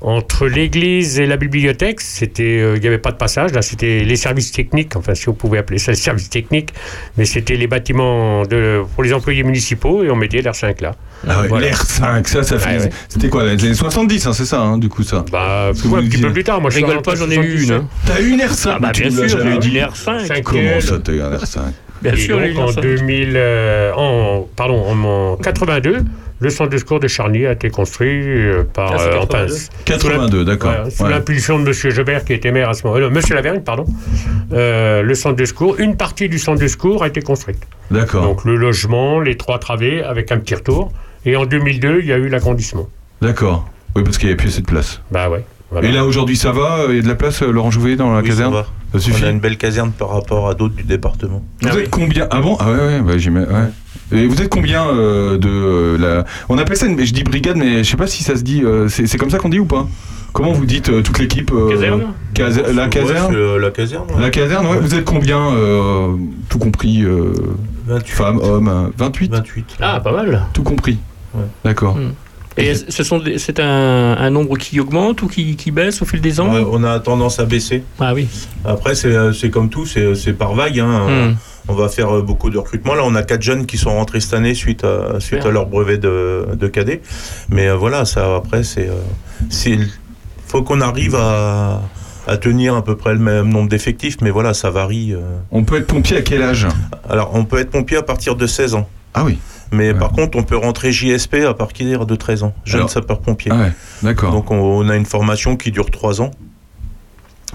entre 0.00 0.46
l'église 0.46 1.18
et 1.20 1.26
la 1.26 1.36
bibliothèque. 1.36 2.00
C'était, 2.00 2.58
euh, 2.60 2.76
il 2.76 2.80
n'y 2.80 2.86
avait 2.86 2.98
pas 2.98 3.10
de 3.12 3.16
passage. 3.16 3.52
Là, 3.52 3.62
c'était 3.62 4.00
les 4.00 4.16
services 4.16 4.50
techniques. 4.52 4.96
Enfin, 4.96 5.14
si 5.14 5.28
on 5.28 5.34
pouvait 5.34 5.58
appeler 5.58 5.78
ça 5.78 5.92
les 5.92 5.96
services 5.98 6.30
techniques, 6.30 6.70
mais 7.16 7.24
c'était 7.26 7.56
les 7.56 7.66
bâtiments 7.66 8.42
de, 8.44 8.82
pour 8.94 9.02
les 9.02 9.12
employés 9.12 9.42
municipaux 9.42 10.02
et 10.04 10.10
on 10.10 10.16
mettait 10.16 10.40
l'R5 10.40 10.82
là. 10.82 10.92
Ah 11.26 11.42
ouais, 11.42 11.48
Voilà. 11.48 11.68
L'R5, 11.70 12.26
ça, 12.26 12.42
ça 12.42 12.58
fait. 12.58 12.76
Ouais, 12.78 12.82
ouais. 12.84 12.90
C'était 13.08 13.28
quoi, 13.30 13.44
les 13.44 13.62
années 13.64 13.74
70, 13.74 14.26
hein, 14.26 14.32
c'est 14.34 14.44
ça, 14.44 14.60
hein, 14.60 14.76
du 14.78 14.88
coup, 14.90 15.02
ça? 15.02 15.24
Bah, 15.32 15.70
ouais, 15.72 15.98
un 16.00 16.02
petit 16.08 16.20
peu 16.20 16.32
plus 16.32 16.44
tard. 16.44 16.60
Moi, 16.60 16.70
je 16.70 16.76
Rigole 16.76 17.00
pas, 17.02 17.14
j'en 17.14 17.30
ai 17.30 17.36
eu 17.36 17.62
une. 17.64 17.72
hein. 17.72 17.88
T'as 18.06 18.20
eu 18.20 18.30
une 18.30 18.40
R5 18.40 18.70
Ah 18.74 18.78
bah 18.78 18.92
bien 18.92 19.10
sûr, 19.10 19.26
j'ai 19.28 19.54
eu 19.54 19.58
dit. 19.58 19.68
une 19.76 19.84
R5. 19.84 20.26
Cinq. 20.26 20.42
Comment 20.44 20.80
ça, 20.80 20.98
t'as 21.02 21.12
eu 21.12 21.20
un 21.22 21.30
R5 21.30 21.58
Bien 22.04 22.12
Et 22.12 22.16
sûr, 22.16 22.38
donc, 22.38 22.56
en 22.58 22.66
R5. 22.66 22.80
2000, 22.80 23.32
euh, 23.34 23.92
en, 23.96 24.46
pardon, 24.56 24.84
en, 24.86 25.04
en 25.32 25.36
82, 25.36 26.04
le 26.40 26.50
centre 26.50 26.70
de 26.70 26.76
secours 26.78 27.00
de 27.00 27.08
Charny 27.08 27.46
a 27.46 27.52
été 27.52 27.70
construit 27.70 28.10
euh, 28.22 28.62
par 28.62 28.92
Ah, 28.92 28.98
c'est 28.98 29.04
euh, 29.06 29.12
82. 29.20 29.22
Empince. 29.44 29.70
82, 29.86 30.44
d'accord. 30.44 30.70
Voilà, 30.72 30.90
sous 30.90 31.02
Ouais. 31.04 31.10
l'impulsion 31.10 31.58
de 31.58 31.66
M. 31.66 31.90
Jobert 31.90 32.24
qui 32.24 32.34
était 32.34 32.52
maire 32.52 32.68
à 32.68 32.74
ce 32.74 32.86
moment-là, 32.86 33.08
Monsieur 33.08 33.34
Lavergne, 33.34 33.60
pardon, 33.60 33.86
euh, 34.52 35.02
le 35.02 35.14
centre 35.14 35.36
de 35.36 35.44
secours, 35.44 35.76
une 35.78 35.96
partie 35.96 36.28
du 36.28 36.38
centre 36.38 36.60
de 36.60 36.68
secours 36.68 37.02
a 37.02 37.08
été 37.08 37.22
construite. 37.22 37.58
D'accord. 37.90 38.22
Donc 38.24 38.44
le 38.44 38.56
logement, 38.56 39.20
les 39.20 39.36
trois 39.36 39.58
travées 39.58 40.02
avec 40.02 40.30
un 40.30 40.38
petit 40.38 40.54
retour. 40.54 40.92
Et 41.24 41.36
en 41.36 41.46
2002, 41.46 42.00
il 42.00 42.06
y 42.06 42.12
a 42.12 42.18
eu 42.18 42.28
l'agrandissement. 42.28 42.86
D'accord. 43.22 43.66
Oui, 43.96 44.02
parce 44.02 44.18
qu'il 44.18 44.26
n'y 44.26 44.32
avait 44.32 44.36
plus 44.36 44.48
assez 44.48 44.60
de 44.60 44.66
place. 44.66 45.00
Bah 45.10 45.30
ouais. 45.30 45.42
Voilà. 45.74 45.88
Et 45.88 45.92
là, 45.92 46.04
aujourd'hui, 46.04 46.36
ça 46.36 46.52
va 46.52 46.86
Il 46.88 46.96
y 46.96 46.98
a 46.98 47.02
de 47.02 47.08
la 47.08 47.14
place, 47.14 47.42
euh, 47.42 47.50
Laurent 47.52 47.70
Jouvet, 47.70 47.96
dans 47.96 48.12
la 48.12 48.20
Oui, 48.20 48.26
ça 48.26 48.30
caserne 48.30 48.54
va. 48.54 48.66
Ça 48.92 48.98
suffit 49.00 49.22
On 49.24 49.26
a 49.26 49.30
une 49.30 49.40
belle 49.40 49.56
caserne 49.58 49.90
par 49.92 50.08
rapport 50.10 50.48
à 50.48 50.54
d'autres 50.54 50.74
du 50.74 50.82
département. 50.84 51.42
Vous 51.60 51.68
Ah 51.68 51.72
êtes 51.72 51.76
oui. 51.78 51.88
combien 51.90 52.26
Ah 52.30 52.40
bon 52.40 52.56
Ah 52.60 52.70
ouais, 52.70 52.78
ouais, 52.78 53.00
bah, 53.02 53.18
j'imagine, 53.18 53.50
ouais. 53.52 54.18
Et 54.18 54.26
vous 54.26 54.40
êtes 54.42 54.48
combien 54.50 54.86
euh, 54.86 55.38
de 55.38 55.48
euh, 55.48 55.98
la... 55.98 56.24
On 56.48 56.58
appelle 56.58 56.76
ça, 56.76 56.86
une... 56.86 57.04
je 57.04 57.12
dis 57.12 57.24
brigade, 57.24 57.56
mais 57.56 57.82
je 57.84 57.90
sais 57.90 57.96
pas 57.96 58.06
si 58.06 58.22
ça 58.22 58.36
se 58.36 58.42
dit. 58.42 58.62
euh, 58.64 58.88
c'est 58.88 59.06
c'est 59.06 59.18
comme 59.18 59.30
ça 59.30 59.38
qu'on 59.38 59.48
dit 59.48 59.58
ou 59.58 59.64
pas 59.66 59.86
Comment 60.32 60.52
vous 60.52 60.66
dites 60.66 60.88
euh, 60.88 61.00
toute 61.00 61.18
l'équipe 61.20 61.52
euh, 61.52 61.70
Caserne 61.70 62.00
La 62.74 62.84
Ouais, 62.84 62.88
caserne 62.90 63.34
La 63.58 63.70
caserne. 63.70 64.04
ouais. 64.14 64.20
La 64.20 64.30
caserne, 64.30 64.66
ouais. 64.66 64.78
Vous 64.80 64.94
êtes 64.94 65.04
combien 65.04 65.38
euh, 65.52 66.14
Tout 66.48 66.58
compris 66.58 67.02
euh, 67.04 67.32
28. 67.86 68.12
Femmes, 68.12 68.40
hommes 68.42 68.68
euh, 68.68 68.88
28 68.98 69.30
28. 69.32 69.76
Ah, 69.80 70.00
pas 70.00 70.12
mal. 70.12 70.42
Tout 70.52 70.62
compris. 70.64 70.98
Ouais. 71.34 71.44
D'accord. 71.64 71.96
Mm. 71.96 72.12
Et 72.56 72.74
ce 72.74 73.02
sont 73.02 73.20
c'est 73.38 73.58
un, 73.58 74.16
un 74.16 74.30
nombre 74.30 74.56
qui 74.56 74.78
augmente 74.78 75.22
ou 75.22 75.26
qui, 75.28 75.56
qui 75.56 75.70
baisse 75.72 76.00
au 76.02 76.04
fil 76.04 76.20
des 76.20 76.38
ans 76.40 76.52
Ouais, 76.54 76.64
on 76.70 76.84
a 76.84 77.00
tendance 77.00 77.40
à 77.40 77.44
baisser. 77.46 77.82
Ah 77.98 78.14
oui. 78.14 78.28
Après, 78.64 78.94
c'est 78.94 79.08
euh, 79.08 79.32
c'est 79.32 79.50
comme 79.50 79.68
tout, 79.70 79.86
c'est 79.86 80.14
c'est 80.14 80.34
par 80.34 80.54
vague. 80.54 80.78
hein. 80.78 81.30
Mm. 81.30 81.36
On 81.66 81.74
va 81.74 81.88
faire 81.88 82.14
euh, 82.14 82.22
beaucoup 82.22 82.50
de 82.50 82.58
recrutements. 82.58 82.94
Là, 82.94 83.02
on 83.04 83.14
a 83.16 83.22
quatre 83.22 83.42
jeunes 83.42 83.66
qui 83.66 83.76
sont 83.78 83.90
rentrés 83.90 84.20
cette 84.20 84.34
année 84.34 84.54
suite 84.54 84.84
à, 84.84 85.18
suite 85.18 85.44
à 85.46 85.50
leur 85.50 85.66
brevet 85.66 85.98
de, 85.98 86.46
de 86.54 86.66
cadet. 86.68 87.00
Mais 87.48 87.68
euh, 87.68 87.74
voilà, 87.76 88.04
ça 88.04 88.36
après, 88.36 88.62
c'est. 88.62 88.88
c'est- 89.50 89.78
faut 90.46 90.62
qu'on 90.62 90.80
arrive 90.80 91.16
à, 91.16 91.82
à 92.28 92.36
tenir 92.36 92.76
à 92.76 92.84
peu 92.84 92.96
près 92.96 93.14
le 93.14 93.18
même 93.18 93.48
nombre 93.48 93.68
d'effectifs, 93.68 94.18
mais 94.22 94.30
voilà, 94.30 94.54
ça 94.54 94.70
varie. 94.70 95.12
On 95.50 95.64
peut 95.64 95.78
être 95.78 95.88
pompier 95.88 96.18
à 96.18 96.22
quel 96.22 96.42
âge? 96.42 96.68
Alors, 97.08 97.30
on 97.34 97.44
peut 97.44 97.58
être 97.58 97.70
pompier 97.70 97.96
à 97.96 98.02
partir 98.04 98.36
de 98.36 98.46
16 98.46 98.74
ans. 98.76 98.88
Ah 99.14 99.24
oui. 99.24 99.38
Mais 99.72 99.92
Ouais. 99.92 99.98
par 99.98 100.12
contre, 100.12 100.36
on 100.38 100.42
peut 100.42 100.56
rentrer 100.56 100.92
JSP 100.92 101.36
à 101.48 101.54
partir 101.54 102.06
de 102.06 102.14
13 102.16 102.42
ans, 102.44 102.52
jeune 102.64 102.88
sapeur-pompier. 102.88 103.50
Ah 103.54 103.58
ouais. 103.58 103.72
D'accord. 104.02 104.32
Donc 104.32 104.50
on, 104.50 104.56
on 104.56 104.88
a 104.88 104.96
une 104.96 105.06
formation 105.06 105.56
qui 105.56 105.70
dure 105.72 105.90
trois 105.90 106.20
ans. 106.20 106.30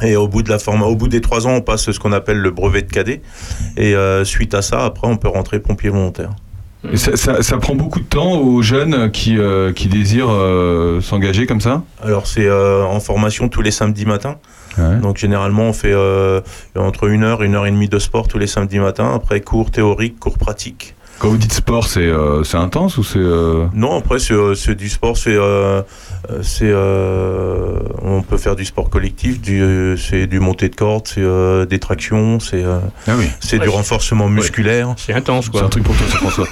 Et 0.01 0.15
au 0.15 0.27
bout, 0.29 0.43
de 0.43 0.49
la 0.49 0.59
forma- 0.59 0.85
au 0.85 0.95
bout 0.95 1.07
des 1.09 1.19
trois 1.21 1.45
ans, 1.45 1.51
on 1.55 1.61
passe 1.61 1.91
ce 1.91 1.99
qu'on 1.99 2.13
appelle 2.13 2.37
le 2.37 2.51
brevet 2.51 2.81
de 2.83 2.91
cadet. 2.91 3.21
Et 3.75 3.95
euh, 3.95 4.23
suite 4.23 4.53
à 4.53 4.61
ça, 4.61 4.85
après, 4.85 5.07
on 5.07 5.17
peut 5.17 5.27
rentrer 5.27 5.59
pompier 5.59 5.89
volontaire. 5.89 6.29
Et 6.89 6.95
ça, 6.95 7.17
ça- 7.17 7.43
ça 7.43 7.57
prend 7.57 7.75
beaucoup 7.75 7.99
de 7.99 8.05
temps 8.05 8.37
aux 8.39 8.61
jeunes 8.61 9.11
qui, 9.11 9.37
euh, 9.37 9.73
qui 9.73 9.87
désirent 9.89 10.29
euh, 10.31 11.01
s'engager 11.01 11.45
comme 11.45 11.59
ça? 11.59 11.83
Alors 12.01 12.25
c'est 12.27 12.45
euh, 12.47 12.85
en 12.85 13.01
formation 13.01 13.49
tous 13.49 13.61
les 13.61 13.71
samedis 13.71 14.05
matins. 14.05 14.37
Ouais. 14.77 14.95
Donc 15.01 15.17
généralement, 15.17 15.63
on 15.63 15.73
fait 15.73 15.93
entre 16.77 17.09
une 17.09 17.23
heure, 17.25 17.43
une 17.43 17.55
heure 17.55 17.65
et 17.65 17.71
demie 17.71 17.89
de 17.89 17.99
sport 17.99 18.29
tous 18.29 18.37
les 18.37 18.47
samedis 18.47 18.79
matins. 18.79 19.11
Après, 19.13 19.41
cours 19.41 19.71
théorique, 19.71 20.17
cours 20.19 20.37
pratique. 20.37 20.95
Quand 21.19 21.27
vous 21.27 21.37
dites 21.37 21.51
sport, 21.51 21.85
c'est 21.85 21.99
euh, 21.99 22.43
c'est 22.45 22.55
intense 22.57 22.97
ou 22.97 23.03
c'est. 23.03 23.19
euh, 23.19 23.65
Non, 23.73 23.97
après, 23.97 24.19
c'est 24.19 24.33
euh, 24.33 24.55
c'est 24.55 24.75
du 24.75 24.87
sport, 24.87 25.17
c'est. 25.17 25.35
euh, 25.35 25.81
euh, 26.29 26.39
c'est, 26.41 26.69
euh, 26.69 27.79
on 28.01 28.21
peut 28.21 28.37
faire 28.37 28.55
du 28.55 28.63
sport 28.63 28.89
collectif, 28.89 29.41
du, 29.41 29.61
euh, 29.61 29.97
c'est 29.97 30.27
du 30.27 30.39
montée 30.39 30.69
de 30.69 30.75
corde, 30.75 31.07
c'est 31.07 31.21
euh, 31.21 31.65
des 31.65 31.79
tractions, 31.79 32.39
c'est 32.39 32.63
euh, 32.63 32.79
Ah 33.07 33.13
oui. 33.17 33.25
c'est 33.41 33.57
Ouais, 33.57 33.63
du 33.63 33.69
renforcement 33.69 34.29
musculaire. 34.29 34.93
C'est 34.97 35.13
intense, 35.13 35.45
C'est 35.51 35.57
un 35.57 35.61
quoi. 35.61 35.69
truc 35.69 35.83
pour 35.83 35.95
toi, 35.95 36.05
François. 36.07 36.47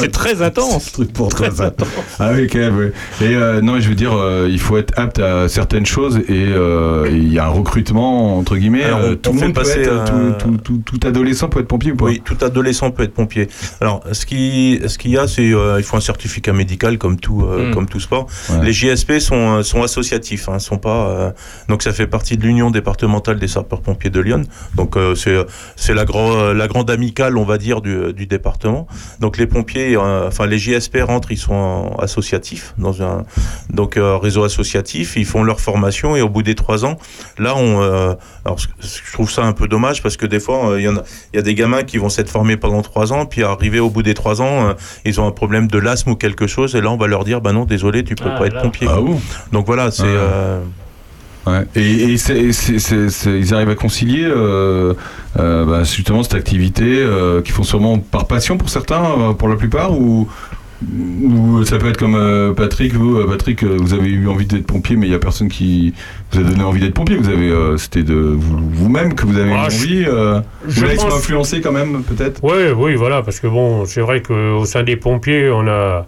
C'est 0.00 0.10
très 0.12 0.42
intense. 0.42 0.82
C'est 0.82 0.88
un 0.88 0.92
truc 1.04 1.12
pour 1.12 1.28
toi, 1.34 1.48
Très 1.50 1.60
intense. 1.64 1.88
Ah 2.18 2.30
oui, 2.34 2.48
quand 2.50 2.58
même, 2.58 2.76
oui. 2.76 2.86
Et 3.26 3.34
euh, 3.36 3.60
non, 3.60 3.78
je 3.80 3.88
veux 3.88 3.94
dire, 3.94 4.14
euh, 4.16 4.48
il 4.50 4.58
faut 4.60 4.76
être 4.78 4.98
apte 4.98 5.18
à 5.20 5.48
certaines 5.48 5.86
choses 5.86 6.18
et 6.18 6.24
euh, 6.30 7.08
il 7.10 7.32
y 7.32 7.38
a 7.38 7.46
un 7.46 7.50
recrutement, 7.50 8.36
entre 8.38 8.56
guillemets. 8.56 8.84
Alors, 8.84 9.00
euh, 9.00 9.14
tout 9.14 9.32
le 9.32 9.38
monde 9.40 9.48
peut 9.54 9.62
passer, 9.62 9.80
être, 9.82 10.12
euh, 10.12 10.32
tout, 10.38 10.56
tout, 10.58 10.80
tout, 10.84 10.98
tout 10.98 11.06
adolescent 11.08 11.48
peut 11.48 11.60
être 11.60 11.68
pompier 11.68 11.92
ou 11.92 11.96
pas? 11.96 12.06
Oui, 12.06 12.20
tout 12.24 12.36
adolescent 12.44 12.90
peut 12.90 13.02
être 13.04 13.14
pompier. 13.14 13.48
Alors, 13.80 14.00
ce 14.12 14.24
qui, 14.26 14.80
ce 14.86 14.96
qu'il 14.98 15.10
y 15.10 15.18
a, 15.18 15.28
c'est 15.28 15.52
euh, 15.52 15.76
il 15.78 15.84
faut 15.84 15.96
un 15.96 16.00
certificat 16.00 16.52
médical 16.52 16.98
comme 16.98 17.18
tout, 17.18 17.42
euh, 17.42 17.70
Mm. 17.70 17.74
comme 17.74 17.86
tout 17.86 18.00
sport. 18.00 18.26
Ouais. 18.50 18.64
Les 18.64 18.72
JSP 18.72 19.18
sont, 19.18 19.58
euh, 19.58 19.62
sont 19.62 19.82
associatifs, 19.82 20.48
hein, 20.48 20.58
sont 20.58 20.78
pas. 20.78 21.08
euh, 21.08 21.30
donc, 21.68 21.82
ça 21.82 21.92
fait 21.92 22.06
partie 22.06 22.36
de 22.36 22.42
l'Union 22.42 22.70
départementale 22.70 23.38
des 23.38 23.48
sapeurs-pompiers 23.48 24.10
de 24.10 24.20
Lyon. 24.20 24.42
Donc, 24.74 24.96
euh, 24.96 25.14
c'est, 25.14 25.36
c'est 25.76 25.94
la, 25.94 26.04
grand, 26.04 26.52
la 26.52 26.68
grande 26.68 26.90
amicale, 26.90 27.36
on 27.36 27.44
va 27.44 27.58
dire, 27.58 27.80
du, 27.80 28.12
du 28.12 28.26
département. 28.26 28.86
Donc, 29.20 29.36
les 29.38 29.46
pompiers, 29.46 29.96
euh, 29.96 30.28
enfin, 30.28 30.46
les 30.46 30.58
JSP 30.58 30.98
rentrent, 31.02 31.32
ils 31.32 31.36
sont 31.38 31.94
associatifs 31.98 32.74
dans 32.78 33.02
un 33.02 33.24
donc 33.70 33.96
euh, 33.96 34.16
réseau 34.16 34.44
associatif. 34.44 35.16
Ils 35.16 35.26
font 35.26 35.42
leur 35.42 35.60
formation 35.60 36.16
et 36.16 36.22
au 36.22 36.28
bout 36.28 36.42
des 36.42 36.54
trois 36.54 36.84
ans, 36.84 36.98
là, 37.38 37.54
on. 37.56 37.82
euh, 37.82 38.14
alors, 38.44 38.58
je 38.58 39.12
trouve 39.12 39.30
ça 39.30 39.42
un 39.44 39.52
peu 39.52 39.66
dommage 39.68 40.02
parce 40.02 40.16
que 40.16 40.26
des 40.26 40.40
fois, 40.40 40.70
euh, 40.70 40.80
il 40.80 40.84
y 40.84 40.88
en 40.88 40.96
a, 40.96 41.02
il 41.32 41.36
y 41.36 41.38
a 41.38 41.42
des 41.42 41.54
gamins 41.54 41.82
qui 41.82 41.98
vont 41.98 42.08
s'être 42.08 42.30
formés 42.30 42.56
pendant 42.56 42.82
trois 42.82 43.12
ans, 43.12 43.26
puis 43.26 43.42
arriver 43.66 43.80
au 43.80 43.90
bout 43.90 44.02
des 44.02 44.14
trois 44.14 44.40
ans, 44.40 44.68
euh, 44.68 44.72
ils 45.04 45.20
ont 45.20 45.26
un 45.26 45.32
problème 45.32 45.66
de 45.66 45.78
l'asthme 45.78 46.10
ou 46.10 46.14
quelque 46.16 46.46
chose, 46.46 46.74
et 46.76 46.80
là, 46.80 46.90
on 46.90 46.96
va 46.96 47.06
leur 47.08 47.24
dire, 47.24 47.40
bah 47.40 47.52
non, 47.52 47.64
désolé, 47.64 48.04
tu 48.04 48.14
peux 48.14 48.30
Ah, 48.32 48.38
pas 48.38 48.46
être 48.46 48.54
là. 48.54 48.60
pompier. 48.62 48.86
Ah 48.90 48.98
Donc 49.52 49.66
voilà, 49.66 49.90
c'est. 49.90 50.02
Ah. 50.04 50.06
euh, 50.06 50.60
Ouais. 51.48 51.64
Et, 51.76 52.12
et 52.12 52.16
c'est- 52.16 52.50
c'est- 52.52 52.80
c'est- 53.08 53.38
ils 53.38 53.54
arrivent 53.54 53.68
à 53.68 53.76
concilier 53.76 54.24
euh, 54.24 54.94
euh, 55.38 55.64
bah, 55.64 55.84
justement 55.84 56.24
cette 56.24 56.34
activité 56.34 56.82
euh, 56.98 57.40
qu'ils 57.40 57.54
font 57.54 57.62
sûrement 57.62 57.98
par 58.00 58.26
passion 58.26 58.56
pour 58.56 58.68
certains, 58.68 59.00
euh, 59.04 59.32
pour 59.32 59.46
la 59.48 59.54
plupart, 59.54 59.92
ou, 59.92 60.28
ou 60.82 61.64
ça 61.64 61.78
peut 61.78 61.88
être 61.88 61.96
comme 61.96 62.14
euh, 62.16 62.52
Patrick, 62.52 62.94
vous, 62.94 63.16
euh, 63.18 63.26
Patrick, 63.26 63.62
euh, 63.62 63.76
vous 63.80 63.94
avez 63.94 64.08
eu 64.10 64.28
envie 64.28 64.46
d'être 64.46 64.66
pompier, 64.66 64.96
mais 64.96 65.06
il 65.06 65.12
y 65.12 65.14
a 65.14 65.18
personne 65.18 65.48
qui 65.48 65.94
vous 66.32 66.40
a 66.40 66.42
donné 66.42 66.62
envie 66.62 66.80
d'être 66.80 66.94
pompier. 66.94 67.16
Vous 67.16 67.28
avez, 67.28 67.50
euh, 67.50 67.76
c'était 67.76 68.02
de 68.02 68.14
vous- 68.14 68.58
vous-même 68.70 69.14
que 69.14 69.24
vous 69.26 69.38
avez 69.38 69.52
Ah, 69.54 69.66
envie. 69.66 70.04
euh, 70.06 70.40
je 70.68 70.80
vous 70.80 70.86
l'avez 70.86 70.96
pense- 70.96 71.14
influencé 71.14 71.60
quand 71.60 71.72
même, 71.72 72.02
peut-être? 72.02 72.40
Oui, 72.42 72.70
oui, 72.76 72.94
voilà, 72.94 73.22
parce 73.22 73.40
que 73.40 73.46
bon, 73.46 73.84
c'est 73.86 74.00
vrai 74.02 74.20
qu'au 74.20 74.64
sein 74.66 74.82
des 74.82 74.96
pompiers, 74.96 75.50
on 75.50 75.66
a 75.66 76.06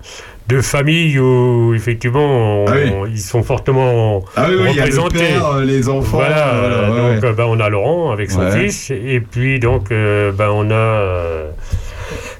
deux 0.49 0.63
familles 0.63 1.19
où 1.19 1.75
effectivement 1.75 2.65
on- 2.65 2.67
Ah 2.69 2.73
oui. 3.05 3.11
ils 3.13 3.19
sont 3.21 3.43
fortement 3.43 4.23
Ah 4.37 4.47
oui, 4.49 4.57
oui, 4.61 4.69
il 4.71 4.77
y 4.77 4.81
a 4.81 4.87
le 4.87 4.99
représentés. 4.99 5.19
père, 5.35 5.47
euh, 5.47 5.65
les 5.65 5.89
enfants. 5.89 6.19
Voilà, 6.19 6.89
donc 6.89 7.23
ouais. 7.23 7.33
ben, 7.33 7.45
on 7.49 7.61
a 7.61 7.69
Laurent 7.69 8.11
avec 8.13 8.31
son 8.31 8.41
Ouais. 8.41 8.67
fils, 8.67 8.91
et 8.91 9.21
puis 9.21 9.61
donc 9.61 9.91
ben, 9.91 10.49
on 10.53 10.71
a 10.71 11.03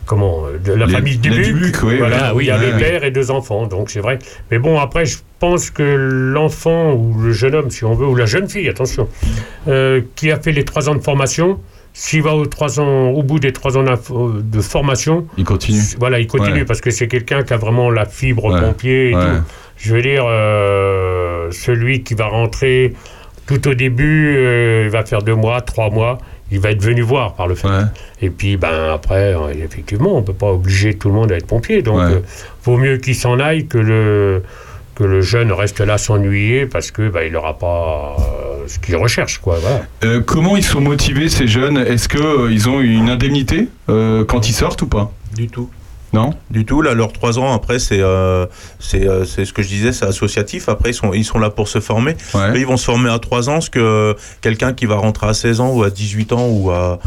comment 0.09 0.47
euh, 0.47 0.59
de 0.59 0.73
la 0.73 0.87
Les- 0.87 0.93
famille 0.93 1.19
Dubuc, 1.19 1.45
Dubuc, 1.45 1.77
oui, 1.85 1.99
voilà. 1.99 2.17
Ah 2.31 2.35
où 2.35 2.41
il 2.41 2.47
y 2.49 2.51
a 2.51 2.59
Ouais, 2.59 2.67
les 2.67 2.73
ouais. 2.73 2.79
pères 2.79 3.05
et 3.05 3.11
deux 3.13 3.31
enfants, 3.31 3.67
donc 3.69 3.91
c'est 3.91 4.01
vrai. 4.01 4.19
Mais 4.51 4.59
bon, 4.59 4.79
après, 4.81 5.05
je 5.07 5.19
pense 5.39 5.71
que 5.71 5.83
l'enfant 5.83 6.95
ou 6.95 7.15
le 7.21 7.31
jeune 7.33 7.55
homme, 7.55 7.71
si 7.71 7.85
on 7.85 7.95
veut, 7.95 8.07
ou 8.07 8.17
la 8.17 8.27
jeune 8.27 8.49
fille, 8.49 8.69
attention, 8.69 9.09
euh, 9.69 10.01
qui 10.17 10.33
a 10.33 10.41
fait 10.41 10.51
les 10.53 10.65
trois 10.65 10.89
ans 10.89 10.95
de 10.97 11.01
formation, 11.03 11.61
s'il 11.93 12.23
va 12.23 12.35
aux 12.35 12.47
trois 12.47 12.81
ans, 12.81 13.09
au 13.11 13.23
bout 13.23 13.39
des 13.39 13.53
trois 13.53 13.77
ans 13.77 13.85
de 13.85 14.61
formation, 14.61 15.27
Il 15.37 15.45
continue. 15.45 15.81
voilà, 15.99 16.19
il 16.21 16.27
continue 16.27 16.61
Ouais. 16.61 16.65
parce 16.65 16.81
que 16.81 16.91
c'est 16.91 17.09
quelqu'un 17.09 17.43
qui 17.43 17.53
a 17.53 17.57
vraiment 17.57 17.91
la 17.91 18.05
fibre 18.07 18.53
Ouais. 18.53 18.61
pompier 18.61 19.11
et 19.11 19.15
Ouais. 19.15 19.21
tout. 19.23 19.43
Je 19.77 19.95
veux 19.95 20.03
dire, 20.03 20.25
euh, 20.27 21.49
celui 21.51 22.03
qui 22.03 22.15
va 22.15 22.27
rentrer 22.27 22.95
tout 23.47 23.67
au 23.69 23.75
début, 23.75 24.37
euh, 24.37 24.83
il 24.85 24.91
va 24.91 25.05
faire 25.05 25.23
deux 25.23 25.35
mois, 25.35 25.61
trois 25.61 25.89
mois, 25.91 26.19
il 26.51 26.61
va 26.61 26.71
être 26.71 26.83
venu 26.83 27.03
voir 27.03 27.35
par 27.35 27.47
le 27.47 27.55
fait. 27.55 27.69
Ouais. 27.69 27.85
Et 28.23 28.31
puis, 28.31 28.57
ben 28.57 28.91
après, 28.93 29.35
euh, 29.35 29.49
effectivement, 29.65 30.17
on 30.17 30.23
peut 30.23 30.33
pas 30.33 30.51
obliger 30.53 30.95
tout 30.95 31.09
le 31.09 31.15
monde 31.15 31.31
à 31.33 31.37
être 31.37 31.47
pompier. 31.47 31.83
Donc, 31.83 31.99
Ouais. 31.99 32.05
euh, 32.15 32.21
vaut 32.65 32.77
mieux 32.79 32.97
qu'il 32.99 33.15
s'en 33.15 33.39
aille 33.41 33.67
que 33.67 33.79
le 33.79 34.43
que 34.95 35.05
le 35.05 35.21
jeune 35.21 35.53
reste 35.53 35.79
là 35.81 35.97
s'ennuyer 35.97 36.67
parce 36.67 36.91
que 36.91 37.09
ben, 37.09 37.21
il 37.25 37.33
n'aura 37.33 37.57
pas 37.57 38.17
euh, 38.19 38.65
ce 38.67 38.81
qu'il 38.81 38.97
recherche, 38.97 39.39
quoi. 39.39 39.57
Voilà. 39.61 39.83
Euh, 40.03 40.21
comment 40.21 40.57
ils 40.57 40.65
sont 40.65 40.81
motivés 40.81 41.29
ces 41.29 41.47
jeunes? 41.47 41.79
Est-ce 41.79 42.09
que 42.09 42.19
euh, 42.19 42.51
ils 42.53 42.69
ont 42.69 42.81
une 42.81 43.09
indemnité 43.09 43.69
euh, 43.91 44.25
quand 44.25 44.49
ils 44.49 44.53
sortent 44.55 44.83
ou 44.83 44.89
pas? 44.89 45.13
Du 45.37 45.47
tout. 45.47 45.71
Non 46.13 46.31
Du 46.51 46.65
tout, 46.65 46.81
là, 46.83 46.95
leurs 46.95 47.13
trois 47.13 47.39
ans, 47.39 47.53
après, 47.53 47.79
c'est 47.79 48.01
euh, 48.01 48.47
c'est 48.79 49.07
euh, 49.07 49.25
c'est 49.25 49.45
ce 49.45 49.53
que 49.53 49.63
je 49.63 49.69
disais, 49.69 49.93
c'est 49.93 50.07
associatif. 50.07 50.69
Après, 50.69 50.91
ils 50.91 50.95
sont, 50.95 51.13
ils 51.13 51.25
sont 51.25 51.39
là 51.39 51.51
pour 51.51 51.69
se 51.69 51.81
former. 51.81 52.13
Eux, 52.35 52.39
Ouais. 52.39 52.61
ils 52.61 52.67
vont 52.67 52.77
se 52.77 52.85
former 52.85 53.11
à 53.11 53.19
3 53.19 53.51
ans, 53.51 53.61
ce 53.61 53.69
que 53.71 54.17
quelqu'un 54.41 54.73
qui 54.73 54.87
va 54.87 54.97
rentrer 54.97 55.27
à 55.29 55.35
16 55.35 55.61
ans 55.61 55.71
ou 55.73 55.83
à 55.83 55.91
18 55.91 56.33
ans 56.33 56.49
ou 56.49 56.71
à, 56.71 56.99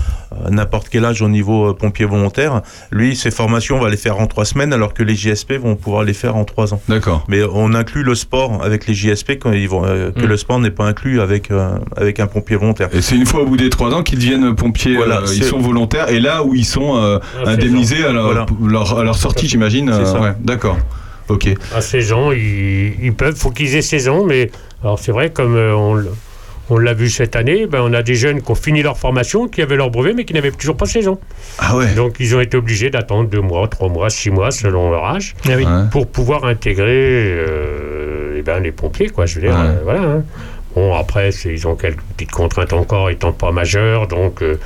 à 0.45 0.49
n'importe 0.49 0.88
quel 0.89 1.06
âge 1.06 1.22
au 1.22 1.30
niveau 1.30 1.70
euh, 1.70 1.74
pompier 1.74 2.06
volontaire, 2.06 2.62
lui, 2.91 3.16
ses 3.16 3.32
formations, 3.32 3.78
on 3.78 3.82
va 3.82 3.89
les 3.89 3.97
faire 3.97 4.20
en 4.20 4.28
3 4.28 4.45
semaines, 4.45 4.74
alors 4.74 4.93
que 4.93 5.04
les 5.04 5.16
JSP 5.16 5.54
vont 5.54 5.76
pouvoir 5.76 6.04
les 6.04 6.14
faire 6.14 6.36
en 6.36 6.43
3 6.45 6.74
ans. 6.74 6.82
D'accord. 6.88 7.24
Mais 7.28 7.41
on 7.52 7.74
inclut 7.74 8.04
le 8.04 8.16
sport 8.16 8.64
avec 8.64 8.88
les 8.88 8.93
JSP 8.93 9.39
quand 9.39 9.52
ils 9.52 9.68
vont, 9.70 9.84
euh, 9.86 10.12
que 10.12 10.22
Mm. 10.26 10.30
le 10.30 10.38
sport 10.38 10.60
n'est 10.60 10.72
pas 10.72 10.86
inclus 10.86 11.22
avec, 11.22 11.49
avec 11.97 12.20
un 12.20 12.28
pompier 12.28 12.56
volontaire. 12.56 12.89
Et 12.93 13.02
c'est 13.02 13.16
une 13.16 13.26
fois 13.26 13.41
au 13.41 13.45
bout 13.45 13.58
des 13.58 13.70
trois 13.70 13.93
ans 13.93 14.04
qu'ils 14.04 14.20
deviennent 14.20 14.56
pompiers, 14.56 14.95
Voilà, 14.95 15.22
ils 15.34 15.43
sont 15.43 15.60
volontaires, 15.60 16.10
et 16.10 16.20
là 16.20 16.43
où 16.43 16.54
ils 16.56 16.66
sont 16.66 17.20
indemnisés 17.45 18.04
à 18.06 18.12
leur, 18.12 18.26
Voilà. 18.26 18.45
leur, 18.66 18.91
à 19.00 19.04
leur 19.04 19.16
sortie, 19.18 19.48
j'imagine. 19.48 19.92
C'est 19.94 20.02
euh, 20.02 20.06
ça. 20.06 20.20
ouais, 20.22 20.34
D'accord. 20.39 20.78
Ok. 21.30 21.48
À 21.76 21.82
16 21.82 22.12
ans, 22.14 22.32
ils, 22.32 22.94
ils 23.02 23.14
peuvent, 23.14 23.36
faut 23.36 23.52
qu'ils 23.52 23.76
aient 23.76 23.82
16 23.82 24.10
ans, 24.10 24.24
mais 24.26 24.52
alors 24.84 25.00
c'est 25.00 25.12
vrai, 25.12 25.30
comme 25.32 25.56
euh, 25.56 25.74
on, 26.70 26.78
l'a 26.78 26.94
vu 26.94 27.10
cette 27.10 27.36
année, 27.36 27.68
ben, 27.68 27.82
on 27.84 27.94
a 27.94 28.02
des 28.02 28.16
jeunes 28.16 28.42
qui 28.42 28.52
ont 28.52 28.56
fini 28.56 28.82
leur 28.82 28.98
formation, 28.98 29.48
qui 29.48 29.62
avaient 29.62 29.76
leur 29.76 29.89
brevet, 29.92 30.14
mais 30.14 30.24
qui 30.26 30.34
n'avaient 30.34 30.52
toujours 30.52 30.78
pas 30.78 30.86
16 30.86 31.08
ans. 31.10 31.20
Ah 31.60 31.76
ouais. 31.78 31.94
Donc 31.96 32.16
ils 32.20 32.36
ont 32.36 32.39
été 32.42 32.56
obligés 32.58 32.89
d'attendre 32.89 33.30
deux 33.30 33.42
mois, 33.42 33.68
trois 33.68 33.89
mois, 33.89 34.10
six 34.10 34.30
mois, 34.30 34.52
selon 34.52 34.89
leur 34.92 35.06
âge, 35.06 35.36
Ah 35.46 35.52
oui. 35.56 35.66
Ouais. 35.66 35.72
pour 35.92 36.08
pouvoir 36.08 36.46
intégrer 36.46 36.88
euh, 36.89 38.36
eh 38.38 38.42
ben, 38.42 38.60
les 38.60 38.72
pompiers, 38.72 39.10
quoi. 39.10 39.26
Je 39.26 39.36
veux 39.36 39.42
dire, 39.42 39.52
Ouais. 39.52 39.66
euh, 39.68 39.80
voilà. 39.84 40.02
hein. 40.02 40.24
Bon, 40.76 40.96
après, 40.96 41.32
ils 41.46 41.68
ont 41.68 41.76
quelques 41.76 42.00
petites 42.16 42.32
contraintes 42.32 42.72
encore, 42.72 43.10
étant 43.10 43.34
pas 43.34 43.52
majeurs, 43.52 44.08
donc 44.08 44.42
euh, 44.42 44.58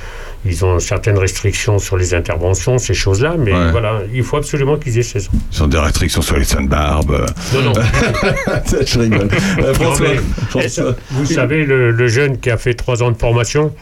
ils 0.46 0.64
ont 0.64 0.78
certaines 0.78 1.18
restrictions 1.18 1.78
sur 1.78 1.96
les 1.96 2.14
interventions, 2.14 2.78
ces 2.78 2.94
choses-là, 2.94 3.34
mais 3.38 3.52
Ouais. 3.52 3.70
voilà, 3.70 4.00
il 4.14 4.22
faut 4.22 4.36
absolument 4.36 4.76
qu'ils 4.76 4.98
aient 4.98 5.02
16 5.02 5.28
ans. 5.28 5.38
Ils 5.52 5.62
ont 5.62 5.66
des 5.66 5.78
restrictions 5.78 6.22
sur 6.22 6.36
les 6.36 6.44
seins 6.44 6.62
de 6.62 6.68
barbe. 6.68 7.26
Non, 7.54 7.62
non. 7.62 7.72
je 8.86 8.98
rigole. 8.98 9.28
Euh, 9.58 9.74
François, 9.74 10.08
Non, 10.08 10.14
mais- 10.14 10.46
François. 10.50 10.94
Vous 11.10 11.26
savez, 11.26 11.64
le, 11.64 11.90
le 11.90 12.08
jeune 12.08 12.38
qui 12.38 12.50
a 12.50 12.56
fait 12.56 12.74
trois 12.74 13.02
ans 13.02 13.10
de 13.10 13.18
formation, 13.18 13.74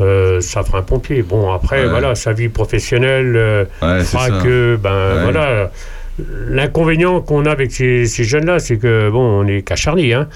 euh, 0.00 0.40
ça 0.40 0.62
fera 0.62 0.78
un 0.78 0.82
pompier. 0.82 1.22
Bon, 1.22 1.52
après, 1.52 1.82
Ouais. 1.82 1.88
voilà, 1.88 2.14
sa 2.14 2.32
vie 2.32 2.48
professionnelle 2.48 3.34
euh, 3.36 3.64
Ouais, 3.82 4.04
fera 4.04 4.30
que, 4.42 4.76
ben 4.82 5.22
voilà. 5.22 5.70
L'inconvénient 6.48 7.20
qu'on 7.20 7.44
a 7.44 7.50
avec 7.50 7.72
ces, 7.72 8.06
ces 8.06 8.24
jeunes-là, 8.24 8.58
c'est 8.58 8.78
que, 8.78 9.10
bon, 9.10 9.42
on 9.42 9.46
est 9.46 9.62
qu'à 9.62 9.76
Charny. 9.76 10.12
Hein. 10.14 10.28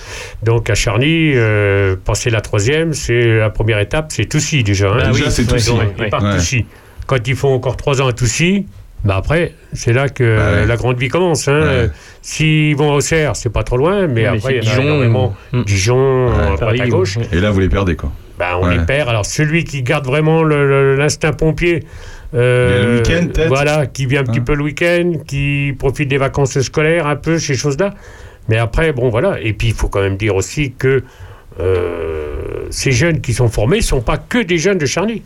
Donc, 0.42 0.68
à 0.68 0.74
Charny, 0.74 1.32
euh, 1.34 1.96
passer 2.04 2.28
la 2.30 2.40
troisième, 2.42 2.92
c'est 2.92 3.38
la 3.38 3.50
première 3.50 3.78
étape, 3.78 4.06
c'est 4.10 4.26
Toussy 4.26 4.62
déjà. 4.62 4.90
Hein. 4.90 4.98
Ah 5.04 5.10
Déjà, 5.10 5.24
oui, 5.26 5.30
c'est 5.30 5.46
Toussy. 5.46 5.70
ouais, 5.70 5.78
Ils 5.96 6.02
ouais. 6.02 6.08
partent 6.10 6.24
Ouais. 6.24 6.34
Toussy. 6.36 6.66
Quand 7.06 7.26
ils 7.26 7.34
font 7.34 7.54
encore 7.54 7.76
trois 7.76 8.02
ans 8.02 8.08
à 8.08 8.12
Toussy, 8.12 8.66
bah 9.04 9.16
après, 9.16 9.54
c'est 9.72 9.94
là 9.94 10.10
que 10.10 10.36
Bah 10.36 10.52
ouais. 10.60 10.66
la 10.66 10.76
grande 10.76 10.98
vie 10.98 11.08
commence. 11.08 11.48
Hein. 11.48 11.60
Ouais. 11.60 11.66
Euh, 11.68 11.88
S'ils 12.20 12.76
vont 12.76 12.92
à 12.92 12.96
Auxerre, 12.96 13.34
c'est 13.34 13.48
pas 13.50 13.62
trop 13.62 13.78
loin, 13.78 14.06
mais 14.06 14.22
Mais 14.22 14.26
après, 14.26 14.52
il 14.52 14.56
y 14.56 14.58
a 14.58 14.62
Dijon, 14.62 14.82
énormément. 14.82 15.34
mm. 15.52 15.62
Dijon, 15.64 16.26
Ouais. 16.26 16.32
à 16.32 16.44
droite 16.44 16.60
Paris, 16.60 16.80
à 16.82 16.88
gauche. 16.88 17.18
Et 17.32 17.40
là, 17.40 17.50
vous 17.50 17.60
les 17.60 17.70
perdez, 17.70 17.96
quoi. 17.96 18.12
Ben, 18.38 18.56
on 18.60 18.66
Ouais. 18.66 18.76
les 18.76 18.84
perd. 18.84 19.08
Alors, 19.08 19.24
celui 19.24 19.64
qui 19.64 19.82
garde 19.82 20.04
vraiment 20.06 20.42
l'instinct 20.44 21.32
pompier. 21.32 21.84
Euh, 22.34 22.84
le 22.84 22.96
week-end, 22.98 23.26
peut-être 23.32 23.48
Voilà, 23.48 23.86
qui 23.86 24.06
vient 24.06 24.20
un 24.20 24.24
petit 24.24 24.38
Hein. 24.40 24.44
peu 24.46 24.54
le 24.54 24.62
week-end, 24.62 25.12
qui 25.26 25.74
profite 25.78 26.08
des 26.08 26.18
vacances 26.18 26.60
scolaires, 26.60 27.06
un 27.06 27.16
peu, 27.16 27.38
ces 27.38 27.54
choses-là. 27.54 27.94
Mais 28.48 28.56
après, 28.56 28.92
bon, 28.92 29.08
voilà. 29.10 29.38
Et 29.40 29.52
puis, 29.52 29.68
il 29.68 29.74
faut 29.74 29.88
quand 29.88 30.00
même 30.02 30.16
dire 30.16 30.34
aussi 30.36 30.72
que 30.72 31.02
euh, 31.60 32.66
ces 32.70 32.92
jeunes 32.92 33.20
qui 33.20 33.32
sont 33.32 33.48
formés 33.48 33.78
ne 33.78 33.82
sont 33.82 34.00
pas 34.00 34.16
que 34.16 34.38
des 34.42 34.58
jeunes 34.58 34.78
de 34.78 34.86
Charny. 34.86 35.22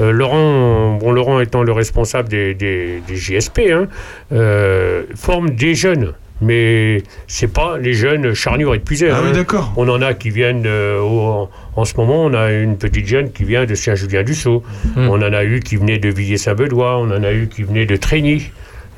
Euh, 0.00 0.10
Laurent, 0.12 0.94
bon, 0.96 1.12
Laurent 1.12 1.40
étant 1.40 1.62
le 1.62 1.72
responsable 1.72 2.28
des, 2.28 2.54
des- 2.54 3.00
des 3.06 3.16
JSP, 3.16 3.60
hein, 3.70 3.86
euh, 4.32 5.04
forme 5.14 5.50
des 5.50 5.74
jeunes. 5.74 6.12
Mais 6.42 7.02
c'est 7.26 7.52
pas 7.52 7.76
les 7.78 7.92
jeunes 7.92 8.32
charniers 8.34 8.74
épuisés. 8.74 9.10
Ah 9.10 9.16
hein. 9.18 9.22
oui, 9.26 9.32
d'accord. 9.32 9.72
On 9.76 9.88
en 9.88 10.00
a 10.02 10.14
qui 10.14 10.30
viennent, 10.30 10.64
euh, 10.66 10.98
au- 11.00 11.20
en, 11.20 11.50
en 11.76 11.84
ce 11.84 11.94
moment, 11.96 12.24
on 12.24 12.32
a 12.34 12.50
une 12.52 12.76
petite 12.78 13.06
jeune 13.06 13.30
qui 13.30 13.44
vient 13.44 13.66
de 13.66 13.74
Saint-Julien-du-Sault. 13.74 14.62
Mm. 14.96 15.08
On 15.08 15.14
en 15.22 15.32
a 15.32 15.44
eu 15.44 15.60
qui 15.60 15.76
venait 15.76 15.98
de 15.98 16.08
Villiers-Saint-Benoît. 16.08 16.98
On 16.98 17.10
en 17.10 17.22
a 17.22 17.32
eu 17.32 17.48
qui 17.48 17.62
venait 17.62 17.86
de 17.86 17.96
Trény. 17.96 18.50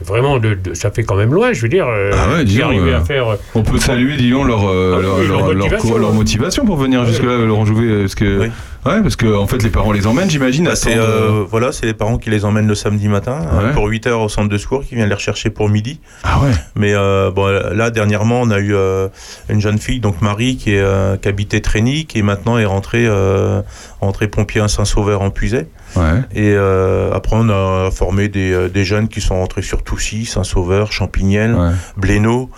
Vraiment, 0.06 0.38
de, 0.38 0.54
de- 0.54 0.74
ça 0.74 0.90
fait 0.90 1.04
quand 1.04 1.14
même 1.16 1.32
loin, 1.32 1.52
je 1.52 1.62
veux 1.62 1.68
dire. 1.68 1.86
euh, 1.88 2.10
Ah 2.14 2.32
ouais, 2.36 2.44
disons, 2.44 2.70
euh, 2.72 2.96
à 2.96 3.00
faire. 3.04 3.28
euh, 3.32 3.36
On 3.54 3.62
peut 3.62 3.78
saluer, 3.78 4.16
disons, 4.16 4.44
leur, 4.44 4.68
euh, 4.68 4.96
Ah 4.98 5.02
leur, 5.02 5.18
leur 5.22 5.46
leur- 5.48 5.54
motivation. 5.56 5.98
leur 5.98 6.12
motivation 6.12 6.64
pour 6.64 6.76
venir 6.76 7.04
jusque-là, 7.06 7.36
Laurent 7.38 7.64
Jouvet. 7.64 8.00
Parce 8.02 8.14
que, 8.14 8.38
Oui. 8.40 8.46
ouais, 8.86 9.02
parce 9.02 9.16
que, 9.16 9.34
en 9.34 9.46
fait, 9.46 9.62
les 9.62 9.70
parents 9.70 9.92
les 9.92 10.06
emmènent, 10.06 10.30
j'imagine. 10.30 10.64
Bah, 10.64 10.76
c'est 10.76 10.96
euh, 10.96 11.02
euh, 11.02 11.44
voilà, 11.50 11.72
c'est 11.72 11.86
les 11.86 11.94
parents 11.94 12.18
qui 12.18 12.30
les 12.30 12.44
emmènent 12.44 12.66
le 12.68 12.74
samedi 12.74 13.08
matin 13.08 13.38
Ouais. 13.62 13.72
pour 13.72 13.86
8 13.86 14.06
heures 14.06 14.20
au 14.20 14.28
centre 14.28 14.48
de 14.48 14.58
secours, 14.58 14.84
qui 14.84 14.94
viennent 14.94 15.08
les 15.08 15.14
rechercher 15.14 15.50
pour 15.50 15.68
midi. 15.68 16.00
Ah 16.24 16.40
ouais. 16.42 16.50
Mais 16.76 16.94
euh, 16.94 17.30
bon, 17.30 17.46
là 17.46 17.90
dernièrement, 17.90 18.40
on 18.42 18.50
a 18.50 18.58
eu 18.58 18.74
euh, 18.74 19.08
une 19.48 19.60
jeune 19.60 19.78
fille, 19.78 20.00
donc 20.00 20.20
Marie, 20.22 20.56
qui, 20.56 20.74
est, 20.74 20.80
euh, 20.80 21.16
qui 21.16 21.28
habitait 21.28 21.60
Trény, 21.60 22.06
qui 22.06 22.22
maintenant 22.22 22.58
est 22.58 22.64
rentrée, 22.64 23.06
euh, 23.06 23.62
rentrée 24.00 24.28
pompier 24.28 24.60
à 24.60 24.68
Saint-Sauveur 24.68 25.22
en 25.22 25.30
Puiset. 25.30 25.68
Ouais. 25.96 26.20
Et 26.34 26.52
euh, 26.54 27.12
après, 27.12 27.36
on 27.38 27.48
a 27.48 27.90
formé 27.90 28.28
des, 28.28 28.52
euh, 28.52 28.68
des 28.68 28.84
jeunes 28.84 29.08
qui 29.08 29.20
sont 29.20 29.36
rentrés 29.36 29.62
sur 29.62 29.82
Toussy, 29.82 30.24
Saint-Sauveur, 30.24 30.92
Champignelles, 30.92 31.54
ouais. 31.54 31.72
Blénaud, 31.96 32.50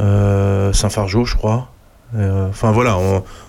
euh, 0.00 0.72
Saint-Fargeau, 0.72 1.24
je 1.24 1.36
crois. 1.36 1.68
Euh, 2.16 2.48
Enfin 2.48 2.70
voilà, 2.72 2.96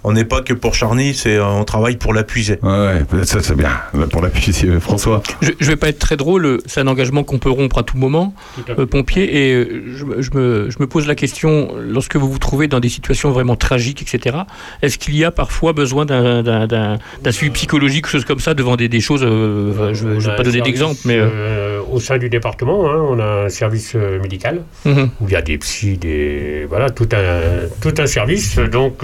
on- 0.04 0.12
n'est 0.12 0.24
pas 0.26 0.42
que 0.42 0.54
pour 0.54 0.76
Charny, 0.76 1.14
c'est 1.14 1.36
euh, 1.36 1.46
on 1.46 1.64
travaille 1.66 1.98
pour 1.98 2.14
la 2.14 2.24
Puiset. 2.24 2.60
Ouais, 2.64 3.04
ça 3.24 3.42
c'est 3.42 3.56
bien. 3.56 3.70
Pour 4.12 4.22
l'appui, 4.22 4.54
c'est, 4.54 4.68
euh, 4.68 4.80
François. 4.80 5.22
Je, 5.42 5.52
je 5.60 5.68
vais 5.68 5.76
pas 5.76 5.90
être 5.90 6.00
très 6.00 6.16
drôle, 6.18 6.60
c'est 6.66 6.80
un 6.80 6.88
engagement 6.88 7.24
qu'on 7.24 7.38
peut 7.38 7.50
rompre 7.50 7.80
à 7.80 7.84
tout 7.84 7.98
moment, 7.98 8.34
euh, 8.70 8.86
pompier, 8.86 9.24
et 9.52 9.82
je, 9.94 10.06
me- 10.06 10.22
je 10.22 10.32
me, 10.34 10.70
je 10.70 10.78
me 10.80 10.88
pose 10.88 11.06
la 11.08 11.16
question, 11.16 11.70
lorsque 11.78 12.16
vous 12.16 12.32
vous 12.32 12.40
trouvez 12.40 12.68
dans 12.68 12.80
des 12.80 12.90
situations 12.90 13.32
vraiment 13.32 13.56
tragiques, 13.56 14.02
etc., 14.02 14.38
est-ce 14.82 14.98
qu'il 14.98 15.16
y 15.18 15.26
a 15.26 15.32
parfois 15.32 15.74
besoin 15.74 16.06
d'un, 16.06 16.98
suivi 17.32 17.52
psychologique, 17.52 18.08
chose 18.08 18.26
comme 18.26 18.40
ça, 18.40 18.54
devant 18.54 18.76
des, 18.78 18.88
des 18.88 19.02
choses, 19.02 19.24
euh, 19.24 19.72
enfin, 19.74 19.94
je 19.94 20.06
ne 20.08 20.20
vais 20.20 20.36
pas 20.36 20.44
donner 20.44 20.62
d'exemple, 20.62 21.00
mais... 21.06 21.18
euh, 21.20 21.82
au 21.92 22.00
sein 22.00 22.18
du 22.18 22.30
département, 22.30 22.90
hein, 22.90 22.98
on 23.10 23.20
a 23.20 23.46
un 23.46 23.50
service 23.50 23.96
médical 23.96 24.62
mhm. 24.86 25.10
où 25.22 25.26
il 25.28 25.32
y 25.34 25.36
a 25.36 25.42
des 25.42 25.58
psys, 25.58 25.98
des 25.98 26.66
voilà, 26.70 26.90
tout 26.90 27.08
un 27.14 27.68
tout 27.82 27.94
un 28.00 28.08
service. 28.08 28.55
Donc 28.60 29.04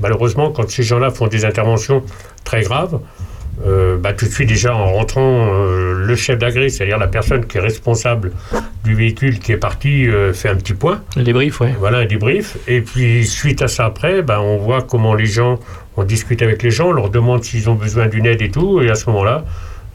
malheureusement, 0.00 0.50
quand 0.50 0.68
ces 0.68 0.82
gens-là 0.82 1.10
font 1.10 1.26
des 1.26 1.44
interventions 1.44 2.02
très 2.44 2.62
graves, 2.62 2.98
euh, 3.66 3.96
bah, 3.96 4.12
tout 4.12 4.24
de 4.24 4.30
suite 4.30 4.48
déjà 4.48 4.74
en 4.74 4.92
rentrant, 4.92 5.48
euh, 5.52 5.94
le 5.94 6.16
chef 6.16 6.38
d'agré, 6.38 6.68
c'est-à-dire 6.68 6.98
la 6.98 7.06
personne 7.06 7.46
qui 7.46 7.58
est 7.58 7.60
responsable 7.60 8.32
du 8.82 8.94
véhicule 8.94 9.38
qui 9.38 9.52
est 9.52 9.56
parti, 9.56 10.08
euh, 10.08 10.32
fait 10.32 10.48
un 10.48 10.56
petit 10.56 10.74
point. 10.74 11.02
Le 11.16 11.22
débrief, 11.22 11.60
ouais. 11.60 11.74
Voilà 11.78 11.98
un 11.98 12.06
débrief. 12.06 12.56
Et 12.66 12.80
puis 12.80 13.24
suite 13.26 13.62
à 13.62 13.68
ça 13.68 13.84
après, 13.84 14.22
ben, 14.22 14.40
on 14.40 14.56
voit 14.56 14.82
comment 14.82 15.14
les 15.14 15.26
gens, 15.26 15.60
on 15.96 16.04
discute 16.04 16.42
avec 16.42 16.62
les 16.62 16.70
gens, 16.70 16.88
on 16.88 16.92
leur 16.92 17.10
demande 17.10 17.44
s'ils 17.44 17.68
ont 17.70 17.74
besoin 17.74 18.08
d'une 18.08 18.26
aide 18.26 18.42
et 18.42 18.50
tout. 18.50 18.80
Et 18.80 18.90
à 18.90 18.94
ce 18.94 19.08
moment-là, 19.10 19.44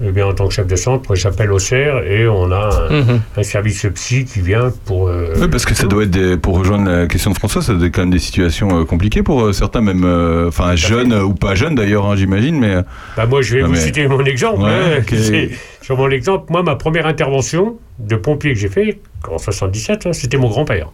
eh 0.03 0.11
bien, 0.11 0.27
en 0.27 0.33
tant 0.33 0.47
que 0.47 0.53
chef 0.53 0.67
de 0.67 0.75
centre, 0.75 1.15
j'appelle 1.15 1.51
au 1.51 1.59
CER 1.59 2.01
et 2.05 2.27
on 2.27 2.51
a 2.51 2.87
un, 2.89 3.01
Mhm. 3.01 3.21
un 3.35 3.43
service 3.43 3.85
psy 3.95 4.25
qui 4.25 4.41
vient 4.41 4.71
pour. 4.85 5.07
euh, 5.07 5.33
Oui, 5.41 5.47
parce 5.47 5.65
que 5.65 5.73
ça 5.73 5.87
doit 5.87 6.03
être 6.03 6.11
des, 6.11 6.37
pour 6.37 6.59
rejoindre 6.59 6.89
la 6.89 7.07
question 7.07 7.31
de 7.31 7.35
François, 7.37 7.61
ça 7.61 7.73
doit 7.73 7.87
être 7.87 7.93
quand 7.95 8.01
même 8.01 8.11
des 8.11 8.19
situations 8.19 8.81
euh, 8.81 8.85
compliquées 8.85 9.23
pour 9.23 9.41
euh, 9.43 9.53
certains, 9.53 9.81
même, 9.81 10.03
euh, 10.05 10.49
enfin 10.49 10.75
jeunes 10.75 11.13
ou 11.13 11.33
pas 11.33 11.55
jeunes 11.55 11.75
d'ailleurs, 11.75 12.05
hein, 12.05 12.15
j'imagine, 12.15 12.59
mais. 12.59 12.75
bah, 13.15 13.25
moi, 13.25 13.41
je 13.41 13.55
vais 13.55 13.61
Non, 13.61 13.67
vous 13.67 13.73
mais- 13.73 13.79
citer 13.79 14.07
mon 14.07 14.23
exemple. 14.23 14.61
Ouais, 14.61 14.69
hein. 14.69 14.99
ok. 14.99 15.09
C'est- 15.17 15.49
Sur 15.81 15.97
mon 15.97 16.09
exemple, 16.09 16.45
moi, 16.51 16.63
ma 16.63 16.75
première 16.75 17.07
intervention 17.07 17.77
de 17.97 18.15
pompier 18.17 18.53
que 18.53 18.59
j'ai 18.59 18.67
fait 18.67 18.99
en 19.31 19.37
77, 19.37 20.05
hein, 20.05 20.13
c'était 20.13 20.37
mon 20.37 20.49
grand-père. 20.49 20.89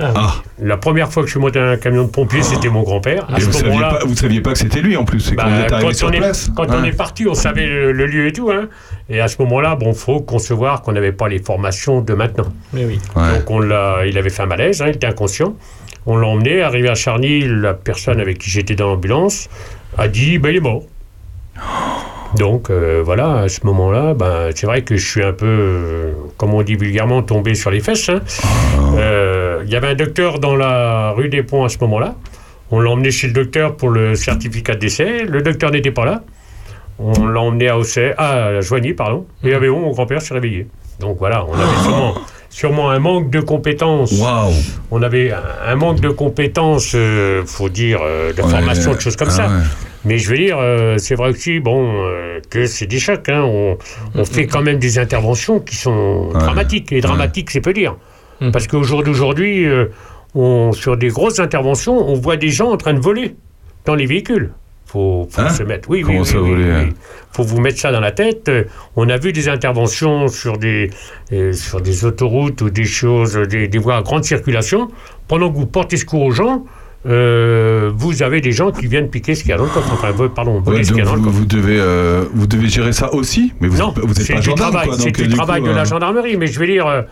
Ah, 0.00 0.34
La 0.60 0.76
première 0.76 1.10
fois 1.12 1.22
que 1.22 1.28
je 1.28 1.32
suis 1.34 1.40
monté 1.40 1.58
dans 1.60 1.66
un 1.66 1.76
camion 1.76 2.02
de 2.04 2.08
pompier, 2.10 2.42
c'était 2.42 2.68
mon 2.68 2.82
grand-père. 2.82 3.26
À 3.32 3.36
et 3.36 3.40
ce 3.40 3.46
vous 3.46 3.52
saviez, 3.52 3.68
moment-là, 3.70 3.94
pas, 3.94 4.04
vous 4.04 4.16
saviez 4.16 4.40
pas 4.40 4.52
que 4.52 4.58
c'était 4.58 4.80
lui 4.80 4.96
en 4.96 5.04
plus, 5.04 5.30
quand 5.30 5.36
Bah, 5.44 5.66
quand 5.80 5.94
sur 5.94 6.08
on 6.08 6.12
est, 6.12 6.18
place. 6.18 6.50
quand 6.56 6.66
on 6.68 6.82
Ouais. 6.82 6.88
est 6.88 6.92
parti, 6.96 7.26
on 7.28 7.34
savait 7.34 7.66
le, 7.66 7.92
le 7.92 8.06
lieu 8.06 8.26
et 8.26 8.32
tout. 8.32 8.50
Hein. 8.50 8.68
Et 9.08 9.20
à 9.20 9.28
ce 9.28 9.40
moment-là, 9.42 9.76
bon, 9.76 9.92
faut 9.94 10.20
concevoir 10.20 10.82
qu'on 10.82 10.92
n'avait 10.92 11.12
pas 11.12 11.28
les 11.28 11.38
formations 11.38 12.00
de 12.00 12.14
maintenant. 12.14 12.52
Mais 12.72 12.84
oui. 12.84 12.98
Ouais. 13.14 13.38
Donc 13.38 13.50
on 13.50 13.60
l'a, 13.60 14.04
il 14.06 14.18
avait 14.18 14.30
fait 14.30 14.42
un 14.42 14.46
malaise, 14.46 14.82
hein, 14.82 14.86
il 14.88 14.96
était 14.96 15.06
inconscient. 15.06 15.54
On 16.06 16.16
l'a 16.16 16.26
emmené, 16.26 16.60
arrivé 16.62 16.88
à 16.88 16.94
Charny, 16.94 17.42
la 17.46 17.72
personne 17.74 18.20
avec 18.20 18.38
qui 18.38 18.50
j'étais 18.50 18.74
dans 18.74 18.88
l'ambulance 18.88 19.48
a 19.96 20.08
dit, 20.08 20.38
ben 20.38 20.50
il 20.50 20.56
est 20.56 20.60
mort. 20.60 20.82
Donc 22.36 22.70
euh, 22.70 23.02
voilà, 23.04 23.38
à 23.40 23.48
ce 23.48 23.60
moment-là, 23.64 24.14
ben, 24.14 24.50
c'est 24.54 24.66
vrai 24.66 24.82
que 24.82 24.96
je 24.96 25.06
suis 25.08 25.22
un 25.22 25.32
peu, 25.32 25.46
euh, 25.46 26.12
comme 26.36 26.52
on 26.54 26.62
dit 26.62 26.74
vulgairement, 26.74 27.22
tombé 27.22 27.54
sur 27.54 27.70
les 27.70 27.80
fesses. 27.80 28.08
hein. 28.08 28.20
Euh, 28.96 29.62
Il 29.66 29.72
y 29.72 29.76
avait 29.76 29.88
un 29.88 29.94
docteur 29.94 30.38
dans 30.40 30.56
la 30.56 31.12
rue 31.12 31.28
des 31.28 31.42
Ponts 31.42 31.64
à 31.64 31.68
ce 31.68 31.78
moment-là. 31.82 32.14
On 32.70 32.80
l'a 32.80 32.90
emmené 32.90 33.10
chez 33.10 33.28
le 33.28 33.32
docteur 33.32 33.76
pour 33.76 33.90
le 33.90 34.14
certificat 34.16 34.74
de 34.74 34.80
décès. 34.80 35.24
Le 35.28 35.42
docteur 35.42 35.70
n'était 35.70 35.90
pas 35.92 36.04
là. 36.04 36.22
On 36.98 37.26
l'a 37.26 37.40
emmené 37.40 37.68
à 37.68 37.78
Auxerre, 37.78 38.14
à 38.18 38.60
Joigny, 38.60 38.94
pardon. 38.94 39.26
Et 39.44 39.54
à 39.54 39.58
Véon, 39.58 39.80
mon 39.80 39.90
grand-père 39.92 40.22
s'est 40.22 40.34
réveillé. 40.34 40.66
Donc 41.00 41.18
voilà, 41.18 41.44
on 41.44 41.52
avait 41.54 41.82
sûrement, 41.82 42.14
sûrement 42.50 42.90
un 42.90 42.98
manque 43.00 43.30
de 43.30 43.40
compétences. 43.40 44.12
Waouh! 44.12 44.52
On 44.90 45.02
avait 45.02 45.32
un, 45.32 45.42
un 45.72 45.74
manque 45.76 46.00
de 46.00 46.08
compétences, 46.08 46.92
euh, 46.94 47.42
faut 47.46 47.68
dire, 47.68 48.00
de 48.00 48.40
Ouais, 48.42 48.48
formation, 48.48 48.94
de 48.94 49.00
choses 49.00 49.16
comme 49.16 49.28
ah 49.30 49.32
ça. 49.32 49.48
Mais 50.04 50.18
je 50.18 50.28
veux 50.30 50.36
dire, 50.36 50.58
euh, 50.58 50.96
c'est 50.98 51.14
vrai 51.14 51.30
aussi, 51.30 51.60
bon, 51.60 52.04
euh, 52.04 52.40
que 52.50 52.66
c'est 52.66 52.86
des 52.86 52.98
chocs. 52.98 53.28
Hein. 53.28 53.42
On, 53.44 53.78
on 54.14 54.24
fait 54.24 54.46
quand 54.46 54.62
même 54.62 54.78
des 54.78 54.98
interventions 54.98 55.60
qui 55.60 55.76
sont 55.76 56.30
Ouais. 56.32 56.38
dramatiques. 56.38 56.92
Et 56.92 57.00
dramatiques, 57.00 57.50
c'est 57.50 57.60
peu 57.62 57.72
dire. 57.72 57.96
Mhm. 58.40 58.52
Parce 58.52 58.66
qu'au 58.66 58.82
jour 58.82 59.02
d'aujourd'hui, 59.02 59.66
euh, 59.66 59.86
sur 60.72 60.96
des 60.96 61.08
grosses 61.08 61.38
interventions, 61.40 61.96
on 62.08 62.14
voit 62.14 62.36
des 62.36 62.48
gens 62.50 62.70
en 62.70 62.76
train 62.76 62.92
de 62.94 63.00
voler 63.00 63.34
dans 63.86 63.94
les 63.94 64.06
véhicules. 64.06 64.52
Faut, 64.86 65.26
faut 65.30 65.40
Hein? 65.40 65.48
se 65.48 65.62
mettre. 65.62 65.88
Oui, 65.90 66.02
Comment 66.02 66.20
oui, 66.20 66.26
ça, 66.26 66.38
oui, 66.38 66.42
oui, 66.42 66.50
voler, 66.50 66.64
oui. 66.64 66.70
hein? 66.70 66.88
Faut 67.32 67.42
vous 67.42 67.60
mettre 67.60 67.78
ça 67.78 67.90
dans 67.90 68.00
la 68.00 68.12
tête. 68.12 68.50
On 68.96 69.08
a 69.08 69.16
vu 69.16 69.32
des 69.32 69.48
interventions 69.48 70.28
sur 70.28 70.56
des, 70.58 70.90
sur 71.52 71.80
des 71.80 72.04
autoroutes 72.04 72.60
ou 72.60 72.70
des 72.70 72.84
choses, 72.84 73.34
des, 73.34 73.66
des 73.68 73.78
voies 73.78 73.96
à 73.96 74.02
grande 74.02 74.24
circulation. 74.24 74.88
Pendant 75.28 75.50
que 75.50 75.56
vous 75.56 75.66
portez 75.66 75.96
secours 75.96 76.22
aux 76.22 76.30
gens, 76.30 76.64
euh, 77.06 77.90
vous 77.94 78.22
avez 78.22 78.40
des 78.40 78.52
gens 78.52 78.70
qui 78.72 78.86
viennent 78.86 79.08
piquer 79.10 79.34
ce 79.34 79.42
qu'il 79.42 79.50
y 79.50 79.52
a 79.52 79.56
dans 79.58 79.64
le 79.64 79.70
coffre. 79.70 79.92
Enfin, 79.92 80.12
pardon, 80.34 80.60
voler 80.60 80.78
Ouais, 80.78 80.84
ce 80.84 80.88
qu'il 80.92 80.98
y 80.98 81.00
a 81.02 81.04
donc 81.04 81.14
dans 81.16 81.16
le 81.16 81.20
vous, 81.20 81.26
coffre. 81.26 81.38
vous 81.38 81.44
devez, 81.46 81.78
euh, 81.78 82.24
vous 82.34 82.46
devez 82.46 82.68
gérer 82.68 82.92
ça 82.92 83.12
aussi, 83.14 83.52
mais 83.60 83.68
vous 83.68 83.78
non, 83.78 83.90
êtes, 83.92 83.98
vous 83.98 84.12
êtes 84.18 84.26
c'est 84.26 84.34
pas 84.34 84.40
du 84.40 84.46
gendarme, 84.50 84.70
travail, 84.72 84.88
quoi. 84.88 84.98
c'est 84.98 85.10
du 85.12 85.28
travail 85.28 85.60
coup, 85.60 85.68
de 85.68 85.72
la 85.72 85.82
euh, 85.82 85.84
gendarmerie. 85.84 86.36
Mais 86.36 86.46
je 86.46 86.58
veux 86.58 86.66
dire, 86.66 87.04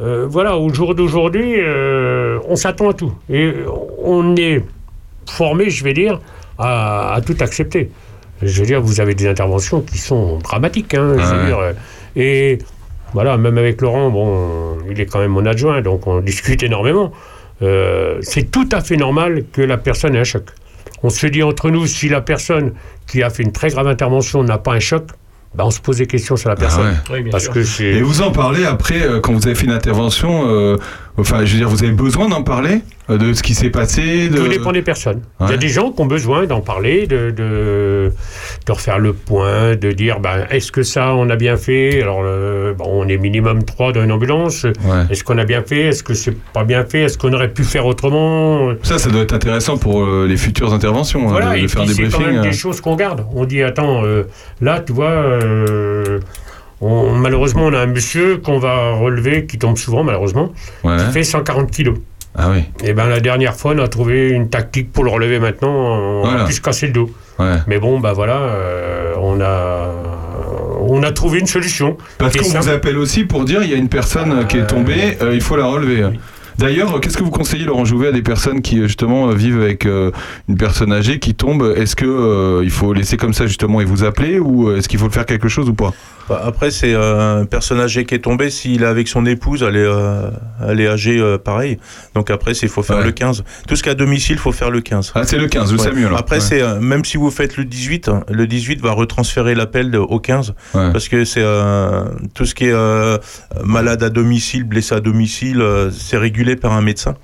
euh, 0.00 0.26
voilà, 0.28 0.56
au 0.58 0.72
jour 0.72 0.94
d'aujourd'hui, 0.94 1.56
on 2.48 2.56
s'attend 2.56 2.90
à 2.90 2.92
tout. 2.94 3.12
Et 3.30 3.52
on 4.02 4.36
est 4.36 4.62
formé, 5.28 5.70
je 5.70 5.82
vais 5.84 5.92
dire, 5.94 6.20
à, 6.58 7.14
à 7.14 7.20
tout 7.20 7.36
accepter. 7.40 7.90
Je 8.42 8.60
veux 8.60 8.66
dire, 8.66 8.80
vous 8.80 9.00
avez 9.00 9.14
des 9.14 9.26
interventions 9.26 9.80
qui 9.80 9.98
sont 9.98 10.38
dramatiques. 10.38 10.94
hein, 10.94 11.16
je 11.18 11.24
veux 11.24 11.40
Ouais. 11.40 11.46
dire, 11.46 11.58
et 12.16 12.58
voilà, 13.14 13.36
même 13.38 13.56
avec 13.58 13.80
Laurent, 13.80 14.10
bon, 14.10 14.76
il 14.90 15.00
est 15.00 15.06
quand 15.06 15.18
même 15.18 15.30
mon 15.32 15.46
adjoint, 15.46 15.80
donc 15.82 16.06
on 16.06 16.20
discute 16.32 16.62
énormément. 16.62 17.12
Euh, 17.62 18.18
c'est 18.22 18.50
tout 18.50 18.68
à 18.72 18.80
fait 18.80 18.96
normal 18.96 19.44
que 19.52 19.62
la 19.62 19.76
personne 19.78 20.14
ait 20.14 20.20
un 20.20 20.24
choc. 20.24 20.44
On 21.02 21.10
se 21.10 21.26
dit 21.26 21.42
entre 21.42 21.70
nous, 21.70 21.86
si 21.86 22.08
la 22.08 22.20
personne 22.20 22.72
qui 23.06 23.22
a 23.22 23.30
fait 23.30 23.42
une 23.42 23.52
très 23.52 23.68
grave 23.68 23.86
intervention 23.88 24.42
n'a 24.42 24.58
pas 24.58 24.72
un 24.72 24.80
choc, 24.80 25.04
ben 25.54 25.64
on 25.64 25.70
se 25.70 25.80
pose 25.80 25.96
des 25.98 26.06
questions 26.06 26.36
sur 26.36 26.48
la 26.50 26.56
personne. 26.56 26.86
ouais. 26.86 26.94
Oui, 27.16 27.22
bien 27.22 27.30
Parce 27.30 27.44
sûr. 27.44 27.54
que 27.54 27.82
Et 27.82 28.02
vous 28.02 28.20
en 28.22 28.30
parlez 28.32 28.64
après, 28.64 29.02
euh, 29.02 29.20
quand 29.20 29.32
vous 29.32 29.46
avez 29.46 29.54
fait 29.56 29.64
une 29.66 29.72
intervention, 29.72 30.46
euh, 30.48 30.76
enfin, 31.18 31.44
je 31.44 31.52
veux 31.52 31.58
dire, 31.58 31.68
vous 31.68 31.82
avez 31.82 31.92
besoin 31.92 32.28
d'en 32.28 32.42
parler 32.42 32.80
euh, 33.10 33.18
de 33.18 33.32
ce 33.32 33.42
qui 33.42 33.54
s'est 33.54 33.70
passé 33.70 34.28
de... 34.28 34.36
Tout 34.38 34.48
dépend 34.48 34.72
des 34.72 34.82
personnes. 34.82 35.20
Il 35.40 35.50
y 35.50 35.52
a 35.52 35.56
des 35.56 35.68
gens 35.68 35.90
qui 35.92 36.00
ont 36.00 36.06
besoin 36.06 36.46
d'en 36.46 36.60
parler, 36.60 37.06
de, 37.06 37.30
de, 37.30 38.12
de 38.66 38.72
refaire 38.72 38.98
le 38.98 39.12
point, 39.12 39.76
de 39.76 39.92
dire 39.92 40.20
ben, 40.20 40.46
est-ce 40.50 40.70
que 40.72 40.82
ça 40.82 41.14
on 41.14 41.28
a 41.30 41.36
bien 41.36 41.56
fait? 41.56 42.02
Alors, 42.02 42.20
euh, 42.22 42.72
bon, 42.74 42.84
on 42.88 43.08
est 43.08 43.16
minimum 43.18 43.64
trois 43.64 43.92
dans 43.92 44.02
une 44.04 44.12
ambulance. 44.12 44.64
Ouais. 44.64 45.04
Est-ce 45.10 45.24
qu'on 45.24 45.38
a 45.38 45.44
bien 45.44 45.62
fait? 45.62 45.86
Est-ce 45.88 46.02
que 46.02 46.14
c'est 46.14 46.36
pas 46.52 46.64
bien 46.64 46.84
fait? 46.84 47.02
Est-ce 47.02 47.18
qu'on 47.18 47.32
aurait 47.32 47.52
pu 47.52 47.64
faire 47.64 47.86
autrement? 47.86 48.72
Ça, 48.82 48.98
ça 48.98 49.10
doit 49.10 49.22
être 49.22 49.34
intéressant 49.34 49.76
pour 49.78 50.04
euh, 50.04 50.26
les 50.28 50.36
futures 50.36 50.72
interventions, 50.72 51.28
hein, 51.28 51.32
Voilà, 51.32 51.54
de, 51.54 51.60
de 51.60 51.64
et 51.64 51.68
faire 51.68 51.84
des 51.84 51.94
c'est 51.94 52.02
quand 52.04 52.18
briefings. 52.18 52.32
même 52.34 52.42
des 52.42 52.52
choses 52.52 52.80
qu'on 52.80 52.96
garde. 52.96 53.24
On 53.34 53.44
dit, 53.44 53.62
attends, 53.62 54.04
euh, 54.04 54.24
là, 54.60 54.80
tu 54.80 54.92
vois, 54.92 55.08
on- 56.80 57.12
malheureusement, 57.12 57.62
on 57.66 57.72
a 57.74 57.78
un 57.80 57.86
monsieur 57.86 58.38
qu'on 58.38 58.58
va 58.58 58.92
relever, 58.92 59.46
qui 59.46 59.58
tombe 59.58 59.76
souvent, 59.78 60.04
malheureusement, 60.04 60.52
Ouais. 60.84 60.96
qui 60.98 61.12
fait 61.12 61.24
140 61.24 61.70
kilos. 61.70 61.98
Ah 62.40 62.50
oui, 62.52 62.62
Et 62.84 62.92
ben 62.92 63.06
la 63.08 63.18
dernière 63.20 63.56
fois, 63.56 63.72
on 63.74 63.78
a 63.82 63.88
trouvé 63.88 64.28
une 64.28 64.48
tactique 64.48 64.92
pour 64.92 65.02
le 65.02 65.10
relever 65.10 65.40
maintenant, 65.40 65.70
on 65.72 66.20
Voilà. 66.24 66.42
a 66.42 66.46
pu 66.46 66.52
se 66.52 66.60
casser 66.60 66.86
le 66.86 66.92
dos. 66.92 67.10
ouais. 67.40 67.56
Mais 67.66 67.78
bon, 67.78 67.98
bah 67.98 68.12
voilà, 68.12 68.36
euh, 68.36 69.14
on, 69.20 69.40
a, 69.40 69.88
on 70.80 71.02
a 71.02 71.10
trouvé 71.10 71.40
une 71.40 71.46
solution. 71.46 71.96
Parce 72.18 72.36
qu'on 72.36 72.60
vous 72.60 72.68
appelle 72.68 72.96
aussi 72.98 73.24
pour 73.24 73.44
dire 73.44 73.62
il 73.64 73.70
y 73.70 73.74
a 73.74 73.76
une 73.76 73.88
personne 73.88 74.30
euh, 74.32 74.44
qui 74.44 74.58
est 74.58 74.66
tombée, 74.66 75.16
euh, 75.22 75.34
il 75.34 75.40
faut 75.40 75.56
la 75.56 75.66
relever. 75.66 76.06
D'ailleurs, 76.58 76.96
euh, 76.96 76.98
qu'est-ce 76.98 77.16
que 77.16 77.22
vous 77.22 77.30
conseillez, 77.30 77.64
Laurent 77.64 77.84
Jouvet, 77.84 78.08
à 78.08 78.12
des 78.12 78.22
personnes 78.22 78.62
qui 78.62 78.80
euh, 78.80 78.88
justement 78.88 79.28
euh, 79.30 79.34
vivent 79.34 79.60
avec 79.62 79.84
une 79.84 80.56
personne 80.58 80.92
âgée 80.92 81.18
qui 81.18 81.34
tombe? 81.34 81.74
Est-ce 81.76 81.94
que 81.96 82.62
il 82.64 82.70
faut 82.70 82.92
laisser 82.92 83.16
comme 83.16 83.32
ça 83.32 83.46
justement 83.46 83.80
et 83.80 83.84
vous 83.84 84.04
appeler 84.04 84.38
ou 84.40 84.72
est-ce 84.72 84.88
qu'il 84.88 84.98
faut 84.98 85.10
faire 85.10 85.26
quelque 85.26 85.48
chose 85.48 85.68
ou 85.68 85.74
pas? 85.74 85.92
Bah, 86.28 86.42
après, 86.44 86.70
c'est 86.70 86.94
un 86.94 87.46
personne 87.46 87.80
âgé 87.80 88.04
qui 88.04 88.14
est 88.14 88.18
tombé. 88.18 88.50
S'il 88.50 88.82
est 88.82 88.86
avec 88.86 89.08
son 89.08 89.24
épouse, 89.24 89.62
elle 89.66 89.76
est, 89.76 89.86
elle 90.68 90.80
est 90.80 90.88
âgée 90.88 91.36
pareil. 91.42 91.78
Donc 92.14 92.30
après, 92.30 92.52
il 92.52 92.68
faut 92.68 92.82
faire 92.82 92.98
Ouais. 92.98 93.04
le 93.04 93.12
15. 93.12 93.44
Tout 93.66 93.76
ce 93.76 93.82
qu'à 93.82 93.94
domicile, 93.94 94.34
il 94.36 94.38
faut 94.40 94.52
faire 94.52 94.70
le 94.70 94.80
15. 94.80 95.12
Ah, 95.14 95.22
c'est 95.24 95.38
le 95.38 95.46
15, 95.46 95.72
le 95.72 95.78
Ouais. 95.78 95.84
SAMU 95.84 96.06
alors. 96.06 96.18
Après, 96.18 96.36
Ouais. 96.36 96.40
c'est 96.42 96.80
même 96.80 97.04
si 97.04 97.16
vous 97.16 97.30
faites 97.30 97.56
le 97.56 97.64
18, 97.64 98.08
hein, 98.08 98.24
le 98.30 98.46
18 98.46 98.80
va 98.82 98.92
retransférer 98.92 99.54
l'appel 99.54 99.94
au 99.96 100.18
15 100.18 100.54
Ouais. 100.74 100.92
parce 100.92 101.08
que 101.08 101.24
c'est 101.24 101.42
euh, 101.42 102.04
tout 102.34 102.44
ce 102.44 102.54
qui 102.54 102.64
est 102.66 102.72
euh, 102.72 103.16
malade 103.64 104.02
à 104.02 104.10
domicile, 104.10 104.64
blessé 104.64 104.94
à 104.96 105.00
domicile, 105.00 105.64
c'est 105.96 106.18
régulé 106.18 106.47
par 106.56 106.72
un 106.72 106.82
médecin. 106.82 107.14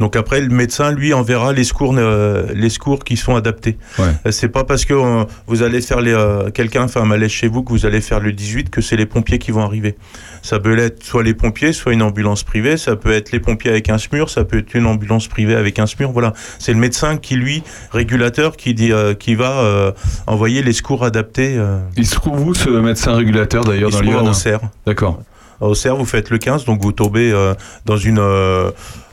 Donc 0.00 0.16
après, 0.16 0.40
le 0.40 0.48
médecin, 0.48 0.90
lui, 0.90 1.12
enverra 1.12 1.52
les 1.52 1.62
secours, 1.62 1.94
euh, 1.96 2.46
les 2.54 2.70
secours 2.70 3.04
qui 3.04 3.18
sont 3.18 3.36
adaptés. 3.36 3.76
Ouais. 3.98 4.06
Euh, 4.26 4.30
C'est 4.30 4.48
pas 4.48 4.64
parce 4.64 4.86
que 4.86 4.94
euh, 4.94 5.24
vous 5.46 5.62
allez 5.62 5.82
faire 5.82 6.00
les, 6.00 6.14
euh, 6.14 6.50
quelqu'un 6.50 6.88
fait 6.88 7.00
un 7.00 7.04
malaise 7.04 7.30
chez 7.30 7.48
vous 7.48 7.62
que 7.62 7.70
vous 7.70 7.84
allez 7.84 8.00
faire 8.00 8.18
le 8.18 8.32
18 8.32 8.70
que 8.70 8.80
c'est 8.80 8.96
les 8.96 9.04
pompiers 9.04 9.38
qui 9.38 9.50
vont 9.50 9.60
arriver. 9.60 9.96
Ça 10.40 10.58
peut 10.58 10.76
être 10.78 11.04
soit 11.04 11.22
les 11.22 11.34
pompiers, 11.34 11.74
soit 11.74 11.92
une 11.92 12.00
ambulance 12.00 12.44
privée. 12.44 12.78
Ça 12.78 12.96
peut 12.96 13.12
être 13.12 13.30
les 13.30 13.40
pompiers 13.40 13.70
avec 13.70 13.90
un 13.90 13.98
SMUR, 13.98 14.30
ça 14.30 14.44
peut 14.44 14.58
être 14.58 14.74
une 14.74 14.86
ambulance 14.86 15.28
privée 15.28 15.54
avec 15.54 15.78
un 15.78 15.86
SMUR. 15.86 16.12
Voilà, 16.12 16.32
c'est 16.58 16.72
le 16.72 16.78
médecin 16.78 17.18
qui 17.18 17.36
lui, 17.36 17.62
régulateur, 17.92 18.56
qui 18.56 18.72
dit, 18.72 18.92
qui 19.18 19.34
va 19.34 19.92
envoyer 20.26 20.62
les 20.62 20.72
secours 20.72 21.04
adaptés. 21.04 21.60
Il 21.98 22.06
se 22.06 22.14
trouve 22.14 22.46
où 22.46 22.54
ce 22.54 22.70
médecin 22.70 23.12
régulateur 23.12 23.64
d'ailleurs 23.64 23.90
il 24.02 24.10
dans 24.10 24.30
Auxerre. 24.30 24.60
D'accord. 24.86 25.20
À 25.60 25.66
Auxerre, 25.66 25.96
vous 25.96 26.04
faites 26.06 26.30
le 26.30 26.38
15, 26.38 26.64
donc 26.64 26.80
vous 26.82 26.92
tombez 26.92 27.30
euh, 27.32 27.54
dans 27.86 27.96
une 27.96 28.18
euh, 28.18 28.70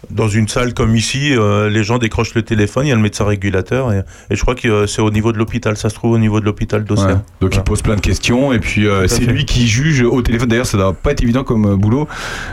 dans 0.10 0.30
une 0.30 0.48
salle 0.48 0.74
comme 0.74 0.96
ici. 0.96 1.36
euh, 1.36 1.70
les 1.70 1.84
gens 1.84 1.98
décrochent 1.98 2.34
le 2.36 2.42
téléphone, 2.42 2.86
il 2.86 2.90
y 2.90 2.92
a 2.94 2.96
le 2.96 3.02
médecin 3.02 3.26
régulateur, 3.26 3.92
et, 3.92 4.04
et 4.30 4.36
je 4.36 4.42
crois 4.42 4.56
que 4.56 4.68
euh, 4.68 4.88
c'est 4.88 5.02
au 5.02 5.12
niveau 5.12 5.34
de 5.34 5.38
l'hôpital. 5.38 5.76
Ça 5.76 5.90
se 5.90 5.96
trouve 5.96 6.12
au 6.14 6.18
niveau 6.18 6.40
de 6.40 6.46
l'hôpital 6.46 6.82
Ouais. 6.82 6.88
d'Auxerre. 6.88 7.22
Donc 7.42 7.56
il 7.56 7.62
pose 7.64 7.82
plein 7.82 7.96
de 7.96 8.02
questions 8.02 8.54
et 8.54 8.60
puis 8.60 8.88
euh, 8.88 9.08
c'est 9.08 9.26
lui 9.26 9.44
qui 9.46 9.68
juge 9.68 10.02
au 10.04 10.22
téléphone. 10.22 10.48
D'ailleurs, 10.50 10.66
ça 10.66 10.78
doit 10.78 10.94
pas 10.94 11.12
être 11.12 11.22
évident 11.24 11.44
comme 11.44 11.76
boulot 11.76 12.08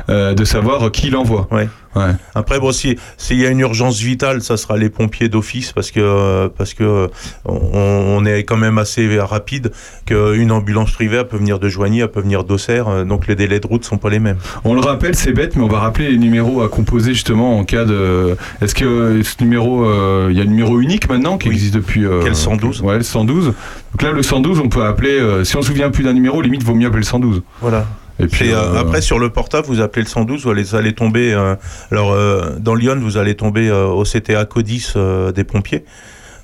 de 0.08 0.44
savoir 0.44 0.90
qui 0.90 1.10
l'envoie. 1.10 1.46
Ouais. 1.52 1.68
Ouais. 1.96 2.12
Après, 2.34 2.58
bon, 2.58 2.72
si- 2.72 2.96
s'il 3.16 3.38
y 3.40 3.46
a 3.46 3.50
une 3.50 3.60
urgence 3.60 3.98
vitale, 4.00 4.42
ça 4.42 4.56
sera 4.56 4.76
les 4.76 4.90
pompiers 4.90 5.28
d'office 5.28 5.72
parce 5.72 5.90
que 5.90 6.00
euh, 6.00 6.48
parce 6.56 6.74
que 6.74 6.82
euh, 6.84 7.06
on, 7.44 7.54
on 7.64 8.24
est 8.24 8.42
quand 8.44 8.56
même 8.56 8.78
assez 8.78 9.18
rapide 9.20 9.70
qu'une 10.06 10.50
ambulance 10.52 10.90
privée 10.92 11.18
elle 11.18 11.28
peut 11.28 11.36
venir 11.36 11.58
de 11.58 11.68
Joigny, 11.68 12.00
elle 12.00 12.08
peut 12.10 12.20
venir 12.20 12.44
d'Auxerre, 12.44 12.88
euh, 12.88 13.04
donc 13.04 13.26
les 13.26 13.36
délais 13.36 13.60
de 13.60 13.66
route 13.66 13.84
sont 13.84 13.98
pas 13.98 14.10
les 14.10 14.18
mêmes. 14.18 14.38
On 14.64 14.74
le 14.74 14.80
rappelle, 14.80 15.14
c'est 15.14 15.32
bête, 15.32 15.56
mais 15.56 15.62
on 15.62 15.68
va 15.68 15.78
rappeler 15.78 16.10
les 16.10 16.18
numéros 16.18 16.62
à 16.62 16.68
composer 16.68 17.12
justement 17.14 17.58
en 17.58 17.64
cas 17.64 17.84
de. 17.84 18.36
Est-ce 18.60 18.74
que 18.74 19.22
ce 19.22 19.36
numéro, 19.42 19.84
euh, 19.84 20.28
il 20.30 20.36
y 20.36 20.40
a 20.40 20.42
un 20.42 20.46
numéro 20.46 20.80
unique 20.80 21.08
maintenant 21.08 21.38
qui 21.38 21.48
Oui. 21.48 21.54
existe 21.54 21.74
depuis. 21.74 22.04
euh, 22.04 22.20
Quel 22.24 22.34
112? 22.34 22.80
Ouais, 22.82 22.96
le 22.96 23.02
112. 23.02 23.46
Donc 23.46 24.02
là, 24.02 24.10
le 24.12 24.22
112, 24.22 24.58
on 24.60 24.68
peut 24.68 24.84
appeler. 24.84 25.10
euh, 25.20 25.44
si 25.44 25.56
on 25.56 25.62
se 25.62 25.68
souvient 25.68 25.90
plus 25.90 26.02
d'un 26.04 26.12
numéro, 26.12 26.40
limite, 26.42 26.62
vaut 26.64 26.74
mieux 26.74 26.86
appeler 26.86 27.00
le 27.02 27.06
112. 27.06 27.42
Voilà. 27.60 27.86
Et 28.20 28.26
puis 28.26 28.52
euh, 28.52 28.56
euh, 28.58 28.80
après, 28.80 29.00
sur 29.00 29.18
le 29.18 29.30
portable, 29.30 29.66
vous 29.66 29.80
appelez 29.80 30.02
le 30.02 30.08
112, 30.08 30.46
vous 30.46 30.74
allez, 30.76 30.94
tomber. 30.94 31.32
euh, 31.32 31.56
alors, 31.90 32.12
euh, 32.12 32.56
dans 32.58 32.74
Lyon, 32.74 32.98
vous 33.00 33.16
allez 33.16 33.34
tomber 33.34 33.70
au 33.70 34.04
CTA 34.04 34.44
Codis 34.44 34.92
des 35.34 35.44
pompiers. 35.44 35.84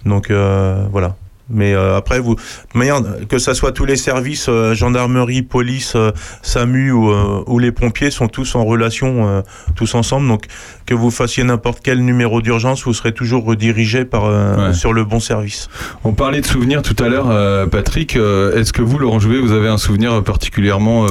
Donc, 0.05 0.31
voilà. 0.31 1.17
Mais 1.51 1.75
euh, 1.75 1.97
après, 1.97 2.21
vous, 2.21 2.37
manière, 2.75 3.03
que 3.29 3.39
ça 3.39 3.55
soit 3.55 3.73
tous 3.73 3.85
les 3.85 3.97
services, 3.97 4.47
euh, 4.49 4.75
gendarmerie, 4.75 5.43
police, 5.43 5.95
euh, 5.97 6.13
SAMU 6.43 6.93
ou, 6.93 7.11
ou 7.47 7.59
les 7.59 7.73
pompiers 7.73 8.11
sont 8.11 8.29
tous 8.29 8.55
en 8.55 8.65
relation, 8.65 9.43
tous 9.75 9.95
ensemble. 9.95 10.29
Donc, 10.29 10.45
que 10.87 10.95
vous 10.95 11.11
fassiez 11.11 11.45
n'importe 11.45 11.81
quel 11.83 12.05
numéro 12.05 12.41
d'urgence, 12.41 12.85
vous 12.85 12.95
serez 12.95 13.13
toujours 13.13 13.45
redirigé 13.45 14.05
par, 14.05 14.25
Ouais. 14.25 14.73
sur 14.75 14.93
le 14.93 15.05
bon 15.05 15.21
service. 15.21 15.69
On 16.05 16.13
parlait 16.13 16.41
de 16.41 16.47
souvenirs 16.47 16.83
tout 16.83 16.97
à 17.03 17.09
l'heure, 17.09 17.69
Patrick. 17.71 18.17
Est-ce 18.17 18.73
que 18.73 18.83
vous, 18.83 18.99
Laurent 18.99 19.19
Jouvet, 19.19 19.39
vous 19.41 19.53
avez 19.53 19.69
un 19.69 19.79
souvenir 19.79 20.23
particulièrement 20.23 21.07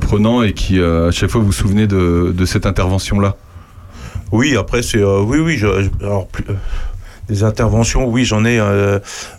prenant 0.00 0.42
et 0.42 0.52
qui, 0.52 0.80
à 0.80 1.10
chaque 1.10 1.30
fois, 1.30 1.40
vous 1.40 1.46
vous 1.48 1.52
souvenez 1.52 1.86
de, 1.86 2.32
de 2.36 2.44
cette 2.44 2.66
intervention-là? 2.66 3.36
Oui, 4.32 4.56
après 4.56 4.82
c'est 4.82 4.98
euh, 5.02 5.22
oui 5.22 5.38
oui, 5.40 5.56
je, 5.56 5.66
je- 5.82 6.04
alors 6.06 6.28
plus, 6.28 6.44
des 7.30 7.44
interventions, 7.44 8.06
oui, 8.06 8.24
j'en 8.24 8.44
ai 8.44 8.58
euh, 8.58 8.98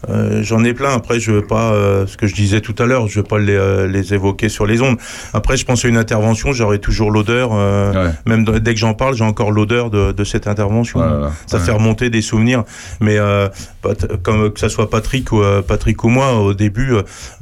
euh, 0.09 0.39
j'en 0.43 0.63
ai 0.63 0.73
plein. 0.73 0.93
Après, 0.93 1.19
je 1.19 1.31
veux 1.31 1.45
pas 1.45 1.73
euh, 1.73 2.07
ce 2.07 2.15
que 2.17 2.25
je 2.25 2.33
disais 2.33 2.61
tout 2.61 2.75
à 2.79 2.85
l'heure, 2.85 3.07
je 3.07 3.19
veux 3.19 3.23
pas 3.25 3.37
les, 3.37 3.87
les 3.89 4.13
évoquer 4.13 4.47
sur 4.49 4.65
les 4.65 4.81
ondes. 4.81 4.97
Après, 5.33 5.57
je 5.57 5.65
pense 5.65 5.83
à 5.85 5.87
une 5.89 5.97
intervention, 5.97 6.53
j'aurai 6.53 6.79
toujours 6.79 7.11
l'odeur 7.11 7.51
Ouais. 7.51 8.11
même 8.25 8.45
dès 8.45 8.73
que 8.73 8.79
j'en 8.79 8.93
parle, 8.93 9.15
j'ai 9.15 9.23
encore 9.25 9.51
l'odeur 9.51 9.89
de, 9.89 10.11
de 10.13 10.23
cette 10.23 10.47
intervention. 10.47 10.99
Voilà. 10.99 11.31
Ça 11.47 11.57
Ouais. 11.57 11.63
fait 11.63 11.71
remonter 11.71 12.09
des 12.09 12.21
souvenirs. 12.21 12.63
Mais 13.01 13.17
comme 14.23 14.51
que 14.51 14.59
ça 14.59 14.69
soit 14.69 14.89
Patrick 14.89 15.31
ou 15.31 15.41
Patrick 15.67 16.03
ou 16.03 16.09
moi, 16.09 16.35
au 16.39 16.53
début, 16.53 16.93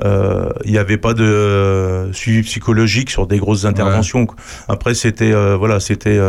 il 0.04 0.72
n'y 0.72 0.78
avait 0.78 0.98
pas 0.98 1.14
de 1.14 2.10
suivi 2.12 2.42
psychologique 2.42 3.10
sur 3.12 3.28
des 3.28 3.38
grosses 3.38 3.66
interventions. 3.66 4.26
Après, 4.68 4.94
c'était 4.96 5.32
voilà, 5.56 5.80
c'était 5.80 6.20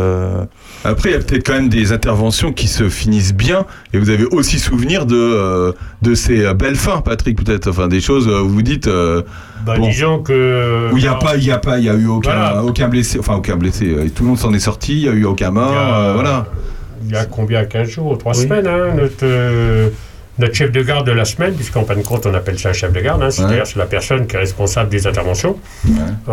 Après, 0.83 1.09
il 1.09 1.13
y 1.13 1.15
a 1.15 1.19
peut-être 1.19 1.45
quand 1.45 1.53
même 1.53 1.69
des 1.69 1.91
interventions 1.91 2.51
qui 2.53 2.67
se 2.67 2.87
finissent 2.89 3.33
bien, 3.33 3.65
et 3.93 3.97
vous 3.97 4.09
avez 4.11 4.25
aussi 4.25 4.59
souvenir 4.59 5.05
de, 5.05 5.15
euh, 5.15 5.71
de 6.01 6.13
ces 6.15 6.45
euh, 6.45 6.53
belles 6.53 6.75
fins, 6.75 7.01
Patrick, 7.01 7.43
peut-être, 7.43 7.69
enfin 7.69 7.87
des 7.87 8.01
choses 8.01 8.27
euh, 8.27 8.41
où 8.41 8.49
vous 8.49 8.61
dites 8.61 8.87
euh, 8.87 9.21
Bah, 9.65 9.75
Bon. 9.77 9.87
Disons 9.87 10.19
que. 10.19 10.89
où 10.91 10.97
il 10.97 11.03
n'y 11.03 11.07
a 11.09 11.15
pas, 11.15 11.35
il 11.37 11.43
y 11.45 11.51
a 11.51 11.57
pas, 11.57 11.77
il 11.79 11.85
y 11.85 11.89
a 11.89 11.93
eu 11.95 12.07
aucun, 12.07 12.31
Voilà. 12.31 12.63
aucun 12.63 12.87
blessé, 12.87 13.19
enfin 13.19 13.35
aucun 13.35 13.55
blessé, 13.57 13.95
tout 14.15 14.23
le 14.23 14.29
monde 14.29 14.37
s'en 14.39 14.53
est 14.53 14.59
sorti, 14.59 14.93
il 14.93 14.99
y 15.05 15.09
a 15.09 15.13
eu 15.13 15.25
aucun 15.25 15.51
mort, 15.51 15.71
il 15.71 15.75
y 15.75 15.77
a- 15.77 15.97
euh, 16.09 16.13
voilà. 16.13 16.45
Il 17.05 17.11
y 17.11 17.15
a 17.15 17.25
combien 17.25 17.65
15 17.65 17.89
jours, 17.89 18.17
3 18.17 18.33
Oui. 18.37 18.43
semaines, 18.43 18.67
hein, 18.67 18.93
notre, 18.95 19.23
euh, 19.23 19.89
notre 20.39 20.55
chef 20.55 20.71
de 20.71 20.81
garde 20.81 21.05
de 21.05 21.11
la 21.11 21.25
semaine, 21.25 21.53
puisqu'en 21.53 21.83
fin 21.85 21.95
de 21.95 22.01
compte, 22.01 22.25
on 22.25 22.33
appelle 22.33 22.57
ça 22.57 22.69
un 22.69 22.73
chef 22.73 22.91
de 22.93 22.99
garde, 23.01 23.21
hein, 23.21 23.29
c'est-à-dire 23.29 23.59
Ouais. 23.59 23.65
c'est 23.65 23.77
la 23.79 23.85
personne 23.85 24.25
qui 24.27 24.35
est 24.35 24.39
responsable 24.39 24.89
des 24.89 25.05
interventions. 25.05 25.57
On, 26.27 26.31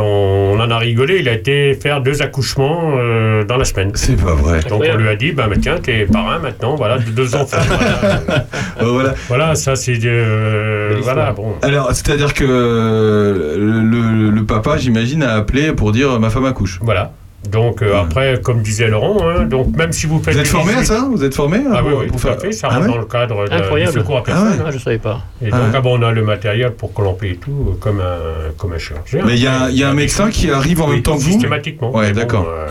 on 0.57 0.61
en 0.61 0.71
a 0.71 0.79
rigolé, 0.79 1.19
il 1.19 1.29
a 1.29 1.33
été 1.33 1.75
faire 1.75 2.01
deux 2.01 2.23
accouchements 2.23 2.95
euh, 2.97 3.45
dans 3.45 3.57
la 3.57 3.65
semaine. 3.65 3.91
C'est 3.95 4.17
pas 4.17 4.35
vrai. 4.35 4.61
Donc 4.69 4.83
on 4.91 4.97
lui 4.97 5.09
a 5.09 5.17
dit, 5.17 5.33
bah, 5.33 5.47
mais 5.51 5.59
tiens, 5.59 5.79
t'es 5.83 6.07
parrain 6.07 6.39
maintenant, 6.39 6.77
voilà, 6.77 6.99
de 6.99 7.11
deux 7.11 7.35
enfants. 7.37 7.59
voilà. 7.67 8.45
Voilà. 8.81 9.15
Voilà, 9.29 9.55
ça 9.55 9.77
c'est. 9.77 9.99
euh, 10.05 10.97
voilà, 11.03 11.33
bon. 11.33 11.55
Alors, 11.63 11.89
c'est-à-dire 11.93 12.33
que 12.35 12.45
le, 12.45 13.81
le- 13.81 14.31
le 14.31 14.45
papa, 14.45 14.77
j'imagine, 14.79 15.23
a 15.23 15.35
appelé 15.35 15.73
pour 15.73 15.93
dire 15.93 16.19
ma 16.21 16.31
femme 16.31 16.45
accouche. 16.45 16.79
Voilà. 16.83 17.13
Donc 17.49 17.83
euh, 17.83 17.93
Ouais. 17.93 17.99
après, 18.01 18.41
comme 18.43 18.63
disait 18.63 18.89
Laurent, 18.89 19.17
hein, 19.29 19.45
donc 19.45 19.75
même 19.77 19.93
si 19.93 20.07
vous 20.07 20.21
faites. 20.23 20.35
Vous 20.35 20.41
êtes 20.41 20.49
formé 20.49 20.73
à 20.75 20.81
18 20.81 20.87
ça 20.87 21.09
Vous 21.11 21.23
êtes 21.25 21.35
formé 21.35 21.59
Ah 21.73 21.79
pour- 21.79 21.87
oui, 21.89 21.95
oui, 22.01 22.07
pour 22.09 22.21
tout 22.21 22.29
à 22.29 22.33
faire- 22.33 22.41
fait, 22.41 22.53
ça 22.53 22.69
Ah 22.71 22.75
rentre 22.75 22.87
ouais 22.89 22.93
dans 22.95 22.99
le 23.01 23.05
cadre 23.07 23.45
de- 23.45 23.49
du 23.51 23.55
Incroyable. 23.55 23.93
secours 23.93 24.17
à 24.17 24.19
Ah 24.19 24.23
personne. 24.27 24.49
ouais. 24.49 24.65
Ah, 24.67 24.71
je 24.73 24.79
savais 24.79 24.99
pas. 24.99 25.21
Et 25.41 25.47
Ah 25.53 25.57
donc, 25.59 25.67
ouais. 25.69 25.73
ah 25.77 25.81
bon, 25.81 25.99
on 25.99 26.03
a 26.03 26.11
le 26.13 26.23
matériel 26.25 26.73
pour 26.73 26.93
colomper 26.93 27.31
et 27.31 27.37
tout, 27.37 27.51
euh, 27.69 27.73
comme 27.81 28.01
un, 28.01 28.51
comme 28.57 28.73
un 28.73 28.79
chirurgien. 28.79 29.23
Mais 29.25 29.35
il 29.35 29.43
y 29.43 29.47
a, 29.47 29.69
il 29.71 29.77
y 29.79 29.85
a 29.85 29.89
un 29.89 29.95
médecin 29.95 30.31
qui 30.31 30.51
arrive 30.51 30.83
en 30.83 30.89
même 30.89 31.03
temps 31.03 31.17
que 31.17 31.23
vous 31.23 31.31
Systématiquement. 31.31 31.95
Ouais, 31.95 32.09
Mais 32.09 32.13
bon, 32.13 32.19
d'accord. 32.21 32.49
euh, 32.49 32.67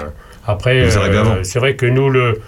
après, 0.46 0.84
Vous 0.86 0.98
arrivez 0.98 1.18
euh, 1.18 1.22
avant. 1.22 1.36
c'est 1.44 1.60
vrai 1.60 1.76
que 1.76 1.86
nous, 1.86 2.10
le, 2.10 2.42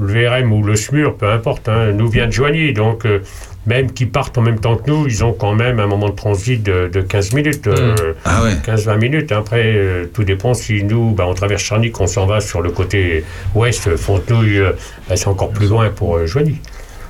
le 0.00 0.06
VRM 0.06 0.52
ou 0.52 0.62
le 0.62 0.76
SMUR, 0.76 1.16
peu 1.16 1.28
importe, 1.28 1.68
hein, 1.68 1.90
nous 1.92 2.08
vient 2.08 2.26
de 2.28 2.32
Joigny. 2.32 2.72
Donc, 2.74 3.04
euh, 3.06 3.18
même 3.66 3.92
qu'ils 3.92 4.10
partent 4.10 4.38
en 4.38 4.42
même 4.42 4.60
temps 4.60 4.76
que 4.76 4.90
nous, 4.90 5.06
ils 5.06 5.24
ont 5.24 5.32
quand 5.32 5.54
même 5.54 5.80
un 5.80 5.86
moment 5.86 6.08
de 6.08 6.14
transit 6.14 6.62
de, 6.62 6.88
de 6.88 7.00
15 7.00 7.32
minutes, 7.34 7.66
euh, 7.66 7.94
Ah 8.24 8.42
ouais. 8.42 8.54
15-20 8.64 8.98
minutes. 8.98 9.32
Après, 9.32 9.62
euh, 9.64 10.06
tout 10.12 10.24
dépend 10.24 10.54
si 10.54 10.84
nous, 10.84 11.10
bah, 11.10 11.24
on 11.26 11.34
traverse 11.34 11.62
Charny, 11.62 11.90
qu'on 11.90 12.06
s'en 12.06 12.26
va 12.26 12.40
sur 12.40 12.62
le 12.62 12.70
côté 12.70 13.24
ouest, 13.54 13.96
Fontenouille, 13.96 14.58
euh, 14.58 14.72
bah, 15.08 15.16
c'est 15.16 15.28
encore 15.28 15.50
plus 15.50 15.68
loin 15.68 15.90
pour 15.90 16.16
euh, 16.16 16.26
Joigny. 16.26 16.60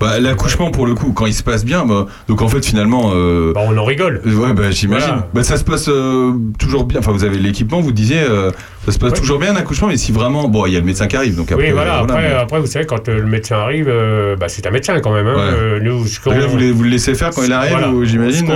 Bah, 0.01 0.21
l'accouchement 0.21 0.71
pour 0.71 0.87
le 0.87 0.95
coup, 0.95 1.13
quand 1.13 1.27
il 1.27 1.33
se 1.35 1.43
passe 1.43 1.65
bien, 1.65 1.85
bah, 1.87 2.07
donc 2.29 2.43
en 2.43 2.49
fait 2.49 2.65
finalement. 2.65 3.13
euh, 3.15 3.53
Bah, 3.55 3.61
on 3.67 3.77
en 3.77 3.85
rigole. 3.85 4.21
euh, 4.27 4.35
Ouais, 4.37 4.53
bah 4.53 4.71
j'imagine. 4.71 5.07
Voilà. 5.09 5.29
Bah, 5.35 5.43
ça 5.43 5.57
se 5.57 5.65
passe 5.65 5.89
euh, 5.89 6.33
toujours 6.59 6.85
bien. 6.85 6.99
Enfin, 7.01 7.13
vous 7.13 7.25
avez 7.25 7.39
l'équipement, 7.39 7.81
vous 7.81 7.93
disiez, 7.93 8.21
euh, 8.21 8.51
ça 8.85 8.93
se 8.93 8.99
passe 8.99 9.13
Ouais. 9.13 9.19
toujours 9.19 9.39
bien 9.39 9.53
un 9.55 9.57
accouchement, 9.57 9.89
mais 9.89 9.97
si 9.97 10.13
vraiment. 10.13 10.49
Bon, 10.49 10.67
il 10.67 10.73
y 10.73 10.77
a 10.77 10.81
le 10.81 10.85
médecin 10.87 11.07
qui 11.07 11.17
arrive, 11.17 11.37
donc 11.37 11.51
après. 11.51 11.67
oui, 11.67 11.73
voilà. 11.73 11.99
après, 11.99 12.23
mais- 12.23 12.35
après, 12.35 12.61
vous 12.61 12.67
savez, 12.67 12.85
quand 12.87 13.09
le 13.09 13.23
médecin 13.25 13.57
arrive, 13.57 13.91
bah, 14.39 14.49
c'est 14.49 14.67
un 14.67 14.71
médecin 14.71 14.99
quand 15.01 15.13
même. 15.13 15.27
hein. 15.27 15.35
Ouais. 15.37 15.81
Nous, 15.81 16.07
ce 16.07 16.21
qu'on- 16.21 16.31
Là, 16.31 16.47
vous, 16.47 16.57
les- 16.59 16.73
vous 16.73 16.83
le 16.83 16.91
laissez 16.91 17.15
faire 17.15 17.31
quand 17.31 17.43
il 17.43 17.53
arrive, 17.53 17.73
Voilà. 17.79 17.93
j'imagine 18.05 18.47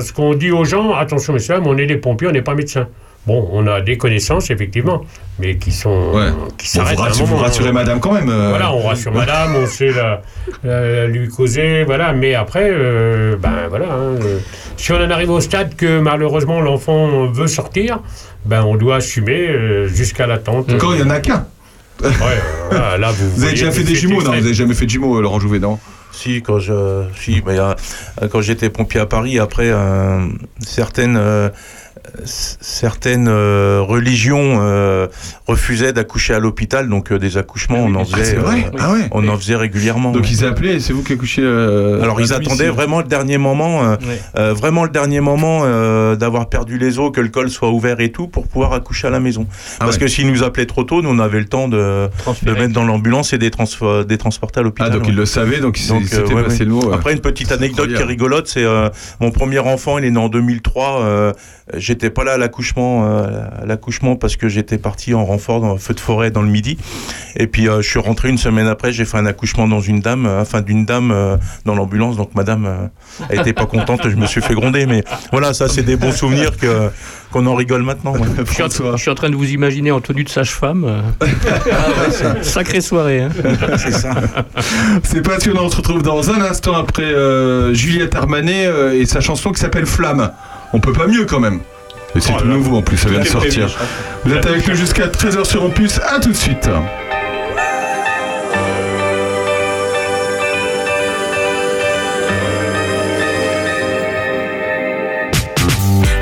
Ce 0.00 0.12
qu'on 0.12 0.34
dit 0.34 0.50
aux 0.50 0.64
gens, 0.64 0.94
attention 0.94 1.32
messieurs, 1.32 1.56
on 1.64 1.76
est 1.78 1.86
des 1.86 1.96
pompiers, 1.96 2.28
on 2.28 2.32
n'est 2.32 2.42
pas 2.42 2.54
médecins. 2.54 2.86
Bon, 3.26 3.48
on 3.52 3.66
a 3.66 3.80
des 3.80 3.96
connaissances, 3.98 4.50
effectivement, 4.50 5.02
mais 5.40 5.56
qui 5.56 5.72
sont. 5.72 6.12
Ouais. 6.14 6.30
qui 6.58 6.66
Bon, 6.78 6.84
s'arrêtent 6.84 6.96
vous, 6.96 7.02
à 7.02 7.06
un 7.06 7.08
rassurez, 7.08 7.26
moment. 7.26 7.36
vous 7.38 7.42
rassurez 7.44 7.72
madame 7.72 7.98
quand 8.00 8.12
même. 8.12 8.28
euh, 8.28 8.50
Voilà, 8.50 8.72
on 8.72 8.82
rassure 8.86 9.12
madame, 9.12 9.56
on 9.56 9.66
sait 9.66 9.90
la, 9.92 10.22
la- 10.62 11.06
lui 11.08 11.28
causer, 11.28 11.82
voilà, 11.84 12.12
mais 12.12 12.34
après, 12.34 12.68
euh, 12.70 13.36
ben 13.36 13.66
voilà, 13.68 13.86
hein, 13.86 14.14
euh, 14.22 14.38
si 14.76 14.92
on 14.92 14.96
en 14.96 15.10
arrive 15.10 15.30
au 15.30 15.40
stade 15.40 15.74
que 15.74 15.98
malheureusement 15.98 16.60
l'enfant 16.60 17.26
veut 17.26 17.48
sortir, 17.48 17.98
ben 18.44 18.62
on 18.62 18.76
doit 18.76 18.96
assumer 18.96 19.48
euh, 19.48 19.88
jusqu'à 19.88 20.26
l'attente. 20.28 20.76
Quand 20.78 20.92
il 20.92 21.00
y 21.00 21.02
en 21.02 21.10
a 21.10 21.18
qu'un. 21.18 21.46
Ouais, 22.02 22.10
voilà, 22.70 22.96
là, 22.98 23.10
vous, 23.10 23.30
Vous 23.30 23.42
avez 23.42 23.52
déjà 23.54 23.72
fait 23.72 23.82
des 23.82 23.94
jumeaux, 23.96 24.22
non. 24.22 24.30
Vous 24.30 24.36
avez 24.36 24.54
jamais 24.54 24.74
fait 24.74 24.84
de 24.84 24.90
jumeaux, 24.90 25.16
euh, 25.18 25.22
Laurent 25.22 25.40
Jouvet, 25.40 25.58
non 25.58 25.78
Si, 26.12 26.42
quand 26.42 26.58
je, 26.60 27.02
si, 27.18 27.42
mais 27.44 27.58
euh, 27.58 27.72
quand 28.30 28.40
j'étais 28.40 28.70
pompier 28.70 29.00
à 29.00 29.06
Paris, 29.06 29.38
après 29.40 29.70
euh, 29.70 30.26
certaines 30.60 31.16
euh, 31.16 31.48
certaines 32.24 33.28
euh, 33.28 33.80
religions 33.82 34.58
euh, 34.60 35.06
refusaient 35.46 35.92
d'accoucher 35.92 36.34
à 36.34 36.38
l'hôpital, 36.38 36.88
donc 36.88 37.12
euh, 37.12 37.18
des 37.18 37.36
accouchements, 37.38 37.78
on 37.78 37.94
en 37.94 38.02
Ah, 38.12 38.16
faisait, 38.16 38.38
Ah 38.78 38.92
ouais 38.92 39.08
on 39.10 39.26
en 39.28 39.36
faisait 39.36 39.56
régulièrement. 39.56 40.12
Donc 40.12 40.22
ouais. 40.22 40.28
ils 40.30 40.44
appelaient, 40.44 40.80
c'est 40.80 40.92
vous 40.92 41.02
qui 41.02 41.12
accouchez 41.12 41.42
euh, 41.44 42.02
Alors 42.02 42.20
ils 42.20 42.28
domicile. 42.28 42.52
attendaient 42.52 42.68
vraiment 42.70 42.98
le 43.00 43.06
dernier 43.06 43.38
moment, 43.38 43.82
euh, 43.84 43.96
Ouais. 44.06 44.20
euh, 44.38 44.52
vraiment 44.54 44.84
le 44.84 44.90
dernier 44.90 45.20
moment 45.20 45.62
euh, 45.64 46.16
d'avoir 46.16 46.48
perdu 46.48 46.78
les 46.78 46.98
os, 46.98 47.10
que 47.12 47.20
le 47.20 47.28
col 47.28 47.50
soit 47.50 47.70
ouvert 47.70 48.00
et 48.00 48.10
tout 48.12 48.26
pour 48.28 48.46
pouvoir 48.46 48.72
accoucher 48.72 49.06
à 49.08 49.10
la 49.10 49.20
maison. 49.20 49.46
Ah 49.50 49.84
Parce 49.84 49.92
ouais. 49.94 50.00
que 50.02 50.06
s'ils 50.08 50.30
nous 50.30 50.42
appelaient 50.42 50.66
trop 50.66 50.84
tôt, 50.84 51.02
nous 51.02 51.10
on 51.10 51.18
avait 51.18 51.40
le 51.40 51.46
temps 51.46 51.68
de, 51.68 52.08
mettre 52.44 52.72
dans 52.72 52.84
l'ambulance 52.84 53.32
et 53.32 53.38
des, 53.38 53.50
des 53.50 54.18
transporter 54.18 54.60
à 54.60 54.62
l'hôpital. 54.62 54.88
Ah, 54.90 54.94
donc 54.94 55.02
ouais. 55.04 55.08
ils 55.10 55.16
le 55.16 55.26
savaient, 55.26 55.58
donc 55.60 55.78
ils 55.80 55.92
euh, 55.92 56.00
s'étaient 56.04 56.34
ouais, 56.34 56.42
passé 56.44 56.60
ouais. 56.60 56.64
le 56.66 56.70
mot. 56.72 56.86
ouais. 56.88 56.94
Après, 56.94 57.12
une 57.12 57.20
petite 57.20 57.52
anecdote 57.52 57.88
qui 57.94 58.00
est 58.00 58.04
rigolote, 58.04 58.46
c'est 58.48 58.64
euh, 58.64 58.88
mon 59.20 59.30
premier 59.30 59.58
enfant, 59.58 59.98
il 59.98 60.04
est 60.04 60.10
né 60.10 60.18
en 60.18 60.28
2003. 60.28 61.00
euh, 61.02 61.32
j'étais 62.06 62.14
pas 62.14 62.22
là 62.22 62.34
à 62.34 62.38
l'accouchement, 62.38 63.04
euh, 63.04 63.26
l'accouchement 63.64 64.14
parce 64.14 64.36
que 64.36 64.48
j'étais 64.48 64.78
parti 64.78 65.12
en 65.12 65.24
renfort 65.24 65.60
dans 65.60 65.74
un 65.74 65.78
feu 65.78 65.92
de 65.92 65.98
forêt 65.98 66.30
dans 66.30 66.42
le 66.42 66.48
midi. 66.48 66.78
Et 67.34 67.48
puis 67.48 67.68
euh, 67.68 67.82
je 67.82 67.88
suis 67.88 67.98
rentré 67.98 68.28
une 68.28 68.38
semaine 68.38 68.68
après, 68.68 68.92
j'ai 68.92 69.04
fait 69.04 69.18
un 69.18 69.26
accouchement 69.26 69.66
dans 69.66 69.80
une 69.80 69.98
dame, 70.00 70.24
euh, 70.24 70.42
enfin 70.42 70.60
d'une 70.60 70.84
dame 70.84 71.10
euh, 71.10 71.36
dans 71.64 71.74
l'ambulance. 71.74 72.16
Donc 72.16 72.34
madame, 72.36 72.66
euh, 72.66 72.86
elle 73.28 73.40
était 73.40 73.52
pas 73.52 73.66
contente, 73.66 74.08
je 74.08 74.14
me 74.14 74.26
suis 74.26 74.40
fait 74.40 74.54
gronder. 74.54 74.86
Mais 74.86 75.02
voilà, 75.32 75.52
ça 75.52 75.66
c'est 75.66 75.82
des 75.82 75.96
bons 75.96 76.12
souvenirs 76.12 76.56
que 76.56 76.90
qu'on 77.32 77.44
en 77.46 77.56
rigole 77.56 77.82
maintenant. 77.82 78.12
ouais. 78.12 78.20
Je 78.20 78.52
suis, 78.52 78.62
en, 78.62 78.66
François. 78.66 78.96
je 78.96 79.02
suis 79.02 79.10
en 79.10 79.14
train 79.14 79.30
de 79.30 79.34
vous 79.34 79.50
imaginer 79.50 79.90
en 79.90 80.00
tenue 80.00 80.22
de 80.22 80.28
sage-femme. 80.28 81.02
Sacrée 82.42 82.80
soirée. 82.80 83.22
Hein. 83.22 83.30
c'est 83.78 83.92
ça. 83.92 84.14
C'est 85.02 85.22
passionnant, 85.22 85.64
on 85.64 85.70
se 85.70 85.76
retrouve 85.76 86.02
dans 86.02 86.30
un 86.30 86.40
instant 86.40 86.76
après 86.76 87.02
euh, 87.02 87.74
Juliette 87.74 88.14
Armanet 88.14 88.66
euh, 88.66 89.00
et 89.00 89.06
sa 89.06 89.20
chanson 89.20 89.50
qui 89.50 89.60
s'appelle 89.60 89.86
Flamme. 89.86 90.30
On 90.72 90.80
peut 90.80 90.92
pas 90.92 91.06
mieux 91.06 91.24
quand 91.24 91.40
même. 91.40 91.60
Et 92.16 92.20
c'est 92.20 92.32
Oh 92.34 92.40
tout 92.40 92.46
nouveau 92.46 92.76
en 92.78 92.82
plus, 92.82 92.96
ça 92.96 93.10
vient 93.10 93.20
de 93.20 93.26
est 93.26 93.30
prévu, 93.30 93.60
sortir. 93.60 93.78
Vous 94.24 94.32
êtes 94.32 94.46
avec 94.46 94.66
nous 94.66 94.74
jusqu'à 94.74 95.08
13h 95.08 95.44
sur 95.44 95.64
Opus, 95.64 96.00
à 96.02 96.18
tout 96.18 96.30
de 96.30 96.36
suite. 96.36 96.66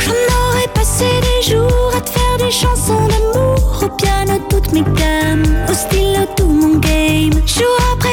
J'en 0.01 0.11
aurais 0.11 0.69
passé 0.75 1.05
des 1.23 1.53
jours 1.53 1.93
à 1.97 2.01
te 2.01 2.11
faire 2.11 2.39
des 2.39 2.51
chansons 2.51 3.07
d'amour. 3.07 3.83
Au 3.85 3.89
piano 3.89 4.45
toutes 4.51 4.73
mes 4.73 4.83
gammes, 4.83 5.45
au 5.69 5.75
stylo 5.75 6.27
tout 6.37 6.49
mon 6.49 6.79
game. 6.79 7.41
Jour 7.47 7.79
après 7.93 8.04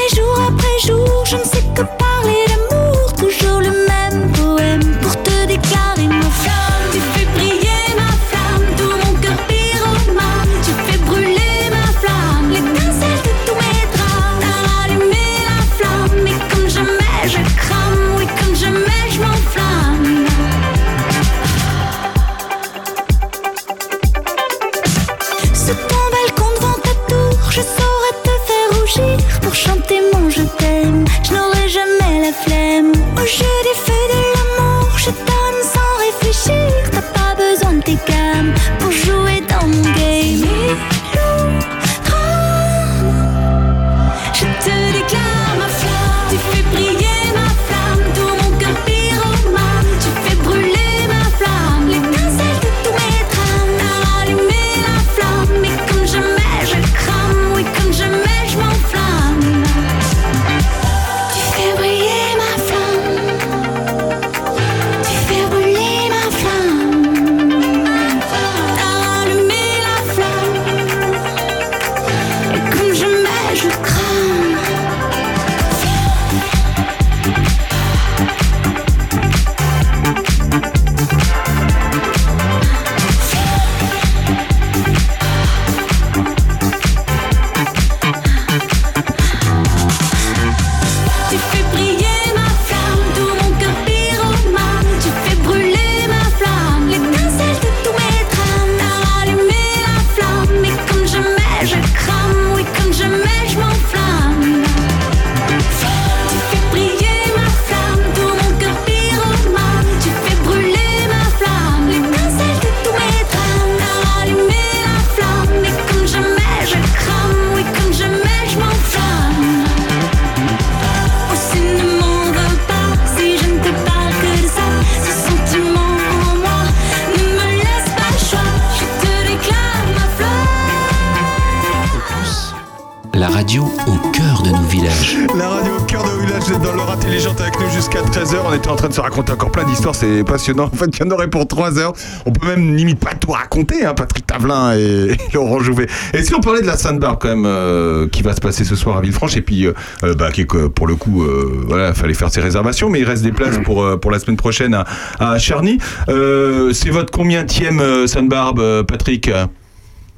passionnant. 140.31 140.65
En 140.71 140.75
fait, 140.75 140.85
il 140.97 141.03
y 141.03 141.07
en 141.07 141.11
aurait 141.11 141.29
pour 141.29 141.45
3 141.47 141.77
heures. 141.77 141.93
On 142.25 142.31
peut 142.31 142.47
même 142.47 142.75
limite 142.75 142.99
pas 142.99 143.13
tout 143.13 143.31
raconter, 143.31 143.85
hein, 143.85 143.93
Patrick 143.93 144.25
Tavelin 144.25 144.77
et, 144.77 145.11
et 145.11 145.17
Laurent 145.33 145.59
Jouvet. 145.59 145.87
Et 146.13 146.23
si 146.23 146.33
on 146.33 146.39
parlait 146.39 146.61
de 146.61 146.67
la 146.67 146.77
Sainte-Barbe 146.77 147.17
quand 147.19 147.29
même, 147.29 147.45
euh, 147.45 148.07
qui 148.07 148.21
va 148.23 148.33
se 148.33 148.41
passer 148.41 148.63
ce 148.63 148.75
soir 148.75 148.97
à 148.97 149.01
Villefranche, 149.01 149.35
et 149.35 149.41
puis 149.41 149.65
euh, 149.67 149.73
euh, 150.03 150.13
bah, 150.15 150.31
qui 150.31 150.45
pour 150.45 150.87
le 150.87 150.95
coup, 150.95 151.23
euh, 151.23 151.63
voilà, 151.67 151.93
fallait 151.93 152.13
faire 152.13 152.31
ses 152.31 152.41
réservations, 152.41 152.89
mais 152.89 152.99
il 152.99 153.05
reste 153.05 153.23
des 153.23 153.31
places 153.33 153.57
pour, 153.63 153.99
pour 153.99 154.11
la 154.11 154.19
semaine 154.19 154.37
prochaine 154.37 154.73
à, 154.73 154.85
à 155.19 155.37
Charny. 155.37 155.77
C'est 156.07 156.89
votre 156.89 157.11
combienième 157.11 157.79
euh, 157.79 158.07
Sainte-Barbe, 158.07 158.59
euh, 158.59 158.83
Patrick? 158.83 159.29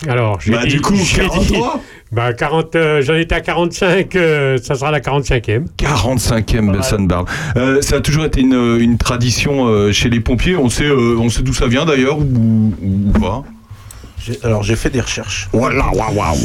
Alors, 0.07 0.39
j'ai 0.41 0.51
Bah, 0.51 0.65
du 0.65 0.81
coup, 0.81 0.95
j'ai 0.95 1.21
dit- 1.39 1.51
43 1.53 1.81
bah, 2.13 2.33
40, 2.33 2.75
euh, 2.75 3.01
J'en 3.01 3.15
étais 3.15 3.35
à 3.35 3.41
45, 3.41 4.15
euh, 4.15 4.57
ça 4.61 4.75
sera 4.75 4.91
la 4.91 4.99
45e. 4.99 5.65
45e 5.77 6.81
Sainte-Barbe. 6.81 7.27
Euh, 7.57 7.81
ça 7.81 7.97
a 7.97 7.99
toujours 8.01 8.25
été 8.25 8.41
une, 8.41 8.77
une 8.79 8.97
tradition 8.97 9.65
euh, 9.67 9.91
chez 9.91 10.09
les 10.09 10.19
pompiers. 10.19 10.55
On 10.55 10.69
sait, 10.69 10.89
on 10.91 11.29
sait 11.29 11.41
d'où 11.41 11.53
ça 11.53 11.67
vient 11.67 11.85
d'ailleurs 11.85 12.19
ou, 12.19 12.73
ou 12.81 13.19
pas? 13.19 13.43
Alors 14.43 14.63
j'ai 14.63 14.75
fait 14.75 14.89
des 14.89 15.01
recherches. 15.01 15.49
Voilà, 15.51 15.89
waouh, 15.93 16.15
waouh. 16.15 16.37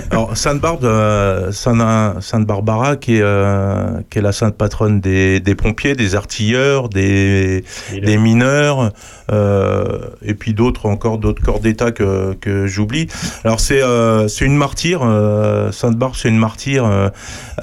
Alors 0.10 0.36
Sainte-Barbe, 0.36 0.84
euh, 0.84 1.50
Saint- 1.52 2.20
Sainte-Barbara, 2.20 2.96
qui 2.96 3.16
est, 3.16 3.22
euh, 3.22 4.00
qui 4.10 4.18
est 4.18 4.22
la 4.22 4.32
sainte 4.32 4.56
patronne 4.56 5.00
des, 5.00 5.40
des 5.40 5.54
pompiers, 5.54 5.94
des 5.94 6.14
artilleurs, 6.14 6.88
des, 6.88 7.64
des 7.92 8.16
mineurs, 8.16 8.92
euh, 9.32 9.98
et 10.22 10.34
puis 10.34 10.54
d'autres 10.54 10.86
encore, 10.86 11.18
d'autres 11.18 11.42
corps 11.42 11.60
d'État 11.60 11.90
que, 11.90 12.34
que 12.34 12.66
j'oublie. 12.66 13.08
Alors 13.44 13.60
c'est 13.60 13.82
euh, 13.82 14.28
c'est 14.28 14.44
une 14.44 14.56
martyre, 14.56 15.00
euh, 15.02 15.72
Sainte-Barbe, 15.72 16.14
c'est 16.16 16.28
une 16.28 16.38
martyre 16.38 16.84
euh, 16.86 17.08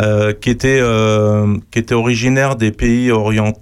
euh, 0.01 0.33
qui 0.33 0.49
était 0.49 0.79
euh, 0.81 1.55
qui 1.71 1.79
était 1.79 1.95
originaire 1.95 2.55
des 2.55 2.71
pays 2.71 3.11
orientaux 3.11 3.59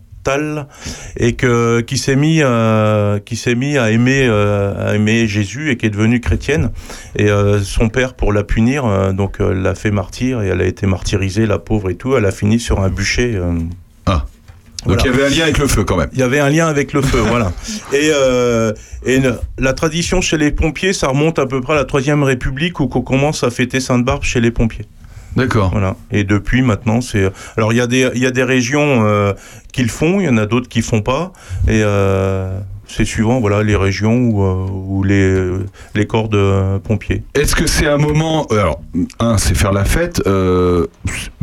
et 1.17 1.33
que 1.33 1.81
qui 1.81 1.97
s'est 1.97 2.15
mis 2.15 2.41
euh, 2.41 3.19
qui 3.19 3.35
s'est 3.35 3.55
mis 3.55 3.77
à 3.77 3.89
aimer 3.91 4.27
euh, 4.27 4.89
à 4.89 4.95
aimer 4.95 5.27
Jésus 5.27 5.71
et 5.71 5.77
qui 5.77 5.85
est 5.85 5.89
devenue 5.89 6.19
chrétienne 6.19 6.71
et 7.15 7.29
euh, 7.29 7.59
son 7.61 7.89
père 7.89 8.13
pour 8.13 8.31
la 8.33 8.43
punir 8.43 8.85
euh, 8.85 9.11
donc 9.13 9.39
euh, 9.41 9.53
l'a 9.53 9.75
fait 9.75 9.91
martyr 9.91 10.41
et 10.41 10.47
elle 10.47 10.61
a 10.61 10.65
été 10.65 10.85
martyrisée 10.87 11.45
la 11.45 11.57
pauvre 11.57 11.89
et 11.89 11.95
tout 11.95 12.15
elle 12.15 12.25
a 12.25 12.31
fini 12.31 12.59
sur 12.59 12.81
un 12.81 12.89
bûcher 12.89 13.35
euh, 13.35 13.53
Ah. 14.05 14.25
Donc 14.85 15.01
il 15.03 15.07
y 15.07 15.13
avait 15.13 15.25
un 15.25 15.29
lien 15.29 15.43
avec 15.43 15.57
le 15.57 15.67
feu 15.67 15.83
quand 15.83 15.97
même. 15.97 16.09
il 16.13 16.19
y 16.19 16.23
avait 16.23 16.39
un 16.39 16.49
lien 16.49 16.67
avec 16.67 16.93
le 16.93 17.01
feu, 17.01 17.19
voilà. 17.19 17.51
Et, 17.93 18.11
euh, 18.13 18.71
et 19.05 19.17
une- 19.17 19.35
la 19.57 19.73
tradition 19.73 20.21
chez 20.21 20.37
les 20.37 20.51
pompiers, 20.51 20.93
ça 20.93 21.07
remonte 21.09 21.37
à 21.37 21.45
peu 21.45 21.59
près 21.59 21.73
à 21.73 21.75
la 21.75 21.83
Troisième 21.83 22.23
République 22.23 22.79
où 22.79 22.87
qu'on 22.87 23.01
commence 23.01 23.43
à 23.43 23.49
fêter 23.49 23.81
Sainte-Barbe 23.81 24.23
chez 24.23 24.39
les 24.39 24.51
pompiers. 24.51 24.85
D'accord. 25.35 25.69
Voilà. 25.71 25.95
Et 26.11 26.23
depuis 26.23 26.61
maintenant, 26.61 27.01
c'est. 27.01 27.29
Alors 27.57 27.71
il 27.73 27.77
y 27.77 27.81
a 27.81 27.87
des 27.87 28.09
il 28.15 28.21
y 28.21 28.25
a 28.25 28.31
des 28.31 28.43
régions 28.43 29.05
euh, 29.05 29.33
qui 29.71 29.83
le 29.83 29.89
font, 29.89 30.19
il 30.19 30.25
y 30.25 30.29
en 30.29 30.37
a 30.37 30.45
d'autres 30.45 30.67
qui 30.69 30.81
font 30.81 31.01
pas, 31.01 31.31
et 31.67 31.81
euh, 31.83 32.59
c'est 32.87 33.05
suivant 33.05 33.39
voilà 33.39 33.61
les 33.61 33.75
régions 33.75 34.15
ou 34.17 34.43
euh, 34.43 34.67
ou 34.71 35.03
les 35.03 35.49
les 35.93 36.07
corps 36.07 36.29
de 36.29 36.79
pompiers. 36.79 37.23
Est-ce 37.35 37.55
que 37.55 37.67
c'est 37.67 37.85
un 37.87 37.97
moment 37.97 38.47
Alors, 38.47 38.81
un, 39.19 39.37
c'est 39.37 39.55
faire 39.55 39.71
la 39.71 39.85
fête. 39.85 40.21
euh, 40.25 40.87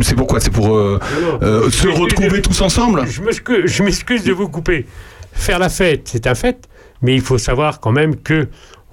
c'est 0.01 0.17
pourquoi? 0.17 0.41
C'est 0.41 0.51
pour 0.51 0.77
euh, 0.77 0.99
euh, 1.43 1.71
se 1.71 1.87
retrouver 1.87 2.43
tous 2.43 2.61
ensemble? 2.63 3.07
Je 3.09 3.23
m'excuse- 3.23 3.67
je 3.67 3.83
m'excuse 3.85 4.25
de 4.25 4.33
vous 4.33 4.49
couper. 4.49 4.87
Faire 5.33 5.59
la 5.61 5.69
fête, 5.69 6.03
c'est 6.11 6.27
un 6.27 6.35
fait, 6.35 6.67
mais 7.03 7.15
il 7.15 7.21
faut 7.21 7.39
savoir 7.39 7.79
quand 7.79 7.93
même 7.93 8.17
que 8.17 8.49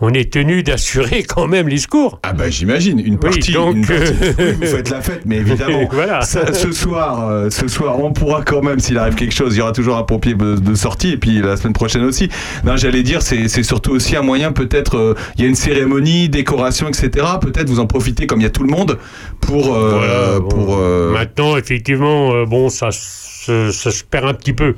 on 0.06 0.14
est 0.14 0.32
tenu 0.34 0.64
d'assurer 0.64 1.24
quand 1.28 1.48
même 1.48 1.70
les 1.70 1.78
secours. 1.78 2.20
Ah 2.24 2.34
bah 2.34 2.50
j'imagine 2.50 3.00
une 3.00 3.18
partie. 3.18 3.54
donc, 3.54 3.76
une 3.78 3.86
partie. 3.86 4.14
euh, 4.22 4.34
Oui, 4.38 4.52
vous 4.60 4.66
faites 4.66 4.90
la 4.90 5.02
fête, 5.02 5.22
mais 5.26 5.38
évidemment. 5.46 5.88
Voilà. 5.94 6.22
ça, 6.22 6.54
ce 6.54 6.72
soir, 6.74 7.30
euh, 7.30 7.50
ce 7.50 7.68
soir, 7.70 8.00
on 8.04 8.12
pourra 8.12 8.42
quand 8.44 8.62
même, 8.62 8.80
s'il 8.80 8.98
arrive 8.98 9.16
quelque 9.16 9.34
chose, 9.34 9.56
il 9.56 9.60
y 9.60 9.62
aura 9.62 9.72
toujours 9.72 9.96
un 9.98 10.04
pompier 10.04 10.34
de, 10.34 10.56
de 10.56 10.76
sortie, 10.76 11.12
et 11.14 11.18
puis 11.18 11.42
la 11.42 11.56
semaine 11.56 11.72
prochaine 11.74 12.04
aussi. 12.04 12.28
Non, 12.66 12.76
j'allais 12.76 13.02
dire, 13.04 13.22
c'est 13.22 13.48
surtout 13.64 13.92
aussi 13.92 14.16
un 14.18 14.22
moyen, 14.24 14.52
peut-être, 14.52 14.98
euh, 14.98 15.16
il 15.38 15.44
y 15.44 15.46
a 15.46 15.48
une 15.48 15.56
cérémonie, 15.56 16.28
décoration, 16.28 16.90
etc. 16.90 17.26
Peut-être 17.42 17.70
vous 17.70 17.80
en 17.80 17.88
profitez 17.88 18.28
comme 18.28 18.42
il 18.42 18.44
y 18.44 18.48
a 18.48 18.52
tout 18.52 18.64
le 18.64 18.70
monde 18.72 18.98
pour 19.40 19.74
Voilà, 19.74 20.40
bon. 20.42 20.50
pour. 20.50 20.78
Maintenant, 21.14 21.56
effectivement, 21.56 22.44
bon, 22.46 22.68
ça, 22.70 22.90
se- 22.92 23.72
ça 23.72 23.92
se 23.92 24.04
perd 24.04 24.26
un 24.28 24.34
petit 24.34 24.54
peu. 24.54 24.76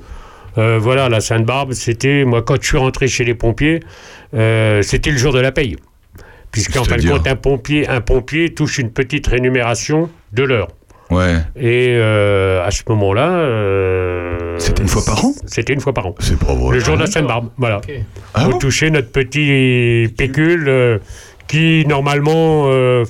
Voilà, 0.58 1.10
la 1.10 1.20
Sainte-Barbe, 1.20 1.74
c'était, 1.74 2.24
moi, 2.24 2.42
quand 2.42 2.56
je 2.62 2.66
suis 2.68 2.78
rentré 2.78 3.08
chez 3.08 3.26
les 3.26 3.34
pompiers, 3.34 3.82
euh, 4.34 4.82
c'était 4.82 5.12
le 5.12 5.18
jour 5.18 5.34
de 5.34 5.40
la 5.40 5.52
paye. 5.52 5.76
Puisqu'en 6.52 6.84
fin 6.86 6.96
de 6.96 7.08
compte, 7.08 7.28
un 7.28 7.36
pompier, 7.36 7.88
un 7.90 8.00
pompier 8.02 8.54
touche 8.54 8.78
une 8.78 8.90
petite 8.92 9.28
rémunération 9.28 10.10
de 10.32 10.44
l'heure. 10.44 10.70
Ouais. 11.12 11.36
Et 11.56 11.90
euh, 11.98 12.66
à 12.66 12.72
ce 12.72 12.82
moment-là. 12.90 13.30
euh, 13.30 14.56
C'était 14.58 14.82
une 14.82 14.88
fois 14.88 15.04
par 15.06 15.24
an? 15.26 15.34
C'était 15.46 15.74
une 15.74 15.82
fois 15.82 15.94
par 15.94 16.08
an. 16.08 16.16
C'est 16.20 16.40
pas 16.40 16.54
vrai. 16.54 16.76
Le 16.78 16.80
jour 16.80 16.96
de 16.96 17.02
la 17.02 17.08
Sainte-Barbe, 17.08 17.50
voilà. 17.58 17.82
Ah 18.34 18.46
On 18.48 18.52
bon? 18.52 18.58
touchait 18.58 18.90
notre 18.90 19.12
petit 19.12 20.12
pécule 20.18 20.66
euh, 20.68 20.98
qui, 21.48 21.86
normalement, 21.88 22.66
euh, 22.72 23.04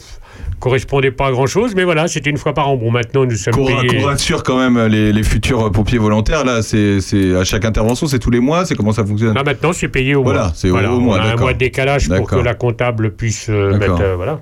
correspondait 0.60 1.12
pas 1.12 1.28
à 1.28 1.32
grand-chose, 1.32 1.74
mais 1.76 1.84
voilà, 1.84 2.08
c'était 2.08 2.30
une 2.30 2.38
fois 2.38 2.54
par 2.54 2.70
an. 2.70 2.78
Bon, 2.78 2.92
maintenant, 2.92 3.26
nous 3.26 3.36
sommes 3.36 3.54
Qu'on 3.54 3.66
payés. 3.66 3.88
qu'on 4.00 4.06
rassure 4.06 4.44
quand 4.44 4.58
même 4.58 4.88
les, 4.88 5.12
les 5.14 5.24
futurs 5.24 5.72
pompiers 5.72 5.98
volontaires, 6.00 6.44
là, 6.46 6.62
c'est 6.62 7.00
à 7.36 7.44
chaque 7.44 7.66
intervention, 7.66 8.08
c'est 8.08 8.20
tous 8.20 8.32
les 8.32 8.40
mois, 8.40 8.66
c'est 8.66 8.76
comment 8.76 8.92
ça 8.92 9.06
fonctionne? 9.06 9.34
Là, 9.36 9.44
maintenant, 9.44 9.74
c'est 9.74 9.88
payé 9.90 10.16
au 10.16 10.24
mois. 10.24 10.34
Voilà, 10.34 10.52
c'est 10.56 10.70
au- 10.70 10.78
au 10.78 11.00
mois, 11.00 11.18
On 11.18 11.22
a 11.22 11.34
un 11.34 11.36
mois 11.36 11.54
de 11.54 11.58
décalage 11.60 12.08
pour 12.10 12.28
que 12.28 12.36
la 12.38 12.54
comptable 12.56 13.12
puisse 13.16 13.48
euh, 13.50 13.78
mettre. 13.78 14.02
euh, 14.02 14.16
voilà. 14.16 14.40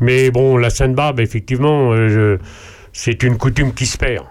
Mais 0.00 0.30
bon, 0.30 0.56
la 0.56 0.70
Sainte-Barbe, 0.70 1.20
effectivement, 1.20 1.92
euh, 1.92 2.38
c'est 2.92 3.22
une 3.22 3.36
coutume 3.36 3.72
qui 3.74 3.86
se 3.86 3.98
perd. 3.98 4.24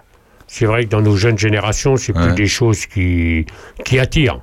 C'est 0.47 0.65
vrai 0.65 0.85
que 0.85 0.89
dans 0.89 1.01
nos 1.01 1.15
jeunes 1.15 1.37
générations, 1.37 1.95
c'est 1.95 2.15
Ouais. 2.17 2.25
plus 2.25 2.33
des 2.35 2.47
choses 2.47 2.87
qui, 2.87 3.45
qui 3.85 3.99
attirent. 3.99 4.39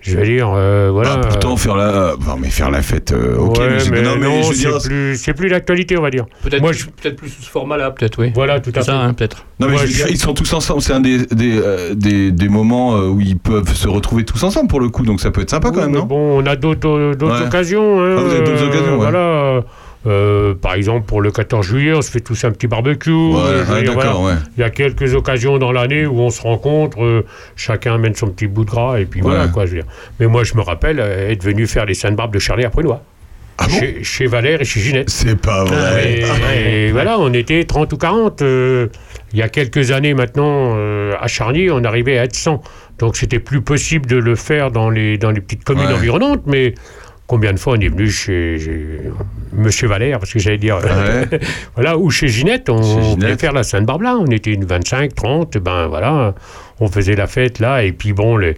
Je 0.00 0.16
veux 0.16 0.24
dire, 0.24 0.52
euh, 0.54 0.90
voilà. 0.92 1.14
Ah, 1.16 1.26
pourtant, 1.26 1.56
faire 1.56 1.74
la, 1.74 2.14
non, 2.24 2.36
mais 2.38 2.48
faire 2.48 2.70
la 2.70 2.80
fête, 2.82 3.12
euh, 3.12 3.36
ok, 3.38 3.58
Ouais, 3.58 3.68
mais, 3.90 4.02
non, 4.02 4.14
mais 4.16 4.26
non, 4.26 4.42
je 4.42 4.48
veux 4.50 4.54
dire, 4.54 4.80
c'est 4.80 4.88
plus, 4.88 5.16
c'est 5.20 5.34
plus 5.34 5.48
l'actualité, 5.48 5.98
on 5.98 6.02
va 6.02 6.10
dire. 6.10 6.26
Peut-être 6.44 6.60
Moi, 6.62 6.72
je- 6.72 6.84
peut-être 6.84 7.16
plus 7.16 7.28
sous 7.28 7.42
ce 7.42 7.50
format-là, 7.50 7.90
peut-être, 7.90 8.20
oui. 8.20 8.30
Voilà, 8.32 8.60
tout 8.60 8.70
à 8.70 8.74
C'est 8.74 8.78
fait. 8.80 8.84
ça, 8.92 9.00
hein, 9.00 9.14
peut-être. 9.14 9.38
non, 9.58 9.66
mais 9.66 9.72
Moi, 9.72 9.80
je 9.82 9.86
veux 9.86 9.92
je- 9.92 9.96
dire, 9.96 10.06
ils 10.10 10.18
sont 10.18 10.32
tous 10.32 10.52
ensemble, 10.52 10.80
c'est 10.80 10.92
un 10.92 11.00
des, 11.00 11.26
des, 11.26 11.58
euh, 11.60 11.94
des, 11.94 12.30
des 12.30 12.48
moments 12.48 12.94
euh, 12.96 13.08
où 13.08 13.20
ils 13.20 13.36
peuvent 13.38 13.74
se 13.74 13.88
retrouver 13.88 14.24
tous 14.24 14.40
ensemble 14.44 14.68
pour 14.68 14.78
le 14.80 14.90
coup, 14.90 15.02
donc 15.04 15.20
ça 15.20 15.32
peut 15.32 15.40
être 15.40 15.50
sympa 15.50 15.70
quand 15.72 15.80
même, 15.80 15.90
non? 15.92 16.04
Bon, 16.04 16.40
on 16.40 16.46
a 16.46 16.54
d'autres 16.54 17.14
d'autres 17.16 17.40
Ouais. 17.40 17.46
occasions. 17.48 18.00
hein, 18.00 18.14
Ah, 18.16 18.20
vous 18.20 18.30
avez 18.30 18.44
d'autres 18.44 18.62
euh, 18.62 18.68
occasions, 18.68 18.92
ouais. 18.92 19.10
Voilà. 19.10 19.62
Euh, 20.06 20.54
par 20.54 20.74
exemple, 20.74 21.06
pour 21.06 21.20
le 21.20 21.30
14 21.32 21.66
juillet, 21.66 21.92
on 21.94 22.02
se 22.02 22.10
fait 22.10 22.20
tous 22.20 22.44
un 22.44 22.52
petit 22.52 22.66
barbecue. 22.68 23.10
Ouais, 23.10 23.36
euh, 23.38 23.64
je 23.64 23.70
veux 23.70 23.74
ouais, 23.76 23.82
dire, 23.82 23.94
d'accord, 23.96 24.20
voilà. 24.20 24.36
ouais. 24.36 24.42
Il 24.56 24.60
y 24.60 24.64
a 24.64 24.70
quelques 24.70 25.14
occasions 25.14 25.58
dans 25.58 25.72
l'année 25.72 26.06
où 26.06 26.20
on 26.20 26.30
se 26.30 26.40
rencontre, 26.42 27.02
euh, 27.02 27.24
chacun 27.56 27.94
amène 27.94 28.14
son 28.14 28.28
petit 28.28 28.46
bout 28.46 28.64
de 28.64 28.70
gras, 28.70 29.00
et 29.00 29.04
puis 29.06 29.20
voilà, 29.20 29.48
quoi, 29.48 29.66
je 29.66 29.72
veux 29.72 29.76
dire. 29.82 29.90
Mais 30.20 30.26
moi, 30.26 30.44
je 30.44 30.54
me 30.54 30.60
rappelle 30.62 31.00
être 31.00 31.42
venu 31.44 31.66
faire 31.66 31.86
les 31.86 31.94
Sainte-Barbe 31.94 32.32
de 32.32 32.38
Charlie 32.38 32.64
après 32.64 32.82
Loire. 32.82 33.00
Ah 33.58 33.64
bon? 33.68 33.78
Chez, 33.80 34.04
chez 34.04 34.26
Valère 34.26 34.60
et 34.60 34.64
chez 34.66 34.80
Ginette. 34.80 35.08
C'est 35.08 35.40
pas 35.40 35.64
vrai. 35.64 36.20
Et, 36.20 36.88
et 36.88 36.92
voilà, 36.92 37.18
on 37.18 37.32
était 37.32 37.64
30 37.64 37.90
ou 37.94 37.96
40. 37.96 38.42
euh, 38.42 38.88
il 39.32 39.38
y 39.38 39.42
a 39.42 39.48
quelques 39.48 39.92
années 39.92 40.12
maintenant, 40.12 40.74
euh, 40.76 41.14
à 41.18 41.26
Charny, 41.26 41.70
on 41.70 41.82
arrivait 41.82 42.18
à 42.18 42.24
être 42.24 42.36
100. 42.36 42.62
Donc 42.98 43.16
c'était 43.16 43.38
plus 43.38 43.62
possible 43.62 44.06
de 44.06 44.16
le 44.18 44.34
faire 44.36 44.70
dans 44.70 44.90
les, 44.90 45.16
dans 45.16 45.30
les 45.30 45.40
petites 45.40 45.64
communes 45.64 45.86
Ouais. 45.86 45.94
environnantes, 45.94 46.42
mais 46.46 46.74
combien 47.26 47.52
de 47.52 47.58
fois 47.58 47.74
on 47.76 47.80
est 47.80 47.88
venu 47.88 48.08
chez, 48.10 48.58
chez 48.58 49.00
Monsieur 49.52 49.88
Valère, 49.88 50.18
parce 50.18 50.32
que 50.32 50.38
j'allais 50.38 50.58
dire, 50.58 50.78
Ouais. 50.78 51.40
voilà, 51.74 51.96
ou 51.98 52.10
chez 52.10 52.28
Ginette, 52.28 52.68
on 52.68 52.82
Chez 52.82 53.02
Ginette. 53.02 53.20
venait 53.24 53.36
faire 53.38 53.52
la 53.52 53.62
Sainte-Barbe 53.62 54.02
là, 54.02 54.16
on 54.18 54.26
était 54.26 54.52
une 54.52 54.64
25, 54.64 55.14
30, 55.14 55.58
ben 55.58 55.86
voilà, 55.88 56.34
on 56.80 56.88
faisait 56.88 57.16
la 57.16 57.26
fête 57.26 57.58
là, 57.58 57.82
et 57.84 57.92
puis 57.92 58.12
bon, 58.12 58.36
les, 58.36 58.56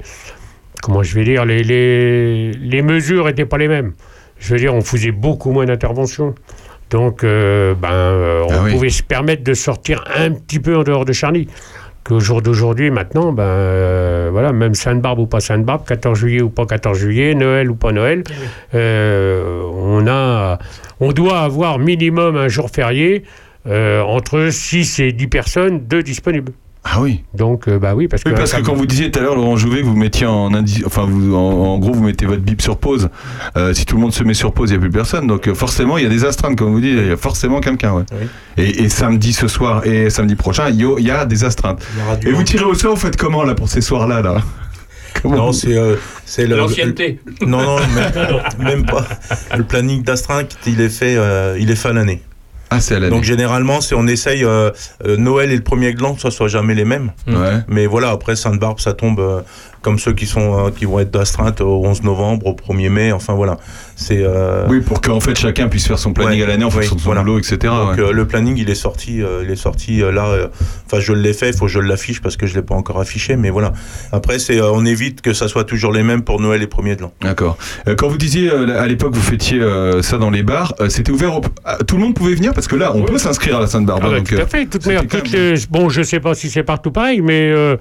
comment 0.82 1.02
je 1.02 1.14
vais 1.14 1.24
dire, 1.24 1.44
les, 1.44 1.62
les, 1.62 2.52
les 2.52 2.82
mesures 2.82 3.26
n'étaient 3.26 3.46
pas 3.46 3.58
les 3.58 3.68
mêmes. 3.68 3.92
Je 4.38 4.52
veux 4.54 4.60
dire, 4.60 4.74
on 4.74 4.82
faisait 4.82 5.10
beaucoup 5.12 5.50
moins 5.50 5.66
d'interventions. 5.66 6.34
Donc, 6.90 7.22
euh, 7.24 7.74
ben, 7.74 7.90
euh, 7.92 8.44
on 8.48 8.52
Ah 8.52 8.62
oui. 8.64 8.72
pouvait 8.72 8.88
se 8.88 9.02
permettre 9.02 9.42
de 9.44 9.52
sortir 9.52 10.04
un 10.16 10.30
petit 10.30 10.58
peu 10.60 10.76
en 10.76 10.84
dehors 10.84 11.04
de 11.04 11.12
Charny. 11.12 11.48
Qu'au 12.08 12.20
jour 12.20 12.40
d'aujourd'hui, 12.40 12.90
maintenant, 12.90 13.34
ben, 13.34 13.42
euh, 13.42 14.30
voilà, 14.32 14.54
même 14.54 14.74
Sainte-Barbe 14.74 15.18
ou 15.18 15.26
pas 15.26 15.40
Sainte-Barbe, 15.40 15.84
14 15.86 16.18
juillet 16.18 16.40
ou 16.40 16.48
pas 16.48 16.64
14 16.64 16.98
juillet, 16.98 17.34
Noël 17.34 17.70
ou 17.70 17.74
pas 17.74 17.92
Noël, 17.92 18.24
euh, 18.74 19.60
on, 19.74 20.06
a, 20.08 20.58
on 21.00 21.12
doit 21.12 21.40
avoir 21.40 21.78
minimum 21.78 22.34
un 22.38 22.48
jour 22.48 22.70
férié 22.70 23.24
euh, 23.66 24.00
entre 24.00 24.48
6 24.50 25.00
et 25.00 25.12
10 25.12 25.26
personnes, 25.26 25.86
de 25.86 26.00
disponibles. 26.00 26.52
Ah 26.90 27.00
oui. 27.00 27.22
Donc, 27.34 27.68
euh, 27.68 27.78
bah 27.78 27.94
oui, 27.94 28.08
parce 28.08 28.24
que. 28.24 28.30
Parce 28.30 28.52
que 28.52 28.60
quand 28.62 28.74
vous 28.74 28.86
disiez 28.86 29.10
tout 29.10 29.18
à 29.18 29.22
l'heure, 29.22 29.34
Laurent 29.34 29.56
Jouvet, 29.56 29.80
que 29.80 29.86
vous 29.86 29.96
mettiez 29.96 30.26
en 30.26 30.54
indi... 30.54 30.82
enfin, 30.86 31.04
vous, 31.06 31.34
en, 31.34 31.38
en 31.38 31.78
gros, 31.78 31.92
vous 31.92 32.02
mettez 32.02 32.24
votre 32.26 32.40
bip 32.42 32.62
sur 32.62 32.78
pause. 32.78 33.10
Euh, 33.56 33.74
si 33.74 33.84
tout 33.84 33.96
le 33.96 34.00
monde 34.02 34.12
se 34.14 34.24
met 34.24 34.34
sur 34.34 34.52
pause, 34.54 34.70
il 34.70 34.72
n'y 34.74 34.78
a 34.78 34.80
plus 34.80 34.90
personne. 34.90 35.26
Donc, 35.26 35.48
euh, 35.48 35.54
forcément, 35.54 35.98
il 35.98 36.04
y 36.04 36.06
a 36.06 36.10
des 36.10 36.24
astreintes, 36.24 36.56
comme 36.56 36.72
vous 36.72 36.80
dites. 36.80 36.94
Il 36.96 37.06
y 37.08 37.10
a 37.12 37.16
forcément 37.16 37.60
quelqu'un, 37.60 37.92
ouais. 37.92 38.04
Oui. 38.12 38.26
Et, 38.56 38.84
et 38.84 38.88
samedi 38.88 39.32
ce 39.32 39.48
soir 39.48 39.86
et 39.86 40.08
samedi 40.10 40.34
prochain, 40.34 40.70
il 40.70 40.80
y 40.80 41.10
a- 41.10 41.24
des 41.26 41.44
astreintes. 41.44 41.84
Il 41.94 42.00
y 42.00 42.04
aura 42.06 42.16
du 42.16 42.28
Et 42.28 42.32
vous 42.32 42.42
tirez 42.42 42.64
au 42.64 42.74
sort, 42.74 42.94
vous 42.94 43.00
faites 43.00 43.16
comment, 43.16 43.44
là, 43.44 43.54
pour 43.54 43.68
ces 43.68 43.80
soirs-là, 43.80 44.22
là? 44.22 44.40
Comment 45.22 45.36
Non, 45.36 45.46
vous- 45.46 45.52
c'est 45.52 45.76
euh, 45.76 45.96
L'ancienneté. 46.46 47.20
Non, 47.46 47.60
non, 47.62 47.76
même, 47.94 48.42
même 48.58 48.86
pas. 48.86 49.04
Le 49.56 49.64
planning 49.64 50.02
d'astreinte, 50.02 50.56
il 50.66 50.80
est 50.80 50.88
fait, 50.88 51.16
euh, 51.16 51.56
il 51.58 51.70
est 51.70 51.76
fait 51.76 51.88
à 51.88 51.92
l'année. 51.92 52.22
Ah, 52.70 52.80
c'est 52.80 52.96
à 52.96 53.00
l'année. 53.00 53.14
Donc 53.14 53.24
généralement, 53.24 53.80
c'est 53.80 53.94
on 53.94 54.06
essaye 54.06 54.44
euh, 54.44 54.70
euh, 55.06 55.16
Noël 55.16 55.50
et 55.52 55.56
le 55.56 55.62
premier 55.62 55.94
gland, 55.94 56.14
que 56.14 56.20
ce 56.20 56.30
soit 56.30 56.48
jamais 56.48 56.74
les 56.74 56.84
mêmes. 56.84 57.12
Ouais. 57.26 57.62
Mais 57.68 57.86
voilà, 57.86 58.10
après 58.10 58.36
Sainte-Barbe, 58.36 58.78
ça 58.80 58.92
tombe 58.92 59.20
euh, 59.20 59.40
comme 59.82 59.98
ceux 59.98 60.12
qui 60.12 60.26
sont 60.26 60.66
euh, 60.66 60.70
qui 60.70 60.84
vont 60.84 60.98
être 60.98 61.10
d'astreinte 61.10 61.60
au 61.60 61.84
11 61.84 62.02
novembre, 62.02 62.46
au 62.46 62.52
1er 62.54 62.88
mai. 62.88 63.12
Enfin 63.12 63.34
voilà, 63.34 63.56
c'est. 63.96 64.22
euh, 64.22 64.66
Oui, 64.68 64.80
pour 64.80 65.00
qu'en 65.00 65.20
fait 65.20 65.38
chacun 65.38 65.68
puisse 65.68 65.86
faire 65.86 65.98
son 65.98 66.12
planning 66.12 66.38
Ouais, 66.40 66.44
à 66.44 66.48
l'année 66.48 66.64
en 66.64 66.68
oui, 66.68 66.74
fonction 66.74 66.96
de 66.96 67.00
son 67.00 67.06
voilà. 67.06 67.22
boulot, 67.22 67.38
etc. 67.38 67.56
Donc 67.62 67.96
ouais. 67.96 68.00
euh, 68.02 68.12
le 68.12 68.26
planning, 68.26 68.56
il 68.56 68.68
est 68.70 68.74
sorti, 68.74 69.22
euh, 69.22 69.42
il 69.44 69.50
est 69.50 69.56
sorti 69.56 70.02
euh, 70.02 70.10
là. 70.12 70.26
euh, 70.28 70.48
Enfin, 70.86 71.00
je 71.00 71.12
l'ai 71.12 71.32
fait, 71.34 71.50
il 71.50 71.56
faut 71.56 71.66
que 71.66 71.70
je 71.72 71.80
l'affiche 71.80 72.20
parce 72.22 72.36
que 72.36 72.46
je 72.46 72.54
l'ai 72.54 72.62
pas 72.62 72.74
encore 72.74 72.98
affiché. 73.00 73.36
Mais 73.36 73.50
voilà. 73.50 73.72
Après, 74.12 74.38
c'est 74.38 74.58
euh, 74.60 74.70
on 74.72 74.84
évite 74.86 75.20
que 75.20 75.32
ça 75.32 75.48
soit 75.48 75.64
toujours 75.64 75.92
les 75.92 76.02
mêmes 76.02 76.22
pour 76.22 76.40
Noël 76.40 76.62
et 76.62 76.66
premier 76.66 76.96
de 76.96 77.02
l'an. 77.02 77.12
D'accord. 77.20 77.56
Euh, 77.86 77.94
quand 77.94 78.08
vous 78.08 78.16
disiez 78.18 78.50
euh, 78.50 78.80
à 78.80 78.86
l'époque 78.86 79.14
vous 79.14 79.20
fêtiez 79.20 79.60
euh, 79.60 80.02
ça 80.02 80.18
dans 80.18 80.30
les 80.30 80.42
bars, 80.42 80.74
euh, 80.80 80.88
c'était 80.88 81.12
ouvert 81.12 81.36
au... 81.36 81.40
tout 81.86 81.96
le 81.96 82.02
monde 82.02 82.14
pouvait 82.14 82.34
venir 82.34 82.52
parce 82.54 82.66
que 82.68 82.76
là 82.76 82.92
on 82.94 83.02
peut 83.02 83.18
s'inscrire 83.18 83.58
à 83.58 83.60
la 83.60 83.66
Sainte-Barbe. 83.66 84.02
Ah 84.04 84.10
bah, 84.10 84.20
tout 84.26 84.34
à 84.36 84.46
fait. 84.46 84.64
Toute 84.64 84.82
c'était 84.82 84.94
manière, 84.94 85.02
quand 85.10 85.18
toutes 85.18 85.32
même- 85.32 85.54
les- 85.54 85.66
bon, 85.70 85.88
je 85.88 86.02
sais 86.02 86.20
pas 86.20 86.34
si 86.34 86.48
c'est 86.50 86.62
partout 86.62 86.90
pareil, 86.90 87.20
mais 87.20 87.50
euh, 87.50 87.76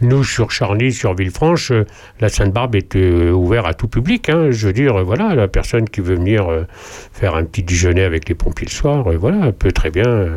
nous, 0.00 0.22
sur 0.24 0.50
Charny, 0.50 0.92
sur 0.92 1.14
Villefranche, 1.14 1.70
euh, 1.72 1.84
la 2.20 2.28
Sainte-Barbe 2.28 2.76
est 2.76 2.94
euh, 2.96 3.32
ouverte 3.32 3.66
à 3.66 3.74
tout 3.74 3.88
public. 3.88 4.28
hein. 4.28 4.48
Je 4.50 4.68
veux 4.68 4.72
dire, 4.72 4.96
euh, 4.96 5.02
voilà, 5.02 5.34
la 5.34 5.48
personne 5.48 5.88
qui 5.88 6.00
veut 6.00 6.14
venir 6.14 6.48
euh, 6.50 6.66
faire 7.12 7.34
un 7.34 7.44
petit 7.44 7.62
déjeuner 7.64 8.02
avec 8.04 8.28
les 8.28 8.34
pompiers 8.34 8.66
le 8.66 8.72
soir, 8.72 9.10
euh, 9.10 9.16
voilà, 9.16 9.46
elle 9.46 9.52
peut 9.52 9.72
très 9.72 9.90
bien, 9.90 10.06
euh, 10.06 10.36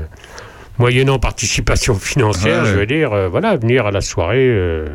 moyennant 0.80 1.20
participation 1.20 1.94
financière, 2.00 2.64
Ouais. 2.64 2.70
je 2.70 2.76
veux 2.76 2.86
dire, 2.88 3.14
euh, 3.14 3.28
voilà, 3.28 3.56
venir 3.56 3.86
à 3.86 3.92
la 3.92 4.02
soirée 4.02 4.48
euh, 4.50 4.88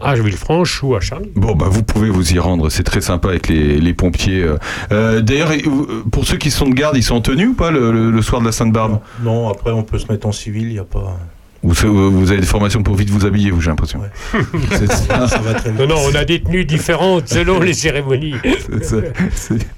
à 0.00 0.14
Villefranche 0.14 0.82
ou 0.82 0.94
à 0.94 1.00
Charny. 1.00 1.30
Bon, 1.36 1.54
bah, 1.54 1.66
vous 1.70 1.82
pouvez 1.82 2.08
vous 2.10 2.32
y 2.32 2.38
rendre, 2.38 2.68
c'est 2.70 2.82
très 2.82 3.00
sympa 3.02 3.28
avec 3.28 3.48
les, 3.48 3.78
les 3.78 3.94
pompiers. 3.94 4.46
euh. 4.90 5.20
D'ailleurs, 5.22 5.50
pour 6.12 6.26
ceux 6.26 6.36
qui 6.38 6.50
sont 6.50 6.68
de 6.68 6.74
garde, 6.74 6.96
ils 6.96 7.02
sont 7.02 7.16
en 7.16 7.20
tenue 7.22 7.48
ou 7.48 7.54
pas 7.54 7.70
le, 7.70 7.92
le- 7.92 8.10
le 8.10 8.22
soir 8.22 8.40
de 8.40 8.46
la 8.46 8.52
Sainte-Barbe? 8.52 9.00
Non, 9.22 9.48
après 9.50 9.70
on 9.72 9.82
peut 9.82 9.98
se 9.98 10.10
mettre 10.12 10.26
en 10.26 10.32
civil, 10.32 10.64
il 10.68 10.72
y 10.74 10.78
a 10.78 10.84
pas. 10.84 11.18
Vous, 11.62 12.10
vous 12.12 12.30
avez 12.30 12.40
des 12.40 12.46
formations 12.46 12.82
pour 12.82 12.94
vite 12.94 13.10
vous 13.10 13.26
habiller, 13.26 13.50
vous, 13.50 13.60
j'ai 13.60 13.70
l'impression. 13.70 14.00
Ouais. 14.00 14.40
C'est 14.70 14.90
ça. 14.92 15.26
Ça 15.26 15.38
va 15.38 15.54
très 15.54 15.72
Non, 15.72 15.86
non, 15.86 15.96
on 16.10 16.14
a 16.14 16.24
des 16.24 16.40
tenues 16.40 16.64
différentes 16.64 17.28
selon 17.28 17.60
les 17.60 17.72
cérémonies. 17.74 18.34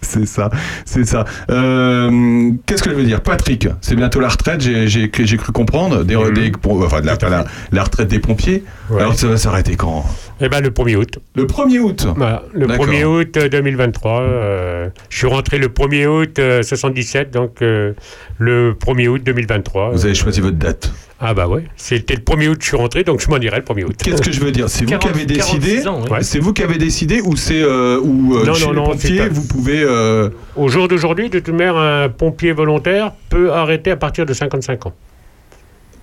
C'est 0.03 0.27
ça, 0.27 0.51
c'est- 0.85 1.05
ça. 1.05 1.25
Euh, 1.51 2.51
Qu'est-ce 2.67 2.83
que 2.83 2.91
je 2.91 2.95
veux 2.95 3.05
dire? 3.05 3.21
Patrick, 3.21 3.69
c'est 3.81 3.95
bientôt 3.95 4.21
la 4.21 4.29
retraite, 4.29 4.61
j'ai 4.61 5.11
cru 5.11 5.53
comprendre. 5.53 6.05
Des, 6.05 6.17
Mhm. 6.17 6.33
des- 6.33 6.51
pour- 6.51 6.83
enfin, 6.85 7.01
de 7.01 7.07
la, 7.07 7.17
pas 7.17 7.29
la, 7.29 7.45
la 7.73 7.83
retraite 7.85 8.09
des 8.09 8.19
pompiers. 8.19 8.65
Ouais. 8.91 9.01
Alors 9.01 9.15
ça 9.15 9.27
va 9.29 9.37
s'arrêter 9.37 9.77
quand? 9.77 10.05
Eh 10.41 10.49
ben, 10.49 10.61
le 10.63 10.71
1er 10.71 10.97
août. 10.97 11.19
Le 11.37 11.45
1er 11.47 11.79
août? 11.81 12.07
Voilà, 12.17 12.43
le 12.55 12.67
D'accord. 12.67 12.87
1er 12.87 13.05
août 13.05 13.37
euh, 13.37 13.49
2023. 13.49 14.21
euh, 14.23 14.89
je 15.11 15.19
suis 15.19 15.27
rentré 15.27 15.59
le 15.59 15.69
1er 15.69 16.07
août 16.07 16.39
euh, 16.39 16.63
77, 16.63 17.31
donc 17.33 17.61
euh, 17.63 17.93
le 18.39 18.73
1er 18.75 19.09
août 19.09 19.23
2023. 19.25 19.91
Vous 19.93 20.05
avez 20.05 20.15
choisi 20.15 20.41
votre 20.41 20.57
date. 20.57 20.93
Ah 21.21 21.35
bah 21.35 21.49
ouais, 21.49 21.65
c'était 21.77 22.15
le 22.15 22.21
1er 22.21 22.49
août 22.49 22.59
que 22.59 22.63
je 22.65 22.69
suis 22.69 22.77
rentré, 22.77 23.03
donc 23.03 23.21
je 23.21 23.29
m'en 23.29 23.39
irai 23.39 23.57
le 23.57 23.63
1er 23.65 23.85
août. 23.85 23.97
Qu'est-ce 24.03 24.23
que 24.23 24.31
je 24.31 24.39
veux 24.41 24.53
dire? 24.53 24.69
C'est 24.69 24.85
vous 24.85 24.93
qui 24.93 24.99
40 24.99 25.17
avez 25.17 25.27
décidé 25.27 25.69
46 25.83 25.89
ans, 25.89 26.01
oui. 26.05 26.11
Ouais. 26.11 26.23
C'est 26.23 26.39
vous 26.39 26.53
qui 26.53 26.63
avez 26.63 26.79
décidé 26.79 27.21
ou 27.21 27.35
c'est 27.35 27.61
euh, 27.61 27.99
ou 28.01 28.37
euh, 28.37 28.45
Non, 28.45 28.55
chez 28.55 28.67
non, 28.67 28.73
non, 28.73 28.97
pas- 28.97 29.29
vous 29.29 29.47
pouvez 29.47 29.83
euh, 29.83 30.31
Au 30.55 30.69
jour 30.69 30.87
d'aujourd'hui, 30.87 31.29
de 31.29 31.41
toute 31.41 31.55
manière, 31.55 31.77
un 31.77 32.09
pompier 32.09 32.53
volontaire 32.53 33.13
peut 33.31 33.53
arrêter 33.53 33.91
à 33.91 33.97
partir 33.97 34.27
de 34.27 34.33
55 34.33 34.87
ans. 34.87 34.93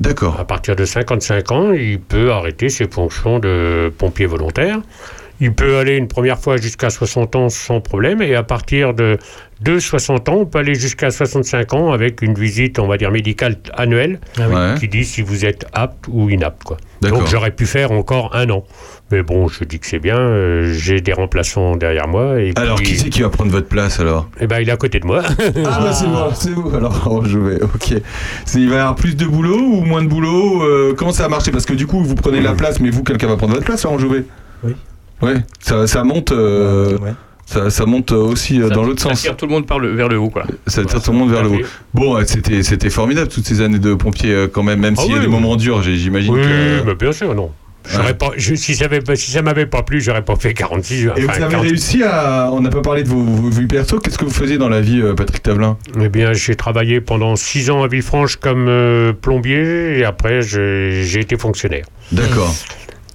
D'accord. 0.01 0.37
À 0.37 0.43
partir 0.43 0.75
de 0.75 0.83
55 0.83 1.51
ans, 1.53 1.71
il 1.71 2.01
peut 2.01 2.31
arrêter 2.33 2.67
ses 2.67 2.87
fonctions 2.89 3.39
de 3.39 3.93
pompier 3.97 4.25
volontaire. 4.25 4.79
Il 5.41 5.53
peut 5.53 5.77
aller 5.77 5.97
une 5.97 6.07
première 6.07 6.39
fois 6.39 6.57
jusqu'à 6.57 6.89
60 6.89 7.35
ans 7.35 7.49
sans 7.49 7.81
problème, 7.81 8.21
et 8.21 8.35
à 8.35 8.43
partir 8.43 8.93
de, 8.93 9.17
de 9.61 9.79
60 9.79 10.29
ans, 10.29 10.35
on 10.41 10.45
peut 10.45 10.59
aller 10.59 10.75
jusqu'à 10.75 11.11
65 11.11 11.73
ans 11.73 11.91
avec 11.91 12.21
une 12.21 12.33
visite, 12.35 12.79
on 12.79 12.87
va 12.87 12.97
dire, 12.97 13.11
médicale 13.11 13.57
annuelle, 13.73 14.19
Ouais. 14.39 14.75
qui 14.79 14.87
dit 14.87 15.03
si 15.03 15.21
vous 15.21 15.43
êtes 15.43 15.65
apte 15.73 16.05
ou 16.07 16.29
inapte. 16.29 16.63
Quoi. 16.63 16.77
Donc 17.01 17.27
j'aurais 17.27 17.51
pu 17.51 17.65
faire 17.65 17.91
encore 17.91 18.33
un 18.35 18.49
an. 18.49 18.63
Mais 19.11 19.21
bon, 19.23 19.47
je 19.49 19.63
dis 19.65 19.77
que 19.77 19.85
c'est 19.85 19.99
bien, 19.99 20.17
euh, 20.17 20.73
j'ai 20.73 20.99
des 21.01 21.13
remplaçants 21.13 21.75
derrière 21.75 22.07
moi. 22.07 22.39
Et 22.41 22.53
Alors 22.55 22.77
puis, 22.77 22.85
qui 22.87 22.97
c'est 22.97 23.09
qui 23.09 23.21
va 23.21 23.29
prendre 23.29 23.51
votre 23.51 23.67
place 23.67 23.99
alors? 23.99 24.29
Eh 24.39 24.47
ben, 24.47 24.59
il 24.61 24.69
est 24.69 24.71
à 24.71 24.77
côté 24.77 24.99
de 24.99 25.05
moi. 25.05 25.21
Ah 25.27 25.79
bah 25.81 25.93
c'est 25.93 26.07
moi, 26.07 26.31
c'est 26.33 26.49
vous. 26.51 26.73
Alors 26.75 27.07
oh, 27.11 27.23
je 27.25 27.37
vais. 27.37 27.61
Ok. 27.61 27.93
C'est- 28.45 28.59
Il 28.61 28.69
va 28.69 28.75
y 28.75 28.79
avoir 28.79 28.95
plus 28.95 29.15
de 29.15 29.25
boulot 29.25 29.59
ou 29.59 29.81
moins 29.83 30.01
de 30.01 30.07
boulot 30.07 30.63
euh, 30.63 30.95
Comment 30.97 31.11
ça 31.11 31.23
va 31.23 31.29
marcher? 31.29 31.51
Parce 31.51 31.65
que 31.65 31.73
du 31.73 31.85
coup 31.87 32.03
vous 32.03 32.15
prenez 32.15 32.41
la 32.41 32.53
place, 32.53 32.79
mais 32.79 32.89
vous 32.89 33.03
quelqu'un 33.03 33.27
va 33.27 33.35
prendre 33.37 33.53
votre 33.53 33.65
place 33.65 33.83
Laurent 33.83 33.99
Jouvet 33.99 34.23
Oui. 34.63 34.73
Ouais. 35.21 35.35
Ça, 35.59 35.87
ça 35.87 36.03
monte. 36.03 36.31
euh, 36.31 36.97
Ouais. 36.99 37.13
Ça, 37.47 37.69
ça 37.69 37.85
monte 37.85 38.11
aussi 38.11 38.59
euh, 38.59 38.69
Ça- 38.69 38.73
dans 38.73 38.83
l'autre 38.83 39.03
ça 39.03 39.09
sens. 39.09 39.21
tire 39.21 39.37
tout 39.37 39.45
le 39.45 39.51
monde 39.51 39.67
par 39.67 39.77
le, 39.77 39.89
vers 39.93 40.07
le 40.09 40.17
haut, 40.17 40.31
quoi. 40.31 40.45
Ça 40.65 40.83
tire 40.83 40.99
tout 41.01 41.11
le 41.11 41.17
monde 41.19 41.29
vers 41.29 41.43
le 41.43 41.49
haut. 41.49 41.59
Bon, 41.93 42.17
euh, 42.17 42.23
c'était 42.25 42.63
c'était 42.63 42.89
formidable 42.89 43.27
toutes 43.27 43.45
ces 43.45 43.61
années 43.61 43.77
de 43.77 43.93
pompiers 43.93 44.33
euh, 44.33 44.47
quand 44.51 44.63
même, 44.63 44.79
même 44.79 44.95
Ah 44.97 45.01
s'il 45.03 45.11
y 45.11 45.15
a 45.15 45.19
des 45.19 45.27
oui. 45.27 45.31
moments 45.31 45.55
durs. 45.55 45.83
J'imagine 45.83 46.33
Oui, 46.33 46.41
que. 46.41 46.83
mais 46.87 46.95
bien 46.95 47.11
sûr, 47.11 47.35
non. 47.35 47.51
Pas, 48.17 48.31
je- 48.35 48.55
si, 48.55 48.73
ça 48.73 48.87
si 49.13 49.29
ça 49.29 49.43
m'avait 49.43 49.67
pas 49.67 49.83
plu, 49.83 50.01
j'aurais 50.01 50.23
pas 50.23 50.35
fait 50.37 50.55
46 50.55 51.03
Et 51.03 51.09
enfin, 51.11 51.21
vous 51.21 51.29
avez 51.29 51.39
40. 51.51 51.61
réussi 51.67 52.01
à. 52.01 52.49
On 52.51 52.59
n'a 52.61 52.71
pas 52.71 52.81
parlé 52.81 53.03
de 53.03 53.09
vos, 53.09 53.21
vos 53.21 53.49
vies 53.51 53.67
perso. 53.67 53.99
Qu'est-ce 53.99 54.17
que 54.17 54.25
vous 54.25 54.31
faisiez 54.31 54.57
dans 54.57 54.69
la 54.69 54.81
vie, 54.81 54.99
euh, 55.01 55.13
Patrick 55.13 55.43
Tavelin? 55.43 55.77
Eh 56.01 56.09
bien, 56.09 56.33
j'ai 56.33 56.55
travaillé 56.55 56.99
pendant 56.99 57.35
6 57.35 57.69
ans 57.69 57.83
à 57.83 57.87
Villefranche 57.87 58.37
comme 58.37 58.65
euh, 58.69 59.13
plombier 59.13 59.99
et 59.99 60.03
après, 60.03 60.41
j'ai 60.41 61.03
j'ai 61.03 61.19
été 61.19 61.37
fonctionnaire. 61.37 61.85
D'accord. 62.11 62.55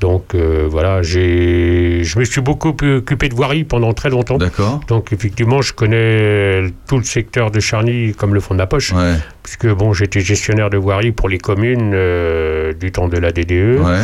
Donc 0.00 0.34
euh, 0.34 0.66
voilà, 0.68 1.02
j'ai, 1.02 2.02
je 2.04 2.18
me 2.18 2.24
suis 2.24 2.40
beaucoup 2.40 2.68
occupé 2.68 3.28
de 3.28 3.34
voirie 3.34 3.64
pendant 3.64 3.92
très 3.92 4.08
longtemps. 4.08 4.38
D'accord. 4.38 4.80
Donc 4.88 5.12
effectivement, 5.12 5.60
je 5.60 5.72
connais 5.74 6.64
tout 6.88 6.96
le 6.96 7.04
secteur 7.04 7.50
de 7.50 7.60
Charny 7.60 8.14
comme 8.14 8.32
le 8.34 8.40
fond 8.40 8.54
de 8.54 8.58
ma 8.58 8.66
poche, 8.66 8.92
Ouais. 8.92 9.16
puisque 9.42 9.66
bon, 9.68 9.92
j'étais 9.92 10.20
gestionnaire 10.20 10.70
de 10.70 10.78
voirie 10.78 11.12
pour 11.12 11.28
les 11.28 11.38
communes 11.38 11.92
euh, 11.94 12.72
du 12.72 12.92
temps 12.92 13.08
de 13.08 13.18
la 13.18 13.30
DDE. 13.30 13.78
Ouais. 13.80 14.00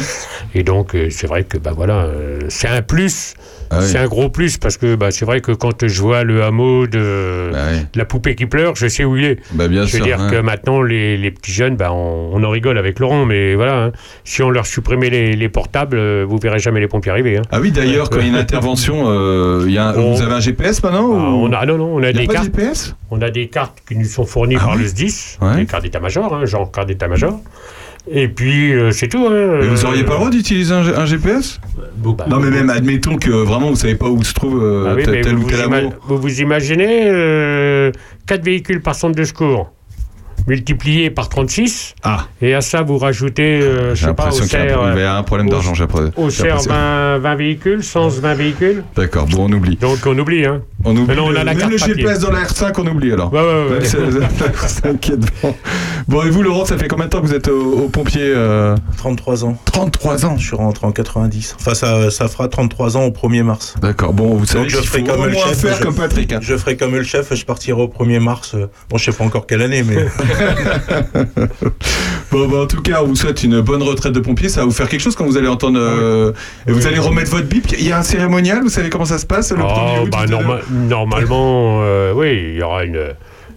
Et 0.54 0.62
donc, 0.62 0.94
euh, 0.94 1.08
c'est 1.10 1.26
vrai 1.26 1.44
que 1.44 1.56
bah, 1.56 1.72
voilà, 1.74 2.06
c'est 2.48 2.68
un 2.68 2.82
plus, 2.82 3.34
Ah 3.70 3.78
oui. 3.80 3.86
c'est 3.86 3.98
un 3.98 4.06
gros 4.06 4.28
plus, 4.28 4.58
parce 4.58 4.76
que 4.76 4.94
bah, 4.94 5.10
c'est 5.10 5.24
vrai 5.24 5.40
que 5.40 5.52
quand 5.52 5.86
je 5.86 6.00
vois 6.00 6.24
le 6.24 6.42
hameau 6.42 6.86
de, 6.86 7.50
Bah, 7.52 7.58
oui. 7.72 7.78
de 7.92 7.98
la 7.98 8.04
poupée 8.04 8.34
qui 8.34 8.46
pleure, 8.46 8.76
je 8.76 8.86
sais 8.88 9.04
où 9.04 9.16
il 9.16 9.24
est. 9.24 9.38
Bah, 9.52 9.68
bien 9.68 9.82
Je 9.84 9.88
sûr. 9.88 9.98
veux 10.00 10.04
dire 10.04 10.20
ouais. 10.20 10.30
que 10.30 10.40
maintenant, 10.40 10.82
les, 10.82 11.16
les 11.16 11.30
petits 11.30 11.52
jeunes, 11.52 11.76
bah, 11.76 11.92
on, 11.92 12.30
on 12.32 12.42
en 12.44 12.50
rigole 12.50 12.78
avec 12.78 12.98
Laurent, 12.98 13.24
mais 13.24 13.54
voilà, 13.54 13.84
hein, 13.86 13.92
si 14.24 14.42
on 14.42 14.50
leur 14.50 14.66
supprimait 14.66 15.10
les, 15.10 15.34
les 15.34 15.48
portables, 15.48 15.96
euh, 15.96 16.24
vous 16.28 16.38
verrez 16.38 16.58
jamais 16.58 16.80
les 16.80 16.88
pompiers 16.88 17.10
arriver. 17.12 17.36
hein. 17.38 17.42
Ah 17.50 17.60
oui, 17.60 17.70
d'ailleurs, 17.72 18.10
quand 18.10 18.18
il 18.20 18.24
y 18.24 18.26
a 18.26 18.32
une 18.32 18.36
intervention, 18.46 19.04
euh, 19.08 19.64
y 19.68 19.78
a 19.78 19.88
un- 19.88 19.94
On- 19.96 20.14
vous 20.14 20.22
avez 20.22 20.34
un 20.34 20.40
GPS 20.40 20.82
maintenant 20.82 21.10
Ah, 21.12 21.30
ou... 21.32 21.46
on 21.46 21.52
a, 21.52 21.66
non, 21.66 21.78
non, 21.78 21.94
on 21.96 22.02
a 22.02 22.10
y 22.10 22.12
des 22.12 22.26
cartes. 22.26 22.44
GPS 22.46 22.94
On 23.10 23.20
a 23.22 23.30
des 23.30 23.48
cartes 23.48 23.78
qui 23.88 23.96
nous 23.96 24.04
sont 24.04 24.26
fournies 24.26 24.56
Ah 24.58 24.64
par 24.66 24.76
oui 24.76 24.82
le 24.82 24.88
SDIS, 24.88 25.38
Ouais. 25.40 25.56
des 25.56 25.66
cartes 25.66 25.82
d'état-major, 25.82 26.34
hein, 26.34 26.44
genre 26.44 26.70
carte 26.70 26.88
d'état-major. 26.88 27.40
Et 28.08 28.28
puis, 28.28 28.72
euh, 28.72 28.92
c'est 28.92 29.08
tout. 29.08 29.26
hein, 29.28 29.60
Et 29.62 29.66
vous 29.68 29.84
euh, 29.84 29.88
auriez 29.88 30.04
pas 30.04 30.12
le 30.12 30.18
droit 30.18 30.30
d'utiliser 30.30 30.72
un, 30.72 30.82
G- 30.82 30.92
un 30.96 31.06
GPS 31.06 31.60
bah, 31.96 32.26
Non, 32.28 32.38
mais 32.38 32.50
même 32.50 32.70
admettons 32.70 33.16
que 33.16 33.30
vraiment 33.30 33.70
vous 33.70 33.76
savez 33.76 33.96
pas 33.96 34.08
où 34.08 34.22
se 34.22 34.32
trouve 34.32 34.62
euh, 34.62 34.86
Ah 34.88 34.94
oui, 34.94 35.02
tel, 35.04 35.14
mais 35.14 35.20
tel 35.22 35.34
vous, 35.34 35.42
ou 35.44 35.48
tel 35.48 35.58
vous 35.58 35.64
ima- 35.68 35.76
hameau. 35.78 35.92
vous 36.06 36.16
vous 36.18 36.40
imaginez 36.40 37.02
euh, 37.08 37.90
4 38.26 38.44
véhicules 38.44 38.80
par 38.80 38.94
centre 38.94 39.16
de 39.16 39.24
secours 39.24 39.72
multiplié 40.46 41.10
par 41.10 41.28
36 41.28 41.94
Ah, 42.02 42.26
et 42.40 42.54
à 42.54 42.60
ça 42.60 42.82
vous 42.82 42.98
rajoutez 42.98 43.60
euh, 43.60 43.90
je 43.94 44.00
j'ai 44.00 44.06
sais 44.06 44.14
pas 44.14 44.24
au 44.24 44.26
l'impression 44.26 44.44
qu'il 44.46 44.58
y 44.68 44.72
a 44.72 44.78
un 44.80 44.94
il 44.96 45.00
y 45.00 45.04
a 45.04 45.16
un 45.16 45.22
problème 45.22 45.48
au- 45.48 45.50
d'argent, 45.50 45.74
j'ai 45.74 45.84
au 45.84 45.86
l'impression. 45.86 46.70
20, 46.70 47.18
20 47.18 47.34
véhicules 47.34 47.82
120 47.82 48.34
véhicules 48.34 48.84
D'accord, 48.96 49.26
bon, 49.26 49.46
on 49.48 49.52
oublie. 49.52 49.76
donc 49.76 49.98
on 50.06 50.16
oublie 50.18 50.44
hein 50.46 50.62
On 50.84 50.90
oublie 50.96 51.04
Mais 51.08 51.14
non, 51.16 51.24
on 51.26 51.28
a 51.28 51.30
le- 51.30 51.36
la 51.38 51.44
même 51.46 51.58
carte 51.58 51.72
le 51.72 51.78
papier. 51.78 51.94
GPS 51.96 52.20
dans 52.20 52.30
la 52.30 52.44
R5, 52.44 52.72
on 52.78 52.86
oublie 52.86 53.12
alors. 53.12 53.32
ouais 53.32 53.40
ouais 53.40 53.78
ouais, 53.78 53.84
c'est- 53.84 54.86
inquiète 54.86 55.20
bon. 56.08 56.22
Et 56.24 56.30
vous, 56.30 56.42
Laurent, 56.42 56.64
ça 56.64 56.78
fait 56.78 56.88
combien 56.88 57.06
de 57.06 57.10
temps 57.10 57.20
que 57.20 57.26
vous 57.26 57.34
êtes 57.34 57.48
au, 57.48 57.84
au 57.84 57.88
pompier 57.88 58.22
euh, 58.24 58.76
33 58.98 59.44
ans. 59.44 59.56
33 59.64 60.26
ans. 60.26 60.36
Je 60.38 60.46
suis 60.46 60.56
rentré 60.56 60.86
en 60.86 60.92
90. 60.92 61.56
Enfin, 61.60 61.74
ça, 61.74 62.10
ça 62.10 62.28
fera 62.28 62.48
33 62.48 62.96
ans 62.96 63.04
au 63.04 63.10
1er 63.10 63.42
mars. 63.42 63.74
D'accord, 63.80 64.12
bon, 64.12 64.34
vous 64.36 64.46
savez 64.46 64.64
Donc, 64.64 64.70
je 64.70 64.76
ferai 64.78 65.02
comme 65.04 65.24
le 65.26 65.32
chef, 65.32 65.60
faire 65.60 65.76
je- 65.76 65.82
comme 65.82 65.94
Patrick. 65.94 66.32
hein. 66.32 66.38
Je 66.42 66.56
ferai 66.56 66.76
comme 66.76 66.94
le 66.94 67.02
chef, 67.02 67.34
je 67.34 67.44
partirai 67.44 67.80
au 67.80 67.88
1er 67.88 68.20
mars. 68.20 68.54
euh, 68.54 68.66
Bon, 68.88 68.98
je 68.98 69.10
sais 69.10 69.16
pas 69.16 69.24
encore 69.24 69.46
quelle 69.46 69.62
année, 69.62 69.82
mais 69.82 69.96
Bon, 72.32 72.48
bah, 72.48 72.58
en 72.62 72.66
tout 72.66 72.82
cas, 72.82 73.02
on 73.02 73.06
vous 73.06 73.16
souhaite 73.16 73.42
une 73.44 73.60
bonne 73.60 73.82
retraite 73.82 74.12
de 74.12 74.20
pompier. 74.20 74.48
Ça 74.48 74.60
va 74.60 74.66
vous 74.66 74.72
faire 74.72 74.88
quelque 74.88 75.00
chose 75.00 75.14
quand 75.14 75.24
vous 75.24 75.36
allez 75.36 75.48
entendre. 75.48 75.78
euh, 75.80 76.32
et 76.66 76.72
vous 76.72 76.80
Oui. 76.80 76.86
allez 76.86 76.98
remettre 76.98 77.30
votre 77.30 77.46
bip. 77.46 77.66
Il 77.78 77.86
y 77.86 77.92
a 77.92 77.98
un 77.98 78.02
cérémonial, 78.02 78.62
vous 78.62 78.68
savez 78.68 78.90
comment 78.90 79.04
ça 79.04 79.18
se 79.18 79.26
passe 79.26 79.52
le 79.52 79.62
Oh, 79.62 79.66
1er 79.68 80.02
août, 80.02 80.08
bah, 80.10 80.26
norma- 80.26 80.60
normalement 80.70 81.78
euh, 81.82 82.12
oui 82.14 82.50
il 82.52 82.56
y 82.56 82.62
aura 82.62 82.84
une 82.84 83.00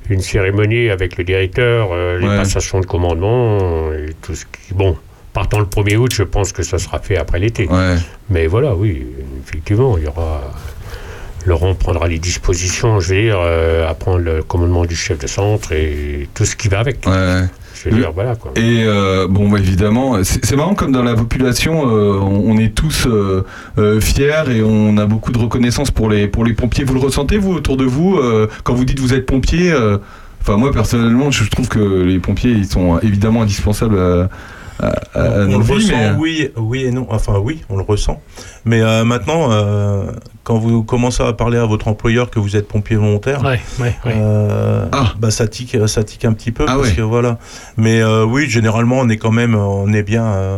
une 0.10 0.22
cérémonie 0.22 0.90
avec 0.90 1.18
le 1.18 1.24
directeur 1.24 1.90
euh, 1.92 2.18
les 2.20 2.28
Ouais. 2.28 2.38
passations 2.38 2.80
de 2.80 2.86
commandement 2.86 3.92
et 3.94 4.14
tout 4.22 4.34
ce 4.36 4.46
qui 4.46 4.74
bon 4.74 4.98
partant 5.34 5.60
le 5.60 5.66
1er 5.66 5.98
août 5.98 6.12
je 6.14 6.24
pense 6.24 6.52
que 6.52 6.64
ça 6.64 6.78
sera 6.78 7.00
fait 7.00 7.18
après 7.18 7.40
l'été 7.40 7.68
Ouais. 7.68 7.96
Mais 8.30 8.46
voilà, 8.48 8.76
oui, 8.76 9.04
effectivement, 9.48 9.98
il 9.98 10.04
y 10.04 10.08
aura. 10.08 10.42
Laurent 11.50 11.74
prendra 11.74 12.08
les 12.08 12.20
dispositions, 12.20 13.00
je 13.00 13.14
veux 13.14 13.22
dire, 13.22 13.40
euh, 13.42 13.90
à 13.90 13.96
prendre 13.96 14.20
le 14.20 14.44
commandement 14.44 14.86
du 14.86 14.96
chef 14.96 15.18
de 15.18 15.26
centre 15.26 15.72
et 15.72 16.30
tout 16.36 16.46
ce 16.46 16.56
qui 16.56 16.68
va 16.68 16.80
avec. 16.80 17.06
ouais. 17.08 17.42
Je 17.74 17.90
veux 17.90 17.98
dire, 17.98 18.12
voilà 18.14 18.36
quoi. 18.36 18.52
Et 18.56 18.84
euh, 18.84 19.28
bon, 19.30 19.48
bah, 19.50 19.58
évidemment, 19.58 20.22
c'est 20.24 20.56
marrant 20.56 20.76
comme 20.76 20.92
dans 20.92 21.02
la 21.02 21.16
population, 21.16 21.88
euh, 21.88 22.20
on, 22.20 22.52
on 22.52 22.58
est 22.58 22.76
tous 22.76 23.08
euh, 23.08 24.02
fiers 24.02 24.44
et 24.52 24.62
on 24.62 24.98
a 24.98 25.06
beaucoup 25.06 25.32
de 25.32 25.38
reconnaissance 25.38 25.90
pour 25.90 26.10
les, 26.10 26.28
pour 26.28 26.44
les 26.44 26.54
pompiers. 26.54 26.84
Vous 26.84 26.94
le 26.94 27.00
ressentez, 27.00 27.38
vous, 27.38 27.54
autour 27.54 27.78
de 27.78 27.86
vous, 27.86 28.20
quand 28.64 28.74
vous 28.74 28.86
dites 28.86 29.00
vous 29.00 29.14
êtes 29.14 29.26
pompier 29.26 29.74
Enfin, 30.42 30.56
moi, 30.56 30.72
personnellement, 30.72 31.32
je 31.32 31.50
trouve 31.50 31.68
que 31.68 31.80
les 31.80 32.20
pompiers, 32.20 32.52
ils 32.52 32.66
sont 32.66 33.00
évidemment 33.00 33.42
indispensables 33.42 33.98
à, 33.98 34.30
à- 34.80 34.88
à- 35.14 35.22
à 35.22 35.30
on 35.42 35.46
nos 35.48 35.60
le 35.60 35.74
ressent, 35.74 35.88
mais- 35.98 36.06
euh, 36.08 36.16
oui, 36.18 36.52
oui 36.58 36.86
et 36.86 36.92
non. 36.92 37.08
Enfin, 37.10 37.38
oui, 37.40 37.64
on 37.70 37.78
le 37.78 37.84
ressent. 37.84 38.22
Mais 38.66 38.82
euh, 38.82 39.04
maintenant, 39.04 39.52
euh, 39.52 40.12
quand 40.44 40.58
vous 40.58 40.84
commencez 40.84 41.24
à 41.24 41.34
parler 41.34 41.58
à 41.58 41.66
votre 41.66 41.88
employeur 41.88 42.30
que 42.30 42.40
vous 42.40 42.56
êtes 42.56 42.68
pompier 42.68 42.96
volontaire, 42.96 43.44
Ouais, 43.44 43.60
ouais, 43.80 43.96
ouais. 44.06 44.14
euh, 44.16 44.86
Ah. 44.92 45.14
bah, 45.20 45.32
ça 45.32 45.48
tique, 45.48 45.78
ça 45.88 46.04
tique 46.04 46.26
un 46.26 46.34
petit 46.34 46.52
peu. 46.52 46.66
Ah 46.68 46.76
parce 46.76 46.90
ouais. 46.90 46.96
que 46.96 47.02
voilà. 47.02 47.38
Mais 47.78 48.02
euh, 48.02 48.24
oui, 48.26 48.50
généralement, 48.50 48.98
on 49.00 49.10
est 49.10 49.18
quand 49.18 49.32
même, 49.32 49.56
on 49.56 49.92
est 49.94 50.04
bien, 50.04 50.26
euh, 50.26 50.58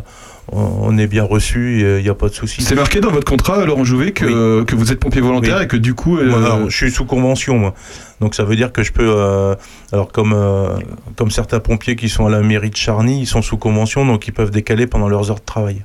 on 0.51 0.97
est 0.97 1.07
bien 1.07 1.23
reçu. 1.23 1.79
Il 1.97 2.03
n'y 2.03 2.09
a 2.09 2.13
pas 2.15 2.27
de 2.29 2.33
souci. 2.33 2.61
C'est 2.61 2.75
marqué 2.75 2.99
dans 2.99 3.11
votre 3.11 3.29
contrat, 3.29 3.65
Laurent 3.65 3.83
Jouvet, 3.83 4.11
que, 4.11 4.63
que 4.63 4.75
vous 4.75 4.91
êtes 4.91 4.99
pompier 4.99 5.21
volontaire 5.21 5.57
Oui. 5.59 5.63
et 5.63 5.67
que 5.67 5.77
du 5.77 5.93
coup. 5.93 6.17
euh, 6.17 6.25
Moi, 6.29 6.37
alors, 6.39 6.69
je 6.69 6.75
suis 6.75 6.91
sous 6.91 7.05
convention, 7.05 7.57
moi. 7.57 7.73
Donc 8.19 8.35
ça 8.35 8.43
veut 8.43 8.55
dire 8.55 8.71
que 8.71 8.83
je 8.83 8.91
peux, 8.91 9.07
euh, 9.07 9.55
alors 9.91 10.11
comme 10.11 10.33
euh, 10.33 10.69
comme 11.15 11.31
certains 11.31 11.59
pompiers 11.59 11.95
qui 11.95 12.09
sont 12.09 12.25
à 12.25 12.29
la 12.29 12.41
mairie 12.41 12.69
de 12.69 12.75
Charny, 12.75 13.21
ils 13.21 13.25
sont 13.27 13.41
sous 13.41 13.57
convention, 13.57 14.05
donc 14.05 14.27
ils 14.27 14.33
peuvent 14.33 14.51
décaler 14.51 14.85
pendant 14.87 15.09
leurs 15.09 15.31
heures 15.31 15.39
de 15.39 15.45
travail. 15.45 15.81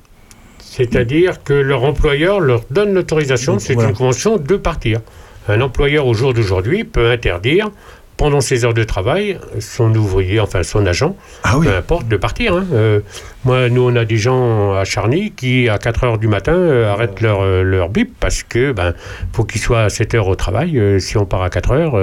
C'est-à-dire 0.59 1.43
que 1.43 1.53
leur 1.53 1.83
employeur 1.83 2.39
leur 2.39 2.61
donne 2.69 2.93
l'autorisation, 2.93 3.57
c'est 3.59 3.73
Voilà. 3.73 3.89
une 3.89 3.95
convention, 3.95 4.37
de 4.37 4.55
partir. 4.57 4.99
Un 5.47 5.61
employeur 5.61 6.05
au 6.05 6.13
jour 6.13 6.33
d'aujourd'hui 6.33 6.83
peut 6.83 7.09
interdire, 7.09 7.71
pendant 8.17 8.41
ses 8.41 8.65
heures 8.65 8.73
de 8.73 8.83
travail, 8.83 9.39
son 9.59 9.93
ouvrier, 9.95 10.39
enfin 10.39 10.63
son 10.63 10.85
agent, 10.87 11.15
Ah 11.43 11.57
oui. 11.57 11.67
peu 11.67 11.75
importe, 11.75 12.07
de 12.07 12.17
partir. 12.17 12.55
hein. 12.55 12.65
Euh, 12.73 12.99
moi, 13.45 13.69
nous, 13.69 13.83
on 13.83 13.95
a 13.95 14.03
des 14.05 14.17
gens 14.17 14.73
à 14.73 14.83
Charny 14.83 15.31
qui, 15.31 15.69
à 15.69 15.77
4 15.77 16.03
heures 16.03 16.17
du 16.17 16.27
matin, 16.27 16.53
euh, 16.53 16.91
arrêtent 16.91 17.21
leur, 17.21 17.41
euh, 17.41 17.61
leur 17.63 17.89
bip 17.89 18.13
parce 18.19 18.41
que 18.43 18.71
ben 18.71 18.93
faut 19.33 19.43
qu'ils 19.43 19.61
soient 19.61 19.83
à 19.83 19.89
7 19.89 20.15
heures 20.15 20.27
au 20.27 20.35
travail. 20.35 20.99
Si 20.99 21.15
on 21.17 21.25
part 21.25 21.43
à 21.43 21.49
4 21.49 21.71
heures, 21.71 21.95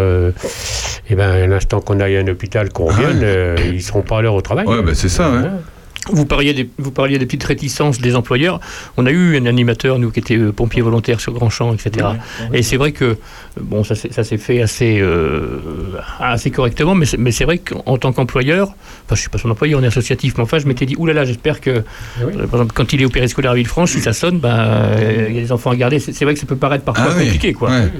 et 1.10 1.14
ben, 1.16 1.30
à 1.30 1.46
l'instant 1.46 1.80
qu'on 1.80 1.98
aille 2.00 2.16
à 2.16 2.20
un 2.20 2.28
hôpital, 2.28 2.70
qu'on 2.72 2.88
Ah 2.90 2.98
ouais. 3.00 3.06
revienne, 3.06 3.74
ils 3.74 3.82
seront 3.82 4.02
pas 4.02 4.18
à 4.18 4.22
l'heure 4.22 4.34
au 4.34 4.40
travail. 4.42 4.66
Ouais, 4.66 4.82
bah, 4.82 4.92
c'est 4.94 5.08
ça. 5.08 5.30
Vous 6.12 6.26
parliez, 6.26 6.52
des, 6.52 6.68
vous 6.78 6.90
parliez 6.90 7.18
des 7.18 7.24
petites 7.24 7.44
réticences 7.44 7.98
des 7.98 8.14
employeurs. 8.14 8.60
On 8.98 9.06
a 9.06 9.10
eu 9.10 9.38
un 9.38 9.46
animateur, 9.46 9.98
nous, 9.98 10.10
qui 10.10 10.20
était 10.20 10.36
euh, 10.36 10.52
pompier 10.52 10.82
volontaire 10.82 11.18
sur 11.20 11.32
Grand 11.32 11.48
Champ, 11.48 11.72
etc. 11.72 12.06
Et 12.52 12.62
c'est 12.62 12.76
vrai 12.76 12.92
que, 12.92 13.04
euh, 13.04 13.14
bon, 13.60 13.84
ça, 13.84 13.94
s'est- 13.94 14.36
fait 14.36 14.60
assez, 14.60 14.98
euh, 15.00 15.58
assez 16.20 16.50
correctement, 16.50 16.94
mais 16.94 17.06
c'est, 17.32 17.44
vrai 17.44 17.58
qu'en 17.58 17.96
tant 17.96 18.12
qu'employeur, 18.12 18.68
enfin, 19.06 19.14
je 19.14 19.20
suis 19.20 19.30
pas 19.30 19.38
son 19.38 19.50
employeur, 19.50 19.80
on 19.80 19.82
est 19.82 19.86
associatif, 19.86 20.34
mais 20.36 20.42
enfin, 20.42 20.58
je 20.58 20.66
m'étais 20.66 20.84
dit, 20.86 20.94
oulala, 20.98 21.24
j'espère 21.24 21.60
que, 21.60 21.70
oui. 21.70 22.32
euh, 22.36 22.46
par 22.46 22.60
exemple, 22.60 22.72
quand 22.74 22.92
il 22.92 23.00
est 23.00 23.04
au 23.06 23.10
périscolaire 23.10 23.52
à 23.52 23.54
Villefranche, 23.54 23.92
si 23.92 24.00
ça 24.00 24.12
sonne, 24.12 24.38
bah, 24.40 24.54
euh, 24.60 25.26
il 25.30 25.34
y 25.36 25.38
a 25.38 25.40
des 25.42 25.52
enfants 25.52 25.70
à 25.70 25.76
garder. 25.76 25.98
C'est, 26.00 26.24
vrai 26.24 26.34
que 26.34 26.40
ça 26.40 26.46
peut 26.46 26.56
paraître 26.56 26.84
parfois 26.84 27.06
Ah 27.10 27.14
oui, 27.16 27.24
compliqué, 27.24 27.52
quoi. 27.54 27.70
ouais. 27.70 27.90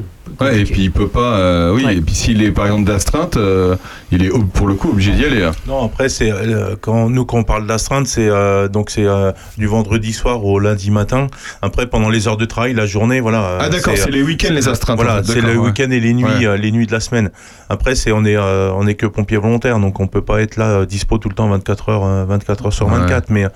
Ouais, 0.40 0.60
et 0.60 0.64
puis 0.64 0.82
il 0.84 0.90
peut 0.90 1.06
pas. 1.06 1.36
euh, 1.38 1.72
oui, 1.74 1.84
Ouais. 1.84 1.96
et 1.96 2.00
puis 2.00 2.14
s'il 2.14 2.42
est 2.42 2.50
par 2.50 2.64
exemple 2.66 2.84
d'astreinte, 2.84 3.36
euh, 3.36 3.76
il 4.10 4.24
est 4.24 4.30
ob- 4.30 4.48
pour 4.48 4.66
le 4.66 4.74
coup 4.74 4.88
obligé 4.90 5.12
d'y 5.12 5.24
aller. 5.24 5.42
hein. 5.44 5.52
Non, 5.68 5.84
après 5.84 6.08
c'est 6.08 6.32
euh, 6.32 6.74
quand 6.80 7.08
nous 7.10 7.24
quand 7.24 7.38
on 7.38 7.44
parle 7.44 7.66
d'astreinte, 7.68 7.93
c'est 8.04 8.28
euh, 8.28 8.68
donc 8.68 8.90
c'est 8.90 9.04
euh, 9.06 9.32
du 9.58 9.66
vendredi 9.66 10.12
soir 10.12 10.44
au 10.44 10.58
lundi 10.58 10.90
matin. 10.90 11.28
Après 11.62 11.86
pendant 11.86 12.08
les 12.10 12.26
heures 12.26 12.36
de 12.36 12.44
travail, 12.44 12.74
la 12.74 12.86
journée, 12.86 13.20
voilà. 13.20 13.42
euh, 13.44 13.58
Ah 13.60 13.68
d'accord, 13.68 13.94
c'est 13.96 14.10
les 14.10 14.22
week-ends 14.22 14.52
les 14.52 14.68
astreintes. 14.68 14.96
Voilà, 14.96 15.20
en 15.20 15.22
fait, 15.22 15.32
c'est 15.34 15.40
le 15.40 15.52
ouais. 15.56 15.68
week-end 15.68 15.90
et 15.90 16.00
les 16.00 16.12
nuits, 16.14 16.24
Ouais. 16.24 16.46
euh, 16.46 16.56
les 16.56 16.72
nuits 16.72 16.86
de 16.86 16.92
la 16.92 17.00
semaine. 17.00 17.30
Après, 17.68 17.94
c'est 17.94 18.10
on 18.12 18.24
est 18.24 18.36
euh, 18.36 18.72
on 18.74 18.86
est 18.86 18.94
que 18.94 19.06
pompier 19.06 19.36
volontaire, 19.36 19.78
donc 19.78 20.00
on 20.00 20.06
peut 20.08 20.22
pas 20.22 20.40
être 20.42 20.56
là 20.56 20.80
euh, 20.80 20.86
dispo 20.86 21.18
tout 21.18 21.28
le 21.28 21.34
temps 21.34 21.48
24 21.48 21.88
heures 21.90 22.04
euh, 22.04 22.24
24 22.24 22.66
heures 22.66 22.72
sur 22.72 22.86
Ouais. 22.86 22.98
24. 22.98 23.30
Mais 23.30 23.44
euh, 23.44 23.48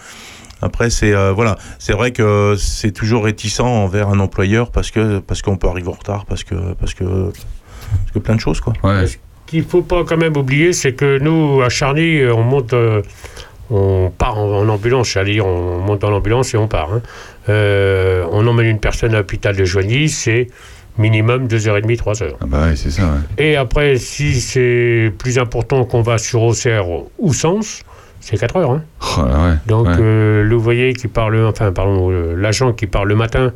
après, 0.62 0.90
c'est 0.90 1.12
euh, 1.14 1.32
voilà, 1.32 1.56
c'est 1.78 1.92
vrai 1.92 2.10
que 2.12 2.54
c'est 2.58 2.90
toujours 2.92 3.24
réticent 3.24 3.60
envers 3.60 4.08
un 4.08 4.20
employeur 4.20 4.70
parce 4.70 4.90
que 4.90 5.18
parce 5.20 5.42
qu'on 5.42 5.56
peut 5.56 5.68
arriver 5.68 5.88
en 5.88 5.92
retard, 5.92 6.24
parce 6.26 6.44
que 6.44 6.54
parce 6.80 6.94
que 6.94 7.04
parce 7.04 8.12
que 8.12 8.18
plein 8.18 8.34
de 8.34 8.40
choses 8.40 8.60
quoi. 8.60 8.72
Ouais. 8.82 9.06
Ce 9.06 9.16
qu'il 9.46 9.64
faut 9.64 9.80
pas 9.80 10.04
quand 10.04 10.18
même 10.18 10.36
oublier, 10.36 10.74
c'est 10.74 10.92
que 10.92 11.18
nous, 11.20 11.62
à 11.62 11.70
Charny, 11.70 12.20
on 12.26 12.42
monte, 12.42 12.74
euh, 12.74 13.00
on 13.70 14.10
part 14.16 14.38
en, 14.38 14.60
en 14.60 14.68
ambulance, 14.68 15.10
c'est-à-dire 15.10 15.46
on 15.46 15.78
monte 15.78 16.00
dans 16.00 16.10
l'ambulance 16.10 16.54
et 16.54 16.56
on 16.56 16.68
part. 16.68 16.92
hein. 16.94 17.02
Euh, 17.48 18.24
on 18.30 18.46
emmène 18.46 18.66
une 18.66 18.78
personne 18.80 19.14
à 19.14 19.18
l'hôpital 19.18 19.56
de 19.56 19.64
Joigny, 19.64 20.08
c'est 20.08 20.48
minimum 20.98 21.46
2h30, 21.46 21.96
3h. 21.96 22.30
Ah 22.40 22.44
bah 22.46 22.62
ouais, 22.66 22.76
c'est 22.76 22.90
ça. 22.90 23.02
ouais. 23.02 23.44
Et 23.44 23.56
après, 23.56 23.96
si 23.96 24.40
c'est 24.40 25.12
plus 25.18 25.38
important 25.38 25.84
qu'on 25.84 26.02
va 26.02 26.18
sur 26.18 26.42
Auxerre 26.42 26.86
ou 27.18 27.32
Sens, 27.32 27.82
c'est 28.20 28.36
4 28.36 28.56
heures. 28.56 28.70
hein. 28.72 28.82
Oh 29.16 29.20
ouais. 29.22 29.54
Donc 29.66 29.86
ouais. 29.86 29.94
euh, 30.00 30.42
l'ouvrier 30.42 30.92
qui 30.94 31.06
part 31.08 31.30
le, 31.30 31.46
enfin 31.46 31.70
pardon, 31.72 32.10
l'agent 32.36 32.72
qui 32.72 32.86
part 32.86 33.04
le 33.04 33.14
matin, 33.14 33.52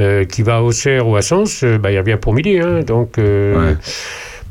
euh, 0.00 0.24
qui 0.24 0.42
va 0.42 0.56
à 0.56 0.60
Auxerre 0.60 1.08
ou 1.08 1.16
à 1.16 1.22
Sens, 1.22 1.64
bah, 1.64 1.90
il 1.90 1.98
revient 1.98 2.18
pour 2.20 2.32
midi. 2.34 2.58
hein. 2.58 2.80
donc. 2.86 3.18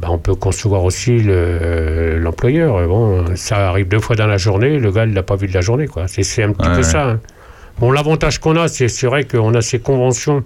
Bah, 0.05 0.11
on 0.11 0.19
peut 0.19 0.35
concevoir 0.35 0.83
aussi 0.83 1.17
le, 1.17 1.33
euh, 1.35 2.19
l'employeur. 2.19 2.87
Bon, 2.87 3.25
ça 3.35 3.69
arrive 3.69 3.87
deux 3.87 3.99
fois 3.99 4.15
dans 4.15 4.27
la 4.27 4.37
journée, 4.37 4.77
le 4.77 4.91
gars 4.91 5.05
il 5.05 5.13
l'a 5.13 5.23
pas 5.23 5.35
vu 5.35 5.47
de 5.47 5.53
la 5.53 5.61
journée, 5.61 5.87
quoi. 5.87 6.05
C'est, 6.07 6.43
un 6.43 6.51
petit 6.51 6.67
Ouais, 6.67 6.73
peu 6.73 6.77
ouais. 6.77 6.83
ça. 6.83 7.09
hein. 7.09 7.19
Bon, 7.79 7.91
l'avantage 7.91 8.37
qu'on 8.39 8.55
a, 8.55 8.67
c'est, 8.67 8.87
c'est 8.87 9.07
vrai 9.07 9.23
qu'on 9.23 9.53
a 9.55 9.61
ces 9.61 9.79
conventions 9.79 10.43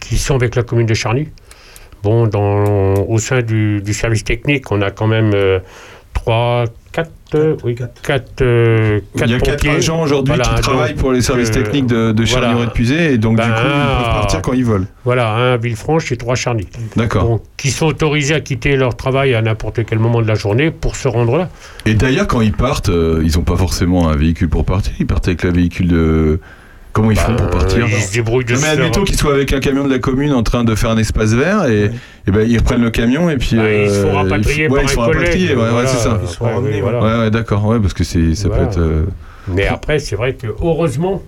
qui 0.00 0.16
sont 0.16 0.36
avec 0.36 0.54
la 0.54 0.62
commune 0.62 0.86
de 0.86 0.94
Charny. 0.94 1.28
Bon, 2.04 2.26
dans, 2.26 2.94
au 2.94 3.18
sein 3.18 3.42
du, 3.42 3.80
du 3.82 3.92
service 3.94 4.22
technique, 4.24 4.70
on 4.70 4.80
a 4.80 4.90
quand 4.90 5.06
même 5.08 5.32
euh, 5.34 5.58
trois, 6.14 6.64
quatre, 6.92 7.10
euh, 7.34 7.56
oui, 7.64 7.74
quatre, 7.74 8.40
euh, 8.42 9.00
Il 9.16 9.30
y 9.30 9.34
a 9.34 9.38
quatre 9.38 9.56
pompiers. 9.56 9.70
agents 9.70 10.00
aujourd'hui 10.02 10.34
Voilà, 10.34 10.54
qui 10.54 10.62
travaillent 10.62 10.94
pour 10.94 11.12
les 11.12 11.20
services 11.20 11.50
techniques 11.50 11.86
de, 11.86 12.12
de 12.12 12.24
voilà. 12.24 12.46
Charnier 12.48 12.62
et 12.62 12.66
de 12.66 12.70
Puisé 12.70 13.12
et 13.12 13.18
donc 13.18 13.36
Ben, 13.36 13.44
du 13.46 13.50
coup 13.52 13.58
ils 13.58 14.04
peuvent 14.04 14.14
partir 14.14 14.42
quand 14.42 14.52
ils 14.52 14.64
veulent. 14.64 14.86
Voilà, 15.04 15.34
un 15.34 15.52
à 15.54 15.56
Villefranche 15.56 16.10
et 16.12 16.16
trois 16.16 16.32
à 16.32 16.36
Charny. 16.36 16.66
D'accord. 16.96 17.24
Donc, 17.24 17.42
qui 17.56 17.70
sont 17.70 17.86
autorisés 17.86 18.34
à 18.34 18.40
quitter 18.40 18.76
leur 18.76 18.96
travail 18.96 19.34
à 19.34 19.42
n'importe 19.42 19.84
quel 19.84 19.98
moment 19.98 20.22
de 20.22 20.28
la 20.28 20.34
journée 20.36 20.70
pour 20.70 20.96
se 20.96 21.08
rendre 21.08 21.36
là. 21.36 21.48
Et 21.84 21.94
d'ailleurs 21.94 22.26
quand 22.28 22.40
ils 22.40 22.52
partent, 22.52 22.88
euh, 22.88 23.20
ils 23.24 23.38
ont 23.38 23.42
pas 23.42 23.56
forcément 23.56 24.08
un 24.08 24.16
véhicule 24.16 24.48
pour 24.48 24.64
partir, 24.64 24.92
ils 24.98 25.06
partent 25.06 25.26
avec 25.28 25.42
le 25.42 25.50
véhicule 25.52 25.88
de. 25.88 26.40
Comment 26.94 27.10
ils 27.10 27.18
font 27.18 27.34
pour 27.36 27.46
Ben, 27.48 27.58
partir 27.58 27.86
Ils 27.86 28.00
se 28.00 28.12
débrouillent 28.14 28.44
de 28.46 28.54
Non, 28.54 28.60
mais 28.62 28.66
se 28.68 28.72
admettons 28.72 29.02
qu'ils 29.04 29.18
soient 29.18 29.34
avec 29.34 29.52
un 29.52 29.60
camion 29.60 29.84
de 29.84 29.90
la 29.92 29.98
commune 29.98 30.32
en 30.32 30.42
train 30.42 30.64
de 30.64 30.74
faire 30.74 30.90
un 30.90 30.96
espace 30.96 31.32
vert 31.32 31.66
et, 31.66 31.90
et 32.26 32.30
ben 32.30 32.48
ils 32.48 32.56
reprennent 32.56 32.82
le 32.82 32.90
camion 32.90 33.28
et 33.28 33.36
puis 33.36 33.56
Bah, 33.56 33.70
ils 33.70 33.90
se 33.90 33.94
euh, 33.96 34.10
font 34.10 34.16
rapatrier 34.16 34.64
ils- 34.64 34.68
par 34.68 34.76
ouais, 34.76 34.82
ils 34.82 34.84
un 34.84 34.88
se 34.88 34.94
font 34.94 35.00
rapatrier, 35.02 35.56
ouais, 35.56 35.62
c'est 35.86 35.96
ça. 35.96 36.20
Ils 36.22 36.44
ouais. 36.46 36.80
voilà. 36.80 37.02
Ouais, 37.02 37.18
ouais, 37.24 37.30
d'accord, 37.30 37.66
ouais, 37.66 37.80
parce 37.80 37.92
que 37.94 38.04
ça 38.04 38.18
Voilà. 38.46 38.62
peut 38.64 38.70
être. 38.70 38.78
euh, 38.78 39.02
Mais 39.48 39.66
après, 39.66 39.98
c'est 39.98 40.16
vrai 40.16 40.34
que 40.34 40.46
heureusement 40.62 41.20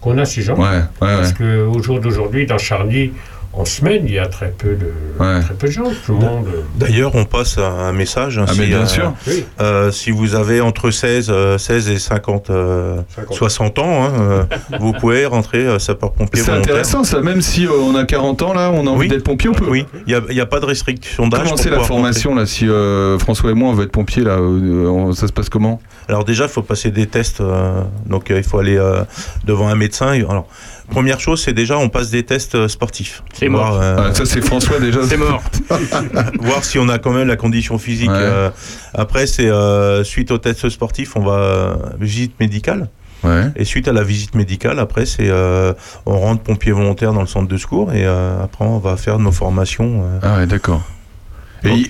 qu'on 0.00 0.16
a 0.18 0.24
ces 0.24 0.42
gens. 0.42 0.54
Ouais, 0.56 0.64
ouais, 0.68 0.82
Parce 1.00 1.30
ouais. 1.32 1.34
qu'au 1.72 1.82
jour 1.82 1.98
d'aujourd'hui, 1.98 2.46
dans 2.46 2.56
Charny, 2.58 3.10
en 3.52 3.64
semaine, 3.64 4.02
il 4.06 4.12
y 4.14 4.18
a 4.18 4.26
très 4.26 4.50
peu 4.50 4.74
de, 4.76 4.92
Ouais. 5.18 5.40
très 5.40 5.54
peu 5.54 5.66
de 5.66 5.72
gens. 5.72 5.90
Tout 6.06 6.12
le 6.12 6.18
monde. 6.20 6.46
euh, 6.46 6.60
D'ailleurs, 6.76 7.14
on 7.16 7.24
passe 7.24 7.58
un 7.58 7.62
un 7.88 7.92
message. 7.92 8.38
hein, 8.38 8.44
Ah, 8.48 8.52
si, 8.52 8.60
mais 8.60 8.66
bien 8.66 8.82
euh, 8.82 8.86
sûr. 8.86 9.12
Oui. 9.26 9.44
Euh, 9.60 9.90
si 9.90 10.10
vous 10.10 10.34
avez 10.34 10.60
entre 10.60 10.90
16, 10.90 11.28
euh, 11.30 11.58
16 11.58 11.88
et 11.88 11.98
50, 11.98 12.50
euh, 12.50 12.96
50. 13.16 13.36
60 13.36 13.78
ans, 13.78 14.04
hein, 14.04 14.46
vous 14.80 14.92
pouvez 14.92 15.26
rentrer 15.26 15.66
euh, 15.66 15.78
sapeur-pompier 15.78 16.42
C'est 16.42 16.52
intéressant 16.52 17.02
ça, 17.04 17.20
même 17.20 17.40
si 17.40 17.66
euh, 17.66 17.70
on 17.82 17.94
a 17.96 18.04
40 18.04 18.42
ans 18.42 18.52
là, 18.52 18.70
on 18.72 18.86
a 18.86 18.90
envie 18.90 19.00
Oui. 19.00 19.08
d'être 19.08 19.24
pompier, 19.24 19.48
on 19.50 19.54
peut. 19.54 19.66
Oui, 19.68 19.86
il 20.06 20.12
n'y 20.12 20.14
a, 20.14 20.20
il 20.28 20.36
y 20.36 20.40
a 20.40 20.46
pas 20.46 20.60
de 20.60 20.66
restriction 20.66 21.26
d'âge. 21.28 21.42
Comment 21.44 21.56
c'est 21.56 21.70
la 21.70 21.80
formation 21.80 22.34
là 22.34 22.46
Si 22.46 22.68
euh, 22.68 23.18
François 23.18 23.50
et 23.50 23.54
moi 23.54 23.70
on 23.70 23.74
veut 23.74 23.84
être 23.84 23.92
pompier 23.92 24.22
là, 24.22 24.36
euh, 24.38 24.86
on- 24.86 25.12
ça 25.12 25.26
se 25.26 25.32
passe 25.32 25.48
comment? 25.48 25.80
Alors 26.08 26.24
déjà, 26.24 26.44
il 26.44 26.50
faut 26.50 26.62
passer 26.62 26.90
des 26.90 27.06
tests. 27.06 27.40
euh, 27.40 27.82
donc 28.06 28.30
euh, 28.30 28.38
il 28.38 28.44
faut 28.44 28.58
aller 28.58 28.76
euh, 28.76 29.02
devant 29.44 29.68
un 29.68 29.74
médecin. 29.74 30.08
Alors, 30.28 30.46
première 30.90 31.20
chose, 31.20 31.42
c'est 31.42 31.52
déjà 31.52 31.78
on 31.78 31.88
passe 31.88 32.10
des 32.10 32.22
tests 32.24 32.54
euh, 32.54 32.68
sportifs. 32.68 33.22
C'est 33.32 33.48
Voir, 33.48 33.72
mort. 33.72 33.80
euh, 33.82 33.96
Ah, 34.10 34.14
Ça 34.14 34.24
c'est 34.24 34.40
François 34.44 34.80
déjà. 34.80 35.00
C'est 35.06 35.16
mort. 35.16 35.42
voir 36.40 36.64
si 36.64 36.78
on 36.78 36.88
a 36.88 36.98
quand 36.98 37.12
même 37.12 37.28
la 37.28 37.36
condition 37.36 37.78
physique. 37.78 38.08
Ouais. 38.10 38.16
euh, 38.18 38.50
après, 38.94 39.26
c'est 39.26 39.48
euh, 39.48 40.04
suite 40.04 40.30
au 40.30 40.38
test 40.38 40.68
sportif, 40.68 41.16
on 41.16 41.20
va 41.20 41.78
visite 42.00 42.38
médicale. 42.40 42.88
Ouais. 43.24 43.46
Et 43.56 43.64
suite 43.64 43.88
à 43.88 43.92
la 43.92 44.04
visite 44.04 44.34
médicale, 44.36 44.78
après, 44.78 45.04
c'est 45.04 45.28
euh, 45.28 45.72
on 46.06 46.18
rentre 46.18 46.42
pompier 46.42 46.70
volontaire 46.72 47.12
dans 47.12 47.20
le 47.20 47.26
centre 47.26 47.48
de 47.48 47.56
secours 47.56 47.92
et 47.92 48.04
euh, 48.06 48.42
après, 48.42 48.64
on 48.64 48.78
va 48.78 48.96
faire 48.96 49.18
nos 49.18 49.32
formations. 49.32 50.02
euh. 50.04 50.18
Ah 50.22 50.36
ouais, 50.38 50.46
d'accord. 50.46 50.82
Et 51.64 51.88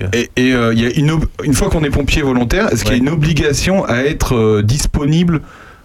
euh, 0.55 0.73
il 0.75 0.81
y 0.81 0.87
a 0.87 0.91
une, 0.99 1.20
une 1.45 1.53
fois 1.53 1.69
qu'on 1.69 1.85
est 1.85 1.91
pompier 1.91 2.23
volontaire, 2.23 2.73
est-ce 2.73 2.85
qu'il 2.85 2.95
y 2.95 2.97
a 2.97 2.99
une 2.99 3.11
obligation 3.11 3.85
à 3.85 3.99
être 3.99 4.35
euh, 4.35 4.62
disponible 4.62 5.43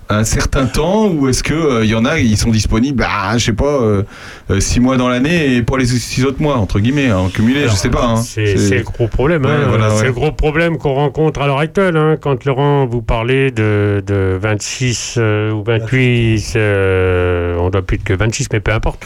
un 0.10 0.24
certain 0.24 0.66
temps 0.66 1.08
ou 1.08 1.28
est-ce 1.30 1.44
que 1.44 1.54
euh, 1.54 1.86
y 1.86 1.96
en 1.96 2.06
a 2.06 2.20
ils 2.20 2.38
sont 2.38 2.50
disponibles 2.52 2.98
bah 2.98 3.38
je 3.38 3.46
sais 3.46 3.54
pas 3.54 3.66
euh, 3.82 4.04
euh, 4.52 4.60
six 4.60 4.80
mois 4.80 4.98
dans 4.98 5.08
l'année 5.08 5.56
et 5.56 5.64
pour 5.64 5.78
les 5.78 5.86
six 5.86 6.26
autres 6.26 6.42
mois 6.42 6.58
entre 6.58 6.80
guillemets 6.80 7.12
en 7.12 7.30
cumulé 7.30 7.64
je 7.64 7.74
sais 7.76 7.90
pas 7.90 8.06
hein. 8.06 8.16
C'est 8.18 8.44
le 8.46 8.84
gros 8.84 9.08
problème. 9.08 9.46
Ouais, 9.46 9.52
hein. 9.52 9.66
voilà, 9.70 9.90
c'est 9.92 10.02
ouais. 10.02 10.08
le 10.08 10.14
gros 10.14 10.32
problème 10.32 10.78
qu'on 10.78 10.94
rencontre 10.94 11.42
à 11.42 11.48
l'heure 11.48 11.60
actuelle. 11.60 11.96
hein. 11.98 12.18
Quand 12.20 12.44
Laurent 12.46 12.86
vous 12.86 13.02
parlait 13.02 13.52
de, 13.52 14.04
de 14.06 14.38
26 14.42 15.16
euh, 15.18 15.52
ou 15.52 15.64
28, 15.64 16.54
euh, 16.56 17.58
on 17.60 17.70
doit 17.70 17.82
plus 17.82 17.98
que 17.98 18.14
26, 18.14 18.48
mais 18.52 18.60
peu 18.60 18.72
importe. 18.72 19.06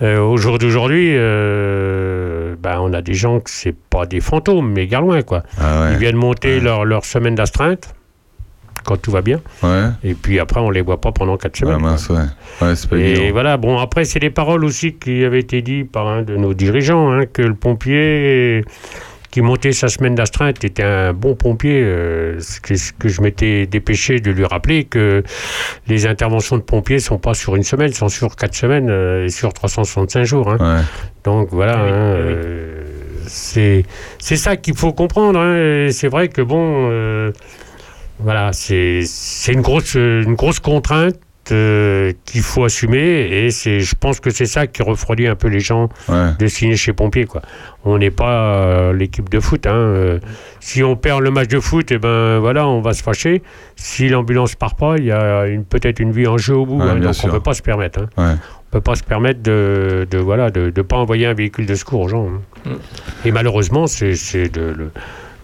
Au 0.00 0.36
jour 0.36 0.58
d'aujourd'hui, 0.58 1.12
ben, 1.12 2.78
on 2.80 2.92
a 2.92 3.02
des 3.02 3.14
gens 3.14 3.40
que 3.40 3.50
c'est 3.50 3.74
pas 3.74 4.06
des 4.06 4.20
fantômes, 4.20 4.70
mais 4.72 4.86
gare 4.86 5.02
loin, 5.02 5.22
quoi. 5.22 5.42
ah 5.60 5.80
ouais, 5.82 5.92
Ils 5.92 5.98
viennent 5.98 6.16
monter 6.16 6.60
leur 6.60 7.04
semaine 7.04 7.34
d'astreinte 7.34 7.94
quand 8.88 8.96
tout 9.00 9.10
va 9.10 9.20
bien, 9.22 9.40
ouais. 9.62 9.84
et 10.02 10.14
puis 10.14 10.38
après 10.40 10.60
on 10.60 10.70
les 10.70 10.80
voit 10.80 11.00
pas 11.00 11.12
pendant 11.12 11.36
4 11.36 11.52
Ah, 11.52 11.58
semaines. 11.58 11.80
quoi. 11.80 11.90
mince 11.90 12.08
ouais 12.08 12.16
ouais 12.62 12.74
c'est 12.76 12.88
pas 12.88 12.96
Et 12.96 13.00
évident 13.00 13.32
voilà, 13.32 13.56
bon, 13.58 13.78
après, 13.78 14.04
c'est 14.04 14.20
des 14.20 14.30
paroles 14.30 14.64
aussi 14.64 14.94
qui 14.94 15.24
avaient 15.24 15.40
été 15.40 15.60
dites 15.62 15.90
par 15.92 16.06
un 16.08 16.22
de 16.22 16.36
nos 16.36 16.54
dirigeants, 16.54 17.10
hein, 17.12 17.26
que 17.26 17.42
le 17.42 17.54
pompier 17.54 18.64
qui 19.30 19.42
montait 19.42 19.72
sa 19.72 19.88
semaine 19.88 20.14
d'astreinte 20.14 20.64
était 20.64 20.82
un 20.82 21.12
bon 21.12 21.34
pompier, 21.34 21.82
euh, 21.82 22.40
ce, 22.40 22.60
que, 22.62 22.74
ce 22.76 22.92
que 22.94 23.08
je 23.08 23.20
m'étais 23.20 23.66
dépêché 23.66 24.20
de 24.20 24.30
lui 24.30 24.46
rappeler 24.46 24.84
que 24.84 25.22
les 25.86 26.06
interventions 26.06 26.56
de 26.56 26.62
pompiers 26.62 26.98
sont 26.98 27.18
pas 27.18 27.34
sur 27.34 27.54
une 27.54 27.62
semaine, 27.62 27.92
sont 27.92 28.08
sur 28.08 28.34
quatre 28.36 28.54
semaines 28.54 28.88
euh, 28.88 29.26
et 29.26 29.28
sur 29.28 29.52
365 29.52 30.24
jours. 30.24 30.50
hein. 30.50 30.56
Ouais. 30.78 30.82
Donc 31.24 31.48
voilà, 31.52 31.78
hein, 31.78 32.14
euh, 32.16 32.84
c'est 33.26 33.84
c'est 34.18 34.36
ça 34.36 34.56
qu'il 34.56 34.74
faut 34.74 34.94
comprendre. 34.94 35.38
hein, 35.38 35.88
C'est 35.90 36.08
vrai 36.08 36.28
que 36.28 36.40
bon, 36.40 36.88
euh, 36.90 37.30
voilà, 38.20 38.52
c'est 38.52 39.02
c'est 39.04 39.52
une 39.52 39.60
grosse 39.62 39.94
une 39.94 40.34
grosse 40.34 40.60
contrainte. 40.60 41.14
euh, 41.50 42.12
qu'il 42.26 42.42
faut 42.42 42.64
assumer 42.64 43.26
et 43.46 43.50
c'est 43.50 43.80
je 43.80 43.94
pense 43.98 44.20
que 44.20 44.28
c'est 44.28 44.44
ça 44.44 44.66
qui 44.66 44.82
refroidit 44.82 45.26
un 45.26 45.34
peu 45.34 45.48
les 45.48 45.60
gens 45.60 45.88
Ouais. 46.06 46.32
de 46.38 46.46
signer 46.46 46.76
chez 46.76 46.92
Pompier 46.92 47.24
quoi. 47.24 47.40
On 47.86 47.96
n'est 47.96 48.10
pas 48.10 48.52
euh, 48.66 48.92
l'équipe 48.92 49.30
de 49.30 49.40
foot 49.40 49.66
hein, 49.66 49.72
euh, 49.74 50.18
si 50.60 50.84
on 50.84 50.94
perd 50.94 51.22
le 51.22 51.30
match 51.30 51.48
de 51.48 51.58
foot 51.58 51.90
et 51.90 51.96
ben 51.98 52.38
voilà, 52.38 52.68
on 52.68 52.82
va 52.82 52.92
se 52.92 53.02
fâcher. 53.02 53.42
Si 53.76 54.10
l'ambulance 54.10 54.56
part 54.56 54.74
pas, 54.74 54.96
il 54.98 55.06
y 55.06 55.10
a 55.12 55.46
une 55.46 55.64
peut-être 55.64 56.00
une 56.00 56.12
vie 56.12 56.26
en 56.26 56.36
jeu 56.36 56.54
au 56.54 56.66
bout 56.66 56.80
Ouais, 56.82 56.90
hein, 56.90 56.96
donc 56.96 57.14
sûr. 57.14 57.30
on 57.30 57.32
peut 57.32 57.40
pas 57.40 57.54
se 57.54 57.62
permettre 57.62 58.00
hein. 58.02 58.08
Ouais. 58.22 58.34
On 58.66 58.70
peut 58.72 58.82
pas 58.82 58.96
se 58.96 59.02
permettre 59.04 59.42
de, 59.42 60.06
de 60.10 60.18
voilà 60.18 60.50
de, 60.50 60.68
de 60.68 60.82
pas 60.82 60.96
envoyer 60.98 61.24
un 61.24 61.32
véhicule 61.34 61.64
de 61.64 61.74
secours 61.74 62.00
aux 62.02 62.08
gens. 62.10 62.28
hein. 62.66 62.72
Et 63.24 63.32
malheureusement, 63.32 63.86
c'est 63.86 64.16
c'est 64.16 64.50
de- 64.52 64.74
le, 64.76 64.90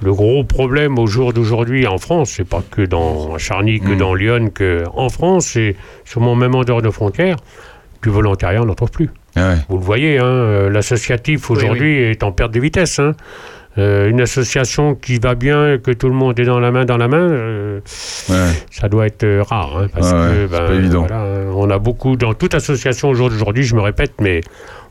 le 0.02 0.12
gros 0.12 0.44
problème 0.44 0.98
au 0.98 1.06
jour 1.06 1.32
d'aujourd'hui 1.32 1.86
en 1.86 1.98
France. 1.98 2.32
C'est 2.36 2.48
pas 2.48 2.62
que 2.70 2.82
dans 2.82 3.38
Charny, 3.38 3.80
que 3.80 3.92
Mm. 3.92 3.96
dans 3.96 4.14
Lyon, 4.14 4.50
que 4.52 4.84
en 4.94 5.08
France, 5.08 5.46
c'est 5.46 5.76
sûrement 6.04 6.34
même 6.34 6.54
en 6.54 6.62
dehors 6.62 6.82
de 6.82 6.90
frontières. 6.90 7.36
Du 8.02 8.10
volontariat, 8.10 8.60
on 8.62 8.66
n'en 8.66 8.74
trouve 8.74 8.90
plus. 8.90 9.08
Ah 9.36 9.48
ouais. 9.50 9.56
Vous 9.68 9.78
le 9.78 9.82
voyez, 9.84 10.18
hein, 10.18 10.24
euh, 10.26 10.70
l'associatif 10.70 11.50
aujourd'hui 11.50 12.02
est 12.02 12.22
en 12.22 12.32
perte 12.32 12.52
de 12.52 12.60
vitesse. 12.60 12.98
hein. 12.98 13.12
Euh, 13.76 14.08
une 14.08 14.20
association 14.20 14.94
qui 14.94 15.18
va 15.18 15.34
bien, 15.34 15.78
que 15.78 15.90
tout 15.90 16.06
le 16.08 16.14
monde 16.14 16.38
est 16.38 16.44
dans 16.44 16.60
la 16.60 16.70
main, 16.70 16.84
dans 16.84 16.96
la 16.96 17.08
main, 17.08 17.16
euh, 17.30 17.80
Ouais. 18.28 18.52
ça 18.70 18.88
doit 18.88 19.06
être 19.06 19.24
euh, 19.24 19.42
rare. 19.42 19.78
hein, 19.78 19.86
parce 19.92 20.12
ouais, 20.12 20.18
que, 20.18 20.46
ben, 20.46 20.66
pas 20.66 20.74
évident. 20.74 21.00
voilà, 21.00 21.22
hein, 21.22 21.46
on 21.56 21.68
a 21.70 21.78
beaucoup, 21.78 22.14
dans 22.14 22.34
toute 22.34 22.54
association 22.54 23.08
au 23.08 23.14
jour 23.14 23.30
d'aujourd'hui, 23.30 23.64
je 23.64 23.74
me 23.74 23.80
répète, 23.80 24.12
mais 24.20 24.42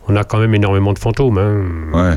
on 0.09 0.17
a 0.17 0.25
quand 0.25 0.37
même 0.39 0.53
énormément 0.53 0.91
de 0.91 0.99
fantômes. 0.99 1.37
hein. 1.37 1.61
Ouais. 1.93 2.15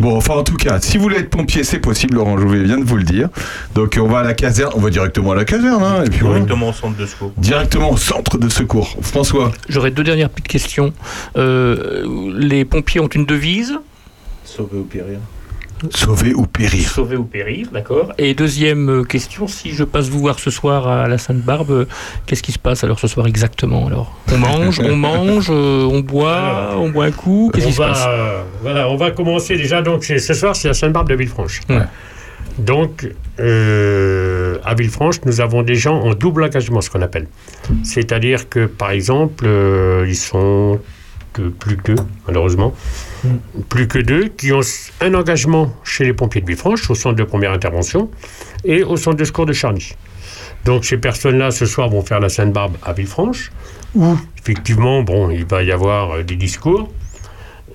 Bon, 0.00 0.16
enfin, 0.16 0.34
en 0.34 0.44
tout 0.44 0.56
cas, 0.56 0.80
si 0.80 0.96
vous 0.96 1.02
voulez 1.04 1.18
être 1.18 1.30
pompier, 1.30 1.64
c'est 1.64 1.80
possible. 1.80 2.14
Laurent 2.14 2.38
Jouvet 2.38 2.62
vient 2.62 2.78
de 2.78 2.84
vous 2.84 2.96
le 2.96 3.02
dire. 3.02 3.28
Donc, 3.74 3.98
on 4.00 4.06
va 4.06 4.20
à 4.20 4.22
la 4.24 4.34
caserne. 4.34 4.72
On 4.76 4.80
va 4.80 4.90
directement 4.90 5.32
à 5.32 5.34
la 5.34 5.44
caserne. 5.44 5.82
Hein, 5.82 6.04
et 6.04 6.10
puis 6.10 6.20
voilà. 6.20 6.36
Directement 6.36 6.68
au 6.68 6.72
centre 6.72 6.96
de 6.96 7.06
secours. 7.06 7.32
Directement 7.36 7.90
au 7.90 7.96
centre 7.96 8.38
de 8.38 8.48
secours. 8.48 8.96
François. 9.02 9.52
J'aurais 9.68 9.90
deux 9.90 10.04
dernières 10.04 10.30
petites 10.30 10.48
questions. 10.48 10.92
Euh, 11.36 12.32
les 12.36 12.64
pompiers 12.64 13.00
ont 13.00 13.08
une 13.08 13.26
devise? 13.26 13.78
Sauver 14.44 14.78
ou 14.78 14.84
périr. 14.84 15.18
Sauver 15.90 16.34
ou 16.34 16.46
périr. 16.46 16.88
Sauver 16.88 17.16
ou 17.16 17.24
périr, 17.24 17.68
d'accord. 17.72 18.12
Et 18.18 18.34
deuxième 18.34 18.88
euh, 18.90 19.04
question, 19.04 19.46
si 19.46 19.70
je 19.72 19.84
passe 19.84 20.08
vous 20.08 20.20
voir 20.20 20.38
ce 20.38 20.50
soir 20.50 20.86
à 20.88 21.08
la 21.08 21.18
Sainte-Barbe, 21.18 21.70
euh, 21.70 21.84
qu'est-ce 22.26 22.42
qui 22.42 22.52
se 22.52 22.58
passe 22.58 22.84
alors 22.84 22.98
ce 22.98 23.06
soir 23.06 23.26
exactement 23.26 23.86
alors? 23.86 24.16
On 24.32 24.38
mange, 24.38 24.80
on 24.80 24.96
mange, 25.08 25.48
euh, 25.50 25.84
on 25.90 26.00
boit, 26.00 26.74
on 26.76 26.90
boit 26.90 27.06
un 27.06 27.10
coup, 27.12 27.50
qu'est-ce 27.54 27.66
qui 27.66 27.72
se 27.72 27.78
passe? 27.78 28.04
euh, 28.06 28.42
voilà, 28.62 28.88
on 28.88 28.96
va 28.96 29.10
commencer 29.10 29.56
déjà. 29.56 29.82
Donc, 29.82 30.04
ce 30.04 30.34
soir, 30.34 30.56
c'est 30.56 30.68
à 30.68 30.74
Sainte-Barbe 30.74 31.08
de 31.08 31.14
Villefranche. 31.14 31.60
Ouais. 31.68 31.82
Donc, 32.58 33.08
euh, 33.38 34.58
à 34.64 34.74
Villefranche, 34.74 35.16
nous 35.24 35.40
avons 35.40 35.62
des 35.62 35.76
gens 35.76 36.00
en 36.00 36.14
double 36.14 36.42
engagement, 36.44 36.80
ce 36.80 36.90
qu'on 36.90 37.02
appelle. 37.02 37.28
C'est-à-dire 37.84 38.48
que, 38.48 38.66
par 38.66 38.90
exemple, 38.90 39.44
euh, 39.46 40.04
ils 40.08 40.16
sont 40.16 40.80
que 41.38 41.48
plus 41.48 41.76
que 41.76 41.92
deux, 41.92 42.02
malheureusement, 42.26 42.74
plus 43.68 43.86
que 43.88 43.98
deux, 43.98 44.28
qui 44.28 44.52
ont 44.52 44.60
un 45.00 45.14
engagement 45.14 45.72
chez 45.84 46.04
les 46.04 46.12
pompiers 46.12 46.40
de 46.40 46.46
Villefranche, 46.46 46.90
au 46.90 46.94
centre 46.94 47.16
de 47.16 47.24
première 47.24 47.52
intervention, 47.52 48.10
et 48.64 48.82
au 48.82 48.96
centre 48.96 49.16
de 49.16 49.24
secours 49.24 49.46
de 49.46 49.52
Charny. 49.52 49.92
Donc, 50.64 50.84
ces 50.84 50.98
personnes-là, 50.98 51.50
ce 51.50 51.66
soir, 51.66 51.88
vont 51.88 52.02
faire 52.02 52.20
la 52.20 52.28
Sainte-Barbe 52.28 52.76
à 52.84 52.92
Villefranche, 52.92 53.50
où, 53.94 54.16
effectivement, 54.38 55.02
bon, 55.02 55.30
il 55.30 55.44
va 55.46 55.62
y 55.62 55.70
avoir 55.72 56.10
euh, 56.16 56.22
des 56.22 56.36
discours. 56.36 56.90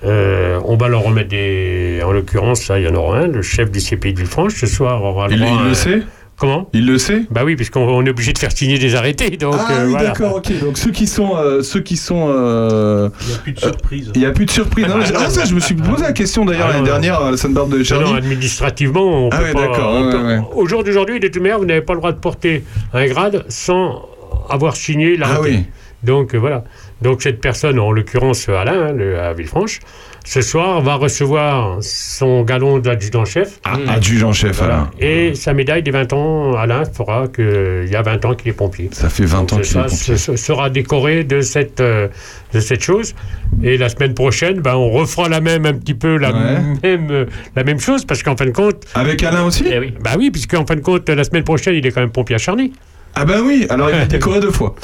Euh, 0.04 0.60
on 0.64 0.76
va 0.76 0.88
leur 0.88 1.02
remettre 1.02 1.30
des. 1.30 2.00
En 2.04 2.12
l'occurrence, 2.12 2.68
là, 2.68 2.78
il 2.78 2.84
y 2.84 2.88
en 2.88 2.94
aura 2.94 3.20
un, 3.20 3.26
le 3.28 3.40
chef 3.42 3.70
du 3.70 3.80
CPI 3.80 4.12
de 4.12 4.18
Villefranche. 4.18 4.54
Ce 4.54 4.66
soir, 4.66 5.02
aura 5.02 5.28
le 5.28 5.34
Il, 5.34 5.40
droit 5.40 5.56
il 5.60 5.64
à- 5.64 5.68
le 5.68 5.74
sait? 5.74 6.02
Comment 6.36 6.68
Il 6.72 6.84
le 6.86 6.98
sait 6.98 7.22
Bah 7.30 7.42
oui, 7.44 7.54
puisqu'on 7.54 7.82
on 7.82 8.04
est 8.04 8.10
obligé 8.10 8.32
de 8.32 8.38
faire 8.38 8.50
signer 8.50 8.78
des 8.78 8.94
arrêtés. 8.96 9.30
Donc, 9.36 9.54
Ah 9.56 9.68
euh, 9.72 9.84
oui, 9.84 9.90
voilà. 9.92 10.08
d'accord, 10.08 10.36
ok. 10.36 10.60
Donc, 10.60 10.76
ceux 10.78 10.90
qui 10.90 11.06
sont. 11.06 11.36
euh, 11.36 11.62
ceux 11.62 11.80
qui 11.80 11.96
sont 11.96 12.26
euh, 12.28 13.08
Il 13.22 13.30
n'y 13.30 13.34
a 13.34 13.38
plus 13.38 13.52
de 13.52 13.60
surprise. 13.60 14.10
Il 14.14 14.20
n'y 14.20 14.26
a 14.26 14.30
plus 14.32 14.46
de 14.46 14.50
surprise. 14.50 14.86
Non, 14.88 14.96
ah, 15.16 15.30
ça, 15.30 15.44
je 15.44 15.54
me 15.54 15.60
suis 15.60 15.74
posé 15.76 16.02
la 16.02 16.12
question 16.12 16.44
d'ailleurs 16.44 16.66
Ah, 16.70 16.72
l'année 16.74 16.84
dernière 16.86 17.20
à 17.20 17.30
la 17.30 17.36
Sainte-Barbe 17.36 17.70
de 17.70 17.78
Non, 17.78 17.84
Charny. 17.84 18.10
non, 18.10 18.16
administrativement, 18.16 19.26
on 19.26 19.28
Ah 19.32 19.38
peut 19.38 19.52
pas. 19.52 19.60
d'accord, 19.60 19.94
ouais, 19.94 20.14
ouais. 20.16 20.40
Au 20.54 20.66
jour 20.66 20.82
d'aujourd'hui, 20.82 21.20
de 21.20 21.28
toute 21.28 21.40
manière, 21.40 21.58
vous 21.58 21.66
n'avez 21.66 21.82
pas 21.82 21.92
le 21.94 22.00
droit 22.00 22.12
de 22.12 22.18
porter 22.18 22.64
un 22.92 23.06
grade 23.06 23.44
sans 23.48 24.08
avoir 24.50 24.74
signé 24.76 25.16
l'arrêté. 25.16 25.38
Ah 25.40 25.58
oui. 25.58 25.64
Donc 26.02 26.34
voilà. 26.34 26.64
Donc 27.00 27.22
cette 27.22 27.40
personne, 27.40 27.78
en 27.78 27.90
l'occurrence 27.92 28.48
Alain, 28.48 28.88
hein, 28.88 28.92
le- 28.92 29.18
à 29.18 29.32
Villefranche, 29.32 29.80
ce 30.26 30.40
soir 30.40 30.80
va 30.80 30.94
recevoir 30.94 31.76
son 31.82 32.42
galon 32.44 32.78
d'adjudant-chef. 32.78 33.60
Ah, 33.64 33.76
adjudant 33.88 34.32
chef, 34.32 34.62
Alain. 34.62 34.90
Et 34.98 35.34
sa 35.34 35.52
médaille 35.52 35.82
des 35.82 35.90
20 35.90 36.12
ans, 36.14 36.54
Alain 36.56 36.84
fera 36.86 37.28
qu'il 37.28 37.86
y 37.90 37.94
a 37.94 38.00
20 38.02 38.24
ans 38.24 38.34
qu'il 38.34 38.48
est 38.48 38.54
pompier. 38.54 38.88
Ça 38.92 39.10
fait 39.10 39.26
20 39.26 39.40
ans 39.40 39.44
qu'il 39.56 39.60
est 39.60 39.64
ça 39.64 39.82
pompier. 39.82 40.16
ce- 40.16 40.36
sera 40.36 40.70
décoré 40.70 41.24
de 41.24 41.42
cette, 41.42 41.80
euh, 41.80 42.08
de 42.54 42.60
cette 42.60 42.82
chose. 42.82 43.14
Et 43.62 43.76
la 43.76 43.88
semaine 43.90 44.14
prochaine, 44.14 44.60
ben, 44.60 44.74
on 44.76 44.90
refera 44.90 45.28
la 45.28 45.40
même, 45.42 45.66
un 45.66 45.74
petit 45.74 45.94
peu 45.94 46.16
la, 46.16 46.32
Ouais. 46.32 46.60
même, 46.82 47.10
euh, 47.10 47.26
la 47.54 47.62
même 47.64 47.78
chose, 47.78 48.04
parce 48.06 48.22
qu'en 48.22 48.36
fin 48.36 48.46
de 48.46 48.50
compte, 48.50 48.84
Avec 48.94 49.22
Alain 49.22 49.44
aussi? 49.44 49.64
Eh 49.70 49.78
oui. 49.78 49.92
bah 50.02 50.12
oui, 50.18 50.30
puisqu'en 50.30 50.64
fin 50.64 50.74
de 50.76 50.80
compte, 50.80 51.08
la 51.08 51.24
semaine 51.24 51.44
prochaine, 51.44 51.74
il 51.74 51.86
est 51.86 51.90
quand 51.90 52.00
même 52.00 52.10
pompier 52.10 52.36
à 52.36 52.38
Charny. 52.38 52.72
Ah 53.16 53.24
bah 53.24 53.36
oui, 53.44 53.66
alors 53.70 53.90
il 53.90 53.96
a 53.96 54.06
décoré 54.06 54.40
deux 54.40 54.50
fois. 54.50 54.74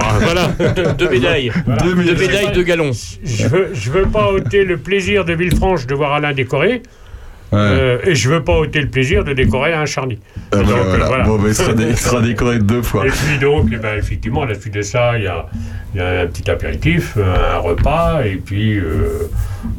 Ah, 0.00 0.18
voilà. 0.20 0.48
Deux 0.98 1.10
médailles. 1.10 1.52
Deux 1.82 1.94
Deux 1.94 2.14
médailles. 2.14 2.52
deux 2.54 2.62
galons. 2.62 2.90
Je 3.24 3.46
veux, 3.48 3.68
je 3.74 3.90
veux 3.90 4.06
pas 4.06 4.28
ôter 4.30 4.64
le 4.64 4.78
plaisir 4.78 5.24
de 5.26 5.34
Villefranche 5.34 5.86
de 5.86 5.94
voir 5.94 6.12
Alain 6.14 6.32
décoré, 6.32 6.82
Ouais. 7.52 7.58
euh, 7.60 7.98
et 8.04 8.14
je 8.16 8.28
veux 8.28 8.42
pas 8.42 8.54
ôter 8.58 8.80
le 8.80 8.88
plaisir 8.88 9.22
de 9.22 9.32
décorer 9.32 9.72
un 9.72 9.86
Charny. 9.86 10.18
Bah 10.50 10.58
donc, 10.64 10.68
voilà. 10.88 11.06
voilà. 11.06 11.24
Bon, 11.24 11.36
bah, 11.38 11.44
il, 11.48 11.54
sera 11.54 11.74
dé- 11.74 11.86
il 11.90 11.96
sera 11.96 12.20
décoré 12.20 12.58
deux 12.58 12.82
fois. 12.82 13.06
Et 13.06 13.10
puis 13.10 13.38
donc, 13.38 13.68
eh 13.72 13.76
ben, 13.76 13.96
effectivement, 13.96 14.42
à 14.42 14.46
la 14.46 14.54
suite 14.58 14.74
de 14.74 14.82
ça, 14.82 15.16
il 15.16 15.24
y 15.24 15.26
a, 15.28 15.46
il 15.94 16.00
y 16.00 16.02
a 16.02 16.22
un 16.22 16.26
petit 16.26 16.50
apéritif, 16.50 17.16
un 17.16 17.58
repas, 17.58 18.22
et 18.24 18.34
puis 18.44 18.78
euh, 18.78 19.28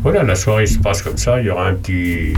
voilà, 0.02 0.24
la 0.24 0.36
soirée 0.36 0.65
se 0.65 0.80
passe 0.80 1.02
comme 1.02 1.18
ça. 1.18 1.41
Il 1.41 1.48
y 1.48 1.49
aura 1.49 1.68
un 1.68 1.74
petit, 1.74 2.34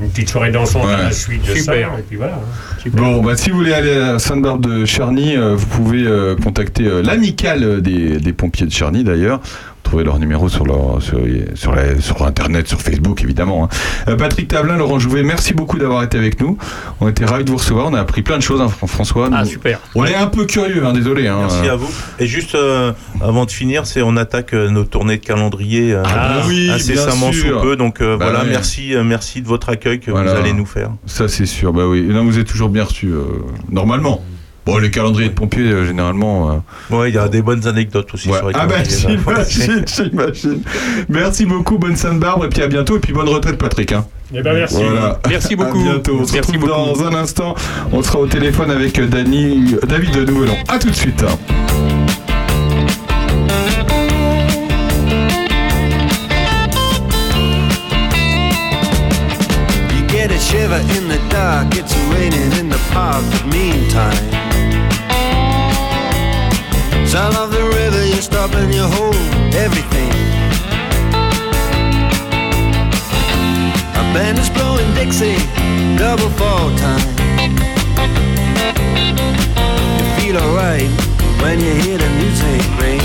une 0.00 0.10
petite 0.10 0.28
soirée 0.30 0.50
dansante 0.52 0.84
Ouais. 0.86 0.92
à 0.94 1.02
la 1.04 1.10
suite 1.12 1.42
de 1.46 1.54
Super. 1.54 1.90
ça. 1.92 1.98
Et 1.98 2.02
puis 2.02 2.16
voilà. 2.16 2.34
hein. 2.34 2.90
Bon, 2.92 3.22
bah, 3.22 3.36
si 3.36 3.50
vous 3.50 3.56
voulez 3.58 3.72
aller 3.74 3.92
à 3.96 4.18
Sainte-Barbe 4.18 4.64
de 4.66 4.84
Charny, 4.84 5.36
euh, 5.36 5.54
vous 5.56 5.66
pouvez 5.66 6.02
euh, 6.06 6.36
contacter 6.36 6.86
euh, 6.86 7.02
l'amicale 7.02 7.82
des, 7.82 8.18
des 8.18 8.32
pompiers 8.32 8.66
de 8.66 8.72
Charny 8.72 9.02
d'ailleurs. 9.04 9.40
Vous 9.88 9.92
trouvez 9.92 10.04
leur 10.04 10.18
numéro 10.18 10.50
sur, 10.50 10.66
leur, 10.66 11.00
sur, 11.00 11.18
sur, 11.54 11.74
la- 11.74 11.98
sur 11.98 12.22
Internet, 12.22 12.68
sur 12.68 12.78
Facebook 12.82 13.22
évidemment. 13.24 13.64
hein. 13.64 13.68
Euh, 14.08 14.16
Patrick 14.16 14.46
Tablin, 14.46 14.76
Laurent 14.76 14.98
Jouvet, 14.98 15.22
merci 15.22 15.54
beaucoup 15.54 15.78
d'avoir 15.78 16.02
été 16.02 16.18
avec 16.18 16.42
nous. 16.42 16.58
On 17.00 17.08
était 17.08 17.24
ravis 17.24 17.44
de 17.44 17.50
vous 17.50 17.56
recevoir. 17.56 17.86
On 17.86 17.94
a 17.94 18.00
appris 18.00 18.20
plein 18.20 18.36
de 18.36 18.42
choses, 18.42 18.60
hein, 18.60 18.68
Fran- 18.68 18.86
François. 18.86 19.30
Ah, 19.32 19.44
Nous- 19.44 19.48
super. 19.48 19.80
On 19.94 20.04
est 20.04 20.14
un 20.14 20.26
peu 20.26 20.44
curieux, 20.44 20.84
hein, 20.84 20.92
désolé. 20.92 21.26
hein. 21.26 21.38
Merci 21.40 21.70
à 21.70 21.76
vous. 21.76 21.88
Et 22.18 22.26
juste 22.26 22.54
euh, 22.54 22.92
avant 23.22 23.46
de 23.46 23.50
finir, 23.50 23.86
c'est 23.86 24.02
on 24.02 24.18
attaque 24.18 24.52
euh, 24.52 24.68
nos 24.68 24.84
tournées 24.84 25.16
de 25.16 25.24
calendrier 25.24 25.94
euh, 25.94 26.02
Ah 26.04 26.40
oui, 26.46 26.68
incessamment 26.70 27.32
sous 27.32 27.58
peu. 27.62 27.74
Donc 27.76 28.02
euh, 28.02 28.18
Bah 28.18 28.26
voilà, 28.28 28.44
merci, 28.44 28.94
euh, 28.94 29.02
merci 29.04 29.40
de 29.40 29.46
votre 29.48 29.70
accueil 29.70 30.00
que 30.00 30.10
Voilà. 30.10 30.34
vous 30.34 30.38
allez 30.38 30.52
nous 30.52 30.66
faire. 30.66 30.90
Ça, 31.06 31.28
c'est 31.28 31.46
sûr. 31.46 31.72
Bah 31.72 31.86
oui. 31.86 32.02
Non, 32.02 32.24
vous 32.26 32.38
êtes 32.38 32.46
toujours 32.46 32.68
bien 32.68 32.84
reçu, 32.84 33.06
euh, 33.06 33.22
normalement. 33.70 34.22
Bon, 34.68 34.76
les 34.76 34.90
calendriers 34.90 35.30
de 35.30 35.34
pompiers, 35.34 35.62
euh, 35.72 35.86
généralement. 35.86 36.50
euh, 36.90 36.94
Ouais, 36.94 37.08
il 37.08 37.14
y 37.14 37.18
a 37.18 37.26
des 37.28 37.40
bonnes 37.40 37.66
anecdotes 37.66 38.12
aussi 38.12 38.28
Ouais. 38.28 38.36
sur 38.36 38.48
les 38.48 38.54
Ah 38.54 38.66
bah 38.66 38.82
calendriers. 38.82 39.18
j'imagine, 39.18 39.84
j'imagine. 40.10 40.62
Merci 41.08 41.46
beaucoup, 41.46 41.78
bonne 41.78 41.96
Sainte-Barbe, 41.96 42.44
et 42.44 42.48
puis 42.48 42.60
à 42.62 42.66
bientôt, 42.68 42.98
et 42.98 43.00
puis 43.00 43.14
bonne 43.14 43.30
retraite 43.30 43.56
Patrick. 43.56 43.92
Hein. 43.92 44.04
Eh 44.34 44.42
ben, 44.42 44.52
merci. 44.52 44.74
Voilà. 44.76 45.18
Merci 45.26 45.56
beaucoup. 45.56 45.78
À 45.80 45.82
bientôt. 45.94 46.18
On 46.20 46.26
se 46.26 46.34
Merci 46.34 46.52
retrouve 46.52 46.68
beaucoup. 46.68 46.98
dans 47.00 47.06
un 47.06 47.14
instant. 47.14 47.54
On 47.92 48.02
sera 48.02 48.18
au 48.18 48.26
téléphone 48.26 48.70
avec 48.70 48.98
euh, 48.98 49.06
Dany- 49.06 49.74
euh, 49.82 49.86
David 49.86 50.10
de 50.14 50.24
Nouvelon. 50.30 50.54
A 50.68 50.78
tout 50.78 50.90
de 50.90 50.94
suite. 50.94 51.24
You 59.94 60.06
get 60.08 60.30
a 60.30 60.38
shiver 60.38 60.80
in 60.96 61.08
the 61.08 61.18
dark, 61.30 61.74
it's 61.74 61.94
raining 62.12 62.52
in 62.60 62.68
the 62.68 62.78
park, 62.92 63.22
but 63.30 63.46
meantime. 63.46 64.37
Sound 67.08 67.36
of 67.36 67.50
the 67.50 67.64
river, 67.64 68.04
you 68.04 68.20
stop 68.20 68.52
and 68.52 68.72
you 68.72 68.82
hold 68.82 69.16
everything. 69.54 70.10
A 73.94 74.04
band 74.12 74.38
is 74.38 74.50
blowing 74.50 74.92
Dixie, 74.94 75.38
double 75.96 76.28
fall 76.36 76.70
time. 76.76 77.08
You 79.98 80.04
feel 80.20 80.36
alright 80.36 80.90
when 81.40 81.58
you 81.60 81.72
hear 81.82 81.96
the 81.96 82.10
music 82.20 82.62
ring. 82.78 83.00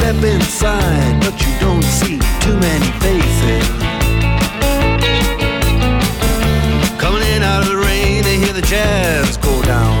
Step 0.00 0.24
inside, 0.24 1.20
but 1.20 1.34
you 1.40 1.52
don't 1.60 1.84
see 1.84 2.18
too 2.40 2.56
many 2.56 2.90
faces. 3.00 3.89
Jazz 8.70 9.36
go 9.38 9.60
down. 9.62 10.00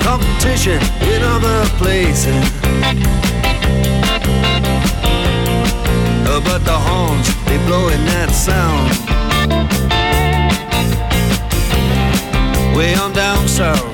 Competition 0.00 0.80
in 1.02 1.22
other 1.22 1.66
places. 1.76 2.44
But 6.46 6.64
the 6.64 6.78
horns, 6.88 7.26
they 7.44 7.58
blowing 7.66 8.04
that 8.06 8.30
sound. 8.30 8.88
Way 12.74 12.94
on 12.94 13.12
down 13.12 13.46
south. 13.46 13.92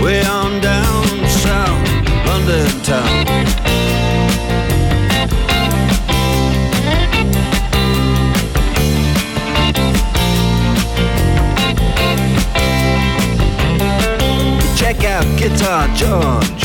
Way 0.00 0.24
on 0.24 0.60
down 0.60 1.04
south, 1.28 2.26
London 2.26 2.82
town. 2.82 3.69
Out 15.10 15.26
Guitar 15.36 15.88
George. 15.88 16.62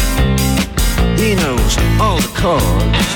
He 1.20 1.34
knows 1.34 1.74
all 2.00 2.20
the 2.22 2.32
chords. 2.38 3.08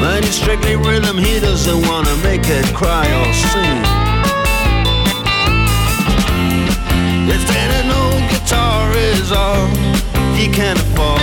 But 0.00 0.24
it's 0.24 0.36
strictly 0.36 0.76
rhythm, 0.76 1.18
he 1.18 1.40
doesn't 1.40 1.80
wanna 1.88 2.14
make 2.22 2.44
it 2.44 2.66
cry 2.74 3.06
or 3.20 3.32
sing. 3.32 3.78
If 7.34 7.42
then 7.48 7.70
an 7.80 7.88
old 8.02 8.22
guitar 8.30 8.92
is 8.92 9.32
all 9.32 9.66
he 10.38 10.46
can 10.48 10.76
afford 10.76 11.20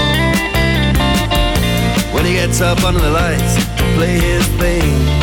When 2.13 2.25
he 2.25 2.33
gets 2.33 2.59
up 2.59 2.83
under 2.83 2.99
the 2.99 3.11
lights 3.11 3.55
play 3.95 4.19
his 4.19 4.45
thing 4.59 5.22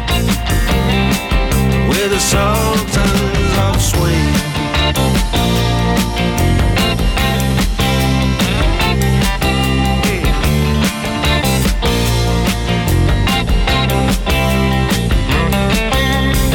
with 1.91 2.09
the 2.11 2.19
Sultans 2.19 3.57
of 3.67 3.81
Swing. 3.81 4.33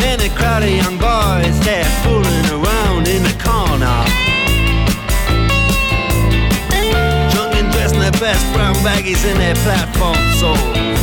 And 0.09 0.23
a 0.23 0.29
crowd 0.35 0.63
of 0.63 0.71
young 0.71 0.97
boys, 0.97 1.57
fooling 2.03 2.47
around 2.57 3.07
in 3.09 3.23
the 3.23 3.37
corner. 3.45 4.05
Drunk 7.33 7.55
and 7.61 7.71
dressed 7.73 7.95
in 7.95 8.01
their 8.01 8.13
best 8.13 8.45
brown 8.55 8.75
baggies 8.77 9.25
in 9.31 9.37
their 9.37 9.57
platform 9.67 10.17
soles. 10.41 10.97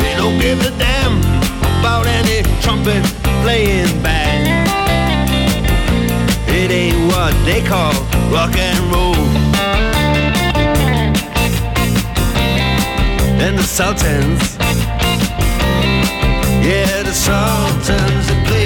They 0.00 0.14
don't 0.16 0.38
give 0.38 0.60
a 0.60 0.70
damn 0.78 1.03
about 1.84 2.06
any 2.06 2.40
trumpet 2.62 3.04
playing 3.42 3.92
band. 4.02 4.44
It 6.48 6.70
ain't 6.70 6.96
what 7.12 7.34
they 7.44 7.60
call 7.60 7.92
rock 8.32 8.56
and 8.56 8.80
roll. 8.90 9.14
And 13.44 13.58
the 13.58 13.62
Sultans, 13.62 14.56
yeah, 16.64 17.02
the 17.02 17.12
Sultans 17.12 18.24
that 18.28 18.40
play 18.46 18.63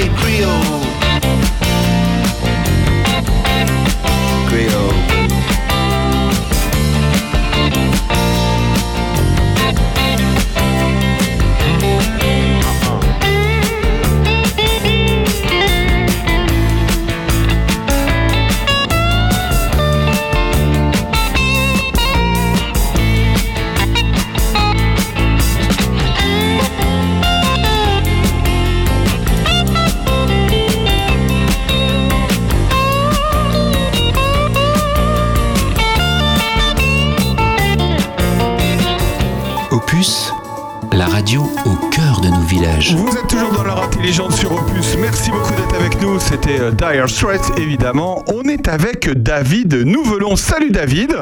intelligente 44.09 44.33
sur 44.33 44.53
Opus. 44.53 44.97
Merci 44.99 45.31
beaucoup 45.31 45.53
d'être 45.53 45.75
avec 45.75 46.01
nous. 46.01 46.19
C'était 46.19 46.61
euh, 46.61 46.71
Dire 46.71 47.11
Straits, 47.11 47.43
évidemment. 47.59 48.25
On 48.33 48.43
est 48.45 48.67
avec 48.67 49.11
David 49.11 49.75
Nouvelon. 49.75 50.35
Salut 50.35 50.71
David. 50.71 51.15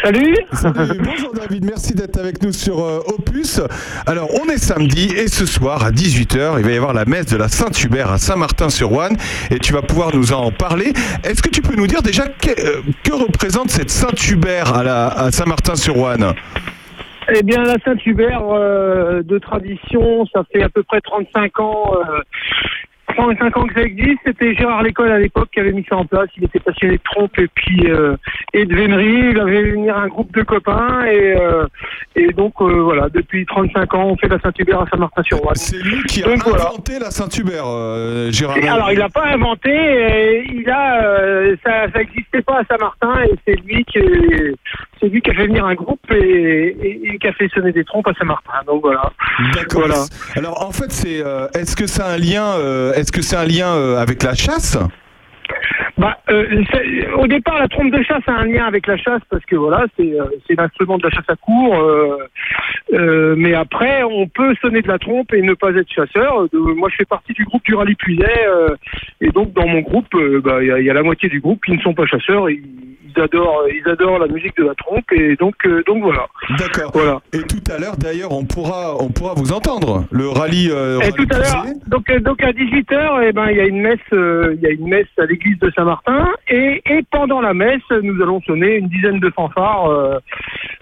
Salut. 0.00 0.36
Salut. 0.52 1.00
Bonjour 1.02 1.32
David, 1.34 1.64
merci 1.64 1.94
d'être 1.94 2.20
avec 2.20 2.40
nous 2.40 2.52
sur 2.52 2.84
euh, 2.84 3.00
Opus. 3.08 3.60
Alors, 4.06 4.28
on 4.40 4.48
est 4.48 4.58
samedi 4.58 5.12
et 5.16 5.26
ce 5.26 5.44
soir 5.44 5.82
à 5.84 5.90
18h, 5.90 6.54
il 6.58 6.64
va 6.64 6.70
y 6.70 6.76
avoir 6.76 6.92
la 6.92 7.04
messe 7.04 7.26
de 7.26 7.36
la 7.36 7.48
Saint-Hubert 7.48 8.12
à 8.12 8.18
Saint-Martin-sur-Ouane 8.18 9.16
et 9.50 9.58
tu 9.58 9.72
vas 9.72 9.82
pouvoir 9.82 10.14
nous 10.14 10.32
en 10.32 10.52
parler. 10.52 10.92
Est-ce 11.24 11.42
que 11.42 11.50
tu 11.50 11.62
peux 11.62 11.74
nous 11.74 11.88
dire 11.88 12.02
déjà 12.02 12.28
que, 12.28 12.50
euh, 12.50 12.82
que 13.02 13.12
représente 13.12 13.70
cette 13.70 13.90
Saint-Hubert 13.90 14.72
à, 14.72 15.20
à 15.20 15.32
Saint-Martin-sur-Ouane 15.32 16.34
Eh 17.34 17.42
bien, 17.42 17.62
la 17.64 17.78
Saint-Hubert 17.84 18.42
euh, 18.50 19.22
de 19.22 19.38
tradition, 19.38 20.26
ça 20.26 20.42
fait 20.52 20.62
à 20.62 20.68
peu 20.68 20.82
près 20.82 21.00
35 21.00 21.60
ans. 21.60 21.94
Euh, 21.96 22.20
35 23.16 23.56
ans 23.56 23.66
que 23.66 23.74
ça 23.74 23.82
existe, 23.82 24.18
c'était 24.24 24.54
Gérard 24.54 24.82
Lécole 24.82 25.10
à 25.12 25.18
l'époque 25.18 25.48
qui 25.52 25.60
avait 25.60 25.72
mis 25.72 25.84
ça 25.88 25.96
en 25.96 26.04
place. 26.04 26.28
Il 26.36 26.44
était 26.44 26.60
passionné 26.60 26.96
de 26.96 27.02
trompe 27.02 27.38
et 27.38 27.48
puis 27.54 27.90
euh, 27.90 28.16
et 28.52 28.64
de 28.64 28.74
vénerie. 28.74 29.30
Il 29.30 29.40
avait 29.40 29.70
venir 29.70 29.96
un 29.96 30.08
groupe 30.08 30.32
de 30.34 30.42
copains 30.42 31.04
et 31.04 31.36
euh, 31.36 31.66
et 32.16 32.28
donc 32.32 32.54
euh, 32.60 32.80
voilà. 32.82 33.08
Depuis 33.10 33.44
35 33.46 33.94
ans, 33.94 34.08
on 34.10 34.16
fait 34.16 34.28
la 34.28 34.38
Saint-Hubert 34.40 34.82
à 34.82 34.86
Saint-Martin-sur-Ouane. 34.90 35.56
C'est 35.56 35.82
lui 35.82 36.02
qui 36.04 36.22
a 36.22 36.26
Donc, 36.28 36.46
voilà. 36.46 36.68
inventé 36.68 36.98
la 36.98 37.10
Saint-Hubert, 37.10 37.64
euh, 37.66 38.30
Gérard. 38.30 38.58
Et 38.58 38.68
alors, 38.68 38.92
il 38.92 38.98
n'a 38.98 39.08
pas 39.08 39.26
inventé, 39.26 39.70
euh, 39.70 40.42
il 40.52 40.68
a, 40.70 41.04
euh, 41.04 41.56
ça, 41.64 41.90
ça 41.92 41.98
n'existait 41.98 42.42
pas 42.42 42.60
à 42.60 42.64
Saint-Martin 42.64 43.22
et 43.24 43.34
c'est 43.46 43.60
lui 43.66 43.84
qui, 43.84 43.98
c'est 45.02 45.08
lui 45.08 45.20
qui 45.20 45.30
a 45.30 45.34
fait 45.34 45.46
venir 45.48 45.64
un 45.66 45.74
groupe 45.74 46.00
et, 46.12 46.16
et- 46.16 47.08
et 47.14 47.18
qui 47.18 47.26
a 47.26 47.32
fait 47.32 47.48
sonner 47.48 47.72
des 47.72 47.84
trompes 47.84 48.06
à 48.06 48.14
Saint-Martin. 48.14 48.52
Donc 48.66 48.82
voilà. 48.82 49.10
D'accord. 49.54 49.80
Voilà. 49.86 50.04
Alors 50.36 50.64
en 50.66 50.70
fait, 50.72 50.90
c'est 50.92 51.20
euh, 51.24 51.48
est-ce 51.54 51.74
que 51.76 51.86
c'est 51.88 52.02
un 52.02 52.16
lien 52.16 52.54
euh, 52.58 52.92
est-ce 52.94 53.10
que 53.12 53.20
c'est 53.20 53.36
un 53.36 53.44
lien 53.44 53.74
euh, 53.74 53.96
avec 53.98 54.22
la 54.22 54.34
chasse? 54.34 54.78
Bah, 55.98 56.16
euh, 56.30 56.64
au 57.18 57.26
départ, 57.26 57.58
la 57.58 57.68
trompe 57.68 57.92
de 57.92 58.02
chasse 58.02 58.22
a 58.26 58.32
un 58.32 58.46
lien 58.46 58.64
avec 58.64 58.86
la 58.86 58.96
chasse 58.96 59.20
parce 59.28 59.44
que 59.44 59.56
voilà, 59.56 59.84
c'est 59.96 60.18
euh, 60.18 60.24
l'instrument 60.56 60.96
de 60.96 61.02
la 61.04 61.10
chasse 61.10 61.28
à 61.28 61.36
court. 61.36 61.74
euh, 61.76 62.16
euh, 62.94 63.34
mais 63.36 63.52
après, 63.54 64.02
on 64.02 64.26
peut 64.28 64.54
sonner 64.62 64.80
de 64.82 64.88
la 64.88 64.98
trompe 64.98 65.32
et 65.34 65.42
ne 65.42 65.54
pas 65.54 65.70
être 65.72 65.90
chasseur. 65.92 66.46
Moi, 66.52 66.88
je 66.90 66.96
fais 66.96 67.04
partie 67.04 67.32
du 67.34 67.44
groupe 67.44 67.62
du 67.64 67.74
rallye 67.74 67.94
Puiset 67.96 68.46
euh, 68.46 68.74
et 69.20 69.28
donc 69.30 69.52
dans 69.52 69.66
mon 69.66 69.80
groupe, 69.80 70.12
euh, 70.14 70.40
bah, 70.42 70.58
il 70.62 70.68
y, 70.68 70.72
a- 70.72 70.78
il 70.80 70.86
y 70.86 70.90
a 70.90 70.94
la 70.94 71.02
moitié 71.02 71.28
du 71.28 71.40
groupe 71.40 71.60
qui 71.64 71.72
ne 71.72 71.80
sont 71.80 71.94
pas 71.94 72.06
chasseurs. 72.06 72.48
Ils 73.14 73.22
adorent, 73.22 73.62
ils 73.68 73.88
adorent 73.90 74.18
la 74.18 74.26
musique 74.28 74.56
de 74.56 74.64
la 74.64 74.74
trompe 74.74 75.10
et 75.12 75.36
donc, 75.36 75.54
euh, 75.66 75.82
donc 75.86 76.02
voilà. 76.02 76.26
D'accord. 76.58 76.90
Voilà. 76.94 77.20
Et 77.32 77.42
tout 77.42 77.62
à 77.72 77.78
l'heure, 77.78 77.96
d'ailleurs, 77.96 78.32
on 78.32 78.44
pourra 78.44 78.96
on 79.00 79.08
pourra 79.08 79.34
vous 79.36 79.52
entendre. 79.52 80.04
Le 80.10 80.28
rallye. 80.28 80.70
euh, 80.70 81.00
Et 81.00 81.10
rallye 81.10 81.12
tout 81.14 81.34
à 81.34 81.38
l'heure, 81.38 81.64
donc, 81.86 82.10
euh, 82.10 82.20
donc 82.20 82.42
à 82.42 82.52
18h, 82.52 83.24
eh 83.28 83.32
ben, 83.32 83.48
il 83.50 83.56
y 83.56 83.60
a 83.60 83.66
une 83.66 83.80
messe, 83.80 83.98
euh, 84.12 84.54
il 84.56 84.60
y 84.62 84.66
a 84.66 84.70
une 84.70 84.88
messe 84.88 85.06
à 85.18 85.24
l'église 85.26 85.58
de 85.58 85.70
Saint-Martin, 85.76 86.26
et, 86.48 86.82
et 86.86 87.00
pendant 87.10 87.40
la 87.40 87.54
messe, 87.54 87.82
nous 88.02 88.20
allons 88.22 88.40
sonner 88.42 88.76
une 88.76 88.88
dizaine 88.88 89.20
de 89.20 89.30
fanfares 89.30 89.86
euh, 89.90 90.18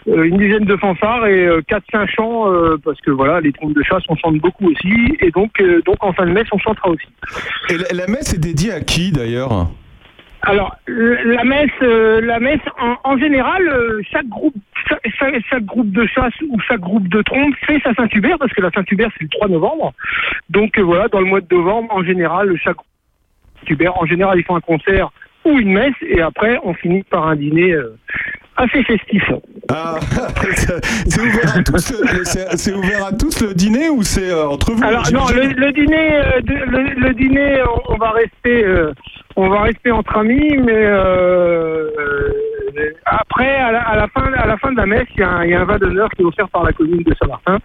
euh, 0.09 0.23
une 0.25 0.39
dizaine 0.39 0.65
de 0.65 0.77
fanfares 0.77 1.27
et 1.27 1.47
euh, 1.47 1.61
4-5 1.93 2.07
chants, 2.09 2.53
euh, 2.53 2.77
parce 2.85 3.01
que 3.01 3.11
voilà, 3.11 3.41
les 3.41 3.53
trompes 3.53 3.75
de 3.75 3.83
chasse, 3.83 4.03
on 4.09 4.17
chante 4.17 4.37
beaucoup 4.39 4.69
aussi, 4.71 5.17
et 5.21 5.31
donc, 5.31 5.51
euh, 5.61 5.83
donc 5.85 5.97
en 6.01 6.13
fin 6.13 6.27
de 6.27 6.33
messe, 6.33 6.47
on 6.53 6.59
chantera 6.59 6.91
aussi. 6.91 7.07
Et 7.69 7.77
la, 7.77 8.05
la 8.05 8.07
messe 8.07 8.33
est 8.35 8.39
dédiée 8.39 8.73
à 8.73 8.81
qui 8.81 9.13
d'ailleurs? 9.13 9.69
Alors, 10.43 10.75
la 10.87 11.45
messe, 11.45 11.71
euh, 11.83 12.21
la 12.23 12.41
messe 12.41 12.61
en, 12.79 12.97
en 13.05 13.19
général, 13.19 13.69
euh, 13.69 14.01
chaque 14.11 14.27
groupe, 14.27 14.55
chaque, 14.89 15.41
chaque- 15.49 15.65
groupe 15.65 15.91
de 15.91 16.07
chasse 16.07 16.33
ou 16.49 16.59
chaque 16.61 16.81
groupe 16.81 17.09
de 17.09 17.21
trompe 17.23 17.55
fait 17.67 17.79
sa 17.81 17.93
Saint-Hubert, 17.95 18.39
parce 18.39 18.53
que 18.53 18.63
la 18.63 18.71
Saint-Hubert, 18.71 19.11
c'est 19.19 19.25
le 19.25 19.29
3 19.29 19.49
novembre. 19.49 19.93
Donc 20.49 20.79
euh, 20.79 20.83
voilà, 20.83 21.09
dans 21.09 21.21
le 21.21 21.27
mois 21.27 21.41
de 21.43 21.55
novembre, 21.55 21.93
en 21.95 22.03
général, 22.03 22.57
chaque 22.63 22.77
Saint-Hubert, 23.61 23.97
en 24.01 24.07
général, 24.07 24.39
ils 24.39 24.45
font 24.45 24.57
un 24.57 24.61
concert 24.61 25.11
ou 25.45 25.59
une 25.59 25.73
messe, 25.73 25.95
et 26.03 26.21
après, 26.21 26.59
on 26.65 26.75
finit 26.75 27.03
par 27.03 27.27
un 27.29 27.37
dîner 27.37 27.73
euh, 27.73 27.97
assez 28.57 28.83
festif. 28.85 29.23
Ah, 29.73 29.97
c'est 31.07 31.21
ouvert, 31.21 31.57
à 31.57 31.63
tous, 31.63 31.93
c'est- 32.25 32.57
c'est 32.57 32.73
ouvert 32.75 33.07
à 33.07 33.13
tous 33.13 33.41
le 33.43 33.55
dîner 33.55 33.89
ou 33.89 34.03
c'est 34.03 34.31
euh, 34.31 34.49
entre 34.49 34.73
vous 34.73 34.83
Alors 34.85 35.05
non, 35.13 35.27
le, 35.35 35.43
le 35.49 35.73
dîner, 35.73 36.17
euh, 36.17 36.41
le, 36.45 37.01
le 37.09 37.15
dîner, 37.15 37.63
on, 37.89 37.97
va 37.97 38.11
rester, 38.11 38.65
euh, 38.65 38.93
on 39.37 39.49
va 39.49 39.63
rester 39.63 39.91
entre 39.93 40.17
amis, 40.19 40.57
mais 40.59 40.73
euh, 40.75 41.89
euh, 41.99 42.33
après, 43.05 43.57
à 43.57 43.73
la, 43.73 43.81
à 43.83 43.97
la 43.97 44.09
fin, 44.09 44.33
à 44.33 44.47
la 44.47 44.57
fin 44.59 44.73
de 44.73 44.77
la 44.79 44.87
messe, 44.87 45.07
il 45.15 45.21
y, 45.21 45.23
a 45.23 45.29
un- 45.31 45.45
il 45.45 45.51
y 45.51 45.55
a 45.55 45.61
un 45.61 45.65
vin 45.65 45.79
d'honneur 45.79 46.09
qui 46.11 46.23
est 46.23 46.25
offert 46.25 46.49
par 46.49 46.65
la 46.65 46.73
commune 46.73 47.03
de 47.03 47.15
Saint-Martin, 47.21 47.59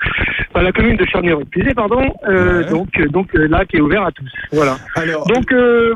par 0.54 0.62
la 0.64 0.72
commune 0.72 0.98
de 0.98 1.06
Charnier-Épuisé, 1.06 1.74
pardon, 1.74 2.14
euh, 2.28 2.64
donc, 2.70 2.90
donc 3.10 3.34
euh, 3.36 3.48
là 3.48 3.66
qui 3.66 3.78
est 3.78 3.82
ouvert 3.82 4.04
à 4.04 4.12
tous. 4.12 4.32
Voilà. 4.52 4.78
Alors, 4.96 5.26
donc. 5.28 5.52
euh, 5.52 5.94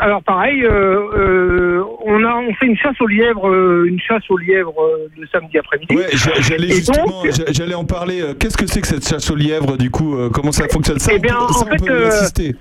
alors 0.00 0.22
pareil, 0.22 0.64
euh, 0.64 1.00
euh, 1.16 1.82
on 2.04 2.22
a 2.24 2.34
on 2.36 2.52
fait 2.54 2.66
une 2.66 2.76
chasse 2.76 3.00
au 3.00 3.06
lièvre, 3.06 3.48
euh, 3.50 3.84
une 3.88 4.00
chasse 4.00 4.22
au 4.30 4.36
lièvre 4.38 4.74
euh, 4.80 5.08
le 5.18 5.26
samedi 5.28 5.58
après-midi. 5.58 5.94
Ouais, 5.96 6.06
j'a- 6.12 6.40
j'allais 6.40 6.68
justement, 6.68 7.22
j'allais 7.50 7.74
en 7.74 7.84
parler. 7.84 8.22
Qu'est-ce 8.38 8.56
que 8.56 8.66
c'est 8.66 8.80
que 8.80 8.86
cette 8.86 9.08
chasse 9.08 9.30
au 9.30 9.36
lièvre 9.36 9.76
du 9.76 9.90
coup 9.90 10.16
Comment 10.32 10.52
ça 10.52 10.68
fonctionne? 10.68 10.98
Ça 10.98 11.12
Eh 11.12 11.18
on 11.18 11.20
bien, 11.20 11.34
peut- 11.34 11.52
ça, 11.52 11.60
en 11.60 11.66
on 11.66 11.70
fait, 11.70 11.86
peut 11.86 12.00
y 12.00 12.04
assister. 12.06 12.54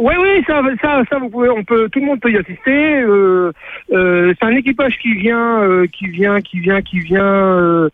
Oui, 0.00 0.14
oui, 0.16 0.44
ça, 0.46 0.60
ça, 0.80 1.02
ça, 1.10 1.18
vous 1.18 1.28
pouvez, 1.28 1.48
on 1.48 1.64
peut, 1.64 1.88
tout 1.88 1.98
le 1.98 2.06
monde 2.06 2.20
peut 2.20 2.30
y 2.30 2.36
assister. 2.36 3.00
Euh, 3.00 3.50
euh, 3.92 4.32
c'est 4.40 4.46
un 4.46 4.54
équipage 4.54 4.96
qui 5.02 5.12
vient, 5.14 5.60
euh, 5.64 5.86
qui 5.88 6.06
vient, 6.06 6.40
qui 6.40 6.60
vient, 6.60 6.80
qui 6.82 7.00
vient, 7.00 7.24
euh, 7.24 7.88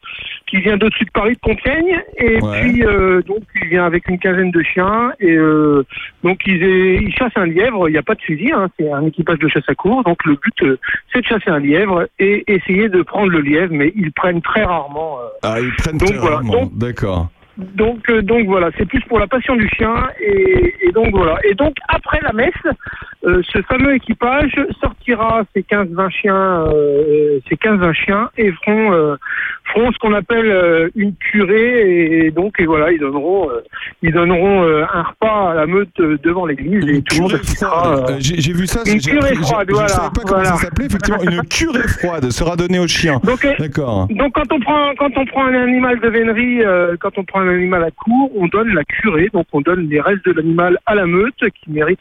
qui 0.54 0.60
vient 0.60 0.76
d'au-dessus 0.76 1.04
de 1.04 1.10
Paris, 1.10 1.34
de 1.34 1.40
Compiègne, 1.40 2.00
et 2.16 2.40
Ouais. 2.40 2.60
puis 2.60 2.84
euh, 2.84 3.22
donc 3.22 3.42
il 3.60 3.68
vient 3.68 3.84
avec 3.84 4.08
une 4.08 4.18
quinzaine 4.18 4.50
de 4.52 4.62
chiens, 4.62 5.12
et 5.18 5.34
euh, 5.36 5.82
donc 6.22 6.40
ils, 6.46 6.62
ils 6.62 7.12
chassent 7.14 7.36
un 7.36 7.46
lièvre. 7.46 7.88
Il 7.88 7.92
n'y 7.92 7.98
a 7.98 8.02
pas 8.02 8.14
de 8.14 8.20
fusil, 8.20 8.52
hein, 8.52 8.68
c'est 8.78 8.90
un 8.92 9.04
équipage 9.06 9.38
de 9.40 9.48
chasse 9.48 9.68
à 9.68 9.74
court. 9.74 10.04
Donc 10.04 10.24
le 10.24 10.34
but, 10.36 10.62
euh, 10.62 10.78
c'est 11.12 11.22
de 11.22 11.26
chasser 11.26 11.50
un 11.50 11.58
lièvre 11.58 12.06
et 12.18 12.44
essayer 12.46 12.88
de 12.88 13.02
prendre 13.02 13.30
le 13.30 13.40
lièvre, 13.40 13.72
mais 13.72 13.92
ils 13.96 14.12
prennent 14.12 14.42
très 14.42 14.62
rarement. 14.64 15.18
Ah, 15.42 15.56
ils 15.60 15.72
prennent 15.74 15.98
donc 15.98 16.08
très 16.10 16.18
voilà, 16.18 16.36
rarement. 16.36 16.70
D'accord. 16.74 17.28
donc, 17.56 18.08
euh, 18.10 18.20
donc 18.22 18.46
voilà, 18.46 18.70
c'est 18.76 18.86
plus 18.86 19.00
pour 19.02 19.18
la 19.18 19.26
passion 19.26 19.56
du 19.56 19.68
chien 19.68 19.94
et, 20.20 20.74
et 20.82 20.92
donc 20.92 21.10
voilà. 21.10 21.38
Et 21.44 21.54
donc 21.54 21.74
après 21.88 22.20
la 22.22 22.32
messe, 22.32 22.52
euh, 23.26 23.42
ce 23.52 23.62
fameux 23.62 23.94
équipage 23.94 24.54
sortira 24.80 25.42
ses 25.54 25.62
15-20 25.62 26.10
chiens, 26.10 26.64
euh, 26.68 27.38
ses 27.48 27.56
15-20 27.56 27.92
chiens 27.94 28.30
et 28.36 28.50
feront, 28.52 29.16
feront 29.72 29.92
ce 29.92 29.98
qu'on 29.98 30.12
appelle 30.12 30.46
euh, 30.46 30.88
une 30.94 31.14
curée 31.16 32.26
et 32.26 32.30
donc 32.30 32.60
et 32.60 32.66
voilà, 32.66 32.92
ils 32.92 32.98
donneront, 33.00 33.50
euh, 33.50 33.62
ils 34.02 34.12
donneront 34.12 34.62
euh, 34.62 34.84
un 34.92 35.02
repas 35.02 35.52
à 35.52 35.54
la 35.54 35.66
meute 35.66 35.96
devant 35.98 36.46
l'église 36.46 36.86
et 36.88 37.02
tout 37.02 37.16
le 37.16 37.22
monde 37.22 37.34
assistera. 37.34 38.06
J'ai 38.18 38.52
vu 38.52 38.66
ça. 38.66 38.80
une 38.86 39.00
curée 39.00 39.34
froide, 39.36 39.66
Je 39.68 39.72
voilà, 39.74 39.88
savais 39.88 40.08
pas 40.08 40.20
comment 40.22 40.34
voilà. 40.34 40.50
ça 40.50 40.56
s'appelait. 40.56 40.86
Effectivement, 40.86 41.22
une 41.22 41.42
curée 41.48 41.88
froide 41.88 42.30
sera 42.30 42.56
donnée 42.56 42.78
aux 42.78 42.88
chiens. 42.88 43.20
Donc, 43.24 43.46
D'accord. 43.58 44.06
Donc 44.10 44.32
quand 44.34 44.52
on 44.52 44.60
prend 44.60 44.94
quand 44.98 45.10
on 45.16 45.24
prend 45.26 45.46
un 45.46 45.54
animal 45.54 46.00
de 46.00 46.08
vénerie, 46.08 46.62
euh, 46.62 46.96
quand 47.00 47.16
on 47.18 47.24
prend 47.24 47.40
un 47.40 47.48
animal 47.48 47.84
à 47.84 47.90
court, 47.90 48.30
on 48.36 48.46
donne 48.46 48.68
la 48.74 48.84
curée, 48.84 49.28
donc 49.32 49.46
on 49.52 49.60
donne 49.60 49.88
les 49.88 50.00
restes 50.00 50.24
de 50.26 50.32
l'animal 50.32 50.78
à 50.86 50.94
la 50.94 51.06
meute 51.06 51.34
qui 51.38 51.70
mérite 51.70 52.00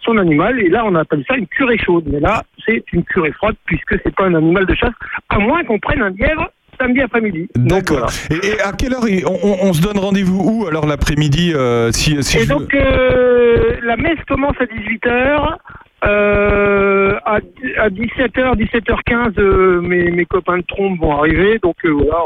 son 0.00 0.18
animal, 0.18 0.60
et 0.60 0.68
là 0.68 0.84
on 0.84 0.94
appelle 0.94 1.24
ça 1.28 1.36
une 1.36 1.46
curée 1.46 1.78
chaude. 1.78 2.04
Mais 2.08 2.20
là 2.20 2.42
c'est 2.64 2.82
une 2.92 3.04
curée 3.04 3.32
froide 3.32 3.56
puisque 3.64 3.94
c'est 4.02 4.14
pas 4.14 4.24
un 4.24 4.34
animal 4.34 4.66
de 4.66 4.74
chasse, 4.74 4.94
à 5.28 5.38
moins 5.38 5.64
qu'on 5.64 5.78
prenne 5.78 6.02
un 6.02 6.10
lièvre 6.10 6.50
samedi 6.80 7.00
après-midi. 7.02 7.48
Donc 7.56 7.90
voilà. 7.90 8.06
Et, 8.30 8.46
et 8.46 8.60
à 8.60 8.72
quelle 8.72 8.94
heure 8.94 9.04
on, 9.26 9.38
on- 9.42 9.58
on 9.68 9.72
se 9.72 9.80
donne 9.82 9.98
rendez-vous 9.98 10.40
où 10.42 10.66
alors 10.66 10.86
l'après-midi 10.86 11.52
euh, 11.54 11.90
si, 11.92 12.22
si 12.22 12.38
Et 12.38 12.40
je- 12.44 12.48
donc 12.48 12.74
euh, 12.74 13.76
la 13.82 13.96
messe 13.96 14.18
commence 14.28 14.56
à 14.60 14.64
18h. 14.64 15.56
Euh, 16.04 17.14
à, 17.24 17.36
à 17.78 17.88
17h, 17.88 18.54
17h15, 18.56 19.32
euh, 19.38 19.80
mes, 19.80 20.10
mes 20.10 20.24
copains 20.26 20.58
de 20.58 20.62
trompe 20.68 21.00
vont 21.00 21.18
arriver. 21.18 21.58
Donc 21.62 21.74
euh, 21.84 21.90
voilà, 21.90 22.18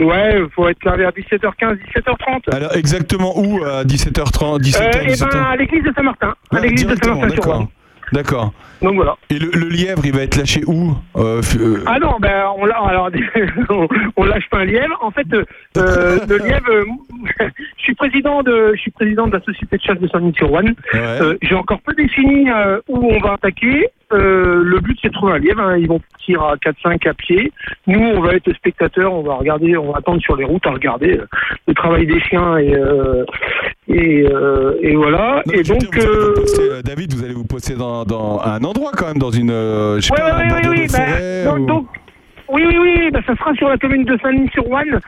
on... 0.00 0.04
ouais, 0.06 0.40
faut 0.54 0.66
être 0.68 0.82
là 0.84 0.96
vers 0.96 1.10
17h15, 1.10 1.76
17h30. 1.94 2.54
Alors 2.56 2.74
exactement 2.74 3.38
où 3.38 3.62
à 3.64 3.84
17h30, 3.84 4.60
17h, 4.62 4.82
Euh, 4.82 5.02
et 5.02 5.12
17h 5.12 5.30
ben 5.32 5.42
à 5.42 5.56
l'église 5.56 5.84
de 5.84 5.92
Saint-Martin. 5.94 6.28
À 6.28 6.56
Ah, 6.56 6.60
l'église 6.60 6.86
de 6.86 6.96
Saint-Martin 6.96 7.28
sur 7.30 7.68
D'accord. 8.12 8.52
Donc 8.82 8.94
voilà. 8.94 9.16
Et 9.28 9.38
le, 9.38 9.50
le 9.52 9.68
lièvre, 9.68 10.02
il 10.04 10.12
va 10.12 10.22
être 10.22 10.36
lâché 10.36 10.62
où 10.66 10.94
Euh, 11.16 11.42
euh, 11.58 11.84
Ah 11.86 11.98
non, 11.98 12.16
ben 12.20 12.46
on 12.56 12.64
alors 12.64 13.10
on, 13.68 13.88
on 14.16 14.24
lâche 14.24 14.48
pas 14.50 14.58
un 14.58 14.64
lièvre. 14.64 14.98
En 15.02 15.10
fait, 15.10 15.26
euh, 15.32 16.18
le 16.28 16.38
lièvre, 16.46 16.86
je 17.76 17.82
suis 17.82 17.94
président 17.94 18.42
de, 18.42 18.72
je 18.74 18.80
suis 18.80 18.90
président 18.90 19.26
de 19.26 19.34
la 19.34 19.40
société 19.42 19.76
de 19.76 19.82
chasse 19.82 19.98
de 20.00 20.08
Saint-Denis-sur-Ouane. 20.08 20.74
J'ai 21.42 21.54
encore 21.54 21.80
peu 21.82 21.94
défini 21.94 22.46
où 22.88 23.12
on 23.12 23.20
va 23.20 23.34
attaquer. 23.34 23.88
Euh, 24.12 24.62
le 24.64 24.80
but 24.80 24.98
c'est 25.02 25.08
de 25.08 25.12
trouver 25.14 25.34
un 25.34 25.38
lièvre. 25.38 25.60
hein. 25.60 25.76
Ils 25.78 25.86
vont 25.88 26.00
partir 26.00 26.42
à 26.42 26.56
4-5 26.56 27.08
à 27.08 27.14
pied. 27.14 27.52
Nous, 27.86 28.00
on 28.00 28.20
va 28.20 28.34
être 28.34 28.52
spectateurs. 28.54 29.12
On 29.12 29.22
va 29.22 29.34
regarder, 29.34 29.76
on 29.76 29.92
va 29.92 29.98
attendre 29.98 30.20
sur 30.20 30.36
les 30.36 30.44
routes 30.44 30.66
à 30.66 30.70
regarder 30.72 31.18
euh, 31.18 31.26
le 31.68 31.74
travail 31.74 32.06
des 32.06 32.20
chiens 32.20 32.56
et 32.58 32.74
euh, 32.74 33.24
et, 33.88 34.24
et 34.82 34.94
voilà. 34.96 35.42
non, 35.46 35.52
et 35.52 35.62
donc. 35.62 35.78
dire, 35.80 35.90
vous 35.92 36.00
allez 36.00 36.16
vous 36.26 36.34
poster, 36.34 36.82
David, 36.84 37.14
vous 37.14 37.24
allez 37.24 37.34
vous 37.34 37.44
poster 37.46 37.74
dans, 37.74 38.04
dans 38.04 38.40
un 38.44 38.62
endroit 38.62 38.92
quand 38.96 39.06
même, 39.08 39.18
dans 39.18 39.30
une, 39.32 39.50
je 39.50 40.00
sais 40.00 40.12
Ouais, 40.12 40.18
pas, 40.18 40.24
ouais, 40.26 40.30
un 40.32 40.38
ouais, 40.44 40.48
bordure 40.62 40.70
oui, 40.70 40.86
de 40.86 40.92
bah, 40.92 41.50
donc, 41.50 41.58
ou- 41.60 41.66
donc, 41.66 41.86
oui, 42.52 42.64
oui, 42.68 42.76
oui, 42.80 43.10
bah, 43.12 43.20
ça 43.26 43.34
sera 43.36 43.52
sur 43.54 43.68
la 43.68 43.78
commune 43.78 44.04
de 44.04 44.16
Saint-Denis-sur-Ouane. 44.22 45.00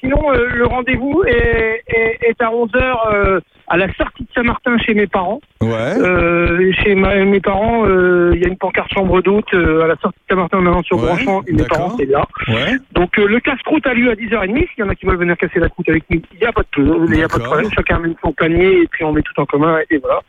Sinon, 0.00 0.20
le 0.54 0.64
rendez-vous 0.66 1.22
est, 1.26 1.82
est, 1.86 2.18
est 2.28 2.42
à 2.42 2.50
11h 2.50 3.40
à 3.72 3.76
la 3.78 3.92
sortie 3.94 4.24
de 4.24 4.28
Saint-Martin 4.34 4.76
chez 4.78 4.92
mes 4.92 5.06
parents. 5.06 5.40
Ouais. 5.62 5.70
Euh, 5.98 6.70
chez 6.82 6.94
ma- 6.94 7.14
mes 7.24 7.40
parents, 7.40 7.84
euh, 7.86 8.32
il 8.34 8.42
y 8.42 8.44
a 8.44 8.48
une 8.48 8.58
pancarte 8.58 8.92
chambre 8.92 9.22
d'hôte 9.22 9.46
euh, 9.54 9.82
à 9.84 9.86
la 9.86 9.96
sortie 9.96 10.18
de 10.28 10.34
Saint-Martin 10.34 10.58
en 10.58 10.66
allant 10.66 10.82
sur 10.82 10.98
Ouais, 10.98 11.06
Branchant 11.06 11.40
et 11.46 11.52
mes 11.52 11.64
parents, 11.64 11.96
c'est 11.98 12.04
là. 12.04 12.24
Ouais. 12.48 12.76
Donc 12.92 13.16
le 13.16 13.40
casse-croûte 13.40 13.86
a 13.86 13.94
lieu 13.94 14.10
à 14.10 14.14
10h30. 14.14 14.54
S'il 14.58 14.66
y 14.78 14.82
en 14.82 14.88
a 14.90 14.94
qui 14.94 15.06
veulent 15.06 15.16
venir 15.16 15.36
casser 15.38 15.58
la 15.58 15.70
croûte 15.70 15.88
avec 15.88 16.04
nous, 16.10 16.20
il 16.34 16.38
n'y 16.40 16.44
a 16.46 16.52
pas 16.52 16.62
de, 16.76 17.22
a 17.24 17.28
pas 17.28 17.38
de 17.38 17.42
problème. 17.44 17.70
Chacun 17.74 17.96
amène 17.96 18.14
son 18.22 18.32
panier 18.32 18.82
et 18.82 18.88
puis 18.90 19.04
on 19.04 19.12
met 19.12 19.22
tout 19.22 19.40
en 19.40 19.46
commun 19.46 19.78
et 19.90 19.96
voilà. 19.98 20.20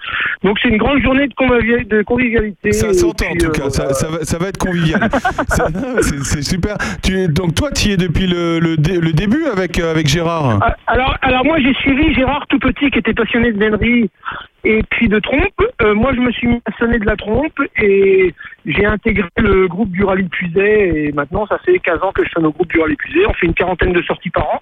Donc 0.44 0.58
c'est 0.62 0.70
une 0.70 0.78
grande 0.78 1.02
journée 1.02 1.28
de, 1.28 1.34
convivi- 1.34 1.86
de 1.88 2.02
convivialité. 2.04 2.72
Ça 2.72 2.94
s'entend 2.94 3.26
en 3.32 3.36
tout 3.36 3.50
cas, 3.52 3.70
ça, 3.70 4.08
va, 4.08 4.24
ça 4.24 4.38
va 4.38 4.48
être 4.48 4.58
convivial. 4.58 5.02
C'est 6.02 6.42
super. 6.44 6.78
Tu, 7.04 7.28
donc 7.28 7.56
toi, 7.56 7.70
tu 7.72 7.90
y 7.90 7.92
es 7.94 7.98
depuis 7.98 8.28
le, 8.28 8.60
le, 8.60 8.78
dé- 8.78 9.00
le 9.00 9.12
début 9.12 9.44
avec, 9.52 9.80
avec 9.80 10.08
Gérard? 10.08 10.60
Ah, 10.62 10.76
Alors, 10.88 11.18
alors 11.22 11.46
moi 11.46 11.58
j'ai 11.60 11.74
suivi 11.76 12.14
Gérard 12.14 12.46
tout 12.48 12.60
petit 12.60 12.90
qui 12.92 13.00
était 13.00 13.14
passionné 13.34 13.52
de 13.52 13.60
vénerie 13.60 14.10
et 14.64 14.82
puis 14.92 15.08
de 15.10 15.20
trompe. 15.20 15.62
Euh, 15.82 15.94
moi 15.94 16.12
je 16.14 16.20
me 16.20 16.32
suis 16.32 16.48
mis 16.48 16.60
passionné 16.62 17.00
de 17.00 17.06
la 17.06 17.16
trompe 17.16 17.60
et 17.82 18.34
j'ai 18.66 18.86
intégré 18.86 19.28
le 19.38 19.68
groupe 19.68 19.92
du 19.92 20.04
rallye 20.04 20.28
Puiset 20.30 21.08
et 21.08 21.12
maintenant 21.12 21.48
ça 21.48 21.58
fait 21.60 21.80
15 21.80 22.04
ans 22.04 22.12
que 22.12 22.24
je 22.24 22.30
dans 22.36 22.44
le 22.44 22.50
groupe 22.52 22.70
du 22.70 22.80
rallye 22.80 22.96
Puiset. 22.96 23.26
On 23.28 23.34
fait 23.34 23.48
une 23.48 23.54
quarantaine 23.54 23.94
de 23.94 24.02
sorties 24.04 24.30
par 24.30 24.48
an. 24.48 24.62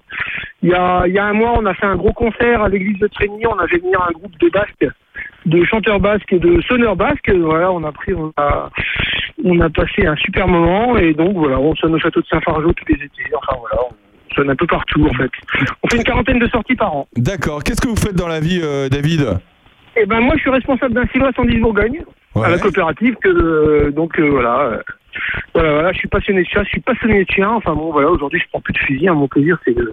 Il 0.62 0.70
y 0.70 0.74
a, 0.74 1.04
il 1.06 1.12
y 1.12 1.18
a 1.18 1.24
un 1.24 1.32
mois 1.32 1.54
on 1.56 1.66
a 1.66 1.74
fait 1.74 1.86
un 1.86 1.96
gros 1.96 2.12
concert 2.12 2.62
à 2.62 2.68
l'église 2.68 2.98
de 2.98 3.08
Trégny. 3.08 3.46
On 3.46 3.58
a 3.58 3.68
fait 3.68 3.78
venir 3.78 4.00
un 4.02 4.12
groupe 4.12 4.36
de 4.38 4.48
basques, 4.48 4.86
de 5.46 5.64
chanteurs 5.64 6.00
basques 6.00 6.32
et 6.32 6.38
de 6.38 6.60
sonneurs 6.62 6.96
basques. 6.96 7.30
Voilà, 7.30 7.70
on 7.72 7.84
a 7.84 7.92
pris, 7.92 8.14
on 8.14 8.32
a, 8.38 8.70
on 9.44 9.60
a 9.60 9.68
passé 9.68 10.06
un 10.06 10.16
super 10.16 10.48
moment 10.48 10.96
et 10.96 11.12
donc 11.12 11.36
voilà, 11.36 11.60
on 11.60 11.74
sonne 11.76 11.94
au 11.94 11.98
château 11.98 12.20
de 12.20 12.26
Saint-Fargeau 12.26 12.72
tous 12.72 12.88
les 12.88 13.04
étés. 13.04 13.30
Enfin 13.36 13.58
voilà, 13.60 13.82
sonne 14.32 14.50
un 14.50 14.56
peu 14.56 14.66
partout 14.66 15.06
en 15.06 15.12
fait. 15.14 15.30
On 15.82 15.88
fait 15.88 15.96
une 15.98 16.04
quarantaine 16.04 16.38
de 16.38 16.48
sorties 16.48 16.74
par 16.76 16.94
an. 16.94 17.08
D'accord. 17.16 17.62
Qu'est-ce 17.62 17.80
que 17.80 17.88
vous 17.88 17.96
faites 17.96 18.14
dans 18.16 18.28
la 18.28 18.40
vie, 18.40 18.60
euh, 18.62 18.88
David? 18.88 19.38
Et 19.96 20.06
ben 20.06 20.20
moi 20.20 20.34
je 20.36 20.40
suis 20.40 20.50
responsable 20.50 20.94
d'un 20.94 21.06
silo 21.08 21.26
à 21.26 21.32
110 21.32 21.58
Bourgogne 21.60 22.02
Ouais. 22.34 22.46
à 22.46 22.50
la 22.50 22.58
coopérative 22.58 23.14
que 23.22 23.28
euh, 23.28 23.90
donc 23.90 24.18
euh, 24.18 24.28
voilà. 24.30 24.80
Voilà, 25.54 25.72
voilà, 25.72 25.92
je 25.92 25.98
suis 25.98 26.08
passionné 26.08 26.42
de 26.42 26.48
chasse, 26.48 26.64
je 26.64 26.70
suis 26.70 26.80
passionné 26.80 27.24
de 27.24 27.30
chiens. 27.30 27.50
Enfin 27.52 27.74
bon, 27.74 27.90
voilà, 27.92 28.10
aujourd'hui 28.10 28.40
je 28.40 28.48
prends 28.48 28.60
plus 28.60 28.72
de 28.72 28.78
fusil. 28.78 29.08
hein. 29.08 29.14
Mon 29.14 29.28
plaisir, 29.28 29.58
c'est 29.64 29.74
de, 29.76 29.92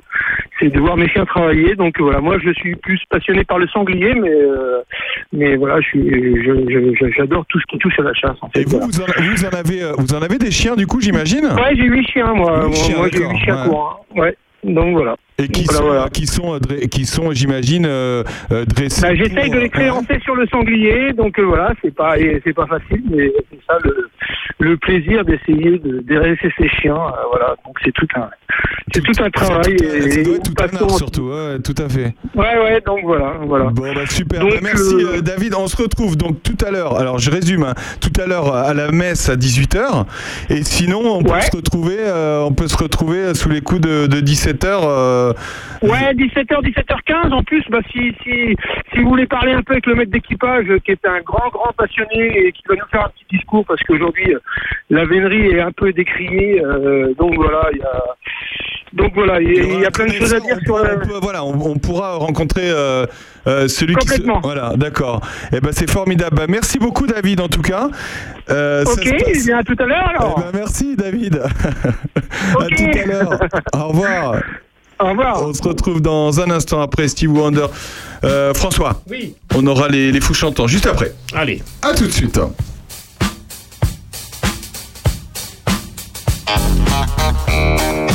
c'est 0.59 0.69
de 0.69 0.79
voir 0.79 0.97
mes 0.97 1.07
chiens 1.09 1.25
travailler. 1.25 1.75
Donc 1.75 1.99
voilà, 1.99 2.19
moi 2.19 2.37
je 2.43 2.51
suis 2.53 2.75
plus 2.75 2.99
passionné 3.09 3.43
par 3.43 3.59
le 3.59 3.67
sanglier, 3.67 4.13
mais 4.15 4.31
euh, 4.31 4.79
mais 5.33 5.55
voilà, 5.55 5.79
je 5.81 5.87
suis, 5.87 6.09
je- 6.43 7.11
j'adore 7.15 7.45
tout 7.47 7.59
ce 7.59 7.65
qui 7.67 7.77
touche 7.77 7.99
à 7.99 8.03
la 8.03 8.13
chasse. 8.13 8.37
En 8.41 8.49
fait, 8.49 8.61
Et 8.61 8.63
vous, 8.65 8.71
voilà. 8.79 8.85
vous 8.87 9.01
en, 9.01 9.05
vous 9.23 9.45
en 9.45 9.49
avez, 9.57 9.83
euh, 9.83 9.93
vous 9.97 10.13
en 10.15 10.21
avez 10.21 10.37
des 10.37 10.51
chiens 10.51 10.75
du 10.75 10.87
coup, 10.87 10.99
j'imagine? 11.01 11.45
Ouais, 11.45 11.75
j'ai 11.75 11.83
huit 11.87 12.07
chiens, 12.09 12.33
moi. 12.33 12.69
Chiens, 12.73 12.97
moi, 12.97 13.07
j'ai 13.11 13.19
huit 13.25 13.37
chiens 13.43 13.63
ouais. 13.63 13.69
courts. 13.69 14.05
hein. 14.15 14.19
Ouais. 14.21 14.35
Donc 14.63 14.91
voilà. 14.93 15.15
Et 15.41 15.47
qui 15.47 15.63
Voilà, 15.63 15.79
sont, 15.79 15.85
voilà. 15.85 16.09
qui 16.09 16.27
sont, 16.27 16.53
euh, 16.55 16.59
qui 16.91 17.05
sont, 17.05 17.31
j'imagine, 17.31 17.85
euh, 17.85 18.23
dressés. 18.67 19.01
Bah, 19.01 19.15
J'essaye 19.15 19.45
pour, 19.45 19.55
de 19.55 19.59
les 19.61 19.69
créancer 19.69 20.19
sur 20.19 20.35
le 20.35 20.45
sanglier, 20.47 21.13
donc 21.13 21.39
euh, 21.39 21.43
voilà, 21.43 21.71
c'est 21.81 21.95
pas 21.95 22.15
c'est 22.43 22.53
pas 22.53 22.65
facile, 22.67 23.01
mais 23.09 23.31
c'est 23.49 23.59
ça 23.65 23.77
le 23.85 24.09
le 24.59 24.77
plaisir 24.77 25.23
d'essayer 25.25 25.79
de 25.79 25.99
déresser 26.01 26.51
ces 26.57 26.67
chiens. 26.69 26.95
euh, 26.95 27.23
voilà, 27.31 27.55
donc 27.65 27.77
c'est 27.83 27.91
tout 27.93 28.07
un, 28.15 28.29
c'est 28.93 29.01
tout 29.01 29.23
un 29.23 29.29
travail. 29.29 29.73
et- 29.73 29.77
Ça 29.77 30.21
doit 30.23 30.33
et 30.33 30.35
être 30.37 30.43
tout 30.43 30.53
nous 30.59 30.79
un 30.79 30.83
art 30.83 30.91
surtout, 30.97 31.29
ouais, 31.29 31.59
tout 31.63 31.75
à 31.77 31.89
fait. 31.89 32.13
Ouais, 32.35 32.57
ouais, 32.63 32.81
donc 32.85 32.99
voilà, 33.03 33.33
voilà. 33.45 33.65
Bon, 33.65 33.93
bah, 33.93 34.05
super. 34.07 34.41
Donc, 34.41 34.51
Bah, 34.53 34.59
merci 34.61 34.95
euh, 34.95 35.17
euh, 35.17 35.21
David. 35.21 35.53
On 35.55 35.67
se 35.67 35.77
retrouve 35.81 36.17
donc 36.17 36.41
tout 36.43 36.57
à 36.65 36.71
l'heure. 36.71 36.97
Alors 36.97 37.19
je 37.19 37.29
résume. 37.31 37.63
hein. 37.63 37.73
tout 38.01 38.11
à 38.21 38.25
l'heure 38.27 38.53
à 38.53 38.73
la 38.73 38.91
messe 38.91 39.29
à 39.29 39.35
18h. 39.35 40.05
Et 40.49 40.63
sinon, 40.63 41.01
on 41.05 41.23
peut 41.23 41.31
Ouais. 41.31 41.41
se 41.41 41.55
retrouver, 41.55 41.97
euh, 41.99 42.41
on 42.43 42.53
peut 42.53 42.67
se 42.67 42.77
retrouver 42.77 43.33
sous 43.33 43.49
les 43.49 43.61
coups 43.61 43.81
de, 43.81 44.07
17h. 44.21 44.81
euh, 44.83 45.33
Ouais, 45.81 46.13
17h, 46.13 46.61
17h15. 46.61 47.31
En 47.33 47.43
plus, 47.43 47.63
bah, 47.69 47.79
si, 47.91 48.13
si, 48.23 48.55
si 48.91 48.99
vous 48.99 49.09
voulez 49.09 49.27
parler 49.27 49.53
un 49.53 49.61
peu 49.61 49.73
avec 49.73 49.85
le 49.85 49.95
maître 49.95 50.11
d'équipage, 50.11 50.65
qui 50.85 50.91
est 50.91 51.05
un 51.05 51.21
grand, 51.21 51.49
grand 51.49 51.71
passionné 51.77 52.47
et 52.47 52.51
qui 52.51 52.63
va 52.67 52.75
nous 52.75 52.85
faire 52.91 53.05
un 53.05 53.09
petit 53.09 53.37
discours, 53.37 53.65
parce 53.65 53.81
qu'aujourd'hui, 53.83 54.18
euh, 54.33 54.39
la 54.89 55.05
vénerie 55.05 55.47
est 55.51 55.61
un 55.61 55.71
peu 55.71 55.91
décriée. 55.93 56.61
euh, 56.63 57.13
donc 57.17 57.35
voilà, 57.35 57.69
il 57.73 57.79
y 57.79 57.83
a, 57.83 58.03
donc 58.93 59.13
voilà, 59.13 59.39
il 59.41 59.53
y 59.55 59.59
a, 59.59 59.63
il 59.63 59.79
y 59.81 59.85
a 59.85 59.91
plein 59.91 60.05
de 60.07 60.11
choses 60.13 60.33
à 60.33 60.39
dire 60.39 60.57
sur 60.65 60.79
la. 60.79 60.95
on 60.95 60.99
peut- 60.99 61.19
voilà, 61.21 61.43
on, 61.43 61.53
on 61.71 61.77
pourra 61.77 62.15
rencontrer 62.15 62.69
euh, 62.69 63.05
euh, 63.47 63.67
celui 63.67 63.95
qui 63.95 64.07
se... 64.07 64.13
Complètement. 64.13 64.39
Voilà, 64.41 64.73
d'accord. 64.75 65.21
Et 65.53 65.59
ben 65.61 65.69
c'est 65.71 65.89
formidable. 65.89 66.35
Bah, 66.37 66.45
merci 66.49 66.79
beaucoup 66.79 67.05
David 67.07 67.39
en 67.41 67.47
tout 67.49 67.61
cas. 67.61 67.89
Euh, 68.49 68.83
Ok, 68.85 69.03
se 69.03 69.09
passe- 69.25 69.45
bien 69.45 69.57
à 69.59 69.63
tout 69.63 69.75
à 69.79 69.85
l'heure 69.85 70.07
alors. 70.09 70.35
Eh 70.39 70.51
ben, 70.51 70.59
merci 70.59 70.95
David. 70.95 71.35
à 71.43 72.63
Ok. 72.63 72.75
tout 72.75 72.99
à 72.99 73.05
l'heure. 73.05 73.39
Au 73.75 73.87
revoir. 73.89 74.35
Au 75.01 75.05
revoir. 75.11 75.43
On 75.47 75.53
se 75.53 75.61
retrouve 75.63 76.01
dans 76.01 76.41
un 76.41 76.49
instant 76.51 76.81
après 76.81 77.07
Steve 77.07 77.31
Wonder. 77.31 77.67
Euh, 78.25 78.53
François, 78.53 79.01
Oui. 79.09 79.33
on 79.55 79.65
aura 79.67 79.87
les, 79.87 80.11
les 80.11 80.19
fous 80.19 80.33
chantants 80.33 80.67
juste 80.67 80.87
après. 80.87 81.13
Allez. 81.33 81.61
À 81.81 81.93
tout 81.93 82.05
de 82.05 82.11
suite. 82.11 82.37
Thank 86.49 87.99
you. 87.99 88.08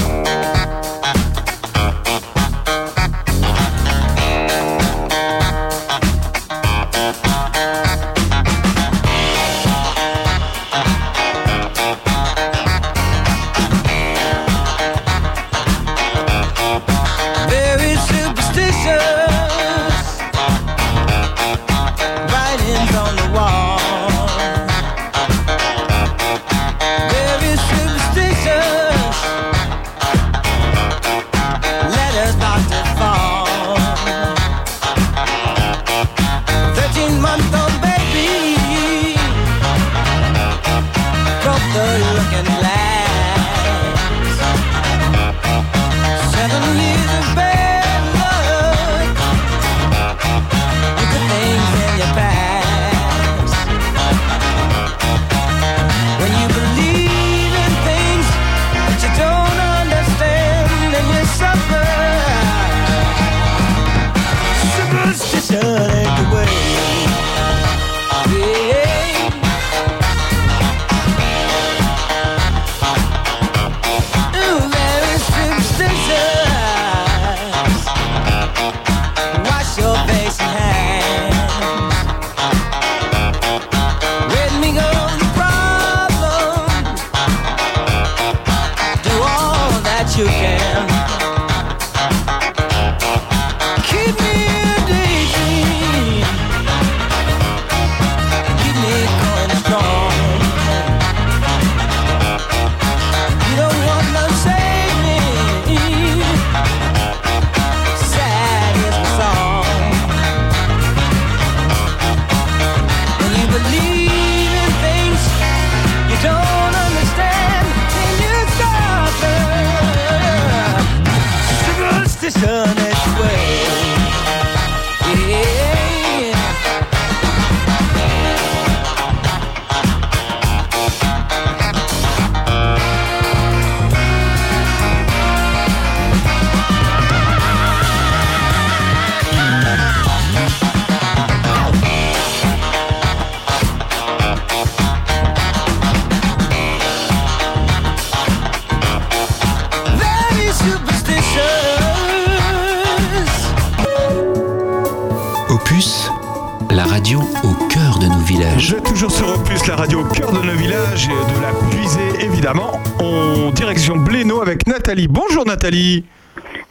Nathalie. 165.65 166.05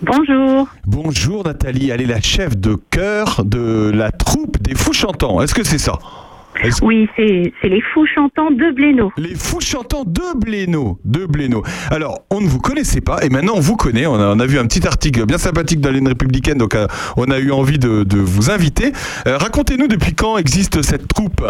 Bonjour. 0.03 0.67
Bonjour 0.85 1.43
Nathalie, 1.43 1.89
elle 1.89 2.01
est 2.01 2.05
la 2.05 2.21
chef 2.21 2.55
de 2.55 2.75
chœur 2.91 3.41
de 3.43 3.89
la 3.91 4.11
troupe 4.11 4.61
des 4.61 4.75
fous 4.75 4.93
chantants. 4.93 5.41
Est-ce 5.41 5.55
que 5.55 5.63
c'est 5.63 5.79
ça? 5.79 5.97
Oui, 6.83 7.09
c'est 7.15 7.51
les 7.63 7.81
fous 7.91 8.05
chantants 8.13 8.51
de 8.51 8.71
Blénaud. 8.71 9.11
Les 9.17 9.33
fous 9.33 9.61
chantants 9.61 10.03
de 10.05 10.37
Blénaud. 10.37 10.99
De 11.05 11.25
Blénaud. 11.25 11.63
Alors, 11.89 12.19
on 12.29 12.39
ne 12.39 12.45
vous 12.45 12.59
connaissait 12.59 13.01
pas 13.01 13.23
et 13.23 13.29
maintenant 13.29 13.53
on 13.55 13.61
vous 13.61 13.77
connaît. 13.77 14.05
On 14.05 14.13
a, 14.13 14.35
on 14.35 14.39
a 14.39 14.45
vu 14.45 14.59
un 14.59 14.67
petit 14.67 14.85
article 14.85 15.25
bien 15.25 15.39
sympathique 15.39 15.81
dans 15.81 15.89
l'Une 15.89 16.07
républicaine, 16.07 16.59
donc 16.59 16.75
euh, 16.75 16.85
on 17.17 17.31
a 17.31 17.39
eu 17.39 17.51
envie 17.51 17.79
de, 17.79 18.03
de 18.03 18.19
vous 18.19 18.51
inviter. 18.51 18.91
Euh, 19.25 19.37
Racontez-nous 19.37 19.87
depuis 19.87 20.13
quand 20.13 20.37
existe 20.37 20.83
cette 20.83 21.07
troupe? 21.07 21.43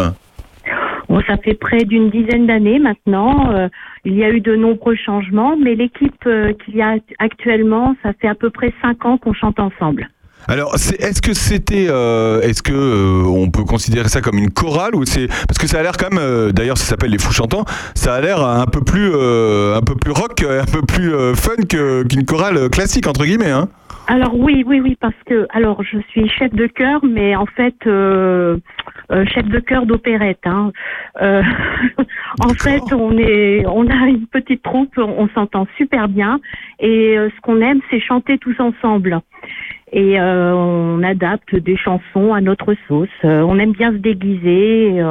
Bon, 1.14 1.22
ça 1.28 1.36
fait 1.36 1.54
près 1.54 1.84
d'une 1.84 2.10
dizaine 2.10 2.48
d'années 2.48 2.80
maintenant. 2.80 3.52
Euh, 3.52 3.68
il 4.04 4.14
y 4.16 4.24
a 4.24 4.30
eu 4.30 4.40
de 4.40 4.56
nombreux 4.56 4.96
changements, 4.96 5.56
mais 5.56 5.76
l'équipe 5.76 6.26
euh, 6.26 6.52
qu'il 6.54 6.74
y 6.74 6.82
a 6.82 6.96
actuellement, 7.20 7.94
ça 8.02 8.10
fait 8.20 8.26
à 8.26 8.34
peu 8.34 8.50
près 8.50 8.74
cinq 8.82 9.04
ans 9.04 9.16
qu'on 9.16 9.32
chante 9.32 9.60
ensemble. 9.60 10.10
Alors, 10.48 10.74
est-ce 10.74 11.22
que 11.22 11.32
c'était, 11.32 11.86
euh, 11.88 12.40
est-ce 12.40 12.64
que 12.64 13.24
on 13.28 13.48
peut 13.48 13.62
considérer 13.62 14.08
ça 14.08 14.22
comme 14.22 14.38
une 14.38 14.50
chorale 14.50 14.96
ou 14.96 15.04
c'est 15.04 15.28
parce 15.28 15.56
que 15.56 15.68
ça 15.68 15.78
a 15.78 15.82
l'air 15.84 15.96
quand 15.96 16.10
même, 16.10 16.18
euh, 16.20 16.50
d'ailleurs, 16.50 16.78
ça 16.78 16.84
s'appelle 16.84 17.10
les 17.10 17.18
Fous 17.18 17.32
Chantants, 17.32 17.64
ça 17.94 18.14
a 18.14 18.20
l'air 18.20 18.44
un 18.44 18.66
peu 18.66 18.80
plus, 18.80 19.06
un 19.06 19.82
peu 19.82 19.94
plus 19.94 20.10
rock, 20.10 20.42
un 20.42 20.66
peu 20.66 20.82
plus 20.82 21.12
fun 21.36 21.62
qu'une 21.68 22.24
chorale 22.24 22.68
classique 22.70 23.06
entre 23.06 23.24
guillemets, 23.24 23.52
hein. 23.52 23.68
Alors 24.06 24.38
oui, 24.38 24.64
oui, 24.66 24.80
oui, 24.80 24.96
parce 25.00 25.14
que 25.24 25.46
alors 25.50 25.82
je 25.82 25.98
suis 26.10 26.28
chef 26.28 26.52
de 26.52 26.66
chœur, 26.66 27.02
mais 27.04 27.34
en 27.36 27.46
fait 27.46 27.74
euh, 27.86 28.58
euh, 29.10 29.24
chef 29.26 29.46
de 29.46 29.60
chœur 29.60 29.86
d'opérette. 29.86 30.44
Hein. 30.44 30.72
Euh, 31.22 31.42
en 32.40 32.50
fait, 32.50 32.82
on 32.92 33.16
est, 33.16 33.64
on 33.66 33.86
a 33.88 34.06
une 34.06 34.26
petite 34.26 34.62
troupe, 34.62 34.98
on, 34.98 35.28
s'entend 35.28 35.66
super 35.78 36.08
bien, 36.08 36.40
et 36.80 37.16
ce 37.16 37.40
qu'on 37.40 37.60
aime, 37.60 37.80
c'est 37.90 38.00
chanter 38.00 38.38
tous 38.38 38.58
ensemble. 38.60 39.20
Et 39.92 40.20
euh, 40.20 40.52
on 40.54 41.02
adapte 41.02 41.54
des 41.54 41.76
chansons 41.76 42.34
à 42.34 42.40
notre 42.40 42.74
sauce. 42.88 43.08
On 43.22 43.58
aime 43.58 43.72
bien 43.72 43.92
se 43.92 43.98
déguiser. 43.98 45.02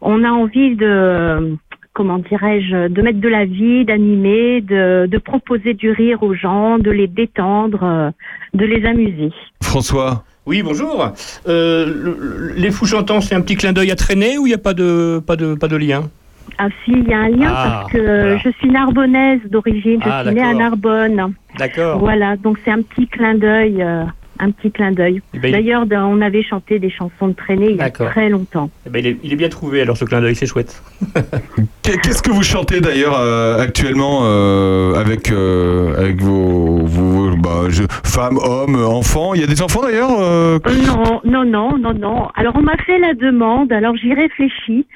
on 0.00 0.24
a 0.24 0.30
envie 0.30 0.76
de 0.76 1.56
comment 1.94 2.18
dirais-je, 2.18 2.88
de 2.88 3.02
mettre 3.02 3.20
de 3.20 3.28
la 3.28 3.44
vie, 3.46 3.84
d'animer, 3.84 4.60
de, 4.60 5.06
de 5.06 5.18
proposer 5.18 5.74
du 5.74 5.90
rire 5.90 6.22
aux 6.22 6.34
gens, 6.34 6.78
de 6.78 6.90
les 6.90 7.06
détendre, 7.06 7.82
euh, 7.84 8.10
de 8.52 8.66
les 8.66 8.84
amuser. 8.84 9.30
François 9.62 10.24
Oui, 10.46 10.62
bonjour. 10.62 11.12
Euh, 11.48 11.86
le- 11.86 12.18
le- 12.20 12.52
les 12.56 12.70
fous 12.70 12.84
chantants, 12.86 13.20
c'est 13.20 13.34
un 13.34 13.40
petit 13.40 13.56
clin 13.56 13.72
d'œil 13.72 13.90
à 13.92 13.96
traîner 13.96 14.36
ou 14.38 14.46
il 14.46 14.50
n'y 14.50 14.54
a 14.54 14.58
pas 14.58 14.74
de, 14.74 15.22
pas, 15.26 15.36
de, 15.36 15.54
pas 15.54 15.68
de 15.68 15.76
lien? 15.76 16.10
Ah 16.58 16.68
si, 16.84 16.92
il 16.92 17.08
y 17.08 17.12
a 17.14 17.18
un 17.20 17.28
lien 17.30 17.48
Ah, 17.48 17.80
parce 17.80 17.92
que 17.92 17.98
voilà. 17.98 18.36
je 18.38 18.50
suis 18.50 18.68
narbonnaise 18.68 19.40
d'origine, 19.50 20.00
je 20.04 20.08
Ah, 20.10 20.24
suis 20.26 20.34
née 20.34 20.42
à. 20.42 20.52
Narbonne. 20.52 21.34
D'accord. 21.58 21.98
Voilà, 22.00 22.36
donc 22.36 22.58
c'est 22.64 22.70
un 22.72 22.82
petit 22.82 23.06
clin 23.08 23.34
d'œil, 23.36 23.80
euh, 23.82 24.04
un 24.38 24.50
petit 24.50 24.70
clin 24.70 24.92
d'œil. 24.92 25.22
Eh 25.34 25.38
ben, 25.38 25.48
il- 25.48 25.52
D'ailleurs, 25.52 25.86
dans- 25.86 26.06
on 26.06 26.20
avait 26.20 26.42
chanté 26.42 26.78
des 26.78 26.90
chansons 26.90 27.28
de 27.28 27.32
traînée 27.34 27.70
il 27.70 27.76
y 27.76 27.80
a 27.80 27.90
très 27.90 28.28
longtemps. 28.28 28.70
Eh 28.86 28.90
ben, 28.90 28.98
il, 28.98 29.06
est, 29.06 29.16
il 29.22 29.32
est 29.32 29.36
bien 29.36 29.48
trouvé, 29.48 29.80
alors 29.82 29.96
ce 29.96 30.04
clin 30.04 30.20
d'œil, 30.20 30.34
c'est 30.34 30.46
chouette. 30.46 30.82
Qu'est- 31.82 31.98
Qu'est-ce 32.00 32.22
que 32.22 32.30
vous 32.30 32.42
chantez 32.42 32.80
d'ailleurs 32.80 33.18
euh, 33.18 33.58
actuellement 33.60 34.20
euh, 34.24 34.94
avec, 34.94 35.30
euh, 35.30 35.96
avec 35.98 36.20
vos, 36.20 36.78
vos- 36.84 37.36
bah, 37.36 37.64
je- 37.68 37.84
femmes, 38.04 38.38
hommes, 38.38 38.82
enfants? 38.84 39.34
Il 39.34 39.40
y 39.40 39.44
a 39.44 39.46
des 39.46 39.62
enfants 39.62 39.82
d'ailleurs 39.82 40.10
Non, 40.10 41.20
non, 41.24 41.44
non, 41.44 41.78
non, 41.78 41.94
non. 41.94 42.28
Alors 42.34 42.54
on 42.56 42.62
m'a 42.62 42.76
fait 42.86 42.98
la 42.98 43.14
demande, 43.14 43.72
alors 43.72 43.96
j'y 43.96 44.12
réfléchis, 44.14 44.86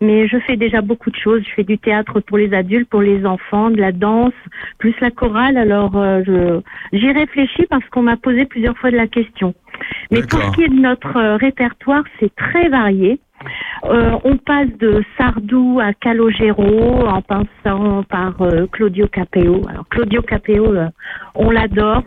mais 0.00 0.28
je 0.28 0.38
fais 0.38 0.56
déjà 0.56 0.82
beaucoup 0.82 1.10
de 1.10 1.16
choses. 1.16 1.42
Je 1.44 1.54
fais 1.54 1.64
du 1.64 1.78
théâtre 1.78 2.20
pour 2.20 2.38
les 2.38 2.52
adultes, 2.52 2.88
pour 2.88 3.02
les 3.02 3.24
enfants, 3.24 3.70
de 3.70 3.78
la 3.78 3.92
danse, 3.92 4.34
plus 4.78 4.94
la 5.00 5.10
chorale. 5.10 5.56
Alors 5.56 5.96
euh, 5.96 6.22
je 6.26 6.60
j'y 6.92 7.10
réfléchis 7.10 7.66
parce 7.68 7.84
qu'on 7.90 8.02
m'a 8.02 8.16
posé 8.16 8.44
plusieurs 8.44 8.76
fois 8.76 8.90
de 8.90 8.96
la 8.96 9.06
question. 9.06 9.54
Mais 10.10 10.22
pour 10.22 10.40
ce 10.42 10.50
qui 10.52 10.62
est 10.64 10.68
de 10.68 10.80
notre 10.80 11.16
euh, 11.16 11.36
répertoire, 11.36 12.04
c'est 12.20 12.34
très 12.34 12.68
varié. 12.68 13.20
Euh, 13.84 14.12
on 14.24 14.36
passe 14.38 14.68
de 14.80 15.02
Sardou 15.16 15.78
à 15.80 15.92
Calogero 15.92 17.06
en 17.06 17.20
passant 17.22 18.02
par 18.04 18.40
euh, 18.40 18.66
Claudio 18.72 19.06
Capeo. 19.08 19.62
Alors 19.68 19.86
Claudio 19.90 20.22
Capeo, 20.22 20.74
euh, 20.74 20.88
on 21.34 21.50
l'adore. 21.50 22.02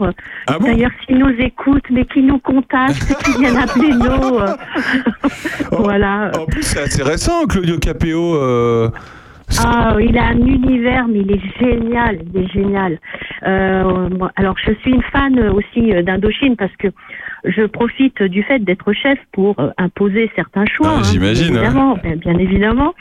D'ailleurs, 0.59 0.91
s'il 1.05 1.17
nous 1.19 1.33
écoute, 1.39 1.83
mais 1.91 2.05
qu'il 2.05 2.25
nous 2.25 2.39
contacte, 2.39 3.15
qu'il 3.23 3.37
vienne 3.39 3.57
appeler 3.57 3.93
nous. 3.93 4.39
euh, 4.39 4.55
voilà. 5.71 6.31
En 6.37 6.45
plus, 6.45 6.63
c'est 6.63 6.81
assez 6.81 7.03
récent, 7.03 7.45
Claudio 7.47 7.77
Capeo. 7.77 8.35
euh, 8.35 8.89
Ah, 9.63 9.95
il 9.99 10.17
a 10.17 10.25
un 10.27 10.37
univers, 10.37 11.07
mais 11.07 11.19
il 11.19 11.31
est 11.31 11.59
génial, 11.59 12.19
il 12.33 12.41
est 12.41 12.51
génial. 12.51 12.99
Euh, 13.47 14.09
alors, 14.35 14.55
je 14.65 14.73
suis 14.81 14.91
une 14.91 15.03
fan 15.03 15.39
aussi 15.49 15.91
d'Indochine 16.03 16.55
parce 16.55 16.75
que 16.77 16.87
je 17.45 17.63
profite 17.65 18.21
du 18.23 18.43
fait 18.43 18.59
d'être 18.59 18.91
chef 18.93 19.17
pour 19.31 19.59
euh, 19.59 19.69
imposer 19.77 20.29
certains 20.35 20.65
choix. 20.65 20.97
hein, 20.97 21.03
j'imagine, 21.03 21.51
bien 21.53 21.61
évidemment, 21.63 21.97
bien, 22.03 22.15
bien 22.15 22.37
évidemment. 22.37 22.93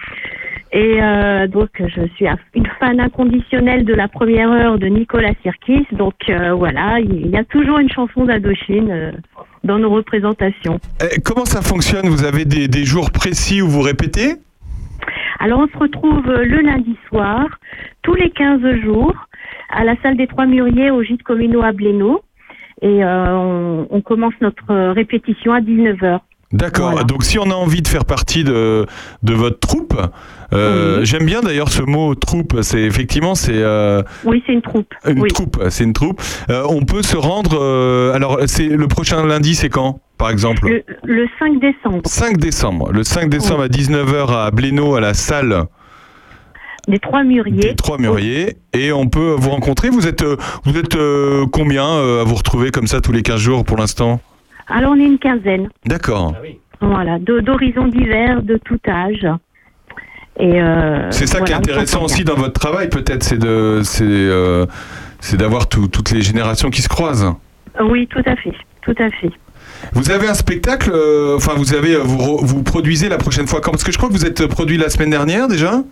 Et 0.70 1.02
euh, 1.02 1.46
donc, 1.46 1.70
je 1.80 2.06
suis 2.14 2.26
une 2.54 2.66
fan 2.78 3.00
inconditionnelle 3.00 3.84
de 3.86 3.94
la 3.94 4.06
première 4.06 4.50
heure 4.50 4.78
de 4.78 4.86
Nicolas 4.86 5.32
Sirkis. 5.42 5.86
Donc, 5.92 6.14
euh, 6.28 6.52
voilà, 6.52 7.00
il 7.00 7.28
y 7.28 7.36
a 7.36 7.44
toujours 7.44 7.78
une 7.78 7.90
chanson 7.90 8.26
d'Indochine 8.26 8.90
euh, 8.90 9.12
dans 9.64 9.78
nos 9.78 9.88
représentations. 9.88 10.78
eh, 11.02 11.20
comment 11.22 11.46
ça 11.46 11.62
fonctionne? 11.62 12.08
Vous 12.08 12.24
avez 12.24 12.44
des, 12.44 12.68
des 12.68 12.84
jours 12.84 13.10
précis 13.10 13.62
où 13.62 13.66
vous 13.68 13.80
répétez? 13.80 14.34
Alors, 15.40 15.60
on 15.60 15.68
se 15.68 15.78
retrouve 15.78 16.28
euh, 16.28 16.44
le 16.44 16.60
lundi 16.60 16.96
soir, 17.08 17.46
tous 18.02 18.14
les 18.14 18.28
15 18.30 18.60
jours, 18.84 19.14
à 19.70 19.84
la 19.84 19.94
salle 20.02 20.16
des 20.18 20.26
Trois 20.26 20.46
Mûriers 20.46 20.90
au 20.90 21.02
gîte 21.02 21.22
communaux 21.22 21.62
à 21.62 21.72
Blénaud. 21.72 22.20
Et 22.82 23.04
euh, 23.04 23.26
on, 23.36 23.86
on 23.90 24.00
commence 24.00 24.34
notre 24.40 24.70
euh, 24.70 24.92
répétition 24.92 25.52
à 25.52 25.60
19h. 25.60 26.20
D'accord. 26.52 27.04
Donc, 27.04 27.24
si 27.24 27.38
on 27.38 27.50
a 27.50 27.54
envie 27.54 27.82
de 27.82 27.88
faire 27.88 28.06
partie 28.06 28.42
de, 28.42 28.86
de 29.22 29.34
votre 29.34 29.58
troupe, 29.60 29.94
euh, 30.54 31.04
j'aime 31.04 31.26
bien 31.26 31.42
d'ailleurs 31.42 31.68
ce 31.68 31.82
mot 31.82 32.14
troupe. 32.14 32.62
C'est 32.62 32.80
effectivement 32.80 33.34
c'est 33.34 33.52
euh, 33.62 34.02
Oui, 34.24 34.42
c'est 34.46 34.54
une 34.54 34.62
troupe. 34.62 34.94
une 35.06 35.20
oui. 35.20 35.28
troupe. 35.30 35.62
C'est 35.68 35.84
une 35.84 35.92
troupe. 35.92 36.22
Euh, 36.48 36.62
on 36.70 36.80
peut 36.86 37.02
se 37.02 37.18
rendre. 37.18 38.12
alors, 38.14 38.38
c'est 38.46 38.68
le 38.68 38.88
prochain 38.88 39.26
lundi, 39.26 39.54
c'est 39.54 39.68
quand, 39.68 40.00
par 40.16 40.30
exemple? 40.30 40.66
Le, 40.68 40.84
le 41.04 41.26
5 41.38 41.60
décembre. 41.60 42.00
5 42.06 42.38
décembre. 42.38 42.92
Le 42.92 43.02
5 43.02 43.28
décembre 43.28 43.64
à 43.64 43.68
19h 43.68 44.32
à 44.46 44.50
Blénaud 44.50 44.94
à 44.94 45.00
la 45.02 45.12
salle 45.12 45.64
des 46.88 46.98
Trois 46.98 47.22
Mûriers. 47.22 47.60
des 47.60 47.74
Trois 47.76 47.98
Mûriers. 47.98 48.56
Et 48.72 48.90
on 48.92 49.06
peut 49.08 49.34
vous 49.38 49.50
rencontrer. 49.50 49.90
Vous 49.90 50.06
êtes, 50.06 50.22
euh, 50.22 50.36
vous 50.64 50.76
êtes 50.76 50.96
euh, 50.96 51.46
combien 51.52 51.86
euh, 51.86 52.22
à 52.22 52.24
vous 52.24 52.34
retrouver 52.34 52.70
comme 52.70 52.86
ça 52.86 53.00
tous 53.00 53.12
les 53.12 53.22
15 53.22 53.38
jours 53.40 53.64
pour 53.64 53.76
l'instant? 53.76 54.20
Alors, 54.68 54.92
on 54.92 55.00
est 55.00 55.04
une 55.06 55.18
quinzaine. 55.18 55.68
D'accord. 55.86 56.34
Voilà, 56.80 57.18
de- 57.18 57.40
d'horizons 57.40 57.86
divers, 57.88 58.42
de 58.42 58.58
tout 58.64 58.78
âge. 58.88 59.26
Et 60.40 60.60
euh, 60.62 61.10
C'est 61.10 61.26
ça 61.26 61.38
qui 61.38 61.50
est 61.52 61.56
voilà, 61.56 61.58
intéressant 61.58 62.04
aussi 62.04 62.22
dans 62.24 62.36
votre 62.36 62.52
travail, 62.58 62.88
peut-être, 62.88 63.24
c'est 63.24 63.38
de, 63.38 63.80
c'est, 63.82 64.04
euh, 64.04 64.66
c'est 65.20 65.36
d'avoir 65.36 65.68
tout- 65.68 65.88
toutes 65.88 66.12
les 66.12 66.22
générations 66.22 66.70
qui 66.70 66.80
se 66.82 66.88
croisent. 66.88 67.34
Oui, 67.82 68.06
tout 68.06 68.22
à 68.24 68.36
fait, 68.36 68.52
tout 68.82 68.94
à 68.98 69.10
fait. 69.10 69.30
Vous 69.94 70.10
avez 70.12 70.28
un 70.28 70.34
spectacle, 70.34 70.90
euh, 70.92 71.36
enfin 71.36 71.54
vous 71.56 71.74
avez, 71.74 71.96
vous, 71.96 72.38
vous 72.38 72.62
produisez 72.62 73.08
la 73.08 73.18
prochaine 73.18 73.46
fois 73.48 73.60
quand? 73.60 73.72
Parce 73.72 73.82
que 73.84 73.90
je 73.92 73.96
crois 73.98 74.08
que 74.08 74.14
vous 74.14 74.26
êtes 74.26 74.46
produit 74.46 74.76
la 74.76 74.90
semaine 74.90 75.10
dernière 75.10 75.48
déjà? 75.48 75.82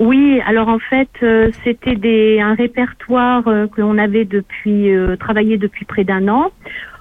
Oui, 0.00 0.40
alors 0.46 0.68
en 0.68 0.78
fait, 0.78 1.10
euh, 1.22 1.50
c'était 1.62 2.40
un 2.40 2.54
répertoire 2.54 3.46
euh, 3.46 3.66
que 3.66 3.82
l'on 3.82 3.98
avait 3.98 4.24
depuis 4.24 4.90
euh, 4.90 5.14
travaillé 5.16 5.58
depuis 5.58 5.84
près 5.84 6.04
d'un 6.04 6.26
an. 6.28 6.52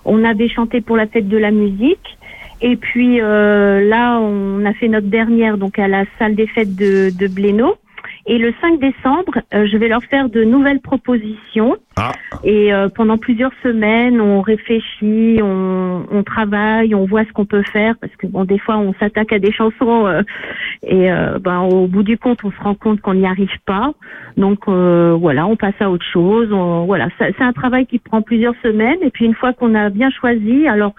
On 0.03 0.26
avait 0.26 0.49
chanté 0.49 0.81
pour 0.81 0.97
la 0.97 1.07
fête 1.07 1.30
de 1.30 1.38
la 1.38 1.51
musique. 1.51 2.17
Et 2.59 2.76
puis 2.76 3.21
euh, 3.21 3.88
là, 3.88 4.19
on 4.19 4.65
a 4.65 4.73
fait 4.73 4.89
notre 4.89 5.07
dernière 5.07 5.57
donc 5.57 5.80
à 5.80 5.88
la 5.88 6.03
salle 6.19 6.35
des 6.35 6.47
fêtes 6.47 6.76
de, 6.76 7.09
de. 7.09 7.30
Et 8.25 8.37
le 8.37 8.53
5 8.61 8.79
décembre, 8.79 9.39
euh, 9.53 9.65
je 9.65 9.77
vais 9.77 9.87
leur 9.87 10.03
faire 10.03 10.29
de 10.29 10.43
nouvelles 10.43 10.81
propositions. 10.81 11.77
Et 12.43 12.73
euh, 12.73 12.87
pendant 12.89 13.17
plusieurs 13.17 13.51
semaines, 13.63 14.21
on 14.21 14.41
réfléchit, 14.41 15.39
on, 15.41 16.05
on 16.11 16.23
travaille, 16.23 16.95
on 16.95 17.05
voit 17.05 17.25
ce 17.25 17.31
qu'on 17.33 17.45
peut 17.45 17.63
faire 17.73 17.95
parce 17.99 18.15
que 18.15 18.27
bon, 18.27 18.45
des 18.45 18.59
fois, 18.59 18.77
on 18.77 18.93
s'attaque 18.93 19.33
à 19.33 19.39
des 19.39 19.51
chansons 19.51 20.07
euh, 20.07 20.21
et 20.83 21.11
euh, 21.11 21.39
ben, 21.39 21.59
au 21.61 21.87
bout 21.87 22.03
du 22.03 22.17
compte, 22.17 22.43
on 22.43 22.51
se 22.51 22.59
rend 22.61 22.75
compte 22.75 23.01
qu'on 23.01 23.15
n'y 23.15 23.25
arrive 23.25 23.51
pas. 23.65 23.91
Donc 24.37 24.59
euh, 24.67 25.17
voilà, 25.19 25.45
on 25.47 25.55
passe 25.57 25.75
à 25.81 25.89
autre 25.89 26.05
chose. 26.05 26.51
On- 26.53 26.85
voilà, 26.85 27.07
c'est 27.17 27.41
un 27.41 27.53
travail 27.53 27.85
qui 27.85 27.99
prend 27.99 28.21
plusieurs 28.21 28.55
semaines 28.63 28.99
et 29.01 29.09
puis 29.09 29.25
une 29.25 29.35
fois 29.35 29.51
qu'on 29.53 29.75
a 29.75 29.89
bien 29.89 30.09
choisi, 30.09 30.67
alors 30.67 30.93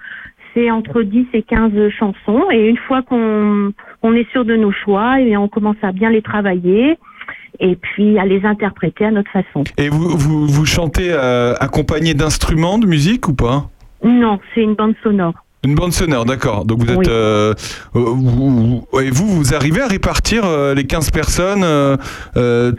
c'est 0.53 0.69
entre 0.69 1.01
10 1.01 1.27
et 1.33 1.43
15 1.43 1.71
chansons 1.97 2.43
et 2.51 2.67
une 2.67 2.77
fois 2.77 3.01
qu'on 3.01 3.71
on 4.03 4.13
est 4.13 4.29
sûr 4.31 4.45
de 4.45 4.55
nos 4.55 4.71
choix, 4.71 5.19
et 5.21 5.37
on 5.37 5.47
commence 5.47 5.77
à 5.81 5.91
bien 5.91 6.09
les 6.09 6.21
travailler 6.21 6.97
et 7.61 7.75
puis 7.77 8.19
à 8.19 8.25
les 8.25 8.43
interpréter 8.45 9.05
à 9.05 9.11
notre 9.11 9.31
façon. 9.31 9.63
Et 9.77 9.87
vous, 9.87 10.09
vous, 10.17 10.47
vous 10.47 10.65
chantez 10.65 11.09
euh, 11.11 11.53
accompagné 11.59 12.13
d'instruments 12.13 12.77
de 12.79 12.87
musique 12.87 13.27
ou 13.29 13.33
pas? 13.33 13.69
Non, 14.03 14.39
c'est 14.53 14.61
une 14.61 14.73
bande 14.75 14.95
sonore. 15.03 15.33
Une 15.63 15.75
bande 15.75 15.91
sonore, 15.93 16.25
d'accord. 16.25 16.65
Donc 16.65 16.79
vous 16.79 16.91
êtes, 16.91 16.97
Oui. 16.97 17.05
euh, 17.07 17.53
euh, 17.95 17.99
vous, 17.99 18.83
vous- 18.91 18.99
et 18.99 19.11
vous, 19.11 19.27
vous 19.27 19.53
arrivez 19.53 19.81
à 19.81 19.87
répartir 19.87 20.41
euh, 20.43 20.73
les 20.73 20.85
15 20.85 21.11
personnes 21.11 21.61
euh, 21.63 22.71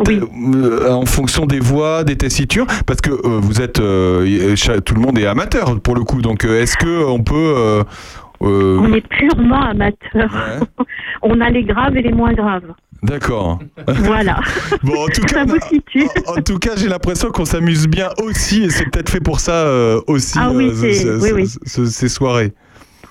en 0.90 1.06
fonction 1.06 1.46
des 1.46 1.60
voix, 1.60 2.02
des 2.02 2.16
tessitures, 2.16 2.66
parce 2.84 3.00
que 3.00 3.10
vous 3.10 3.60
êtes, 3.62 3.74
tout 3.74 4.94
le 4.94 5.00
monde 5.00 5.16
est 5.16 5.26
amateur 5.26 5.78
pour 5.80 5.94
le 5.94 6.02
coup. 6.02 6.22
Donc 6.22 6.44
est-ce 6.44 6.76
que 6.76 7.04
on 7.04 7.22
peut 7.22 7.84
On 8.40 8.92
est 8.92 9.06
purement 9.06 9.62
amateurs. 9.62 10.34
on 11.22 11.40
a 11.40 11.50
les 11.50 11.62
graves 11.62 11.96
et 11.96 12.02
les 12.02 12.12
moins 12.12 12.32
graves. 12.32 12.72
D'accord. 13.02 13.58
Voilà. 13.88 14.40
Bon, 14.82 15.04
en 15.04 15.06
tout 15.08 15.22
cas, 15.22 15.44
en, 15.44 16.38
en 16.38 16.42
tout 16.42 16.58
cas, 16.58 16.70
j'ai 16.76 16.88
l'impression 16.88 17.30
qu'on 17.30 17.44
s'amuse 17.44 17.86
bien 17.88 18.10
aussi, 18.22 18.64
et 18.64 18.70
c'est 18.70 18.84
peut-être 18.90 19.10
fait 19.10 19.20
pour 19.20 19.40
ça 19.40 19.66
euh, 19.66 20.00
aussi 20.06 20.38
Ah 20.40 20.50
oui, 20.52 20.68
euh, 20.68 20.80
oui, 20.82 20.94
ce- 20.94 21.34
oui. 21.34 21.46
ce- 21.66 21.86
ces 21.86 22.08
soirées. 22.08 22.52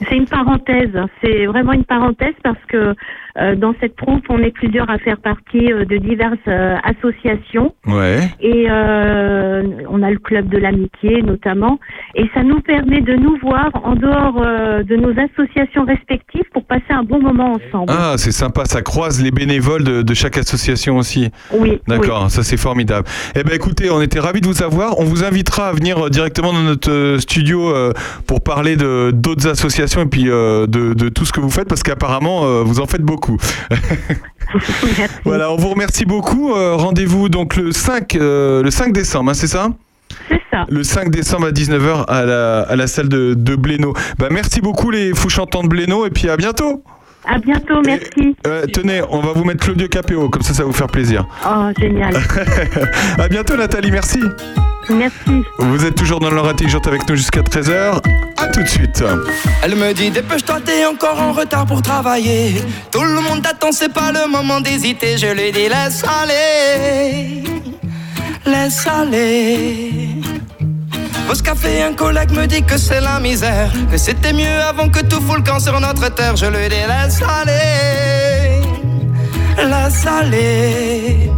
C'est 0.09 0.15
une 0.17 0.25
parenthèse, 0.25 0.89
c'est 1.21 1.45
vraiment 1.45 1.73
une 1.73 1.83
parenthèse 1.85 2.33
parce 2.43 2.57
que 2.67 2.95
dans 3.35 3.73
cette 3.79 3.95
troupe, 3.95 4.23
on 4.29 4.39
est 4.39 4.51
plusieurs 4.51 4.89
à 4.89 4.97
faire 4.97 5.17
partie 5.17 5.71
euh, 5.71 5.85
de 5.85 5.97
diverses 5.97 6.37
euh, 6.47 6.75
associations. 6.83 7.73
Ouais. 7.87 8.19
Et 8.39 8.67
euh, 8.69 9.63
on 9.89 10.03
a 10.03 10.11
le 10.11 10.19
club 10.19 10.49
de 10.49 10.57
l'amitié 10.57 11.21
notamment. 11.21 11.79
Et 12.15 12.29
ça 12.33 12.43
nous 12.43 12.61
permet 12.61 13.01
de 13.01 13.13
nous 13.13 13.37
voir 13.41 13.69
en 13.83 13.95
dehors 13.95 14.41
euh, 14.45 14.83
de 14.83 14.95
nos 14.95 15.11
associations 15.11 15.85
respectives 15.85 16.43
pour 16.53 16.65
passer 16.65 16.91
un 16.91 17.03
bon 17.03 17.21
moment 17.21 17.53
ensemble. 17.53 17.91
Ah, 17.95 18.15
c'est 18.17 18.31
sympa, 18.31 18.65
ça 18.65 18.81
croise 18.81 19.23
les 19.23 19.31
bénévoles 19.31 19.83
de, 19.83 20.01
de 20.01 20.13
chaque 20.13 20.37
association 20.37 20.97
aussi. 20.97 21.29
Oui. 21.53 21.79
D'accord, 21.87 22.29
ça 22.29 22.43
c'est 22.43 22.57
formidable. 22.57 23.07
Eh 23.35 23.43
ben 23.43 23.53
écoutez, 23.53 23.89
on 23.89 24.01
était 24.01 24.19
ravis 24.19 24.41
de 24.41 24.47
vous 24.47 24.63
avoir. 24.63 24.99
On 24.99 25.03
vous 25.03 25.23
invitera 25.23 25.69
à 25.69 25.73
venir 25.73 26.05
euh, 26.05 26.09
directement 26.09 26.53
dans 26.53 26.63
notre 26.63 26.91
euh, 26.91 27.17
studio 27.19 27.73
euh, 27.73 27.93
pour 28.27 28.41
parler 28.41 28.75
de 28.75 29.11
d'autres 29.11 29.47
associations 29.47 30.01
et 30.01 30.05
puis 30.07 30.25
euh, 30.29 30.67
de, 30.67 30.93
de 30.93 31.09
tout 31.09 31.25
ce 31.25 31.31
que 31.31 31.39
vous 31.39 31.49
faites 31.49 31.67
parce 31.69 31.83
qu'apparemment 31.83 32.43
euh, 32.43 32.63
vous 32.63 32.79
en 32.79 32.87
faites 32.87 33.01
beaucoup. 33.01 33.20
voilà, 35.25 35.51
on 35.51 35.55
vous 35.57 35.69
remercie 35.69 36.05
beaucoup. 36.05 36.53
Euh, 36.53 36.75
Rendez-vous 36.75 37.29
donc 37.29 37.55
le 37.55 37.71
5 37.71 38.15
euh, 38.15 38.63
le 38.63 38.71
5 38.71 38.91
décembre, 38.93 39.31
hein, 39.31 39.33
c'est 39.33 39.47
ça 39.47 39.69
C'est 40.29 40.41
ça. 40.51 40.65
Le 40.69 40.83
5 40.83 41.09
décembre 41.09 41.47
à 41.47 41.51
19h 41.51 42.05
à 42.07 42.25
la, 42.25 42.61
à 42.61 42.75
la 42.75 42.87
salle 42.87 43.09
de, 43.09 43.33
de 43.33 43.55
Blénaud. 43.55 43.93
Bah, 44.17 44.27
merci 44.31 44.61
beaucoup 44.61 44.91
les 44.91 45.13
fous 45.13 45.29
chantants 45.29 45.63
de 45.63 45.67
Blénaud 45.67 46.05
et 46.05 46.09
puis 46.09 46.29
à 46.29 46.37
bientôt. 46.37 46.83
À 47.25 47.37
bientôt, 47.37 47.81
merci. 47.85 48.35
Euh, 48.47 48.65
tenez, 48.65 49.01
on 49.09 49.19
va 49.19 49.33
vous 49.33 49.43
mettre 49.43 49.63
Claudio 49.63 49.87
Capéo, 49.87 50.29
comme 50.29 50.41
ça, 50.41 50.53
ça 50.53 50.63
va 50.63 50.67
vous 50.67 50.73
faire 50.73 50.87
plaisir. 50.87 51.27
Oh, 51.45 51.69
génial. 51.79 52.15
à 53.19 53.27
bientôt, 53.27 53.55
Nathalie, 53.55 53.91
merci. 53.91 54.19
Merci. 54.89 55.43
Vous 55.59 55.85
êtes 55.85 55.95
toujours 55.95 56.19
dans 56.19 56.29
l'heure 56.29 56.47
intelligente 56.47 56.87
avec 56.87 57.07
nous 57.07 57.15
jusqu'à 57.15 57.41
13h. 57.41 58.01
À 58.37 58.47
tout 58.47 58.63
de 58.63 58.67
suite. 58.67 59.03
Elle 59.63 59.75
me 59.75 59.93
dit 59.93 60.09
dépêche-toi, 60.09 60.59
t'es 60.65 60.85
encore 60.85 61.19
en 61.21 61.31
retard 61.31 61.65
pour 61.65 61.81
travailler. 61.81 62.61
Tout 62.91 63.03
le 63.03 63.21
monde 63.21 63.43
t'attend, 63.43 63.71
c'est 63.71 63.93
pas 63.93 64.11
le 64.11 64.29
moment 64.29 64.59
d'hésiter. 64.61 65.17
Je 65.17 65.27
lui 65.27 65.51
dis 65.51 65.69
laisse 65.69 66.03
aller, 66.21 67.43
laisse 68.45 68.87
aller. 68.87 70.07
Pause 71.27 71.41
café, 71.41 71.83
un 71.83 71.93
collègue 71.93 72.31
me 72.31 72.45
dit 72.47 72.63
que 72.63 72.77
c'est 72.77 72.99
la 73.01 73.19
misère, 73.19 73.71
que 73.91 73.97
c'était 73.97 74.33
mieux 74.33 74.59
avant 74.67 74.89
que 74.89 74.99
tout 74.99 75.21
fout 75.21 75.37
le 75.37 75.43
camp 75.43 75.59
sur 75.59 75.79
notre 75.79 76.13
terre. 76.13 76.35
Je 76.35 76.47
lui 76.47 76.67
dis 76.67 76.75
laisse 76.75 77.21
aller, 77.21 78.61
laisse 79.57 80.05
aller. 80.05 81.31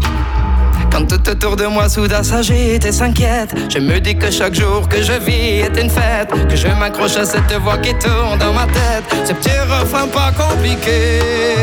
Quand 0.93 1.07
tout 1.07 1.27
autour 1.27 1.55
de 1.55 1.65
moi 1.65 1.89
soudain 1.89 2.21
s'agite 2.21 2.85
et 2.85 2.91
s'inquiète, 2.91 3.51
je 3.67 3.79
me 3.79 3.99
dis 3.99 4.15
que 4.15 4.29
chaque 4.29 4.53
jour 4.53 4.87
que 4.87 5.01
je 5.01 5.13
vis 5.13 5.61
est 5.61 5.81
une 5.81 5.89
fête, 5.89 6.29
que 6.47 6.55
je 6.55 6.67
m'accroche 6.67 7.17
à 7.17 7.25
cette 7.25 7.51
voix 7.63 7.79
qui 7.79 7.95
tourne 7.95 8.37
dans 8.37 8.53
ma 8.53 8.67
tête, 8.67 9.03
ce 9.25 9.33
petit 9.33 9.57
refrain 9.59 10.07
pas 10.07 10.31
compliqué, 10.37 11.19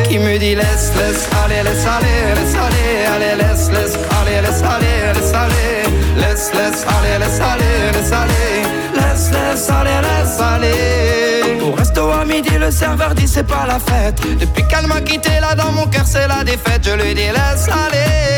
qui 0.08 0.18
me 0.18 0.36
dit 0.36 0.56
laisse, 0.56 0.90
laisse 0.96 1.28
aller, 1.44 1.62
laisse 1.62 1.86
aller, 1.86 2.34
laisse 2.34 2.56
aller, 2.56 3.06
allez, 3.14 3.36
laisse, 3.40 3.70
laisse 3.70 3.98
aller, 4.18 4.40
laisse 4.42 4.62
aller, 4.64 4.96
laisse 5.14 5.32
aller, 5.32 6.16
laisse, 6.16 6.50
laisse 6.52 6.84
aller, 6.90 7.18
laisse 7.20 7.40
aller, 7.40 7.92
laisse 7.92 8.12
aller, 8.12 8.64
laisse, 8.96 9.30
laisse 9.30 9.70
aller, 9.70 10.00
laisse 10.08 10.40
aller. 10.40 11.62
Au 11.62 11.70
resto 11.70 12.10
à 12.10 12.24
midi, 12.24 12.58
le 12.58 12.72
serveur 12.72 13.14
dit 13.14 13.28
c'est 13.28 13.46
pas 13.46 13.64
la 13.68 13.78
fête, 13.78 14.20
depuis 14.40 14.64
qu'elle 14.66 14.88
m'a 14.88 15.00
quitté 15.00 15.38
là 15.40 15.54
dans 15.54 15.70
mon 15.70 15.86
cœur 15.86 16.04
c'est 16.04 16.26
la 16.26 16.42
défaite, 16.42 16.82
je 16.84 17.00
lui 17.00 17.14
dis 17.14 17.28
laisse 17.28 17.68
aller 17.68 18.30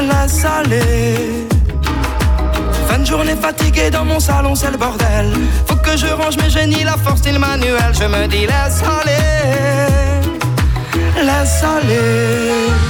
laisse 0.00 0.44
aller. 0.44 1.46
Fin 2.88 2.98
de 2.98 3.06
journée 3.06 3.36
fatiguée 3.40 3.90
dans 3.90 4.04
mon 4.04 4.20
salon, 4.20 4.54
c'est 4.54 4.70
le 4.70 4.78
bordel. 4.78 5.32
Faut 5.66 5.76
que 5.76 5.96
je 5.96 6.06
range 6.06 6.36
mes 6.38 6.50
génies, 6.50 6.84
la 6.84 6.96
force 6.96 7.26
et 7.26 7.32
le 7.32 7.38
manuel. 7.38 7.92
Je 7.92 8.04
me 8.04 8.26
dis 8.26 8.46
laisse 8.46 8.82
aller, 8.98 9.26
laisse 11.16 11.62
aller. 11.62 12.86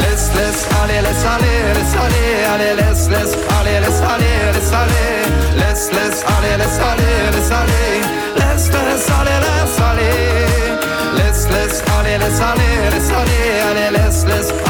Laisse, 0.00 0.30
laisse 0.34 0.66
aller, 0.82 1.00
laisse 1.06 1.24
aller, 1.34 1.58
laisse 1.76 1.96
aller, 2.04 2.28
allez, 2.52 2.74
laisse, 2.80 3.08
laisse 3.10 3.36
aller, 3.58 3.80
laisse 3.84 4.02
aller, 4.12 4.36
laisse 4.54 4.72
aller. 4.72 5.10
Laisse, 5.60 5.90
laisse 5.92 6.24
aller, 6.34 6.56
laisse 6.56 6.80
aller, 6.90 7.14
laisse 7.34 7.52
aller. 7.60 8.00
Laisse, 8.36 8.68
laisse 8.72 9.08
aller, 9.18 9.38
laisse 9.44 9.80
aller. 9.88 10.16
Laisse, 11.16 11.48
laisse 11.50 11.82
aller, 11.98 12.18
laisse 12.18 12.40
aller, 12.40 12.74
laisse 12.92 13.10
aller, 13.10 13.44
allez, 13.68 13.90
laisse, 13.98 14.24
laisse 14.26 14.50
aller. 14.50 14.69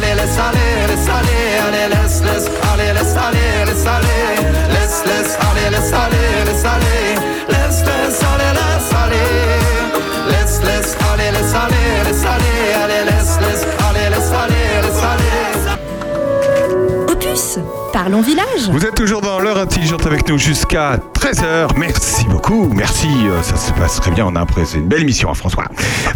laisse, 0.00 0.14
allez, 0.14 0.14
laisse 0.14 0.38
aller, 0.38 0.86
laisse 0.88 1.08
aller, 1.08 1.58
allez, 1.66 1.88
laisse, 1.88 2.22
laisse, 2.22 2.50
allez, 2.72 2.92
laisse 2.92 3.16
aller, 3.16 3.64
laisse 3.66 3.86
aller, 3.86 4.34
laisse, 4.70 5.02
laisse, 5.06 5.38
allez, 5.40 5.70
laisse 5.70 5.92
aller, 5.92 6.44
laisse 6.46 6.64
aller, 6.64 7.14
laisse, 7.48 7.84
laisse, 7.84 8.22
allez, 8.22 8.52
laisse 8.58 8.92
aller, 8.92 9.28
laisse, 10.30 10.60
laisse, 10.62 10.96
allez, 11.12 11.30
laisse 11.32 11.54
aller, 11.54 12.04
laisse 12.04 12.47
parlons 17.92 18.20
village. 18.20 18.68
Vous 18.70 18.84
êtes 18.84 18.94
toujours 18.94 19.20
dans 19.20 19.38
l'heure 19.40 19.58
intelligente 19.58 20.06
avec 20.06 20.28
nous 20.28 20.38
jusqu'à 20.38 20.98
13h. 21.14 21.68
Merci 21.76 22.24
beaucoup. 22.26 22.68
Merci. 22.74 23.08
euh, 23.26 23.42
Ça 23.42 23.56
se 23.56 23.72
passe 23.72 24.00
très 24.00 24.10
bien. 24.10 24.26
On 24.26 24.36
a 24.36 24.40
après, 24.40 24.64
c'est 24.64 24.78
une 24.78 24.88
belle 24.88 25.02
émission, 25.02 25.30
hein, 25.30 25.34
François. 25.34 25.64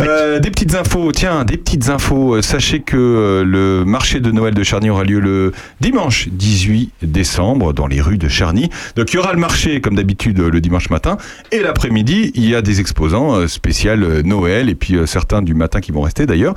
Euh, 0.00 0.38
des 0.38 0.50
petites 0.50 0.74
infos. 0.74 1.12
Tiens, 1.12 1.44
des 1.44 1.56
petites 1.56 1.88
infos. 1.88 2.36
Euh, 2.36 2.42
Sachez 2.42 2.80
que 2.80 3.42
le 3.46 3.84
marché 3.84 4.20
de 4.20 4.30
Noël 4.30 4.54
de 4.54 4.62
Charny 4.62 4.90
aura 4.90 5.04
lieu 5.04 5.20
le 5.20 5.52
dimanche 5.80 6.28
18 6.30 6.92
décembre 7.02 7.72
dans 7.72 7.86
les 7.86 8.00
rues 8.00 8.18
de 8.18 8.28
Charny. 8.28 8.68
Donc 8.96 9.12
il 9.12 9.16
y 9.16 9.18
aura 9.18 9.32
le 9.32 9.38
marché 9.38 9.80
comme 9.80 9.94
d'habitude 9.94 10.38
le 10.38 10.60
dimanche 10.60 10.90
matin 10.90 11.16
et 11.50 11.60
l'après-midi 11.60 12.32
il 12.34 12.48
y 12.48 12.54
a 12.54 12.62
des 12.62 12.80
exposants 12.80 13.46
spécial 13.48 14.20
Noël 14.24 14.68
et 14.68 14.74
puis 14.74 14.96
certains 15.06 15.42
du 15.42 15.54
matin 15.54 15.80
qui 15.80 15.92
vont 15.92 16.02
rester 16.02 16.26
d'ailleurs. 16.26 16.54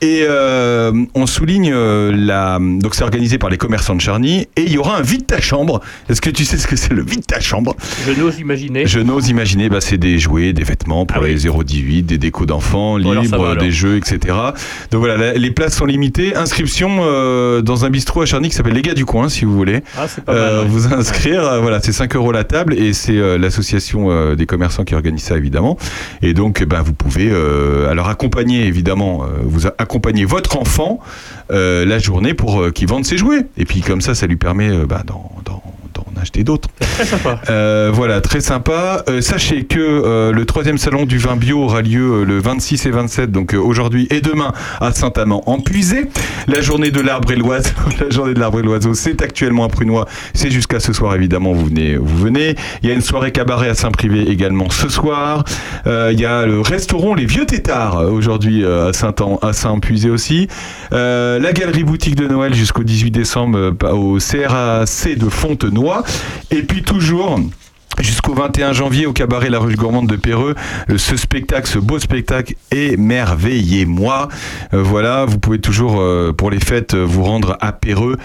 Et 0.00 0.24
euh, 0.28 0.92
on 1.14 1.26
souligne 1.26 1.72
la. 1.74 2.58
Donc 2.60 2.94
c'est 2.94 3.04
organisé 3.04 3.38
par 3.38 3.50
les 3.50 3.56
commerçants 3.58 3.94
de 3.94 4.00
Charny 4.00 4.46
et 4.56 4.59
il 4.64 4.72
y 4.72 4.78
aura 4.78 4.96
un 4.98 5.02
vide 5.02 5.26
ta 5.26 5.40
chambre. 5.40 5.80
Est-ce 6.08 6.20
que 6.20 6.30
tu 6.30 6.44
sais 6.44 6.56
ce 6.58 6.66
que 6.66 6.76
c'est 6.76 6.92
le 6.94 7.02
vide 7.02 7.26
ta 7.26 7.40
chambre? 7.40 7.76
Je 8.06 8.12
n'ose 8.20 8.38
imaginer. 8.38 8.86
Je 8.86 9.00
n'ose 9.00 9.28
imaginer. 9.28 9.68
Bah, 9.68 9.80
c'est 9.80 9.98
des 9.98 10.18
jouets, 10.18 10.52
des 10.52 10.64
vêtements 10.64 11.06
pour 11.06 11.22
les 11.22 11.36
0-18, 11.46 12.02
des 12.04 12.18
décos 12.18 12.46
d'enfants, 12.46 12.98
ça 13.02 13.20
libres, 13.20 13.56
des 13.56 13.70
jeux, 13.70 13.96
etc. 13.96 14.18
Donc 14.90 15.00
voilà, 15.00 15.16
la- 15.16 15.32
les 15.34 15.50
places 15.50 15.76
sont 15.76 15.86
limitées. 15.86 16.34
Inscription 16.36 16.98
euh, 17.02 17.62
dans 17.62 17.84
un 17.84 17.90
bistrot 17.90 18.22
à 18.22 18.26
Charny 18.26 18.48
qui 18.48 18.54
s'appelle 18.54 18.74
Les 18.74 18.82
Gars 18.82 18.94
du 18.94 19.04
Coin, 19.04 19.28
si 19.28 19.44
vous 19.44 19.54
voulez. 19.56 19.80
Ah, 19.96 20.06
Euh, 20.28 20.62
ouais. 20.62 20.68
Vous 20.68 20.92
inscrire, 20.92 21.42
euh, 21.44 21.60
voilà, 21.60 21.80
c'est 21.80 21.92
5 21.92 22.14
euros 22.16 22.32
la 22.32 22.44
table 22.44 22.74
et 22.74 22.92
c'est 22.92 23.16
euh, 23.16 23.38
l'association 23.38 24.34
des 24.34 24.46
commerçants 24.46 24.84
qui 24.84 24.94
organise 24.94 25.22
ça 25.22 25.36
évidemment. 25.36 25.76
Et 26.22 26.34
donc, 26.34 26.64
bah, 26.64 26.82
vous 26.84 26.92
pouvez 26.92 27.30
alors 27.90 28.08
accompagner 28.08 28.66
évidemment, 28.66 29.24
vous 29.44 29.66
accompagner 29.66 30.24
votre 30.24 30.56
enfant 30.56 31.00
la 31.50 31.98
journée 31.98 32.34
pour 32.34 32.72
qu'il 32.72 32.86
vende 32.88 33.04
ses 33.04 33.16
jouets. 33.18 33.46
Et 33.56 33.64
puis 33.64 33.80
comme 33.80 34.00
ça, 34.00 34.14
ça 34.14 34.26
lui 34.26 34.36
permet 34.40 34.70
euh, 34.70 34.86
bah, 34.86 35.02
d'en 35.06 35.30
d'en 36.20 36.22
acheter 36.22 36.44
d'autres. 36.44 36.68
Très 36.80 37.04
sympa. 37.04 37.40
Euh, 37.48 37.90
voilà, 37.92 38.20
très 38.20 38.40
sympa. 38.40 39.04
Euh, 39.08 39.20
sachez 39.20 39.64
que 39.64 39.78
euh, 39.78 40.32
le 40.32 40.44
troisième 40.44 40.78
salon 40.78 41.06
du 41.06 41.18
vin 41.18 41.36
bio 41.36 41.62
aura 41.62 41.82
lieu 41.82 42.20
euh, 42.20 42.24
le 42.24 42.38
26 42.38 42.86
et 42.86 42.90
27, 42.90 43.30
donc 43.30 43.54
euh, 43.54 43.58
aujourd'hui 43.58 44.06
et 44.10 44.20
demain 44.20 44.52
à 44.80 44.92
Saint-Amand 44.92 45.42
en 45.46 45.60
Puisé. 45.60 46.06
La 46.46 46.60
journée 46.60 46.90
de 46.90 47.00
l'arbre 47.00 47.30
et 47.32 47.36
l'oiseau, 47.36 47.70
la 48.00 48.10
journée 48.10 48.34
de 48.34 48.40
l'arbre 48.40 48.60
et 48.60 48.62
l'oiseau, 48.62 48.94
c'est 48.94 49.22
actuellement 49.22 49.64
à 49.64 49.68
Prunois. 49.68 50.06
C'est 50.34 50.50
jusqu'à 50.50 50.80
ce 50.80 50.92
soir 50.92 51.14
évidemment. 51.14 51.52
Vous 51.52 51.66
venez, 51.66 51.96
vous 51.96 52.16
venez. 52.16 52.54
Il 52.82 52.88
y 52.88 52.92
a 52.92 52.94
une 52.94 53.00
soirée 53.00 53.32
cabaret 53.32 53.68
à 53.68 53.74
Saint-Privé 53.74 54.28
également 54.30 54.68
ce 54.70 54.88
soir. 54.88 55.44
Euh, 55.86 56.10
il 56.12 56.20
y 56.20 56.26
a 56.26 56.46
le 56.46 56.60
restaurant 56.60 57.14
Les 57.14 57.26
Vieux 57.26 57.46
Tétards 57.46 58.00
aujourd'hui 58.10 58.64
euh, 58.64 58.88
à 58.88 58.92
Saint 58.92 59.14
à 59.42 59.52
Saint-Puisé 59.52 60.10
aussi. 60.10 60.48
Euh, 60.92 61.38
la 61.38 61.52
galerie 61.52 61.84
boutique 61.84 62.14
de 62.14 62.26
Noël 62.26 62.54
jusqu'au 62.54 62.82
18 62.82 63.10
décembre 63.10 63.58
euh, 63.58 63.92
au 63.92 64.18
CRAC 64.18 65.18
de 65.18 65.28
Fontenoy. 65.28 66.02
Et 66.50 66.62
puis 66.62 66.82
toujours. 66.82 67.40
Jusqu'au 67.98 68.32
21 68.32 68.72
janvier 68.72 69.04
au 69.04 69.12
cabaret 69.12 69.50
La 69.50 69.58
Ruche 69.58 69.76
Gourmande 69.76 70.06
de 70.08 70.16
Péreux, 70.16 70.54
euh, 70.88 70.96
ce 70.96 71.16
spectacle, 71.16 71.68
ce 71.68 71.78
beau 71.78 71.98
spectacle, 71.98 72.54
émerveillez-moi. 72.70 74.28
Euh, 74.72 74.82
voilà, 74.82 75.26
vous 75.26 75.38
pouvez 75.38 75.58
toujours 75.58 76.00
euh, 76.00 76.32
pour 76.32 76.50
les 76.50 76.60
fêtes 76.60 76.94
vous 76.94 77.24
rendre 77.24 77.58
à 77.60 77.72
Péreux 77.72 78.16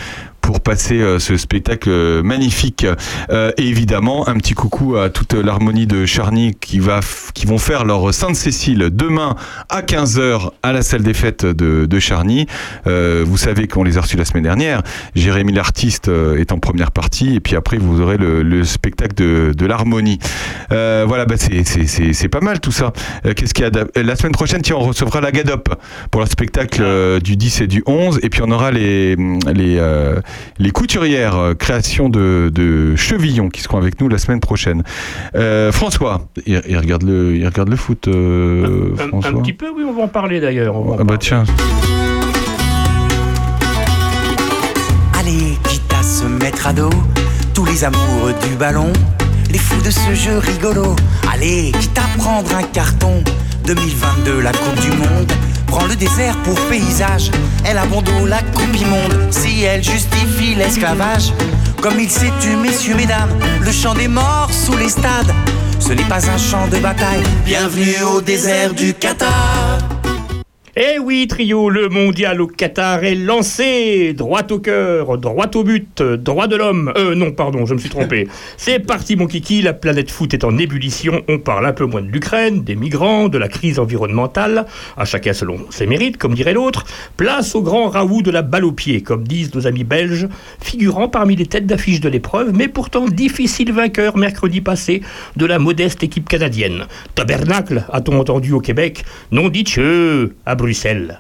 pour 0.46 0.62
passer 0.62 1.00
euh, 1.02 1.18
ce 1.18 1.38
spectacle 1.38 1.90
euh, 1.90 2.22
magnifique. 2.22 2.86
Euh, 3.32 3.52
et 3.58 3.68
évidemment, 3.68 4.28
un 4.30 4.36
petit 4.36 4.54
coucou 4.54 4.96
à 4.96 5.10
toute 5.10 5.34
l'harmonie 5.34 5.88
de 5.88 6.06
Charny 6.06 6.54
qui, 6.62 6.78
va 6.78 7.00
qui 7.34 7.48
vont 7.48 7.58
faire 7.58 7.84
leur 7.84 8.14
Sainte-Cécile 8.14 8.90
demain 8.92 9.36
à 9.70 9.82
15h 9.82 10.52
à 10.62 10.72
la 10.72 10.84
salle 10.84 11.02
des 11.02 11.16
fêtes 11.16 11.46
de, 11.46 11.88
de 11.88 12.00
Charny. 12.00 12.46
Vous 12.86 13.38
savez 13.38 13.68
qu'on 13.68 13.84
les 13.84 13.98
a 13.98 14.02
reçus 14.02 14.18
la 14.18 14.26
semaine 14.26 14.44
dernière. 14.44 14.84
Jérémy 15.16 15.52
l'artiste 15.54 16.08
est 16.10 16.52
en 16.52 16.60
première 16.60 16.92
partie 16.92 17.36
et 17.36 17.40
puis 17.40 17.56
après 17.56 17.78
vous 17.78 18.00
aurez 18.02 18.18
le, 18.18 18.44
le 18.44 18.64
spectacle 18.64 19.16
de, 19.16 19.52
de 19.58 19.66
l'harmonie. 19.66 20.20
Euh, 20.72 21.06
voilà, 21.08 21.26
bah 21.26 21.36
c'est- 21.38 22.28
pas 22.30 22.42
mal 22.42 22.60
tout 22.60 22.72
ça. 22.72 22.94
Euh, 23.26 23.34
Qu'est-ce 23.34 23.54
qu'il 23.54 23.66
y 23.66 23.68
a 23.68 24.02
La 24.04 24.16
semaine 24.16 24.32
prochaine, 24.34 24.62
tiens, 24.62 24.76
on 24.78 24.82
recevra 24.84 25.22
la 25.22 25.32
Gadop 25.32 25.70
pour 26.12 26.22
le 26.22 26.28
spectacle 26.28 27.20
du 27.22 27.36
10 27.36 27.62
et 27.62 27.68
du 27.68 27.84
11 27.86 28.20
et 28.22 28.30
puis 28.30 28.42
on 28.44 28.52
aura 28.52 28.72
les, 28.72 29.16
les, 29.54 29.80
les 30.60 30.72
couturières 30.72 31.36
euh, 31.36 31.54
création 31.54 32.10
de, 32.10 32.52
de 32.54 32.96
Chevillon 32.96 33.50
qui 33.50 33.62
seront 33.62 33.78
avec 33.78 34.00
nous 34.02 34.08
la 34.10 34.18
semaine 34.18 34.40
prochaine. 34.40 34.84
Euh, 35.36 35.72
François, 35.72 36.28
il, 36.46 36.62
il 36.68 36.78
regarde 36.78 37.04
le, 37.04 37.36
il 37.36 37.46
regarde 37.46 37.70
le 37.70 37.76
foot, 37.76 38.08
euh, 38.08 38.94
Un, 39.00 39.08
François. 39.10 39.32
un 39.32 39.42
petit 39.42 39.54
peu, 39.54 39.68
oui, 39.76 39.84
on 39.88 39.94
va 39.94 40.04
en 40.04 40.08
parler 40.08 40.40
d'ailleurs. 40.40 40.76
Ah 41.00 41.04
bah 41.04 41.18
tiens. 41.20 41.44
Allez, 45.20 45.58
quitte 45.68 45.94
à 45.98 46.04
se 46.04 46.26
mettre 46.26 46.68
à 46.68 46.74
dos, 46.74 46.90
tous 47.54 47.66
les 47.66 47.84
amoureux 47.84 48.34
du 48.48 48.56
ballon, 48.56 48.92
les 49.52 49.58
fous 49.58 49.82
de 49.84 49.90
ce 49.90 50.14
jeu 50.14 50.38
rigolo. 50.38 50.96
Allez, 51.32 51.72
quitte 51.80 51.98
à 51.98 52.18
prendre 52.18 52.54
un 52.56 52.64
carton. 52.64 53.24
2022, 53.66 54.42
la 54.42 54.52
Coupe 54.52 54.80
du 54.82 54.90
Monde. 54.92 55.32
Prends 55.68 55.86
le 55.88 55.96
désert 55.96 56.36
pour 56.44 56.60
paysage. 56.70 57.32
Elle 57.66 57.78
abandonne 57.78 58.28
la 58.28 58.42
Coupe 58.42 58.76
immonde. 58.76 59.32
Si 59.32 59.64
elle 59.64 59.84
justifie 59.84 60.56
l'esclavage, 60.56 61.34
comme 61.82 62.00
il 62.00 62.10
s'est 62.10 62.32
tu, 62.42 62.56
messieurs, 62.56 62.96
mesdames, 62.96 63.32
le 63.62 63.72
chant 63.72 63.94
des 63.94 64.08
morts 64.08 64.50
sous 64.52 64.78
les 64.78 64.90
stades. 64.90 65.34
Ce 65.80 65.94
n'est 65.94 66.04
pas 66.04 66.30
un 66.30 66.38
champ 66.38 66.68
de 66.68 66.78
bataille. 66.78 67.24
Bienvenue 67.46 68.02
au 68.04 68.22
désert 68.22 68.74
du 68.74 68.94
Qatar. 68.94 69.75
Eh 70.78 71.00
oui, 71.00 71.26
trio, 71.28 71.70
le 71.70 71.88
mondial 71.88 72.42
au 72.42 72.48
Qatar 72.48 73.06
est 73.06 73.16
lancé. 73.16 74.12
Droit 74.12 74.46
au 74.52 74.60
cœur, 74.60 75.18
droit 75.18 75.50
au 75.56 75.64
but, 75.64 76.04
droit 76.04 76.48
de 76.48 76.58
l'homme. 76.58 76.92
Euh, 76.98 77.16
non, 77.16 77.32
pardon, 77.32 77.66
je 77.66 77.76
me 77.76 77.80
suis 77.80 77.88
trompé. 77.88 78.28
C'est 78.58 78.80
parti, 78.80 79.16
mon 79.16 79.26
kiki, 79.26 79.62
la 79.62 79.72
planète 79.72 80.12
foot 80.12 80.34
est 80.34 80.44
en 80.44 80.58
ébullition. 80.58 81.22
On 81.30 81.40
parle 81.40 81.66
un 81.66 81.72
peu 81.72 81.86
moins 81.86 82.02
de 82.02 82.10
l'Ukraine, 82.10 82.66
des 82.66 82.76
migrants, 82.76 83.30
de 83.30 83.38
la 83.38 83.48
crise 83.48 83.80
environnementale. 83.80 84.66
À 84.98 85.06
chacun 85.06 85.32
selon 85.32 85.60
ses 85.70 85.88
mérites, 85.88 86.18
comme 86.18 86.34
dirait 86.34 86.52
l'autre. 86.52 86.84
Place 87.16 87.56
au 87.56 87.62
grand 87.62 87.88
Raoult 87.88 88.22
de 88.22 88.32
la 88.32 88.42
balle 88.42 88.66
au 88.66 88.74
pied, 88.74 89.00
comme 89.00 89.26
disent 89.26 89.56
nos 89.56 89.68
amis 89.68 89.86
belges, 89.86 90.28
figurant 90.60 91.08
parmi 91.08 91.38
les 91.38 91.46
têtes 91.46 91.68
d'affiche 91.68 92.02
de 92.02 92.10
l'épreuve, 92.10 92.52
mais 92.54 92.68
pourtant 92.68 93.06
difficile 93.06 93.72
vainqueur 93.72 94.18
mercredi 94.18 94.60
passé 94.60 95.04
de 95.38 95.46
la 95.46 95.58
modeste 95.58 96.04
équipe 96.04 96.28
canadienne. 96.28 96.88
Tabernacle, 97.16 97.86
a-t-on 97.94 98.20
entendu 98.20 98.52
au 98.52 98.60
Québec? 98.60 99.06
Non 99.32 99.48
dit 99.48 99.64
à 100.46 100.56
Bruxelles. 100.66 101.20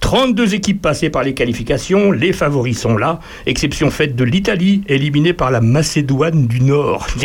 32 0.00 0.54
équipes 0.54 0.80
passées 0.80 1.10
par 1.10 1.22
les 1.22 1.34
qualifications, 1.34 2.12
les 2.12 2.32
favoris 2.32 2.78
sont 2.78 2.96
là, 2.96 3.20
exception 3.46 3.90
faite 3.90 4.16
de 4.16 4.24
l'Italie, 4.24 4.82
éliminée 4.88 5.32
par 5.32 5.50
la 5.50 5.60
Macédoine 5.60 6.46
du 6.46 6.60
Nord. 6.60 7.06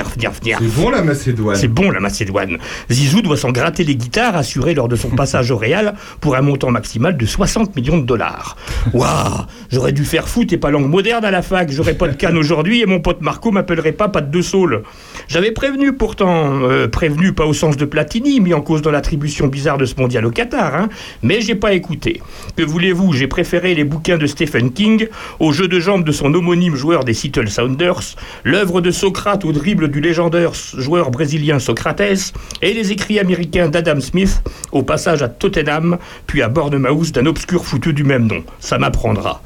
C'est 0.60 0.82
bon 0.82 0.90
la 0.90 1.02
Macédoine. 1.02 1.56
C'est 1.56 1.68
bon 1.68 1.92
la 1.92 2.00
Macédoine. 2.00 2.58
Zizou 2.92 3.22
doit 3.22 3.38
s'en 3.38 3.52
gratter 3.52 3.84
les 3.84 3.96
guitares 3.96 4.36
assurées 4.36 4.74
lors 4.74 4.88
de 4.88 4.96
son 4.96 5.10
passage 5.10 5.52
au 5.52 5.58
Real 5.58 5.96
pour 6.20 6.36
un 6.36 6.42
montant 6.42 6.72
maximal 6.72 7.16
de 7.16 7.26
60 7.26 7.76
millions 7.76 7.98
de 7.98 8.06
dollars. 8.06 8.58
Waouh 8.94 9.46
J'aurais 9.72 9.92
dû 9.92 10.06
faire 10.06 10.28
foot 10.28 10.52
et 10.54 10.58
pas 10.58 10.72
langue 10.72 10.90
moderne 10.90 11.26
à 11.26 11.32
la 11.32 11.42
fac. 11.42 11.72
J'aurais 11.72 11.96
pas 11.96 12.08
de 12.08 12.16
canne 12.16 12.38
aujourd'hui 12.38 12.82
et 12.82 12.86
mon 12.86 13.00
pote 13.00 13.22
Marco 13.22 13.52
m'appellerait 13.52 13.92
pas 13.92 14.10
pas 14.10 14.22
de 14.22 14.42
saule. 14.42 14.84
J'avais 15.28 15.52
prévenu 15.52 15.94
pourtant, 15.94 16.62
euh, 16.64 16.88
prévenu 16.88 17.34
pas 17.34 17.46
au 17.46 17.54
sens 17.54 17.78
de 17.78 17.86
Platini, 17.86 18.40
mis 18.40 18.54
en 18.54 18.62
cause 18.62 18.82
dans 18.82 18.92
l'attribution 18.92 19.48
bizarre 19.48 19.78
de 19.78 19.86
ce 19.86 19.96
mondial 19.98 20.26
au 20.26 20.32
Qatar, 20.32 20.76
hein, 20.76 20.90
mais 21.22 21.42
j'ai 21.42 21.56
pas 21.56 21.74
écouté. 21.74 22.22
Que 22.56 22.64
voulez-vous, 22.64 23.14
j'ai 23.14 23.28
préféré 23.28 23.74
les 23.74 23.84
bouquins 23.84 24.18
de 24.18 24.28
Stephen 24.28 24.72
King 24.72 25.08
au 25.40 25.52
jeu 25.52 25.68
de 25.68 25.80
jambes 25.80 26.04
de 26.04 26.12
son 26.12 26.34
homonyme 26.34 26.76
joueur 26.76 27.04
des 27.04 27.14
Seattle 27.14 27.50
Sounders, 27.50 28.16
l'œuvre 28.44 28.82
de 28.82 28.92
Socrate 28.92 29.46
au 29.46 29.52
dribble 29.52 29.90
du 29.90 30.02
légendaire 30.02 30.52
joueur 30.54 31.12
brésilien 31.12 31.60
Socrates, 31.60 32.34
et 32.62 32.74
les 32.74 32.92
écrits 32.92 33.20
américains 33.20 33.70
d'Adam 33.70 34.00
Smith 34.00 34.44
au 34.72 34.84
passage 34.84 35.24
à 35.24 35.30
Tottenham, 35.30 35.98
puis 36.28 36.42
à 36.42 36.50
Bournemouth 36.50 37.12
d'un 37.12 37.26
obscur 37.26 37.66
foutu 37.66 37.94
du 37.94 38.04
même 38.04 38.28
nom. 38.28 38.44
Ça 38.60 38.78
m'apprendra. 38.78 39.42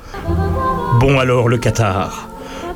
Bon 1.00 1.20
alors, 1.20 1.48
le 1.48 1.58
Qatar. 1.58 2.30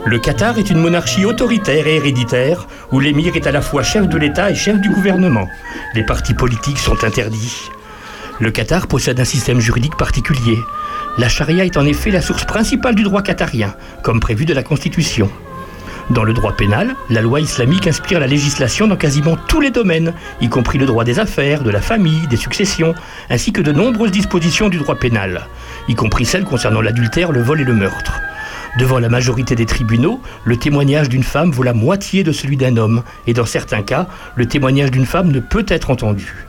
Le 0.06 0.18
Qatar 0.18 0.58
est 0.58 0.70
une 0.70 0.80
monarchie 0.80 1.26
autoritaire 1.26 1.86
et 1.88 1.98
héréditaire 1.98 2.68
où 2.92 3.00
l'émir 3.00 3.36
est 3.36 3.46
à 3.46 3.52
la 3.52 3.62
fois 3.62 3.84
chef 3.84 4.08
de 4.08 4.18
l'État 4.18 4.50
et 4.50 4.56
chef 4.56 4.80
du 4.82 4.90
gouvernement. 4.90 5.48
Les 5.94 6.04
partis 6.04 6.34
politiques 6.34 6.80
sont 6.80 7.04
interdits. 7.04 7.70
Le 8.42 8.50
Qatar 8.50 8.88
possède 8.88 9.20
un 9.20 9.24
système 9.24 9.60
juridique 9.60 9.96
particulier. 9.96 10.58
La 11.20 11.30
charia 11.30 11.64
est 11.64 11.78
en 11.78 11.86
effet 11.86 12.10
la 12.10 12.24
source 12.24 12.44
principale 12.44 12.96
du 12.96 13.04
droit 13.04 13.22
qatarien, 13.22 13.76
comme 14.02 14.20
prévu 14.20 14.46
de 14.46 14.54
la 14.56 14.64
Constitution. 14.64 15.30
Dans 16.10 16.24
le 16.24 16.34
droit 16.34 16.54
pénal, 16.54 16.96
la 17.12 17.22
loi 17.22 17.40
islamique 17.40 17.86
inspire 17.86 18.20
la 18.20 18.26
législation 18.26 18.88
dans 18.88 18.96
quasiment 18.96 19.38
tous 19.48 19.62
les 19.62 19.70
domaines, 19.70 20.16
y 20.42 20.50
compris 20.50 20.80
le 20.80 20.88
droit 20.88 21.04
des 21.04 21.20
affaires, 21.20 21.62
de 21.62 21.70
la 21.70 21.82
famille, 21.82 22.26
des 22.30 22.36
successions, 22.36 22.96
ainsi 23.30 23.54
que 23.54 23.62
de 23.62 23.72
nombreuses 23.72 24.10
dispositions 24.10 24.70
du 24.70 24.80
droit 24.80 24.96
pénal, 24.96 25.46
y 25.88 25.94
compris 25.94 26.26
celles 26.26 26.44
concernant 26.44 26.82
l'adultère, 26.82 27.32
le 27.32 27.44
vol 27.44 27.62
et 27.62 27.66
le 27.66 27.76
meurtre. 27.76 28.20
Devant 28.80 28.98
la 28.98 29.10
majorité 29.10 29.54
des 29.54 29.68
tribunaux, 29.68 30.20
le 30.46 30.58
témoignage 30.58 31.10
d'une 31.10 31.22
femme 31.22 31.52
vaut 31.52 31.62
la 31.62 31.74
moitié 31.74 32.24
de 32.24 32.32
celui 32.32 32.58
d'un 32.58 32.78
homme, 32.78 33.04
et 33.28 33.34
dans 33.36 33.46
certains 33.46 33.84
cas, 33.84 34.08
le 34.36 34.48
témoignage 34.48 34.90
d'une 34.90 35.06
femme 35.06 35.32
ne 35.32 35.40
peut 35.40 35.66
être 35.68 35.92
entendu. 35.92 36.48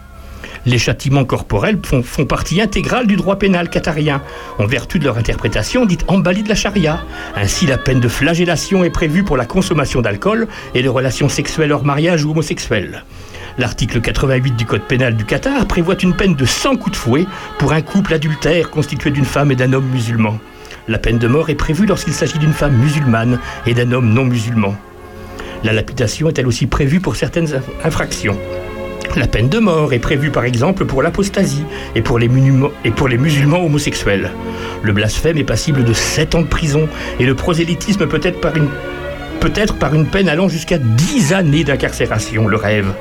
Les 0.64 0.78
châtiments 0.78 1.24
corporels 1.24 1.78
font, 1.82 2.24
partie 2.24 2.60
intégrale 2.60 3.06
du 3.08 3.16
droit 3.16 3.36
pénal 3.36 3.68
qatarien, 3.68 4.22
en 4.58 4.66
vertu 4.66 4.98
de 5.00 5.04
leur 5.04 5.18
interprétation 5.18 5.86
dite 5.86 6.04
emballée 6.06 6.42
de 6.42 6.48
la 6.48 6.54
charia. 6.54 7.02
Ainsi, 7.34 7.66
la 7.66 7.78
peine 7.78 7.98
de 8.00 8.06
flagellation 8.08 8.84
est 8.84 8.90
prévue 8.90 9.24
pour 9.24 9.36
la 9.36 9.44
consommation 9.44 10.00
d'alcool 10.02 10.46
et 10.74 10.82
de 10.82 10.88
relations 10.88 11.28
sexuelles 11.28 11.72
hors 11.72 11.84
mariage 11.84 12.24
ou 12.24 12.30
homosexuelles. 12.30 13.04
L'article 13.58 14.00
88 14.00 14.56
du 14.56 14.64
Code 14.64 14.82
pénal 14.82 15.16
du 15.16 15.24
Qatar 15.24 15.66
prévoit 15.66 15.96
une 16.00 16.14
peine 16.14 16.34
de 16.36 16.44
100 16.44 16.76
coups 16.76 16.92
de 16.92 16.96
fouet 16.96 17.26
pour 17.58 17.72
un 17.72 17.82
couple 17.82 18.14
adultère 18.14 18.70
constitué 18.70 19.10
d'une 19.10 19.24
femme 19.26 19.50
et 19.50 19.56
d'un 19.56 19.72
homme 19.72 19.88
musulman. 19.90 20.38
La 20.88 20.98
peine 20.98 21.18
de 21.18 21.28
mort 21.28 21.50
est 21.50 21.54
prévue 21.54 21.86
lorsqu'il 21.86 22.12
s'agit 22.14 22.38
d'une 22.38 22.52
femme 22.54 22.76
musulmane 22.76 23.38
et 23.66 23.74
d'un 23.74 23.90
homme 23.92 24.12
non 24.12 24.24
musulman. 24.24 24.74
La 25.64 25.72
lapidation 25.72 26.28
est 26.28 26.38
elle 26.38 26.46
aussi 26.46 26.66
prévue 26.66 27.00
pour 27.00 27.14
certaines 27.16 27.46
inf- 27.46 27.60
infractions. 27.84 28.38
La 29.14 29.26
peine 29.26 29.50
de 29.50 29.58
mort 29.58 29.92
est 29.92 29.98
prévue 29.98 30.30
par 30.30 30.44
exemple 30.44 30.86
pour 30.86 31.02
l'apostasie 31.02 31.64
et, 31.94 32.00
pour 32.00 32.18
les 32.18 32.28
musulmans 32.28 33.64
homosexuels. 33.64 34.30
Le 34.82 34.92
blasphème 34.92 35.36
est 35.36 35.44
passible 35.44 35.84
de 35.84 35.92
7 35.92 36.34
ans 36.34 36.42
de 36.42 36.46
prison 36.46 36.88
et 37.20 37.26
le 37.26 37.34
prosélytisme 37.34 38.06
peut 38.06 38.20
être 38.22 38.40
par 38.40 38.56
une, 38.56 38.68
peut-être 39.40 39.76
par 39.76 39.94
une 39.94 40.06
peine 40.06 40.30
allant 40.30 40.48
jusqu'à 40.48 40.78
10 40.78 41.34
années 41.34 41.62
d'incarcération, 41.62 42.48
le 42.48 42.56
rêve. 42.56 42.94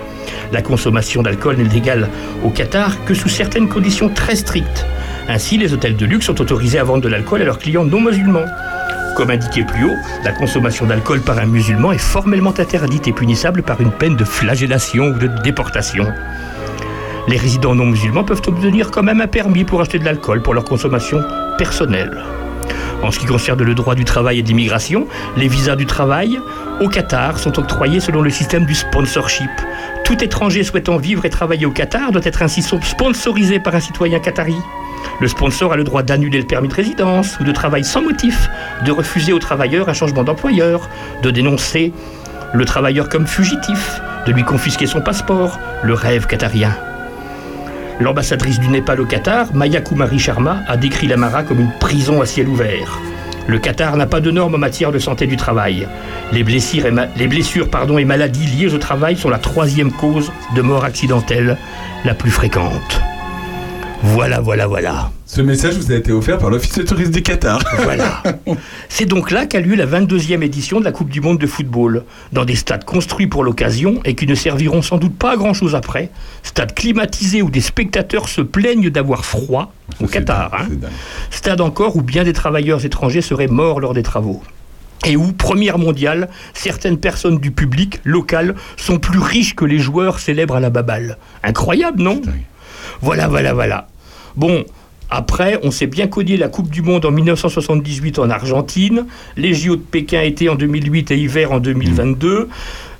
La 0.51 0.61
consommation 0.61 1.21
d'alcool 1.21 1.55
n'est 1.55 1.63
légale 1.63 2.09
au 2.43 2.49
Qatar 2.49 3.05
que 3.05 3.13
sous 3.13 3.29
certaines 3.29 3.69
conditions 3.69 4.09
très 4.09 4.35
strictes. 4.35 4.85
Ainsi, 5.29 5.57
les 5.57 5.73
hôtels 5.73 5.95
de 5.95 6.05
luxe 6.05 6.25
sont 6.25 6.41
autorisés 6.41 6.79
à 6.79 6.83
vendre 6.83 7.03
de 7.03 7.07
l'alcool 7.07 7.41
à 7.41 7.45
leurs 7.45 7.59
clients 7.59 7.85
non 7.85 8.01
musulmans. 8.01 8.45
Comme 9.15 9.29
indiqué 9.29 9.63
plus 9.63 9.83
haut, 9.85 9.97
la 10.23 10.31
consommation 10.31 10.85
d'alcool 10.85 11.21
par 11.21 11.37
un 11.37 11.45
musulman 11.45 11.91
est 11.91 11.97
formellement 11.97 12.53
interdite 12.57 13.07
et 13.07 13.11
punissable 13.11 13.61
par 13.61 13.81
une 13.81 13.91
peine 13.91 14.15
de 14.15 14.23
flagellation 14.23 15.07
ou 15.07 15.19
de 15.19 15.27
déportation. 15.43 16.07
Les 17.27 17.37
résidents 17.37 17.75
non 17.75 17.85
musulmans 17.85 18.23
peuvent 18.23 18.41
obtenir 18.47 18.89
quand 18.89 19.03
même 19.03 19.21
un 19.21 19.27
permis 19.27 19.63
pour 19.63 19.81
acheter 19.81 19.99
de 19.99 20.05
l'alcool 20.05 20.41
pour 20.41 20.53
leur 20.53 20.63
consommation 20.63 21.21
personnelle. 21.57 22.23
En 23.03 23.11
ce 23.11 23.19
qui 23.19 23.25
concerne 23.25 23.63
le 23.63 23.73
droit 23.73 23.95
du 23.95 24.05
travail 24.05 24.39
et 24.39 24.43
de 24.43 24.47
l'immigration, 24.47 25.07
les 25.35 25.47
visas 25.47 25.75
du 25.75 25.85
travail 25.85 26.39
au 26.79 26.87
Qatar 26.87 27.37
sont 27.37 27.59
octroyés 27.59 27.99
selon 27.99 28.21
le 28.21 28.29
système 28.29 28.65
du 28.65 28.75
sponsorship. 28.75 29.49
Tout 30.03 30.23
étranger 30.23 30.63
souhaitant 30.63 30.97
vivre 30.97 31.25
et 31.25 31.29
travailler 31.29 31.65
au 31.65 31.71
Qatar 31.71 32.11
doit 32.11 32.21
être 32.23 32.43
ainsi 32.43 32.61
sponsorisé 32.61 33.59
par 33.59 33.75
un 33.75 33.79
citoyen 33.79 34.19
qatari. 34.19 34.55
Le 35.19 35.27
sponsor 35.27 35.73
a 35.73 35.75
le 35.75 35.83
droit 35.83 36.03
d'annuler 36.03 36.39
le 36.39 36.47
permis 36.47 36.67
de 36.67 36.73
résidence 36.73 37.39
ou 37.39 37.43
de 37.43 37.51
travail 37.51 37.83
sans 37.83 38.01
motif, 38.01 38.49
de 38.85 38.91
refuser 38.91 39.33
au 39.33 39.39
travailleur 39.39 39.89
un 39.89 39.93
changement 39.93 40.23
d'employeur, 40.23 40.89
de 41.21 41.29
dénoncer 41.29 41.93
le 42.53 42.65
travailleur 42.65 43.09
comme 43.09 43.27
fugitif, 43.27 44.01
de 44.25 44.31
lui 44.31 44.43
confisquer 44.43 44.85
son 44.85 45.01
passeport, 45.01 45.59
le 45.83 45.93
rêve 45.93 46.25
qatarien. 46.27 46.75
L'ambassadrice 47.99 48.59
du 48.59 48.67
Népal 48.69 48.99
au 48.99 49.05
Qatar, 49.05 49.53
Maya 49.53 49.81
Kumari 49.81 50.17
Sharma, 50.17 50.63
a 50.67 50.75
décrit 50.75 51.07
l'Amara 51.07 51.43
comme 51.43 51.59
une 51.59 51.71
prison 51.79 52.21
à 52.21 52.25
ciel 52.25 52.47
ouvert. 52.47 52.99
Le 53.47 53.59
Qatar 53.59 53.95
n'a 53.97 54.05
pas 54.05 54.21
de 54.21 54.31
normes 54.31 54.55
en 54.55 54.59
matière 54.59 54.91
de 54.91 54.99
santé 54.99 55.27
du 55.27 55.37
travail. 55.37 55.87
Les 56.31 56.43
blessures, 56.43 56.85
et 56.85 58.05
maladies 58.05 58.47
liées 58.47 58.73
au 58.73 58.77
travail 58.77 59.17
sont 59.17 59.29
la 59.29 59.39
troisième 59.39 59.91
cause 59.91 60.31
de 60.55 60.61
mort 60.61 60.85
accidentelle 60.85 61.57
la 62.05 62.13
plus 62.13 62.31
fréquente. 62.31 63.01
Voilà, 64.03 64.39
voilà, 64.39 64.65
voilà. 64.65 65.11
Ce 65.27 65.41
message 65.41 65.75
vous 65.77 65.91
a 65.91 65.95
été 65.95 66.11
offert 66.11 66.39
par 66.39 66.49
l'Office 66.49 66.73
de 66.75 66.83
tourisme 66.83 67.11
du 67.11 67.21
Qatar. 67.21 67.59
Voilà. 67.83 68.23
C'est 68.89 69.05
donc 69.05 69.29
là 69.31 69.45
qu'a 69.45 69.59
lieu 69.59 69.75
la 69.75 69.85
22e 69.85 70.41
édition 70.41 70.79
de 70.79 70.85
la 70.85 70.91
Coupe 70.91 71.09
du 71.09 71.21
Monde 71.21 71.37
de 71.37 71.45
football, 71.47 72.03
dans 72.33 72.43
des 72.43 72.55
stades 72.55 72.83
construits 72.83 73.27
pour 73.27 73.43
l'occasion 73.43 73.99
et 74.03 74.15
qui 74.15 74.25
ne 74.25 74.33
serviront 74.35 74.81
sans 74.81 74.97
doute 74.97 75.15
pas 75.17 75.33
à 75.33 75.37
grand-chose 75.37 75.75
après. 75.75 76.09
Stades 76.41 76.73
climatisés 76.73 77.41
où 77.43 77.51
des 77.51 77.61
spectateurs 77.61 78.27
se 78.27 78.41
plaignent 78.41 78.89
d'avoir 78.89 79.23
froid, 79.23 79.71
au 80.01 80.07
Qatar. 80.07 80.51
hein. 80.53 80.67
Stade 81.29 81.61
encore 81.61 81.95
où 81.95 82.01
bien 82.01 82.23
des 82.23 82.33
travailleurs 82.33 82.83
étrangers 82.83 83.21
seraient 83.21 83.47
morts 83.47 83.79
lors 83.79 83.93
des 83.93 84.03
travaux. 84.03 84.41
Et 85.05 85.15
où, 85.15 85.31
première 85.31 85.77
mondiale, 85.79 86.29
certaines 86.53 86.97
personnes 86.97 87.37
du 87.39 87.51
public 87.51 87.99
local 88.03 88.55
sont 88.77 88.99
plus 88.99 89.19
riches 89.19 89.55
que 89.55 89.65
les 89.65 89.79
joueurs 89.79 90.19
célèbres 90.19 90.55
à 90.55 90.59
la 90.59 90.69
baballe. 90.69 91.17
Incroyable, 91.43 92.01
non? 92.01 92.21
Voilà, 93.01 93.27
voilà, 93.27 93.53
voilà. 93.53 93.87
Bon, 94.35 94.63
après, 95.09 95.59
on 95.63 95.71
s'est 95.71 95.87
bien 95.87 96.07
cogné 96.07 96.37
la 96.37 96.47
Coupe 96.47 96.69
du 96.69 96.81
Monde 96.81 97.05
en 97.05 97.11
1978 97.11 98.19
en 98.19 98.29
Argentine, 98.29 99.05
les 99.35 99.53
JO 99.53 99.75
de 99.75 99.81
Pékin 99.81 100.21
été 100.21 100.47
en 100.47 100.55
2008 100.55 101.11
et 101.11 101.17
hiver 101.17 101.51
en 101.51 101.59
2022. 101.59 102.47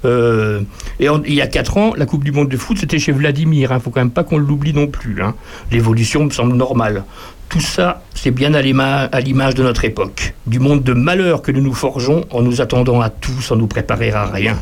Euh, 0.03 0.61
et 0.99 1.07
il 1.27 1.33
y 1.33 1.41
a 1.41 1.47
4 1.47 1.77
ans, 1.77 1.93
la 1.95 2.05
Coupe 2.05 2.23
du 2.23 2.31
Monde 2.31 2.49
de 2.49 2.57
foot, 2.57 2.77
c'était 2.79 2.99
chez 2.99 3.11
Vladimir. 3.11 3.69
Il 3.71 3.75
ne 3.75 3.79
faut 3.79 3.91
quand 3.91 4.01
même 4.01 4.11
pas 4.11 4.23
qu'on 4.23 4.37
l'oublie 4.37 4.73
non 4.73 4.87
plus. 4.87 5.21
hein. 5.21 5.35
L'évolution 5.71 6.25
me 6.25 6.31
semble 6.31 6.55
normale. 6.55 7.05
Tout 7.49 7.61
ça, 7.61 8.01
c'est 8.13 8.31
bien 8.31 8.53
à 8.53 8.61
l'image 8.61 9.55
de 9.55 9.63
notre 9.63 9.85
époque. 9.85 10.33
Du 10.47 10.59
monde 10.59 10.83
de 10.83 10.93
malheur 10.93 11.41
que 11.41 11.51
nous 11.51 11.61
nous 11.61 11.73
forgeons 11.73 12.25
en 12.31 12.41
nous 12.41 12.61
attendant 12.61 12.99
à 13.01 13.09
tout 13.09 13.41
sans 13.41 13.55
nous 13.55 13.67
préparer 13.67 14.11
à 14.11 14.25
rien. 14.25 14.57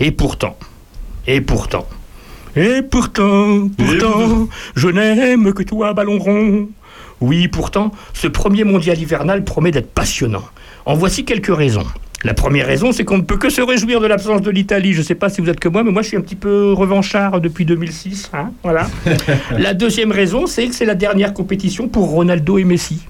Et 0.00 0.10
pourtant, 0.10 0.56
et 1.26 1.40
pourtant, 1.40 1.86
et 2.56 2.82
pourtant, 2.82 3.68
pourtant, 3.76 4.48
je 4.74 4.88
n'aime 4.88 5.52
que 5.52 5.62
toi, 5.62 5.92
ballon 5.92 6.18
rond. 6.18 6.68
Oui, 7.20 7.48
pourtant, 7.48 7.92
ce 8.14 8.28
premier 8.28 8.64
mondial 8.64 8.98
hivernal 8.98 9.44
promet 9.44 9.70
d'être 9.70 9.90
passionnant. 9.92 10.44
En 10.86 10.94
voici 10.94 11.24
quelques 11.24 11.54
raisons. 11.54 11.86
La 12.24 12.34
première 12.34 12.66
raison, 12.66 12.92
c'est 12.92 13.04
qu'on 13.04 13.18
ne 13.18 13.22
peut 13.22 13.36
que 13.36 13.50
se 13.50 13.60
réjouir 13.60 14.00
de 14.00 14.06
l'absence 14.06 14.40
de 14.40 14.50
l'Italie. 14.50 14.94
Je 14.94 15.00
ne 15.00 15.04
sais 15.04 15.14
pas 15.14 15.28
si 15.28 15.40
vous 15.40 15.48
êtes 15.50 15.60
comme 15.60 15.74
moi, 15.74 15.84
mais 15.84 15.92
moi 15.92 16.02
je 16.02 16.08
suis 16.08 16.16
un 16.16 16.22
petit 16.22 16.34
peu 16.34 16.72
revanchard 16.72 17.40
depuis 17.40 17.66
2006. 17.66 18.30
hein, 18.32 18.50
voilà. 18.62 18.88
la 19.58 19.74
deuxième 19.74 20.12
raison, 20.12 20.46
c'est 20.46 20.66
que 20.66 20.74
c'est 20.74 20.86
la 20.86 20.94
dernière 20.94 21.34
compétition 21.34 21.88
pour 21.88 22.08
Ronaldo 22.08 22.58
et 22.58 22.64
Messi. 22.64 23.00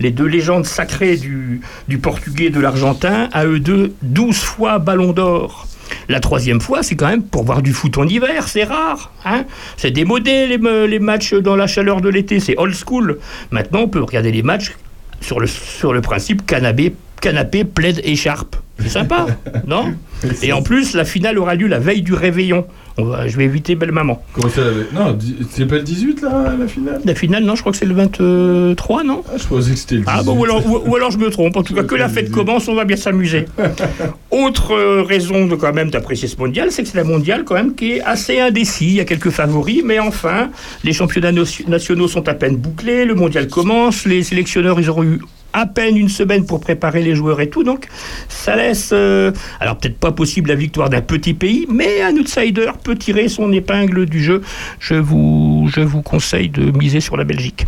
Les 0.00 0.10
deux 0.10 0.26
légendes 0.26 0.66
sacrées 0.66 1.16
du, 1.16 1.60
du 1.86 1.98
portugais 1.98 2.46
et 2.46 2.50
de 2.50 2.60
l'argentin, 2.60 3.28
à 3.32 3.46
eux 3.46 3.60
deux, 3.60 3.94
12 4.02 4.36
fois 4.36 4.78
ballon 4.78 5.12
d'or. 5.12 5.66
La 6.08 6.20
troisième 6.20 6.60
fois, 6.60 6.82
c'est 6.82 6.96
quand 6.96 7.08
même 7.08 7.22
pour 7.22 7.44
voir 7.44 7.62
du 7.62 7.72
foot 7.72 7.98
en 7.98 8.06
hiver, 8.06 8.48
c'est 8.48 8.64
rare. 8.64 9.12
Hein 9.24 9.44
c'est 9.76 9.90
démodé 9.90 10.46
les, 10.46 10.86
les 10.86 10.98
matchs 10.98 11.34
dans 11.34 11.56
la 11.56 11.66
chaleur 11.66 12.00
de 12.00 12.08
l'été, 12.08 12.40
c'est 12.40 12.56
old 12.58 12.74
school. 12.74 13.18
Maintenant, 13.50 13.80
on 13.80 13.88
peut 13.88 14.02
regarder 14.02 14.32
les 14.32 14.42
matchs 14.42 14.74
sur 15.20 15.40
le, 15.40 15.46
sur 15.46 15.92
le 15.92 16.00
principe 16.00 16.46
canapé, 16.46 16.94
canapé, 17.20 17.64
plaid, 17.64 18.00
écharpe. 18.04 18.56
C'est 18.78 18.90
sympa, 18.90 19.26
non? 19.66 19.94
Et 20.42 20.52
en 20.52 20.62
plus, 20.62 20.94
la 20.94 21.04
finale 21.04 21.38
aura 21.38 21.54
lieu 21.54 21.66
la 21.66 21.78
veille 21.78 22.02
du 22.02 22.14
réveillon. 22.14 22.66
On 23.00 23.04
va- 23.04 23.28
je 23.28 23.36
vais 23.36 23.44
éviter 23.44 23.76
belle 23.76 23.92
maman. 23.92 24.20
Comment 24.32 24.48
ça 24.48 24.62
Non, 24.92 25.16
c'est 25.50 25.66
pas 25.66 25.76
le 25.76 25.82
18 25.82 26.20
là, 26.22 26.54
la 26.58 26.66
finale 26.66 27.00
La 27.04 27.14
finale, 27.14 27.44
non, 27.44 27.54
je 27.54 27.60
crois 27.60 27.70
que 27.72 27.78
c'est 27.78 27.86
le 27.86 27.94
23, 27.94 29.04
non 29.04 29.22
Ah, 29.28 29.36
je 29.38 29.46
pensais 29.46 29.70
que 29.70 29.76
c'était 29.76 29.94
le 29.94 30.00
18. 30.00 30.14
Ah 30.18 30.22
bon, 30.24 30.36
ou 30.38 30.44
alors, 30.44 30.66
ou- 30.66 30.82
ou 30.90 30.96
alors 30.96 31.10
je 31.12 31.18
me 31.18 31.30
trompe. 31.30 31.56
En 31.56 31.62
tout 31.62 31.74
cas, 31.74 31.84
que 31.84 31.94
la 31.94 32.08
fête 32.08 32.30
commence, 32.30 32.66
on 32.68 32.74
va 32.74 32.84
bien 32.84 32.96
s'amuser. 32.96 33.44
Autre 34.30 34.72
euh, 34.74 35.02
raison 35.02 35.46
de 35.46 35.54
quand 35.54 35.72
même 35.72 35.90
d'apprécier 35.90 36.28
ce 36.28 36.36
mondial, 36.36 36.70
c'est 36.72 36.82
que 36.82 36.88
c'est 36.88 36.98
la 36.98 37.04
mondiale 37.04 37.44
quand 37.44 37.54
même 37.54 37.74
qui 37.74 37.92
est 37.92 38.00
assez 38.02 38.40
indécis. 38.40 38.86
Il 38.86 38.94
y 38.94 39.00
a 39.00 39.04
quelques 39.04 39.30
favoris, 39.30 39.82
mais 39.84 39.98
enfin, 40.00 40.50
les 40.84 40.92
championnats 40.92 41.32
nationaux 41.68 42.08
sont 42.08 42.28
à 42.28 42.34
peine 42.34 42.56
bouclés, 42.56 43.04
le 43.04 43.14
mondial 43.14 43.48
commence, 43.48 44.06
les 44.06 44.22
sélectionneurs, 44.22 44.80
ils 44.80 44.90
auront 44.90 45.04
eu 45.04 45.20
à 45.52 45.66
peine 45.66 45.96
une 45.96 46.08
semaine 46.08 46.44
pour 46.46 46.60
préparer 46.60 47.02
les 47.02 47.14
joueurs 47.14 47.40
et 47.40 47.48
tout, 47.48 47.64
donc 47.64 47.86
ça 48.28 48.54
laisse, 48.56 48.90
euh, 48.92 49.32
alors 49.60 49.78
peut-être 49.78 49.98
pas 49.98 50.12
possible 50.12 50.48
la 50.50 50.54
victoire 50.54 50.90
d'un 50.90 51.00
petit 51.00 51.34
pays, 51.34 51.66
mais 51.70 52.02
un 52.02 52.14
outsider 52.16 52.70
peut 52.82 52.96
tirer 52.96 53.28
son 53.28 53.50
épingle 53.52 54.06
du 54.06 54.22
jeu. 54.22 54.42
Je 54.78 54.94
vous, 54.94 55.68
je 55.74 55.80
vous 55.80 56.02
conseille 56.02 56.48
de 56.48 56.70
miser 56.76 57.00
sur 57.00 57.16
la 57.16 57.24
Belgique. 57.24 57.66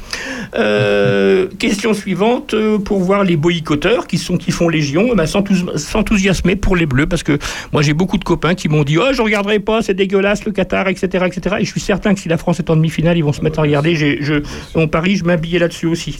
Euh, 0.54 1.46
question 1.58 1.94
suivante, 1.94 2.54
euh, 2.54 2.78
pour 2.78 3.00
voir 3.00 3.24
les 3.24 3.36
boycotteurs 3.36 4.06
qui, 4.06 4.18
sont, 4.18 4.36
qui 4.36 4.50
font 4.50 4.68
légion, 4.68 5.08
eh 5.12 5.14
ben, 5.14 5.26
s'enthous- 5.26 5.76
s'enthousiasmer 5.76 6.56
pour 6.56 6.76
les 6.76 6.86
Bleus, 6.86 7.06
parce 7.06 7.22
que 7.22 7.38
moi 7.72 7.82
j'ai 7.82 7.94
beaucoup 7.94 8.18
de 8.18 8.24
copains 8.24 8.54
qui 8.54 8.68
m'ont 8.68 8.84
dit 8.84 8.98
«Oh, 8.98 9.12
je 9.12 9.22
regarderai 9.22 9.58
pas, 9.58 9.82
c'est 9.82 9.94
dégueulasse 9.94 10.44
le 10.44 10.52
Qatar, 10.52 10.88
etc. 10.88 11.24
etc.» 11.26 11.56
Et 11.60 11.64
je 11.64 11.70
suis 11.70 11.80
certain 11.80 12.14
que 12.14 12.20
si 12.20 12.28
la 12.28 12.36
France 12.36 12.58
est 12.58 12.68
en 12.70 12.76
demi-finale, 12.76 13.16
ils 13.16 13.24
vont 13.24 13.32
se 13.32 13.42
mettre 13.42 13.58
à 13.58 13.62
regarder. 13.62 13.94
Je, 13.94 14.42
on 14.74 14.88
parie, 14.88 15.16
je 15.16 15.24
m'habillais 15.24 15.58
là-dessus 15.58 15.86
aussi. 15.86 16.18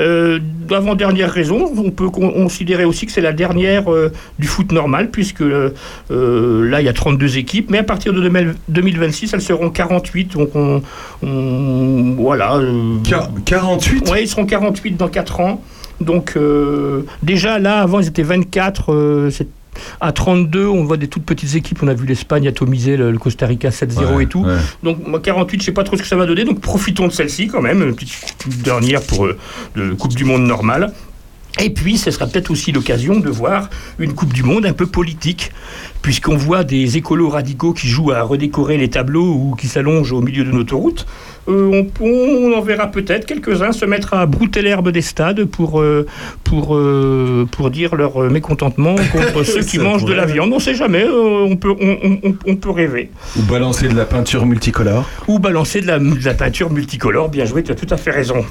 Euh, 0.00 0.38
Avant-dernière 0.70 1.30
raison, 1.30 1.70
on 1.76 1.90
peut 1.90 2.08
con- 2.10 2.30
considérer 2.32 2.84
aussi 2.84 3.04
que 3.06 3.12
c'est 3.12 3.20
la 3.20 3.32
dernière 3.32 3.92
euh, 3.92 4.10
du 4.38 4.46
foot 4.46 4.72
normal, 4.72 5.10
puisque 5.10 5.42
euh, 5.42 5.70
euh, 6.10 6.68
là, 6.68 6.80
il 6.80 6.84
y 6.84 6.88
a 6.88 6.92
32 6.92 7.36
équipes, 7.38 7.70
mais 7.70 7.78
à 7.78 7.82
partir 7.82 8.12
de 8.12 8.20
2000 8.20 8.54
2026, 8.68 9.34
elles 9.34 9.42
seront 9.42 9.70
48. 9.70 10.32
Donc, 10.32 10.50
on. 10.54 10.82
on- 11.22 12.14
voilà. 12.18 12.56
euh, 12.56 12.96
48 13.44 14.08
Oui, 14.10 14.18
ils 14.22 14.28
seront 14.28 14.46
48 14.46 14.96
dans 14.96 15.08
4 15.08 15.40
ans. 15.40 15.62
Donc, 16.00 16.36
déjà, 17.22 17.58
là, 17.58 17.80
avant, 17.80 18.00
ils 18.00 18.08
étaient 18.08 18.22
24. 18.22 18.92
euh, 18.92 19.30
c'est- 19.30 19.48
à 20.00 20.12
32, 20.12 20.66
on 20.66 20.84
voit 20.84 20.96
des 20.96 21.08
toutes 21.08 21.24
petites 21.24 21.54
équipes. 21.54 21.82
On 21.82 21.88
a 21.88 21.94
vu 21.94 22.06
l'Espagne 22.06 22.46
atomiser 22.48 22.96
le, 22.96 23.10
le 23.10 23.18
Costa 23.18 23.46
Rica 23.46 23.70
7-0 23.70 24.14
Ouais, 24.14 24.24
et 24.24 24.26
tout. 24.26 24.40
ouais. 24.44 24.56
Donc, 24.82 25.06
moi, 25.06 25.20
48, 25.20 25.60
je 25.60 25.64
sais 25.66 25.72
pas 25.72 25.84
trop 25.84 25.96
ce 25.96 26.02
que 26.02 26.08
ça 26.08 26.16
va 26.16 26.26
donner. 26.26 26.44
Donc, 26.44 26.60
profitons 26.60 27.06
de 27.06 27.12
celle-ci 27.12 27.48
quand 27.48 27.62
même. 27.62 27.82
Une 27.82 27.94
petite 27.94 28.62
dernière 28.62 29.02
pour 29.02 29.26
euh, 29.26 29.36
Coupe 29.98 30.14
du 30.14 30.24
Monde 30.24 30.42
normale. 30.46 30.92
Et 31.62 31.70
puis, 31.70 31.98
ce 31.98 32.10
sera 32.10 32.26
peut-être 32.26 32.50
aussi 32.50 32.72
l'occasion 32.72 33.20
de 33.20 33.30
voir 33.30 33.70
une 34.00 34.12
Coupe 34.14 34.32
du 34.32 34.42
Monde 34.42 34.66
un 34.66 34.72
peu 34.72 34.86
politique, 34.86 35.52
puisqu'on 36.02 36.36
voit 36.36 36.64
des 36.64 36.96
écolos 36.96 37.28
radicaux 37.30 37.72
qui 37.72 37.86
jouent 37.86 38.10
à 38.10 38.22
redécorer 38.22 38.76
les 38.76 38.90
tableaux 38.90 39.32
ou 39.32 39.54
qui 39.54 39.68
s'allongent 39.68 40.10
au 40.12 40.20
milieu 40.20 40.42
d'une 40.42 40.58
autoroute. 40.58 41.06
Euh, 41.48 41.84
on, 42.00 42.06
on 42.06 42.52
en 42.56 42.60
verra 42.62 42.86
peut-être 42.88 43.26
quelques-uns 43.26 43.72
se 43.72 43.84
mettre 43.84 44.14
à 44.14 44.26
brouter 44.26 44.62
l'herbe 44.62 44.90
des 44.90 45.02
stades 45.02 45.44
pour, 45.44 45.80
euh, 45.80 46.06
pour, 46.42 46.74
euh, 46.76 47.46
pour 47.50 47.70
dire 47.70 47.94
leur 47.96 48.18
mécontentement 48.30 48.94
contre 49.12 49.42
ceux 49.44 49.62
qui 49.62 49.78
mangent 49.78 50.04
de 50.04 50.12
la 50.14 50.24
viande. 50.26 50.50
On 50.52 50.56
ne 50.56 50.60
sait 50.60 50.74
jamais, 50.74 51.04
on, 51.08 51.56
peut, 51.56 51.74
on, 51.80 51.96
on- 52.02 52.18
on- 52.30 52.34
on 52.46 52.56
peut 52.56 52.70
rêver. 52.70 53.10
Ou 53.38 53.42
balancer 53.42 53.88
de 53.88 53.94
la 53.96 54.04
peinture 54.06 54.46
multicolore. 54.46 55.08
Ou 55.28 55.38
balancer 55.38 55.80
de 55.80 55.86
la, 55.86 55.98
de 55.98 56.24
la 56.24 56.34
peinture 56.34 56.70
multicolore. 56.70 57.28
Bien 57.28 57.44
joué, 57.44 57.62
tu 57.62 57.72
as 57.72 57.74
tout 57.74 57.86
à 57.92 57.96
fait 57.96 58.10
raison. 58.10 58.44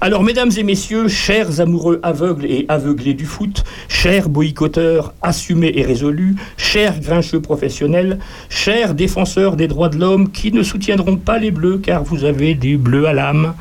Alors, 0.00 0.22
mesdames 0.22 0.50
et 0.56 0.62
messieurs, 0.62 1.08
chers 1.08 1.60
amoureux 1.60 1.98
aveugles 2.02 2.44
et 2.46 2.66
aveuglés 2.68 3.14
du 3.14 3.24
foot, 3.24 3.64
chers 3.88 4.28
boycotteurs 4.28 5.12
assumés 5.22 5.72
et 5.74 5.82
résolus, 5.84 6.36
chers 6.56 7.00
grincheux 7.00 7.40
professionnels, 7.40 8.18
chers 8.48 8.94
défenseurs 8.94 9.56
des 9.56 9.66
droits 9.68 9.88
de 9.88 9.98
l'homme 9.98 10.30
qui 10.30 10.52
ne 10.52 10.62
soutiendront 10.62 11.16
pas 11.16 11.38
les 11.38 11.50
bleus 11.50 11.78
car 11.82 12.04
vous 12.04 12.24
avez 12.28 12.54
des 12.54 12.76
bleus 12.76 13.06
à 13.06 13.12
l'âme, 13.12 13.54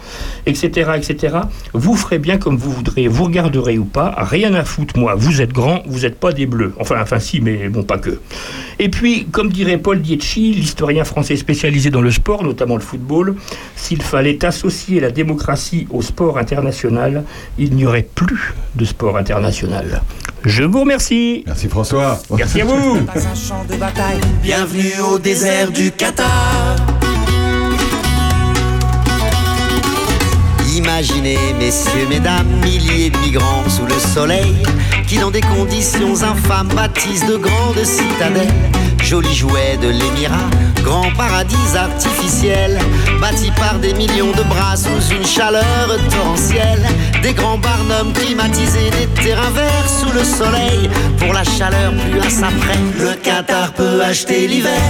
etc., 0.46 0.92
etc., 0.96 1.38
vous 1.74 1.96
ferez 1.96 2.20
bien 2.20 2.38
comme 2.38 2.58
vous 2.58 2.72
voudrez, 2.72 3.08
vous 3.08 3.24
regarderez 3.24 3.78
ou 3.78 3.86
pas, 3.86 4.14
rien 4.18 4.54
à 4.54 4.64
foutre, 4.64 4.98
moi, 5.00 5.16
vous 5.16 5.42
êtes 5.42 5.54
grands, 5.54 5.82
vous 5.88 6.02
n'êtes 6.02 6.20
pas 6.20 6.32
des 6.32 6.46
bleus. 6.46 6.74
Enfin, 6.80 6.98
enfin, 7.02 7.20
si, 7.20 7.42
mais 7.42 7.70
bon, 7.70 7.84
pas 7.84 7.98
que. 7.98 8.20
Et 8.80 8.90
puis, 8.90 9.26
comme 9.32 9.52
dirait 9.52 9.78
Paul 9.78 10.02
Dietschi, 10.02 10.54
l'historien 10.54 11.04
français 11.04 11.36
spécialisé 11.36 11.90
dans 11.90 12.02
le 12.02 12.12
sport, 12.12 12.44
notamment 12.44 12.76
le 12.76 12.82
football, 12.82 13.36
s'il 13.76 14.02
fallait 14.02 14.46
associer 14.46 15.00
la 15.00 15.12
démocratie 15.12 15.88
au 15.90 16.02
sport 16.02 16.38
international, 16.38 17.24
il 17.58 17.74
n'y 17.74 17.86
aurait 17.86 18.08
plus 18.14 18.54
de 18.76 18.86
sport 18.86 19.18
international. 19.18 20.04
Je 20.44 20.64
vous 20.64 20.82
remercie. 20.82 21.44
Merci 21.46 21.68
François. 21.68 22.22
Merci 22.36 22.62
à 22.62 22.66
vous. 22.66 23.02
Pas 23.06 23.14
un 23.20 23.36
champ 23.36 23.66
de 23.70 23.76
bataille. 23.76 24.20
Bienvenue 24.44 24.94
au 25.12 25.20
désert 25.20 25.72
du 25.72 25.92
Qatar. 25.92 26.97
Imaginez, 30.98 31.54
messieurs, 31.60 32.08
mesdames, 32.10 32.48
milliers 32.64 33.12
de 33.12 33.18
migrants 33.20 33.70
sous 33.70 33.86
le 33.86 34.00
soleil, 34.00 34.56
qui 35.06 35.20
dans 35.20 35.30
des 35.30 35.42
conditions 35.42 36.24
infâmes 36.24 36.70
bâtissent 36.70 37.28
de 37.28 37.38
grandes 37.38 37.84
citadelles. 37.84 38.52
Jolis 39.04 39.36
jouets 39.36 39.78
de 39.80 39.90
l'émirat, 39.90 40.50
grand 40.84 41.12
paradis 41.16 41.78
artificiel, 41.78 42.80
bâti 43.22 43.52
par 43.52 43.78
des 43.78 43.94
millions 43.94 44.32
de 44.32 44.42
bras 44.42 44.76
sous 44.76 45.14
une 45.14 45.24
chaleur 45.24 45.88
torrentielle. 46.10 46.88
Des 47.22 47.34
grands 47.34 47.60
barnums 47.60 48.14
climatisés, 48.14 48.90
des 48.90 49.22
terrains 49.22 49.52
verts 49.52 49.88
sous 49.88 50.12
le 50.12 50.24
soleil, 50.24 50.90
pour 51.20 51.32
la 51.32 51.44
chaleur 51.44 51.94
plus 52.10 52.22
à 52.22 52.30
sa. 52.32 52.48
Le 53.00 53.14
Qatar 53.22 53.72
peut 53.74 54.02
acheter 54.02 54.48
l'hiver. 54.48 54.82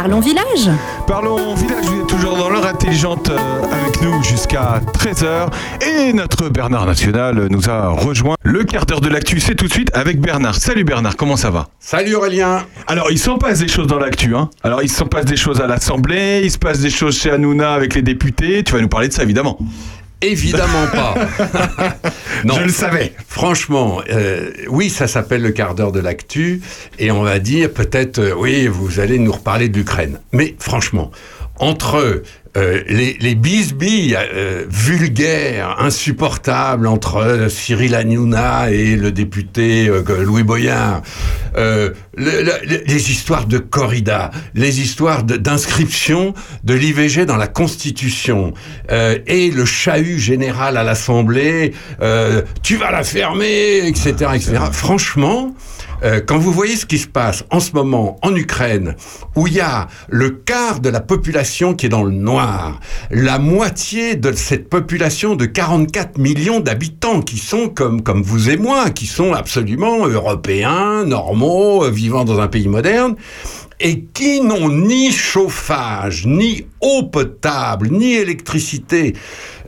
Parlons 0.00 0.20
village. 0.20 0.70
Parlons 1.06 1.54
village, 1.54 1.84
vous 1.84 2.00
êtes 2.00 2.06
toujours 2.06 2.34
dans 2.34 2.48
l'heure 2.48 2.64
intelligente 2.64 3.28
euh, 3.28 3.62
avec 3.64 4.00
nous 4.00 4.22
jusqu'à 4.22 4.80
13h. 4.94 5.48
Et 5.86 6.14
notre 6.14 6.48
Bernard 6.48 6.86
National 6.86 7.48
nous 7.50 7.68
a 7.68 7.88
rejoint. 7.88 8.34
Le 8.42 8.64
quart 8.64 8.86
d'heure 8.86 9.02
de 9.02 9.10
l'actu, 9.10 9.40
c'est 9.40 9.54
tout 9.54 9.66
de 9.66 9.72
suite 9.72 9.94
avec 9.94 10.18
Bernard. 10.18 10.54
Salut 10.54 10.84
Bernard, 10.84 11.16
comment 11.16 11.36
ça 11.36 11.50
va? 11.50 11.68
Salut 11.80 12.14
Aurélien 12.14 12.64
Alors, 12.86 13.10
il 13.10 13.18
s'en 13.18 13.36
passe 13.36 13.58
des 13.58 13.68
choses 13.68 13.88
dans 13.88 13.98
l'actu. 13.98 14.34
Hein. 14.34 14.48
Alors, 14.62 14.82
il 14.82 14.90
s'en 14.90 15.04
passe 15.04 15.26
des 15.26 15.36
choses 15.36 15.60
à 15.60 15.66
l'Assemblée, 15.66 16.40
il 16.44 16.50
se 16.50 16.56
passe 16.56 16.80
des 16.80 16.88
choses 16.88 17.18
chez 17.18 17.30
Hanouna 17.30 17.74
avec 17.74 17.94
les 17.94 18.00
députés. 18.00 18.64
Tu 18.64 18.72
vas 18.72 18.80
nous 18.80 18.88
parler 18.88 19.08
de 19.08 19.12
ça, 19.12 19.22
évidemment. 19.22 19.58
Évidemment 20.22 20.86
pas. 20.92 21.14
Je 22.44 22.60
le 22.60 22.68
savais. 22.68 23.12
Franchement, 23.26 24.02
euh, 24.10 24.50
oui, 24.68 24.90
ça 24.90 25.06
s'appelle 25.06 25.42
le 25.42 25.50
quart 25.50 25.74
d'heure 25.74 25.92
de 25.92 26.00
l'actu, 26.00 26.60
et 26.98 27.10
on 27.10 27.22
va 27.22 27.38
dire 27.38 27.72
peut-être, 27.72 28.18
euh, 28.18 28.34
oui, 28.36 28.66
vous 28.66 29.00
allez 29.00 29.18
nous 29.18 29.32
reparler 29.32 29.68
de 29.68 29.78
l'Ukraine. 29.78 30.20
Mais 30.32 30.54
franchement, 30.58 31.10
entre 31.58 32.22
euh, 32.56 32.82
les, 32.88 33.16
les 33.20 33.34
bisbilles 33.34 34.16
euh, 34.18 34.64
vulgaires, 34.68 35.76
insupportables 35.78 36.86
entre 36.88 37.16
euh, 37.18 37.48
Cyril 37.48 37.94
Hanouna 37.94 38.70
et 38.72 38.96
le 38.96 39.12
député 39.12 39.88
Louis 40.24 40.42
Boyard, 40.42 41.02
le- 41.56 41.94
le- 42.16 42.82
les 42.86 43.10
histoires 43.10 43.46
de 43.46 43.58
corrida, 43.58 44.30
les 44.54 44.80
histoires 44.80 45.22
de- 45.22 45.36
d'inscription 45.36 46.34
de, 46.64 46.74
l'IVG 46.74 47.24
dans 47.26 47.36
la 47.36 47.46
Constitution 47.46 48.52
et 49.26 49.50
le 49.50 49.64
chahut 49.64 50.18
général 50.18 50.76
à 50.76 50.82
l'Assemblée, 50.84 51.72
tu 52.62 52.76
vas 52.76 52.90
la 52.90 53.02
fermer, 53.04 53.86
etc., 53.86 54.10
etc. 54.34 54.54
Franchement. 54.72 55.54
Quand 56.26 56.38
vous 56.38 56.50
voyez 56.50 56.76
ce 56.76 56.86
qui 56.86 56.96
se 56.96 57.06
passe 57.06 57.44
en 57.50 57.60
ce 57.60 57.72
moment 57.72 58.18
en 58.22 58.34
Ukraine, 58.34 58.94
où 59.36 59.46
il 59.46 59.52
y 59.52 59.60
a 59.60 59.86
le 60.08 60.30
quart 60.30 60.80
de 60.80 60.88
la 60.88 61.00
population 61.00 61.74
qui 61.74 61.84
est 61.84 61.90
dans 61.90 62.04
le 62.04 62.10
noir, 62.10 62.39
la 63.10 63.38
moitié 63.38 64.16
de 64.16 64.32
cette 64.32 64.68
population 64.68 65.34
de 65.34 65.46
44 65.46 66.18
millions 66.18 66.60
d'habitants 66.60 67.22
qui 67.22 67.38
sont 67.38 67.68
comme, 67.68 68.02
comme 68.02 68.22
vous 68.22 68.50
et 68.50 68.56
moi, 68.56 68.90
qui 68.90 69.06
sont 69.06 69.32
absolument 69.32 70.06
européens, 70.06 71.04
normaux, 71.04 71.84
euh, 71.84 71.90
vivant 71.90 72.24
dans 72.24 72.40
un 72.40 72.48
pays 72.48 72.68
moderne, 72.68 73.16
et 73.80 74.04
qui 74.04 74.40
n'ont 74.42 74.68
ni 74.68 75.10
chauffage, 75.10 76.26
ni 76.26 76.66
eau 76.80 77.04
potable, 77.04 77.88
ni 77.90 78.14
électricité. 78.14 79.14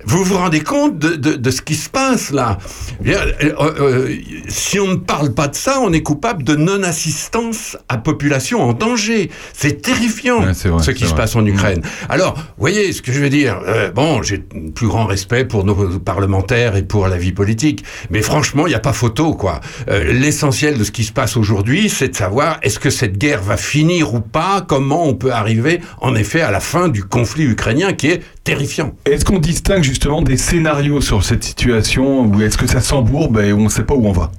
Vous 0.05 0.25
vous 0.25 0.37
rendez 0.37 0.61
compte 0.61 0.99
de, 0.99 1.15
de- 1.17 1.35
de 1.37 1.51
ce 1.51 1.63
qui 1.63 1.75
se 1.75 1.89
passe 1.89 2.31
là? 2.31 2.59
Euh, 3.07 3.33
euh, 3.61 4.17
Si 4.49 4.79
on 4.81 4.89
ne 4.89 4.97
parle 4.97 5.33
pas 5.35 5.49
de 5.49 5.55
ça, 5.55 5.81
on 5.81 5.93
est 5.93 6.03
coupable 6.03 6.43
de 6.45 6.55
non-assistance 6.57 7.77
à 7.89 7.99
population 7.99 8.63
en 8.63 8.73
danger. 8.73 9.31
C'est 9.53 9.83
terrifiant 9.83 10.41
Ouais, 10.41 10.53
vrai, 10.53 10.83
ce 10.83 10.91
qui 10.91 11.07
se 11.07 11.15
passe 11.15 11.37
en 11.37 11.45
Ukraine. 11.47 11.83
Alors, 12.09 12.37
voyez 12.59 12.93
ce 12.93 13.03
que 13.03 13.13
je 13.13 13.21
veux 13.21 13.31
dire. 13.31 13.61
Euh, 13.67 13.91
bon, 13.91 14.23
j'ai 14.23 14.39
plus 14.75 14.87
grand 14.89 15.07
respect 15.07 15.45
pour 15.45 15.65
nos 15.65 15.99
parlementaires 15.99 16.77
et 16.77 16.83
pour 16.83 17.09
la 17.09 17.17
vie 17.17 17.33
politique, 17.33 17.85
mais 18.11 18.23
franchement, 18.23 18.67
il 18.67 18.71
n'y 18.71 18.75
a 18.77 18.81
pas 18.81 18.93
photo, 18.93 19.35
quoi. 19.35 19.61
Euh, 19.89 20.13
L'essentiel 20.13 20.79
de 20.79 20.85
ce 20.85 20.91
qui 20.91 21.05
se 21.05 21.13
passe 21.13 21.37
aujourd'hui, 21.37 21.89
c'est 21.89 22.09
de 22.09 22.17
savoir 22.17 22.59
est-ce 22.63 22.79
que 22.79 22.91
cette 22.91 23.19
guerre 23.19 23.43
va 23.43 23.57
finir 23.57 24.15
ou 24.15 24.21
pas 24.21 24.65
Comment 24.67 25.07
on 25.07 25.15
peut 25.15 25.33
arriver, 25.33 25.81
en 26.01 26.15
effet, 26.15 26.41
à 26.43 26.51
la 26.51 26.61
fin 26.61 26.89
du 26.89 27.05
conflit 27.05 27.45
ukrainien 27.45 27.93
qui 27.93 28.09
est 28.09 28.23
terrifiant. 28.45 28.95
Est-ce 29.05 29.25
qu'on 29.25 29.39
distingue 29.39 29.85
justement 29.85 30.23
des 30.23 30.37
scénarios 30.37 31.01
sur 31.01 31.23
cette 31.25 31.45
situation 31.45 32.27
ou 32.27 32.43
est-ce 32.43 32.59
que 32.59 32.67
ça 32.67 32.81
s'embourbe 32.81 33.39
et 33.39 33.53
on 33.53 33.65
ne 33.65 33.69
sait 33.69 33.85
pas 33.85 33.95
où 33.95 34.07
on 34.07 34.13
va? 34.13 34.33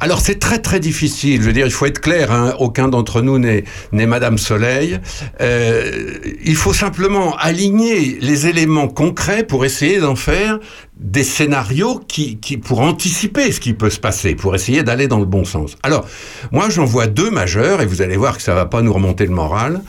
Alors 0.00 0.20
c'est 0.20 0.38
très 0.38 0.58
très 0.58 0.80
difficile. 0.80 1.40
Je 1.40 1.46
veux 1.46 1.52
dire, 1.52 1.66
il 1.66 1.72
faut 1.72 1.86
être 1.86 2.00
clair. 2.00 2.30
hein, 2.30 2.54
aucun 2.58 2.88
d'entre 2.88 3.22
nous 3.22 3.38
n'est 3.38 3.64
n'est 3.92 4.06
Madame 4.06 4.38
Soleil. 4.38 4.98
Euh, 5.40 6.18
il 6.44 6.56
faut 6.56 6.74
simplement 6.74 7.36
aligner 7.36 8.18
les 8.20 8.46
éléments 8.46 8.88
concrets 8.88 9.44
pour 9.44 9.64
essayer 9.64 9.98
d'en 9.98 10.16
faire 10.16 10.58
des 11.02 11.24
scénarios 11.24 12.00
qui, 12.06 12.36
pour 12.64 12.80
anticiper 12.80 13.50
ce 13.52 13.60
qui 13.60 13.74
peut 13.74 13.90
se 13.90 13.98
passer, 13.98 14.34
pour 14.34 14.54
essayer 14.54 14.82
d'aller 14.82 15.08
dans 15.08 15.18
le 15.18 15.26
bon 15.26 15.44
sens. 15.44 15.76
Alors 15.82 16.06
moi 16.52 16.70
j'en 16.70 16.84
vois 16.84 17.06
deux 17.06 17.30
majeurs 17.30 17.82
et 17.82 17.86
vous 17.86 18.02
allez 18.02 18.16
voir 18.16 18.36
que 18.36 18.42
ça 18.42 18.54
va 18.54 18.66
pas 18.66 18.82
nous 18.82 18.92
remonter 18.92 19.26
le 19.26 19.32
moral. 19.32 19.82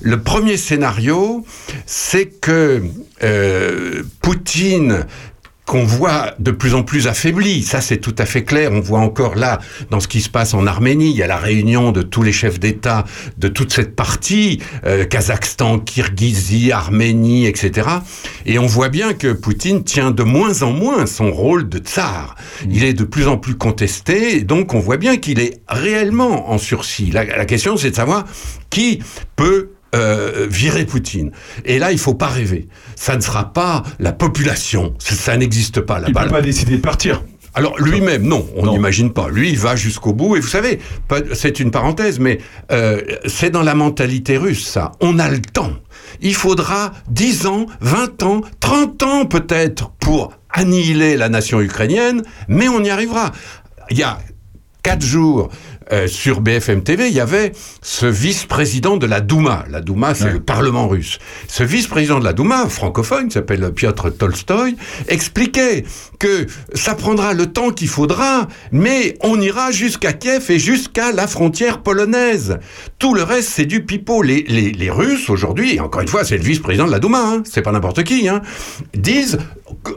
Le 0.00 0.20
premier 0.20 0.56
scénario, 0.56 1.44
c'est 1.86 2.26
que 2.26 2.82
euh, 3.22 4.02
Poutine 4.20 5.06
qu'on 5.66 5.84
voit 5.84 6.34
de 6.38 6.50
plus 6.50 6.74
en 6.74 6.82
plus 6.82 7.06
affaibli. 7.06 7.62
Ça, 7.62 7.80
c'est 7.80 7.96
tout 7.96 8.14
à 8.18 8.26
fait 8.26 8.44
clair. 8.44 8.70
On 8.72 8.80
voit 8.80 9.00
encore 9.00 9.34
là, 9.34 9.60
dans 9.90 10.00
ce 10.00 10.08
qui 10.08 10.20
se 10.20 10.28
passe 10.28 10.52
en 10.54 10.66
Arménie, 10.66 11.10
il 11.10 11.16
y 11.16 11.22
a 11.22 11.26
la 11.26 11.38
réunion 11.38 11.90
de 11.90 12.02
tous 12.02 12.22
les 12.22 12.32
chefs 12.32 12.60
d'État 12.60 13.04
de 13.38 13.48
toute 13.48 13.72
cette 13.72 13.96
partie, 13.96 14.60
euh, 14.84 15.04
Kazakhstan, 15.04 15.78
Kirghizie, 15.78 16.72
Arménie, 16.72 17.46
etc. 17.46 17.88
Et 18.46 18.58
on 18.58 18.66
voit 18.66 18.90
bien 18.90 19.14
que 19.14 19.32
Poutine 19.32 19.84
tient 19.84 20.10
de 20.10 20.22
moins 20.22 20.62
en 20.62 20.72
moins 20.72 21.06
son 21.06 21.30
rôle 21.30 21.68
de 21.68 21.78
tsar. 21.78 22.34
Il 22.68 22.84
est 22.84 22.94
de 22.94 23.04
plus 23.04 23.26
en 23.26 23.38
plus 23.38 23.54
contesté, 23.54 24.42
donc 24.42 24.74
on 24.74 24.80
voit 24.80 24.98
bien 24.98 25.16
qu'il 25.16 25.40
est 25.40 25.60
réellement 25.68 26.50
en 26.50 26.58
sursis. 26.58 27.10
La, 27.10 27.24
la 27.24 27.46
question, 27.46 27.76
c'est 27.76 27.90
de 27.90 27.96
savoir 27.96 28.24
qui 28.70 29.00
peut 29.36 29.73
euh, 29.94 30.46
virer 30.50 30.84
Poutine. 30.84 31.30
Et 31.64 31.78
là, 31.78 31.92
il 31.92 31.98
faut 31.98 32.14
pas 32.14 32.26
rêver. 32.26 32.68
Ça 32.96 33.16
ne 33.16 33.20
sera 33.20 33.52
pas 33.52 33.82
la 33.98 34.12
population. 34.12 34.94
Ça, 34.98 35.14
ça 35.14 35.36
n'existe 35.36 35.80
pas 35.80 35.98
Il 36.00 36.06
là-bas. 36.12 36.24
peut 36.24 36.30
pas 36.30 36.42
décider 36.42 36.76
de 36.76 36.82
partir. 36.82 37.22
Alors 37.56 37.78
lui-même, 37.80 38.22
non, 38.24 38.44
on 38.56 38.66
n'imagine 38.66 39.12
pas. 39.12 39.28
Lui, 39.28 39.50
il 39.50 39.58
va 39.58 39.76
jusqu'au 39.76 40.12
bout. 40.12 40.34
Et 40.34 40.40
vous 40.40 40.48
savez, 40.48 40.80
c'est 41.34 41.60
une 41.60 41.70
parenthèse, 41.70 42.18
mais 42.18 42.40
euh, 42.72 43.00
c'est 43.26 43.50
dans 43.50 43.62
la 43.62 43.76
mentalité 43.76 44.36
russe, 44.36 44.66
ça. 44.66 44.90
On 45.00 45.20
a 45.20 45.28
le 45.28 45.40
temps. 45.40 45.70
Il 46.20 46.34
faudra 46.34 46.92
10 47.10 47.46
ans, 47.46 47.66
20 47.80 48.22
ans, 48.24 48.40
30 48.58 49.02
ans 49.04 49.24
peut-être 49.26 49.90
pour 50.00 50.32
annihiler 50.50 51.16
la 51.16 51.28
nation 51.28 51.60
ukrainienne, 51.60 52.22
mais 52.48 52.68
on 52.68 52.82
y 52.82 52.90
arrivera. 52.90 53.30
Il 53.90 53.98
y 53.98 54.02
a 54.02 54.18
quatre 54.82 55.04
jours 55.04 55.48
euh, 55.92 56.06
sur 56.06 56.40
BFM 56.40 56.82
TV, 56.82 57.08
il 57.08 57.14
y 57.14 57.20
avait 57.20 57.52
ce 57.82 58.06
vice-président 58.06 58.96
de 58.96 59.06
la 59.06 59.20
Douma. 59.20 59.64
La 59.70 59.80
Douma, 59.80 60.14
c'est 60.14 60.30
le 60.30 60.40
Parlement 60.40 60.88
russe. 60.88 61.18
Ce 61.48 61.62
vice-président 61.62 62.18
de 62.18 62.24
la 62.24 62.32
Douma, 62.32 62.68
francophone, 62.68 63.28
qui 63.28 63.34
s'appelle 63.34 63.72
Piotr 63.72 64.10
Tolstoï, 64.16 64.76
expliquait 65.08 65.84
que 66.18 66.46
ça 66.74 66.94
prendra 66.94 67.34
le 67.34 67.46
temps 67.46 67.70
qu'il 67.70 67.88
faudra, 67.88 68.48
mais 68.72 69.16
on 69.22 69.40
ira 69.40 69.72
jusqu'à 69.72 70.12
Kiev 70.12 70.50
et 70.50 70.58
jusqu'à 70.58 71.12
la 71.12 71.26
frontière 71.26 71.82
polonaise. 71.82 72.58
Tout 72.98 73.14
le 73.14 73.22
reste, 73.22 73.50
c'est 73.50 73.66
du 73.66 73.84
pipeau. 73.84 74.22
Les, 74.22 74.42
les, 74.48 74.72
les 74.72 74.90
Russes, 74.90 75.28
aujourd'hui, 75.28 75.74
et 75.74 75.80
encore 75.80 76.00
une 76.00 76.08
fois, 76.08 76.24
c'est 76.24 76.38
le 76.38 76.44
vice-président 76.44 76.86
de 76.86 76.92
la 76.92 76.98
Douma, 76.98 77.20
hein, 77.20 77.42
c'est 77.44 77.62
pas 77.62 77.72
n'importe 77.72 78.04
qui, 78.04 78.28
hein, 78.28 78.40
disent 78.94 79.38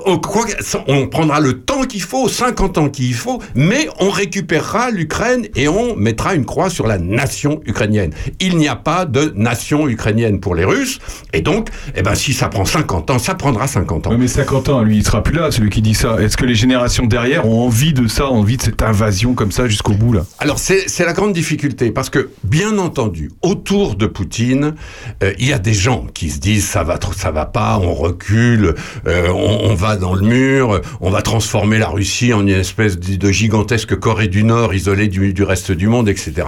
on, 0.06 0.18
quoi 0.18 0.46
que- 0.46 0.54
on 0.88 1.08
prendra 1.08 1.40
le 1.40 1.60
temps 1.62 1.84
qu'il 1.84 2.02
faut, 2.02 2.28
50 2.30 2.78
ans 2.78 2.90
qu'il 2.90 3.14
faut, 3.14 3.42
mais 3.56 3.88
on 4.00 4.10
récupérera 4.10 4.92
l'Ukraine 4.92 5.48
et 5.56 5.68
on 5.68 5.96
mettra 5.96 6.36
une 6.36 6.46
croix 6.46 6.70
sur 6.70 6.88
la 6.88 6.98
nation 6.98 7.60
ukrainienne. 7.66 8.12
Il 8.40 8.58
n'y 8.58 8.68
a 8.68 8.76
pas 8.76 9.06
de 9.06 9.34
nation 9.36 9.88
ukrainienne 9.88 10.40
pour 10.40 10.56
les 10.56 10.64
Russes, 10.66 11.00
et 11.34 11.42
donc, 11.42 11.70
eh 11.96 12.02
ben, 12.02 12.16
si 12.16 12.34
ça 12.34 12.48
prend 12.48 12.66
50 12.66 13.10
ans, 13.12 13.20
ça 13.20 13.36
prendra 13.36 13.68
50 13.68 14.08
ans. 14.08 14.18
Mais 14.18 14.28
50 14.28 14.70
ans, 14.70 14.82
lui, 14.84 14.98
il 14.98 15.04
sera 15.06 15.22
plus 15.24 15.36
là, 15.36 15.52
celui 15.52 15.70
qui 15.70 15.82
dit 15.82 15.94
ça. 15.96 16.18
Est-ce 16.22 16.38
que 16.38 16.46
les 16.46 16.56
générations 16.56 17.06
derrière 17.06 17.46
ont 17.48 17.66
envie 17.66 17.94
de 17.94 18.08
ça, 18.08 18.32
ont 18.32 18.38
envie 18.40 18.58
de 18.58 18.62
cette 18.62 18.82
invasion 18.82 19.34
comme 19.34 19.52
ça 19.52 19.68
jusqu'au 19.68 19.94
bout, 19.94 20.14
là? 20.14 20.26
Alors 20.40 20.60
c'est 20.60 20.86
la 21.06 21.14
grande 21.14 21.34
difficulté 21.34 21.92
parce 21.92 22.10
que 22.10 22.30
bien 22.44 22.78
entendu 22.78 23.32
autour 23.42 23.96
de 23.96 24.06
Poutine 24.08 24.76
euh, 25.24 25.34
il 25.40 25.48
y 25.48 25.54
a 25.54 25.60
des 25.60 25.74
gens 25.74 26.06
qui 26.14 26.30
se 26.30 26.40
disent 26.40 26.66
ça 26.66 26.84
va 26.84 26.98
trop- 26.98 27.14
ça 27.14 27.32
va 27.32 27.46
pas 27.46 27.80
on 27.82 27.94
recule 27.94 28.76
euh, 29.08 29.30
on, 29.30 29.67
on 29.68 29.74
va 29.74 29.98
dans 29.98 30.14
le 30.14 30.22
mur 30.22 30.82
on 31.02 31.10
va 31.10 31.22
transformer 31.22 31.78
la 31.78 31.90
Russie 31.90 32.34
en 32.34 32.42
une 32.42 32.50
espèce 32.50 32.98
de, 32.98 33.32
gigantesque 33.32 33.98
Corée 33.98 34.30
du 34.30 34.46
Nord 34.46 34.74
isolée 34.74 35.10
du, 35.10 35.44
reste 35.44 35.74
du 35.74 35.88
monde 35.88 36.08
etc. 36.08 36.48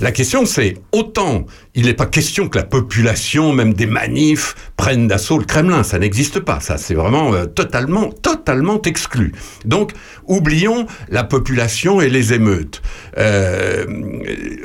La 0.00 0.12
question 0.12 0.46
c'est 0.46 0.78
autant 0.92 1.44
il 1.74 1.84
n'est 1.84 1.94
pas 1.94 2.06
question 2.06 2.48
que 2.48 2.56
la 2.56 2.64
population 2.64 3.52
même 3.52 3.74
des 3.74 3.86
manifs 3.86 4.54
prennent 4.78 5.08
d'assaut 5.08 5.38
le 5.38 5.44
Kremlin 5.44 5.82
ça 5.82 5.98
n'existe 5.98 6.40
pas 6.40 6.60
ça 6.60 6.78
c'est 6.78 6.94
vraiment 6.94 7.34
euh, 7.34 7.44
totalement 7.44 8.10
totalement 8.10 8.80
exclu 8.80 9.32
donc 9.66 9.92
oublions 10.26 10.86
la 11.08 11.24
population 11.24 12.00
et 12.00 12.08
les 12.08 12.32
émeutes. 12.32 12.82
Euh, 13.18 13.84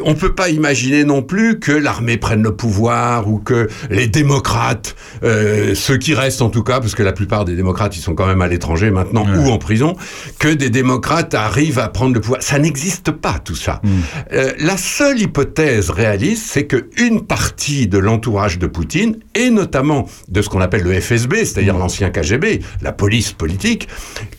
on 0.04 0.16
peut 0.16 0.34
pas 0.34 0.50
imaginer 0.50 1.04
non 1.04 1.22
plus 1.22 1.60
que 1.60 1.72
l'armée 1.72 2.18
prenne 2.18 2.44
le 2.44 2.56
pouvoir 2.56 3.30
ou 3.30 3.40
que 3.40 3.68
les 3.90 4.08
démocrates, 4.08 4.96
euh, 5.24 5.76
ceux 5.76 5.98
qui 5.98 6.14
restent 6.14 6.42
en 6.42 6.50
tout 6.50 6.64
cas, 6.64 6.80
parce 6.80 6.96
que 6.96 7.04
la 7.04 7.14
plupart 7.14 7.46
des 7.46 7.56
démocrates 7.56 7.79
ils 7.88 8.02
sont 8.02 8.16
quand 8.16 8.28
même 8.28 8.42
à 8.42 8.48
l'étranger 8.48 8.92
maintenant 8.92 9.26
ou 9.36 9.50
en 9.50 9.58
prison, 9.58 9.96
que 10.40 10.48
des 10.48 10.70
démocrates 10.70 11.34
arrivent 11.34 11.80
à 11.80 11.90
prendre 11.90 12.14
le 12.14 12.22
pouvoir. 12.22 12.42
Ça 12.42 12.60
n'existe 12.60 13.12
pas 13.12 13.40
tout 13.40 13.56
ça. 13.56 13.82
Euh, 14.34 14.54
la 14.60 14.78
seule 14.78 15.20
hypothèse 15.20 15.90
réaliste, 15.90 16.46
c'est 16.48 16.66
que 16.66 16.90
une 16.98 17.26
partie 17.26 17.88
de 17.88 17.98
l'entourage 17.98 18.60
de 18.60 18.68
Poutine 18.68 19.18
et 19.36 19.50
notamment 19.50 20.08
de 20.28 20.42
ce 20.42 20.50
qu'on 20.50 20.62
appelle 20.62 20.84
le 20.84 21.00
FSB, 21.00 21.36
c'est-à-dire 21.46 21.78
l'ancien 21.78 22.10
KGB, 22.10 22.62
la 22.82 22.92
police 22.92 23.32
politique, 23.32 23.88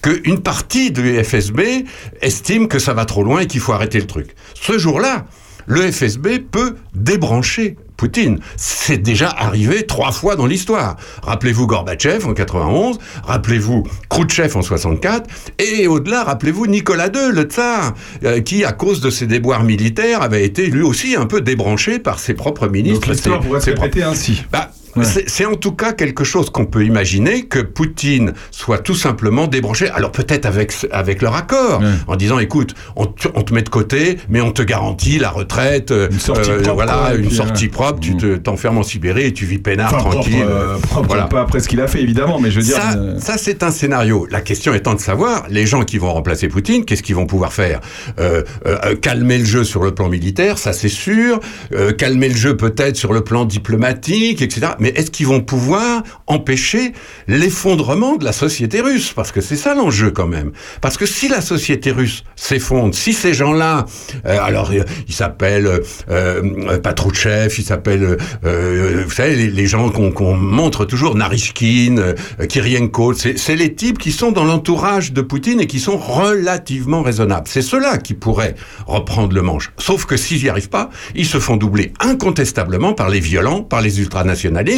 qu'une 0.03 0.41
partie 0.41 0.91
du 0.91 1.23
FSB 1.23 1.85
estime 2.23 2.69
que 2.69 2.79
ça 2.79 2.95
va 2.95 3.05
trop 3.05 3.23
loin 3.23 3.41
et 3.41 3.47
qu'il 3.47 3.61
faut 3.61 3.73
arrêter 3.73 3.99
le 3.99 4.07
truc. 4.07 4.35
Ce 4.55 4.79
jour-là, 4.79 5.27
le 5.67 5.91
FSB 5.91 6.41
peut 6.51 6.77
débrancher 6.95 7.77
Poutine. 8.01 8.39
C'est 8.57 8.97
déjà 8.97 9.29
arrivé 9.29 9.85
trois 9.85 10.11
fois 10.11 10.35
dans 10.35 10.47
l'histoire. 10.47 10.97
Rappelez-vous 11.23 11.67
Gorbatchev 11.67 12.25
en 12.25 12.33
91, 12.33 12.99
rappelez-vous 13.25 13.87
Khrouchtchev 14.09 14.57
en 14.57 14.63
64, 14.63 15.29
et 15.59 15.87
au-delà, 15.87 16.25
rappelez-vous 16.25 16.67
Nicolas 16.67 17.09
II, 17.09 17.31
le 17.35 17.43
tsar, 17.43 17.93
euh, 18.25 18.41
qui, 18.41 18.65
à 18.65 18.73
cause 18.73 19.03
de 19.03 19.11
ses 19.11 19.27
déboires 19.27 19.65
militaires, 19.65 20.23
avait 20.23 20.47
été 20.47 20.69
lui 20.69 20.81
aussi 20.81 21.15
un 21.15 21.27
peu 21.27 21.43
débranché 21.43 21.99
par 21.99 22.21
ses 22.21 22.33
propres 22.33 22.69
ministres. 22.69 23.01
Donc 23.01 23.11
l'histoire 23.11 23.41
pourrait 23.41 23.61
se 23.61 23.69
répéter 23.69 24.03
ainsi. 24.03 24.45
bah, 24.51 24.71
C'est 25.03 25.29
c'est 25.29 25.45
en 25.45 25.55
tout 25.55 25.73
cas 25.73 25.93
quelque 25.93 26.25
chose 26.25 26.51
qu'on 26.51 26.67
peut 26.67 26.85
imaginer 26.85 27.43
que 27.47 27.61
Poutine 27.61 28.33
soit 28.51 28.79
tout 28.79 28.95
simplement 28.95 29.47
débranché. 29.47 29.89
Alors 29.91 30.13
peut-être 30.13 30.47
avec 30.47 30.73
avec 30.93 31.23
leur 31.23 31.35
accord, 31.37 31.81
en 32.07 32.17
disant 32.17 32.39
écoute, 32.39 32.75
on 32.97 33.07
te, 33.07 33.29
on 33.35 33.43
te 33.43 33.55
met 33.55 33.63
de 33.63 33.69
côté, 33.69 34.19
mais 34.29 34.41
on 34.41 34.53
te 34.53 34.63
garantit 34.63 35.19
la 35.19 35.31
retraite, 35.31 35.91
une 35.93 36.19
sortie 36.19 36.51
propre, 36.51 36.75
voilà, 36.75 37.15
une 37.17 37.31
sortie 37.31 37.67
euh, 37.67 37.71
propre. 37.71 38.01
Tu 38.01 38.17
te 38.17 38.37
t'enfermes 38.37 38.79
en 38.79 38.83
Sibérie 38.83 39.25
et 39.27 39.33
tu 39.33 39.45
vis 39.47 39.59
peinard 39.59 39.89
Enfin, 39.95 39.99
propre, 39.99 40.15
tranquille. 40.21 40.45
euh, 40.49 40.79
propre, 40.79 41.09
voilà. 41.09 41.25
pas 41.25 41.41
après 41.43 41.61
ce 41.61 41.69
qu'il 41.69 41.81
a 41.81 41.87
fait, 41.89 42.03
évidemment, 42.03 42.39
mais 42.41 42.51
je 42.51 42.57
veux 42.61 42.65
dire. 42.67 42.77
Ça, 42.77 42.95
euh, 42.97 43.19
ça 43.19 43.37
c'est 43.39 43.63
un 43.63 43.71
scénario. 43.71 44.27
La 44.31 44.41
question 44.41 44.75
étant 44.75 44.95
de 44.95 45.01
savoir, 45.01 45.45
les 45.49 45.67
gens 45.67 45.83
qui 45.85 45.99
vont 45.99 46.13
remplacer 46.13 46.49
Poutine, 46.49 46.85
qu'est-ce 46.85 47.03
qu'ils 47.03 47.15
vont 47.17 47.27
pouvoir 47.27 47.53
faire? 47.53 47.81
Euh, 48.19 48.43
euh, 48.67 48.77
euh, 48.85 48.97
Calmer 48.97 49.39
le 49.39 49.45
jeu 49.45 49.65
sur 49.65 49.83
le 49.83 49.93
plan 49.95 50.09
militaire, 50.09 50.59
ça 50.59 50.73
c'est 50.73 50.89
sûr. 50.89 51.41
Euh, 51.73 51.93
calmer 51.93 52.29
le 52.29 52.37
jeu 52.37 52.57
peut-être 52.57 52.97
sur 52.97 53.13
le 53.13 53.23
plan 53.23 53.45
diplomatique, 53.45 54.43
etc. 54.43 54.73
Mais 54.81 54.89
est-ce 54.91 55.11
qu'ils 55.11 55.27
vont 55.27 55.41
pouvoir 55.41 56.03
empêcher 56.27 56.93
l'effondrement 57.29 58.17
de 58.17 58.25
la 58.25 58.33
société 58.33 58.81
russe? 58.81 59.13
Parce 59.15 59.33
que 59.33 59.41
c'est 59.41 59.57
ça 59.57 59.75
l'enjeu 59.75 60.11
quand 60.11 60.27
même. 60.27 60.53
Parce 60.81 60.97
que 60.97 61.07
si 61.07 61.29
la 61.29 61.41
société 61.41 61.91
russe 61.93 62.25
s'effondre, 62.37 62.95
si 62.95 63.13
ces 63.13 63.35
gens-là, 63.35 63.87
euh, 64.27 64.39
alors 64.41 64.71
euh, 64.73 64.83
ils 65.09 65.15
s'appellent 65.15 65.67
euh, 65.67 65.81
euh, 66.11 66.79
Patrouchev, 66.79 67.55
ils 67.59 67.65
s'appellent, 67.65 68.17
vous 68.43 69.11
savez, 69.11 69.49
les, 69.49 69.67
gens 69.67 69.91
qu'on 69.91 70.35
montre 70.35 70.85
toujours, 70.85 71.15
Narishkin, 71.15 72.15
Kirienko, 72.49 73.15
c'est 73.15 73.57
les 73.57 73.75
types 73.75 73.99
qui 73.99 74.13
sont 74.13 74.33
dans 74.33 74.45
l'entourage 74.45 75.13
de 75.13 75.21
Poutine 75.21 75.61
et 75.61 75.67
qui 75.67 75.79
sont 75.79 75.97
relativement 75.97 77.03
raisonnables. 77.03 77.47
C'est 77.47 77.63
ceux-là 77.63 77.99
qui 77.99 78.15
pourraient 78.15 78.55
reprendre 78.87 79.35
le 79.35 79.43
manche. 79.43 79.71
Sauf 79.79 80.07
que 80.07 80.17
s'ils 80.17 80.43
n'y 80.43 80.49
arrivent 80.49 80.71
pas, 80.71 80.91
ils 81.15 81.27
se 81.27 81.39
font 81.39 81.57
doubler 81.57 81.93
incontestablement 82.01 82.95
par 82.95 83.11
les 83.11 83.21
violents, 83.21 83.63
par 83.63 83.83
les 83.83 84.01
ultranationalistes, 84.01 84.70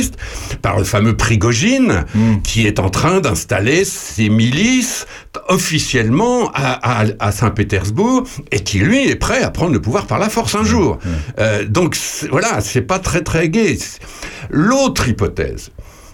par 0.62 0.78
le 0.78 0.84
fameux 0.84 1.16
Prigogine, 1.16 2.04
qui 2.44 2.66
est 2.66 2.78
en 2.78 2.90
train 2.90 3.20
d'installer 3.20 3.84
ses 3.84 4.28
milices 4.28 5.06
officiellement 5.48 6.50
à, 6.54 7.02
à- 7.02 7.06
à 7.18 7.32
Saint-Pétersbourg 7.32 8.24
et 8.50 8.60
qui, 8.60 8.78
lui, 8.78 9.08
est 9.08 9.16
prêt 9.16 9.42
à 9.42 9.50
prendre 9.50 9.72
le 9.72 9.80
pouvoir 9.80 10.06
par 10.06 10.18
la 10.18 10.28
force 10.28 10.54
un 10.54 10.64
jour. 10.64 10.98
Euh, 11.38 11.64
donc, 11.66 11.96
voilà, 12.30 12.60
c'est 12.60 12.82
pas 12.82 12.98
très 12.98 13.22
très 13.22 13.48
gai. 13.48 13.78
L'autre 14.50 15.08
hypothèse, 15.08 15.70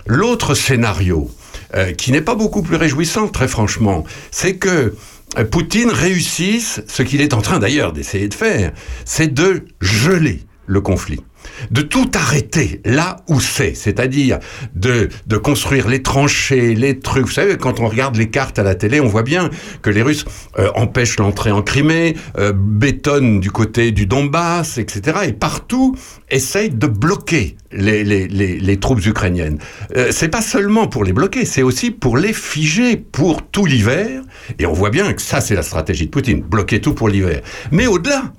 l'autre 0.07 0.55
scénario, 0.55 1.31
euh, 1.75 1.93
qui 1.93 2.13
n'est 2.13 2.21
pas 2.23 2.35
beaucoup 2.35 2.63
plus 2.63 2.77
réjouissant, 2.77 3.29
très 3.29 3.49
franchement, 3.49 4.05
c'est 4.31 4.57
que 4.57 4.95
euh, 5.39 5.45
Poutine 5.45 5.91
réussisse, 5.91 6.81
ce 6.87 7.03
qu'il 7.03 7.21
est 7.21 7.35
en 7.35 7.43
train 7.43 7.59
d'ailleurs 7.59 7.93
d'essayer 7.93 8.29
de 8.29 8.35
faire, 8.35 8.73
c'est 9.05 9.33
de 9.33 9.65
geler 9.81 10.43
le 10.67 10.81
conflit 10.81 11.21
de 11.71 11.83
tout 11.83 12.11
arrêter 12.15 12.81
là 12.85 13.17
où 13.29 13.41
c'est, 13.41 13.75
c'est-à-dire 13.75 14.39
de, 14.75 15.09
de 15.27 15.37
construire 15.37 15.89
les 15.89 16.03
tranchées, 16.03 16.75
les 16.75 16.99
trucs. 16.99 17.27
Vous 17.27 17.33
savez, 17.33 17.57
quand 17.57 17.81
on 17.81 17.89
regarde 17.89 18.17
les 18.17 18.31
cartes 18.31 18.59
à 18.59 18.63
la 18.63 18.75
télé, 18.75 19.01
on 19.01 19.09
voit 19.09 19.23
bien 19.23 19.51
que 19.83 19.91
les 19.91 20.03
Russes 20.03 20.25
euh, 20.59 20.71
empêchent 20.75 21.19
l'entrée 21.19 21.51
en 21.51 21.63
Crimée, 21.63 22.17
euh, 22.39 22.53
bétonnent 22.55 23.41
du 23.41 23.51
côté 23.51 23.93
du 23.93 24.07
Donbass, 24.07 24.79
etc. 24.79 25.19
Et 25.27 25.33
partout 25.33 25.97
essayent 26.31 26.71
de 26.71 26.87
bloquer 26.87 27.57
les, 27.73 28.05
les, 28.05 28.29
les, 28.29 28.81
troupes 28.81 29.05
ukrainiennes. 29.05 29.59
Euh, 29.97 30.09
c'est 30.11 30.29
pas 30.29 30.43
seulement 30.43 30.87
pour 30.87 31.05
les 31.05 31.13
bloquer, 31.13 31.45
c'est 31.45 31.63
aussi 31.63 31.91
pour 31.91 32.17
les 32.17 32.33
figer 32.33 32.97
pour 32.97 33.43
tout 33.43 33.67
l'hiver. 33.67 34.23
Et 34.59 34.67
on 34.67 34.73
voit 34.73 34.91
bien 34.91 35.13
que 35.13 35.23
ça, 35.23 35.41
c'est 35.41 35.55
la 35.55 35.63
stratégie 35.63 36.07
de 36.07 36.11
Poutine, 36.11 36.41
bloquer 36.41 36.81
tout 36.81 36.95
pour 36.95 37.09
l'hiver. 37.09 37.41
Mais 37.71 37.87
au-delà, 37.87 38.33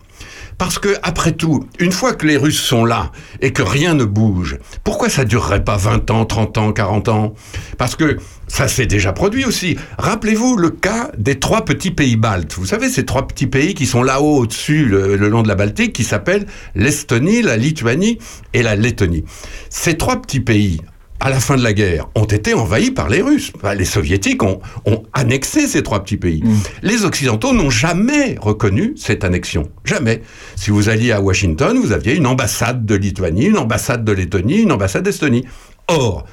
parce 0.60 0.78
que, 0.78 0.90
après 1.04 1.32
tout, 1.32 1.66
une 1.80 1.94
fois 1.94 2.14
que 2.14 2.28
les 2.28 2.36
Russes 2.36 2.62
sont 2.62 2.84
là 2.84 3.14
et 3.42 3.54
que 3.54 3.64
rien 3.64 3.94
ne 3.94 4.04
bouge, 4.04 4.58
pourquoi 4.84 5.10
ça 5.10 5.24
durerait 5.24 5.64
pas 5.64 5.78
20 5.78 6.12
ans, 6.12 6.26
30 6.26 6.58
ans, 6.58 6.74
40 6.74 7.08
ans? 7.08 7.34
Parce 7.78 7.96
que 7.96 8.18
ça 8.48 8.68
s'est 8.68 8.86
déjà 8.86 9.14
produit 9.14 9.46
aussi. 9.46 9.78
Rappelez-vous 9.98 10.58
le 10.58 10.70
cas 10.70 11.12
des 11.18 11.40
trois 11.40 11.64
petits 11.64 11.92
pays 11.92 12.18
baltes. 12.18 12.56
Vous 12.56 12.66
savez, 12.66 12.90
ces 12.90 13.06
trois 13.06 13.26
petits 13.26 13.48
pays 13.48 13.74
qui 13.74 13.86
sont 13.86 14.04
là-haut 14.04 14.40
au-dessus, 14.40 14.86
le, 14.86 15.16
le 15.16 15.30
long 15.30 15.44
de 15.44 15.48
la 15.48 15.56
Baltique, 15.56 15.94
qui 15.94 16.04
s'appellent 16.04 16.46
l'Estonie, 16.76 17.42
la 17.42 17.56
Lituanie 17.56 18.20
et 18.54 18.62
la 18.62 18.76
Lettonie. 18.76 19.24
Ces 19.70 19.98
trois 19.98 20.22
petits 20.22 20.42
pays, 20.42 20.82
à 21.20 21.30
la 21.30 21.40
fin 21.40 21.58
de 21.58 21.64
la 21.64 21.74
guerre, 21.74 22.08
ont 22.16 22.26
été 22.26 22.54
envahis 22.54 22.92
par 22.92 23.10
les 23.10 23.22
Russes. 23.22 23.52
Enfin, 23.56 23.74
les 23.74 23.86
Soviétiques 23.86 24.44
ont, 24.44 24.60
ont 24.86 25.04
annexé 25.14 25.68
ces 25.68 25.84
trois 25.84 26.04
petits 26.04 26.18
pays. 26.18 26.44
Les 26.82 27.04
Occidentaux 27.04 27.54
n'ont 27.54 27.70
jamais 27.70 28.36
reconnu 28.40 28.94
cette 28.96 29.24
annexion. 29.24 29.70
Jamais. 29.84 30.22
Si 30.56 30.72
vous 30.72 30.90
alliez 30.90 31.12
à 31.12 31.22
Washington, 31.22 31.78
vous 31.78 31.92
aviez 31.92 32.16
une 32.16 32.28
ambassade 32.28 32.86
de 32.86 32.96
Lituanie, 32.96 33.46
une 33.46 33.58
ambassade 33.58 34.06
de 34.06 34.12
Lettonie, 34.12 34.62
une 34.62 34.72
ambassade 34.72 35.04
d'Estonie. 35.04 35.46
Or, 35.88 36.26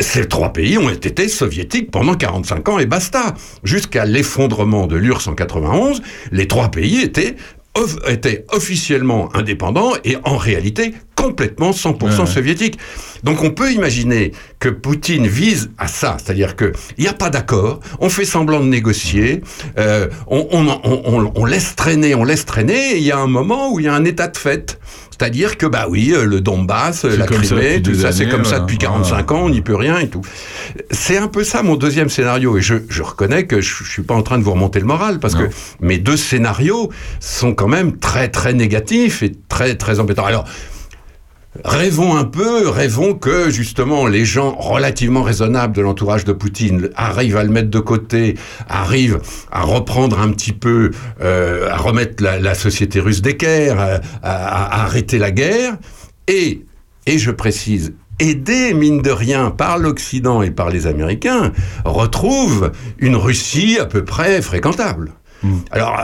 ces 0.00 0.26
trois 0.26 0.52
pays 0.52 0.76
ont 0.76 0.88
été 0.90 1.28
soviétiques 1.28 1.90
pendant 1.90 2.14
45 2.14 2.68
ans 2.68 2.78
et 2.78 2.86
basta. 2.86 3.34
Jusqu'à 3.64 4.04
l'effondrement 4.04 4.86
de 4.86 4.96
l'URSS 4.96 5.28
en 5.28 5.34
91, 5.34 6.02
les 6.32 6.46
trois 6.46 6.70
pays 6.70 7.00
étaient 7.00 7.36
étaient 8.08 8.44
officiellement 8.50 9.34
indépendants 9.36 9.92
et 10.04 10.16
en 10.24 10.36
réalité 10.36 10.94
complètement 11.14 11.70
100% 11.70 12.26
soviétiques. 12.26 12.78
Donc 13.22 13.42
on 13.44 13.50
peut 13.50 13.72
imaginer 13.72 14.32
que 14.58 14.68
Poutine 14.68 15.26
vise 15.26 15.70
à 15.78 15.86
ça, 15.88 16.16
c'est-à-dire 16.22 16.56
qu'il 16.56 16.72
n'y 16.98 17.06
a 17.08 17.12
pas 17.12 17.30
d'accord, 17.30 17.80
on 18.00 18.08
fait 18.08 18.24
semblant 18.24 18.60
de 18.60 18.66
négocier, 18.66 19.42
euh, 19.78 20.08
on, 20.26 20.46
on, 20.50 20.66
on- 20.68 21.02
on- 21.04 21.32
on 21.34 21.44
laisse 21.44 21.74
traîner, 21.76 22.14
on 22.14 22.24
laisse 22.24 22.44
traîner, 22.46 22.92
et 22.92 22.96
il 22.98 23.04
y 23.04 23.12
a 23.12 23.18
un 23.18 23.26
moment 23.26 23.72
où 23.72 23.80
il 23.80 23.86
y 23.86 23.88
a 23.88 23.94
un 23.94 24.04
état 24.04 24.28
de 24.28 24.36
fait. 24.36 24.78
C'est-à-dire 25.18 25.58
que, 25.58 25.66
bah 25.66 25.86
oui, 25.88 26.12
euh, 26.14 26.24
le 26.24 26.40
Donbass, 26.40 27.04
euh, 27.04 27.16
la 27.16 27.26
Crimée, 27.26 27.82
tout 27.82 27.94
ça, 27.94 28.12
c'est 28.12 28.28
comme 28.28 28.44
ça 28.44 28.50
voilà. 28.50 28.64
depuis 28.64 28.78
45 28.78 29.32
ans, 29.32 29.40
on 29.44 29.50
n'y 29.50 29.62
peut 29.62 29.74
rien 29.74 29.98
et 29.98 30.08
tout. 30.08 30.22
C'est 30.92 31.16
un 31.16 31.26
peu 31.26 31.42
ça 31.42 31.64
mon 31.64 31.74
deuxième 31.74 32.08
scénario. 32.08 32.56
Et 32.56 32.62
je, 32.62 32.76
je 32.88 33.02
reconnais 33.02 33.44
que 33.46 33.60
je, 33.60 33.82
je 33.82 33.90
suis 33.90 34.02
pas 34.02 34.14
en 34.14 34.22
train 34.22 34.38
de 34.38 34.44
vous 34.44 34.52
remonter 34.52 34.78
le 34.78 34.86
moral 34.86 35.18
parce 35.18 35.34
que 35.34 35.48
mes 35.80 35.98
deux 35.98 36.16
scénarios 36.16 36.90
sont 37.18 37.52
quand 37.52 37.66
même 37.66 37.98
très 37.98 38.28
très 38.28 38.52
négatifs 38.52 39.24
et 39.24 39.32
très 39.48 39.74
très 39.74 39.98
embêtants. 39.98 40.24
Alors, 40.24 40.44
Rêvons 41.64 42.16
un 42.16 42.24
peu, 42.24 42.68
rêvons 42.68 43.14
que 43.14 43.50
justement 43.50 44.06
les 44.06 44.24
gens 44.24 44.54
relativement 44.56 45.22
raisonnables 45.22 45.74
de 45.74 45.80
l'entourage 45.82 46.24
de 46.24 46.32
Poutine 46.32 46.90
arrivent 46.94 47.36
à 47.36 47.42
le 47.42 47.50
mettre 47.50 47.68
de 47.70 47.80
côté, 47.80 48.36
arrivent 48.68 49.20
à 49.50 49.62
reprendre 49.62 50.20
un 50.20 50.30
petit 50.30 50.52
peu, 50.52 50.92
euh, 51.20 51.68
à 51.70 51.76
remettre 51.76 52.22
la, 52.22 52.54
société 52.54 53.00
russe 53.00 53.22
d'équerre, 53.22 53.78
à, 53.80 53.94
à- 54.22 54.64
à 54.80 54.84
arrêter 54.84 55.18
la 55.18 55.30
guerre, 55.32 55.76
et, 56.28 56.64
et 57.06 57.18
je 57.18 57.30
précise, 57.32 57.92
aidés, 58.20 58.72
mine 58.74 59.02
de 59.02 59.10
rien, 59.10 59.50
par 59.50 59.78
l'Occident 59.78 60.42
et 60.42 60.50
par 60.50 60.70
les 60.70 60.86
Américains, 60.86 61.52
retrouvent 61.84 62.72
une 62.98 63.16
Russie 63.16 63.78
à 63.80 63.86
peu 63.86 64.04
près 64.04 64.42
fréquentable. 64.42 65.12
Alors, 65.70 66.02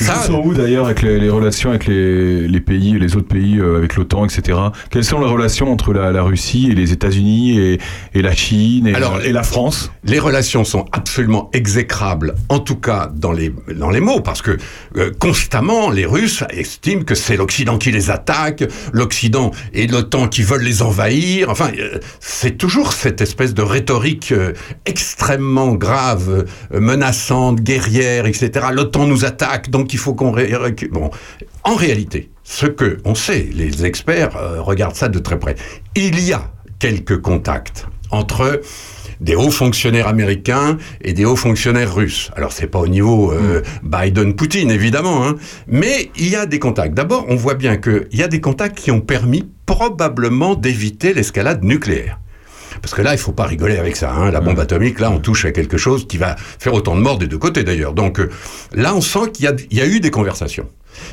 Ils 0.00 0.06
ça, 0.06 0.14
sont 0.16 0.42
où 0.44 0.54
d'ailleurs 0.54 0.86
avec 0.86 1.02
les, 1.02 1.18
les 1.18 1.30
relations 1.30 1.70
avec 1.70 1.86
les, 1.86 2.46
les 2.46 2.60
pays, 2.60 2.98
les 2.98 3.16
autres 3.16 3.28
pays, 3.28 3.58
euh, 3.58 3.78
avec 3.78 3.96
l'OTAN, 3.96 4.24
etc. 4.24 4.58
Quelles 4.90 5.04
sont 5.04 5.20
les 5.20 5.26
relations 5.26 5.72
entre 5.72 5.92
la, 5.92 6.12
la 6.12 6.22
Russie 6.22 6.68
et 6.70 6.74
les 6.74 6.92
États-Unis 6.92 7.58
et, 7.58 7.80
et 8.14 8.22
la 8.22 8.34
Chine 8.34 8.86
et, 8.86 8.94
Alors, 8.94 9.20
et 9.20 9.32
la 9.32 9.42
France? 9.42 9.90
Les 10.04 10.18
relations 10.18 10.64
sont 10.64 10.84
absolument 10.92 11.50
exécrables, 11.52 12.34
en 12.48 12.58
tout 12.60 12.76
cas 12.76 13.10
dans 13.14 13.32
les, 13.32 13.52
dans 13.74 13.90
les 13.90 14.00
mots, 14.00 14.20
parce 14.20 14.42
que 14.42 14.56
euh, 14.96 15.10
constamment 15.18 15.90
les 15.90 16.06
Russes 16.06 16.44
estiment 16.50 17.02
que 17.02 17.14
c'est 17.14 17.36
l'Occident 17.36 17.78
qui 17.78 17.90
les 17.90 18.10
attaque, 18.10 18.64
l'Occident 18.92 19.50
et 19.74 19.86
l'OTAN 19.86 20.28
qui 20.28 20.42
veulent 20.42 20.62
les 20.62 20.82
envahir. 20.82 21.50
Enfin, 21.50 21.70
euh, 21.78 21.98
c'est 22.20 22.56
toujours 22.56 22.92
cette 22.92 23.20
espèce 23.20 23.54
de 23.54 23.62
rhétorique 23.62 24.32
euh, 24.32 24.52
extrêmement 24.84 25.74
grave, 25.74 26.46
euh, 26.72 26.80
menaçante, 26.80 27.60
guerrière, 27.60 28.26
etc. 28.26 28.66
L'OTAN 28.76 29.06
nous 29.06 29.24
attaque, 29.24 29.70
donc 29.70 29.94
il 29.94 29.98
faut 29.98 30.12
qu'on... 30.12 30.32
ré-. 30.32 30.52
Bon, 30.90 31.10
en 31.64 31.74
réalité, 31.74 32.30
ce 32.44 32.66
que 32.66 32.98
on 33.06 33.14
sait, 33.14 33.48
les 33.54 33.86
experts 33.86 34.36
euh, 34.36 34.60
regardent 34.60 34.94
ça 34.94 35.08
de 35.08 35.18
très 35.18 35.38
près, 35.38 35.54
il 35.94 36.20
y 36.20 36.34
a 36.34 36.52
quelques 36.78 37.22
contacts 37.22 37.86
entre 38.10 38.60
des 39.20 39.34
hauts 39.34 39.50
fonctionnaires 39.50 40.08
américains 40.08 40.76
et 41.00 41.14
des 41.14 41.24
hauts 41.24 41.36
fonctionnaires 41.36 41.94
russes. 41.94 42.30
Alors 42.36 42.52
c'est 42.52 42.66
pas 42.66 42.80
au 42.80 42.86
niveau 42.86 43.32
euh, 43.32 43.62
Biden-Poutine 43.82 44.70
évidemment, 44.70 45.26
hein, 45.26 45.36
mais 45.66 46.10
il 46.16 46.28
y 46.28 46.36
a 46.36 46.44
des 46.44 46.58
contacts. 46.58 46.92
D'abord, 46.92 47.24
on 47.30 47.36
voit 47.36 47.54
bien 47.54 47.78
qu'il 47.78 48.08
y 48.12 48.22
a 48.22 48.28
des 48.28 48.42
contacts 48.42 48.78
qui 48.78 48.90
ont 48.90 49.00
permis 49.00 49.48
probablement 49.64 50.54
d'éviter 50.54 51.14
l'escalade 51.14 51.64
nucléaire. 51.64 52.18
Parce 52.82 52.94
que 52.94 53.02
là, 53.02 53.12
il 53.12 53.18
faut 53.18 53.32
pas 53.32 53.44
rigoler 53.46 53.76
avec 53.78 53.96
ça. 53.96 54.12
Hein. 54.12 54.30
La 54.30 54.40
bombe 54.40 54.58
atomique, 54.60 55.00
là, 55.00 55.10
on 55.10 55.18
touche 55.18 55.44
à 55.44 55.52
quelque 55.52 55.76
chose 55.76 56.06
qui 56.06 56.16
va 56.18 56.36
faire 56.36 56.74
autant 56.74 56.94
de 56.96 57.00
morts 57.00 57.18
des 57.18 57.26
deux 57.26 57.38
côtés 57.38 57.64
d'ailleurs. 57.64 57.92
Donc 57.92 58.20
euh, 58.20 58.30
là, 58.74 58.94
on 58.94 59.00
sent 59.00 59.30
qu'il 59.32 59.44
y, 59.44 59.48
a- 59.48 59.54
il 59.70 59.76
y 59.76 59.80
a 59.80 59.86
eu 59.86 60.00
des 60.00 60.10
conversations. 60.10 60.68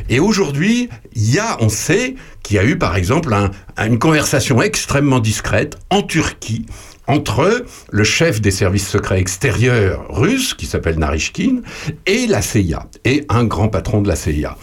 Et 0.10 0.20
aujourd'hui, 0.20 0.90
il 1.14 1.34
y 1.34 1.40
a, 1.40 1.58
on 1.60 1.68
sait 1.70 2.16
qu'il 2.42 2.56
y 2.56 2.60
a 2.60 2.64
eu, 2.64 2.78
par 2.78 2.96
exemple, 2.96 3.34
un- 3.34 3.52
une 3.86 4.00
conversation 4.00 4.62
extrêmement 4.62 5.20
discrète 5.20 5.78
en 5.90 6.02
Turquie 6.02 6.66
entre 7.06 7.66
le 7.92 8.04
chef 8.06 8.40
des 8.40 8.52
services 8.52 8.88
secrets 8.88 9.20
extérieurs 9.20 10.06
russes, 10.10 10.54
qui 10.54 10.66
s'appelle 10.68 10.98
Narishkin, 10.98 11.58
et 12.06 12.28
la 12.28 12.42
CIA, 12.42 12.88
et 13.04 13.26
un 13.28 13.44
grand 13.44 13.68
patron 13.68 14.02
de 14.02 14.08
la 14.08 14.16
CIA 14.16 14.58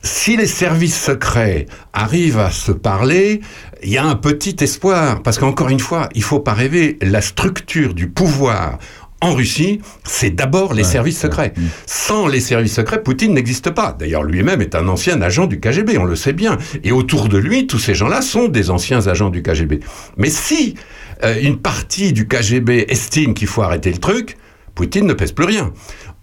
si 0.00 0.36
les 0.36 0.46
services 0.46 0.98
secrets 0.98 1.66
arrivent 1.92 2.38
à 2.38 2.52
se 2.52 2.70
parler, 2.70 3.40
il 3.82 3.90
y 3.90 3.98
a 3.98 4.04
un 4.04 4.14
petit 4.14 4.56
espoir, 4.60 5.22
parce 5.22 5.38
qu'encore 5.38 5.68
une 5.68 5.80
fois, 5.80 6.08
il 6.14 6.22
faut 6.22 6.40
pas 6.40 6.54
rêver, 6.54 6.98
la 7.00 7.20
structure 7.20 7.94
du 7.94 8.08
pouvoir 8.08 8.78
en 9.20 9.34
Russie, 9.34 9.80
c'est 10.04 10.30
d'abord 10.30 10.74
les 10.74 10.84
services 10.84 11.18
secrets. 11.18 11.52
Sans 11.86 12.28
les 12.28 12.38
services 12.38 12.74
secrets, 12.74 13.02
Poutine 13.02 13.34
n'existe 13.34 13.70
pas. 13.70 13.96
D'ailleurs, 13.98 14.22
lui-même 14.22 14.60
est 14.60 14.76
un 14.76 14.86
ancien 14.86 15.20
agent 15.22 15.46
du 15.46 15.58
KGB, 15.58 15.98
on 15.98 16.04
le 16.04 16.14
sait 16.14 16.32
bien. 16.32 16.56
Et 16.84 16.92
autour 16.92 17.28
de 17.28 17.36
lui, 17.36 17.66
tous 17.66 17.80
ces 17.80 17.94
gens-là 17.94 18.22
sont 18.22 18.46
des 18.46 18.70
anciens 18.70 19.08
agents 19.08 19.30
du 19.30 19.42
KGB. 19.42 19.80
Mais 20.16 20.30
si 20.30 20.76
euh, 21.24 21.34
une 21.42 21.58
partie 21.58 22.12
du 22.12 22.28
KGB 22.28 22.86
estime 22.88 23.34
qu'il 23.34 23.48
faut 23.48 23.62
arrêter 23.62 23.90
le 23.90 23.98
truc, 23.98 24.36
Poutine 24.76 25.06
ne 25.06 25.14
pèse 25.14 25.32
plus 25.32 25.46
rien. 25.46 25.72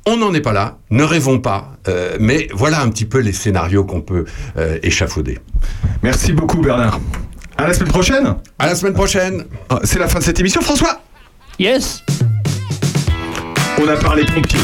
On 0.05 0.17
n'en 0.17 0.33
est 0.33 0.41
pas 0.41 0.53
là, 0.53 0.77
ne 0.91 1.03
rêvons 1.03 1.39
pas, 1.39 1.77
euh, 1.87 2.15
mais 2.19 2.47
voilà 2.53 2.81
un 2.81 2.89
petit 2.89 3.05
peu 3.05 3.19
les 3.19 3.33
scénarios 3.33 3.83
qu'on 3.83 4.01
peut 4.01 4.25
euh, 4.55 4.77
échafauder. 4.83 5.39
Merci 6.03 6.31
beaucoup 6.31 6.61
Bernard. 6.61 7.01
À 7.57 7.67
la 7.67 7.73
semaine 7.73 7.89
prochaine 7.91 8.35
À 8.59 8.65
la 8.67 8.75
semaine 8.75 8.93
prochaine 8.93 9.45
Ah, 9.69 9.79
C'est 9.83 9.99
la 9.99 10.07
fin 10.07 10.19
de 10.19 10.23
cette 10.23 10.39
émission. 10.39 10.61
François? 10.61 11.01
Yes 11.59 12.01
On 13.81 13.87
a 13.87 13.95
parlé 13.95 14.25
pompiers. 14.25 14.59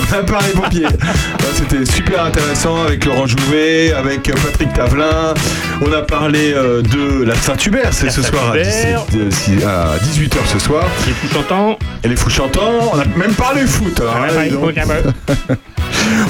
On 0.00 0.14
a 0.14 0.22
parlé 0.22 0.48
pompiers. 0.54 0.86
Ah, 1.02 1.12
C'était 1.52 1.84
super 1.84 2.24
intéressant 2.24 2.84
avec 2.84 3.04
Laurent 3.04 3.26
Jouvet, 3.26 3.92
avec 3.92 4.28
euh, 4.28 4.32
Patrick 4.32 4.72
Tavelin. 4.72 5.34
On 5.82 5.92
a 5.92 6.02
parlé 6.02 6.52
euh, 6.54 6.80
de 6.82 7.24
la 7.24 7.34
Saint-Hubert, 7.34 7.92
c'est 7.92 8.10
ce 8.10 8.22
soir 8.22 8.52
à, 8.52 8.64
Saint-Hubert. 8.64 9.04
17, 9.10 9.62
euh, 9.62 9.66
à 9.68 9.98
18h 9.98 10.36
ce 10.46 10.58
soir. 10.58 10.84
Les 11.06 11.12
fous 11.12 11.28
chantants. 11.34 11.78
Et 12.02 12.08
les 12.08 12.16
fous 12.16 12.30
chantants. 12.30 12.92
On 12.94 12.98
a 12.98 13.04
même 13.16 13.34
parlé 13.34 13.66
foot. 13.66 14.00
alors, 14.00 14.16
Ah, 14.16 15.34
ah. 15.48 15.54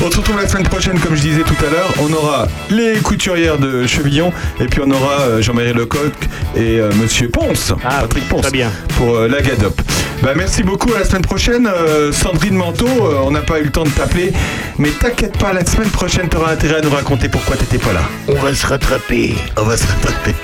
On 0.03 0.11
se 0.11 0.17
retrouve 0.17 0.37
la 0.41 0.49
semaine 0.49 0.67
prochaine, 0.67 0.99
comme 0.99 1.15
je 1.15 1.21
disais 1.23 1.43
tout 1.43 1.55
à 1.67 1.71
l'heure. 1.71 1.89
On 2.01 2.13
aura 2.13 2.49
les 2.71 2.95
couturières 2.99 3.59
de 3.59 3.87
Chevillon 3.87 4.33
et 4.61 4.65
puis 4.67 4.81
on 4.85 4.91
aura 4.91 5.41
Jean-Marie 5.41 5.73
Lecoq 5.73 6.13
et 6.57 6.81
euh, 6.81 6.91
Monsieur 7.01 7.29
Ponce, 7.29 7.73
Patrick 7.83 8.29
Ponce, 8.29 8.43
très 8.43 8.51
bien. 8.51 8.71
pour 8.97 9.15
euh, 9.17 9.29
la 9.29 9.41
GADOP. 9.41 9.81
Bah, 10.23 10.33
merci 10.37 10.63
beaucoup, 10.63 10.93
à 10.95 10.99
la 11.01 11.05
semaine 11.05 11.23
prochaine. 11.23 11.67
Euh, 11.67 12.13
Sandrine 12.13 12.57
Manteau, 12.57 12.89
on 13.25 13.31
n'a 13.31 13.41
pas 13.41 13.60
eu 13.61 13.65
le 13.65 13.71
temps 13.71 13.85
de 13.85 13.91
t'appeler, 13.91 14.33
mais 14.79 14.91
t'inquiète 14.91 15.37
pas, 15.39 15.53
la 15.53 15.65
semaine 15.65 15.91
prochaine, 15.91 16.29
t'auras 16.29 16.53
intérêt 16.53 16.77
à 16.77 16.81
nous 16.81 16.91
raconter 16.91 17.29
pourquoi 17.29 17.57
t'étais 17.57 17.79
pas 17.79 17.93
là. 17.93 18.03
On 18.29 18.35
va 18.35 18.55
se 18.55 18.67
rattraper. 18.67 19.35
On 19.57 19.63
va 19.63 19.77
se 19.77 19.87
rattraper. 19.87 20.35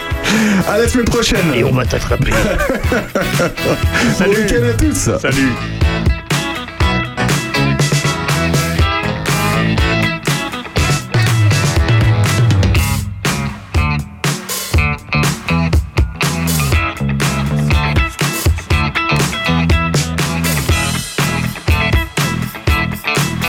À 0.68 0.78
la 0.78 0.88
semaine 0.88 1.06
prochaine. 1.06 1.54
Et 1.54 1.64
on 1.64 1.72
va 1.72 1.84
t'attraper. 1.84 2.32
Bon 4.18 4.30
week-end 4.30 4.64
à 4.68 4.72
tous. 4.72 5.10
Salut. 5.20 5.52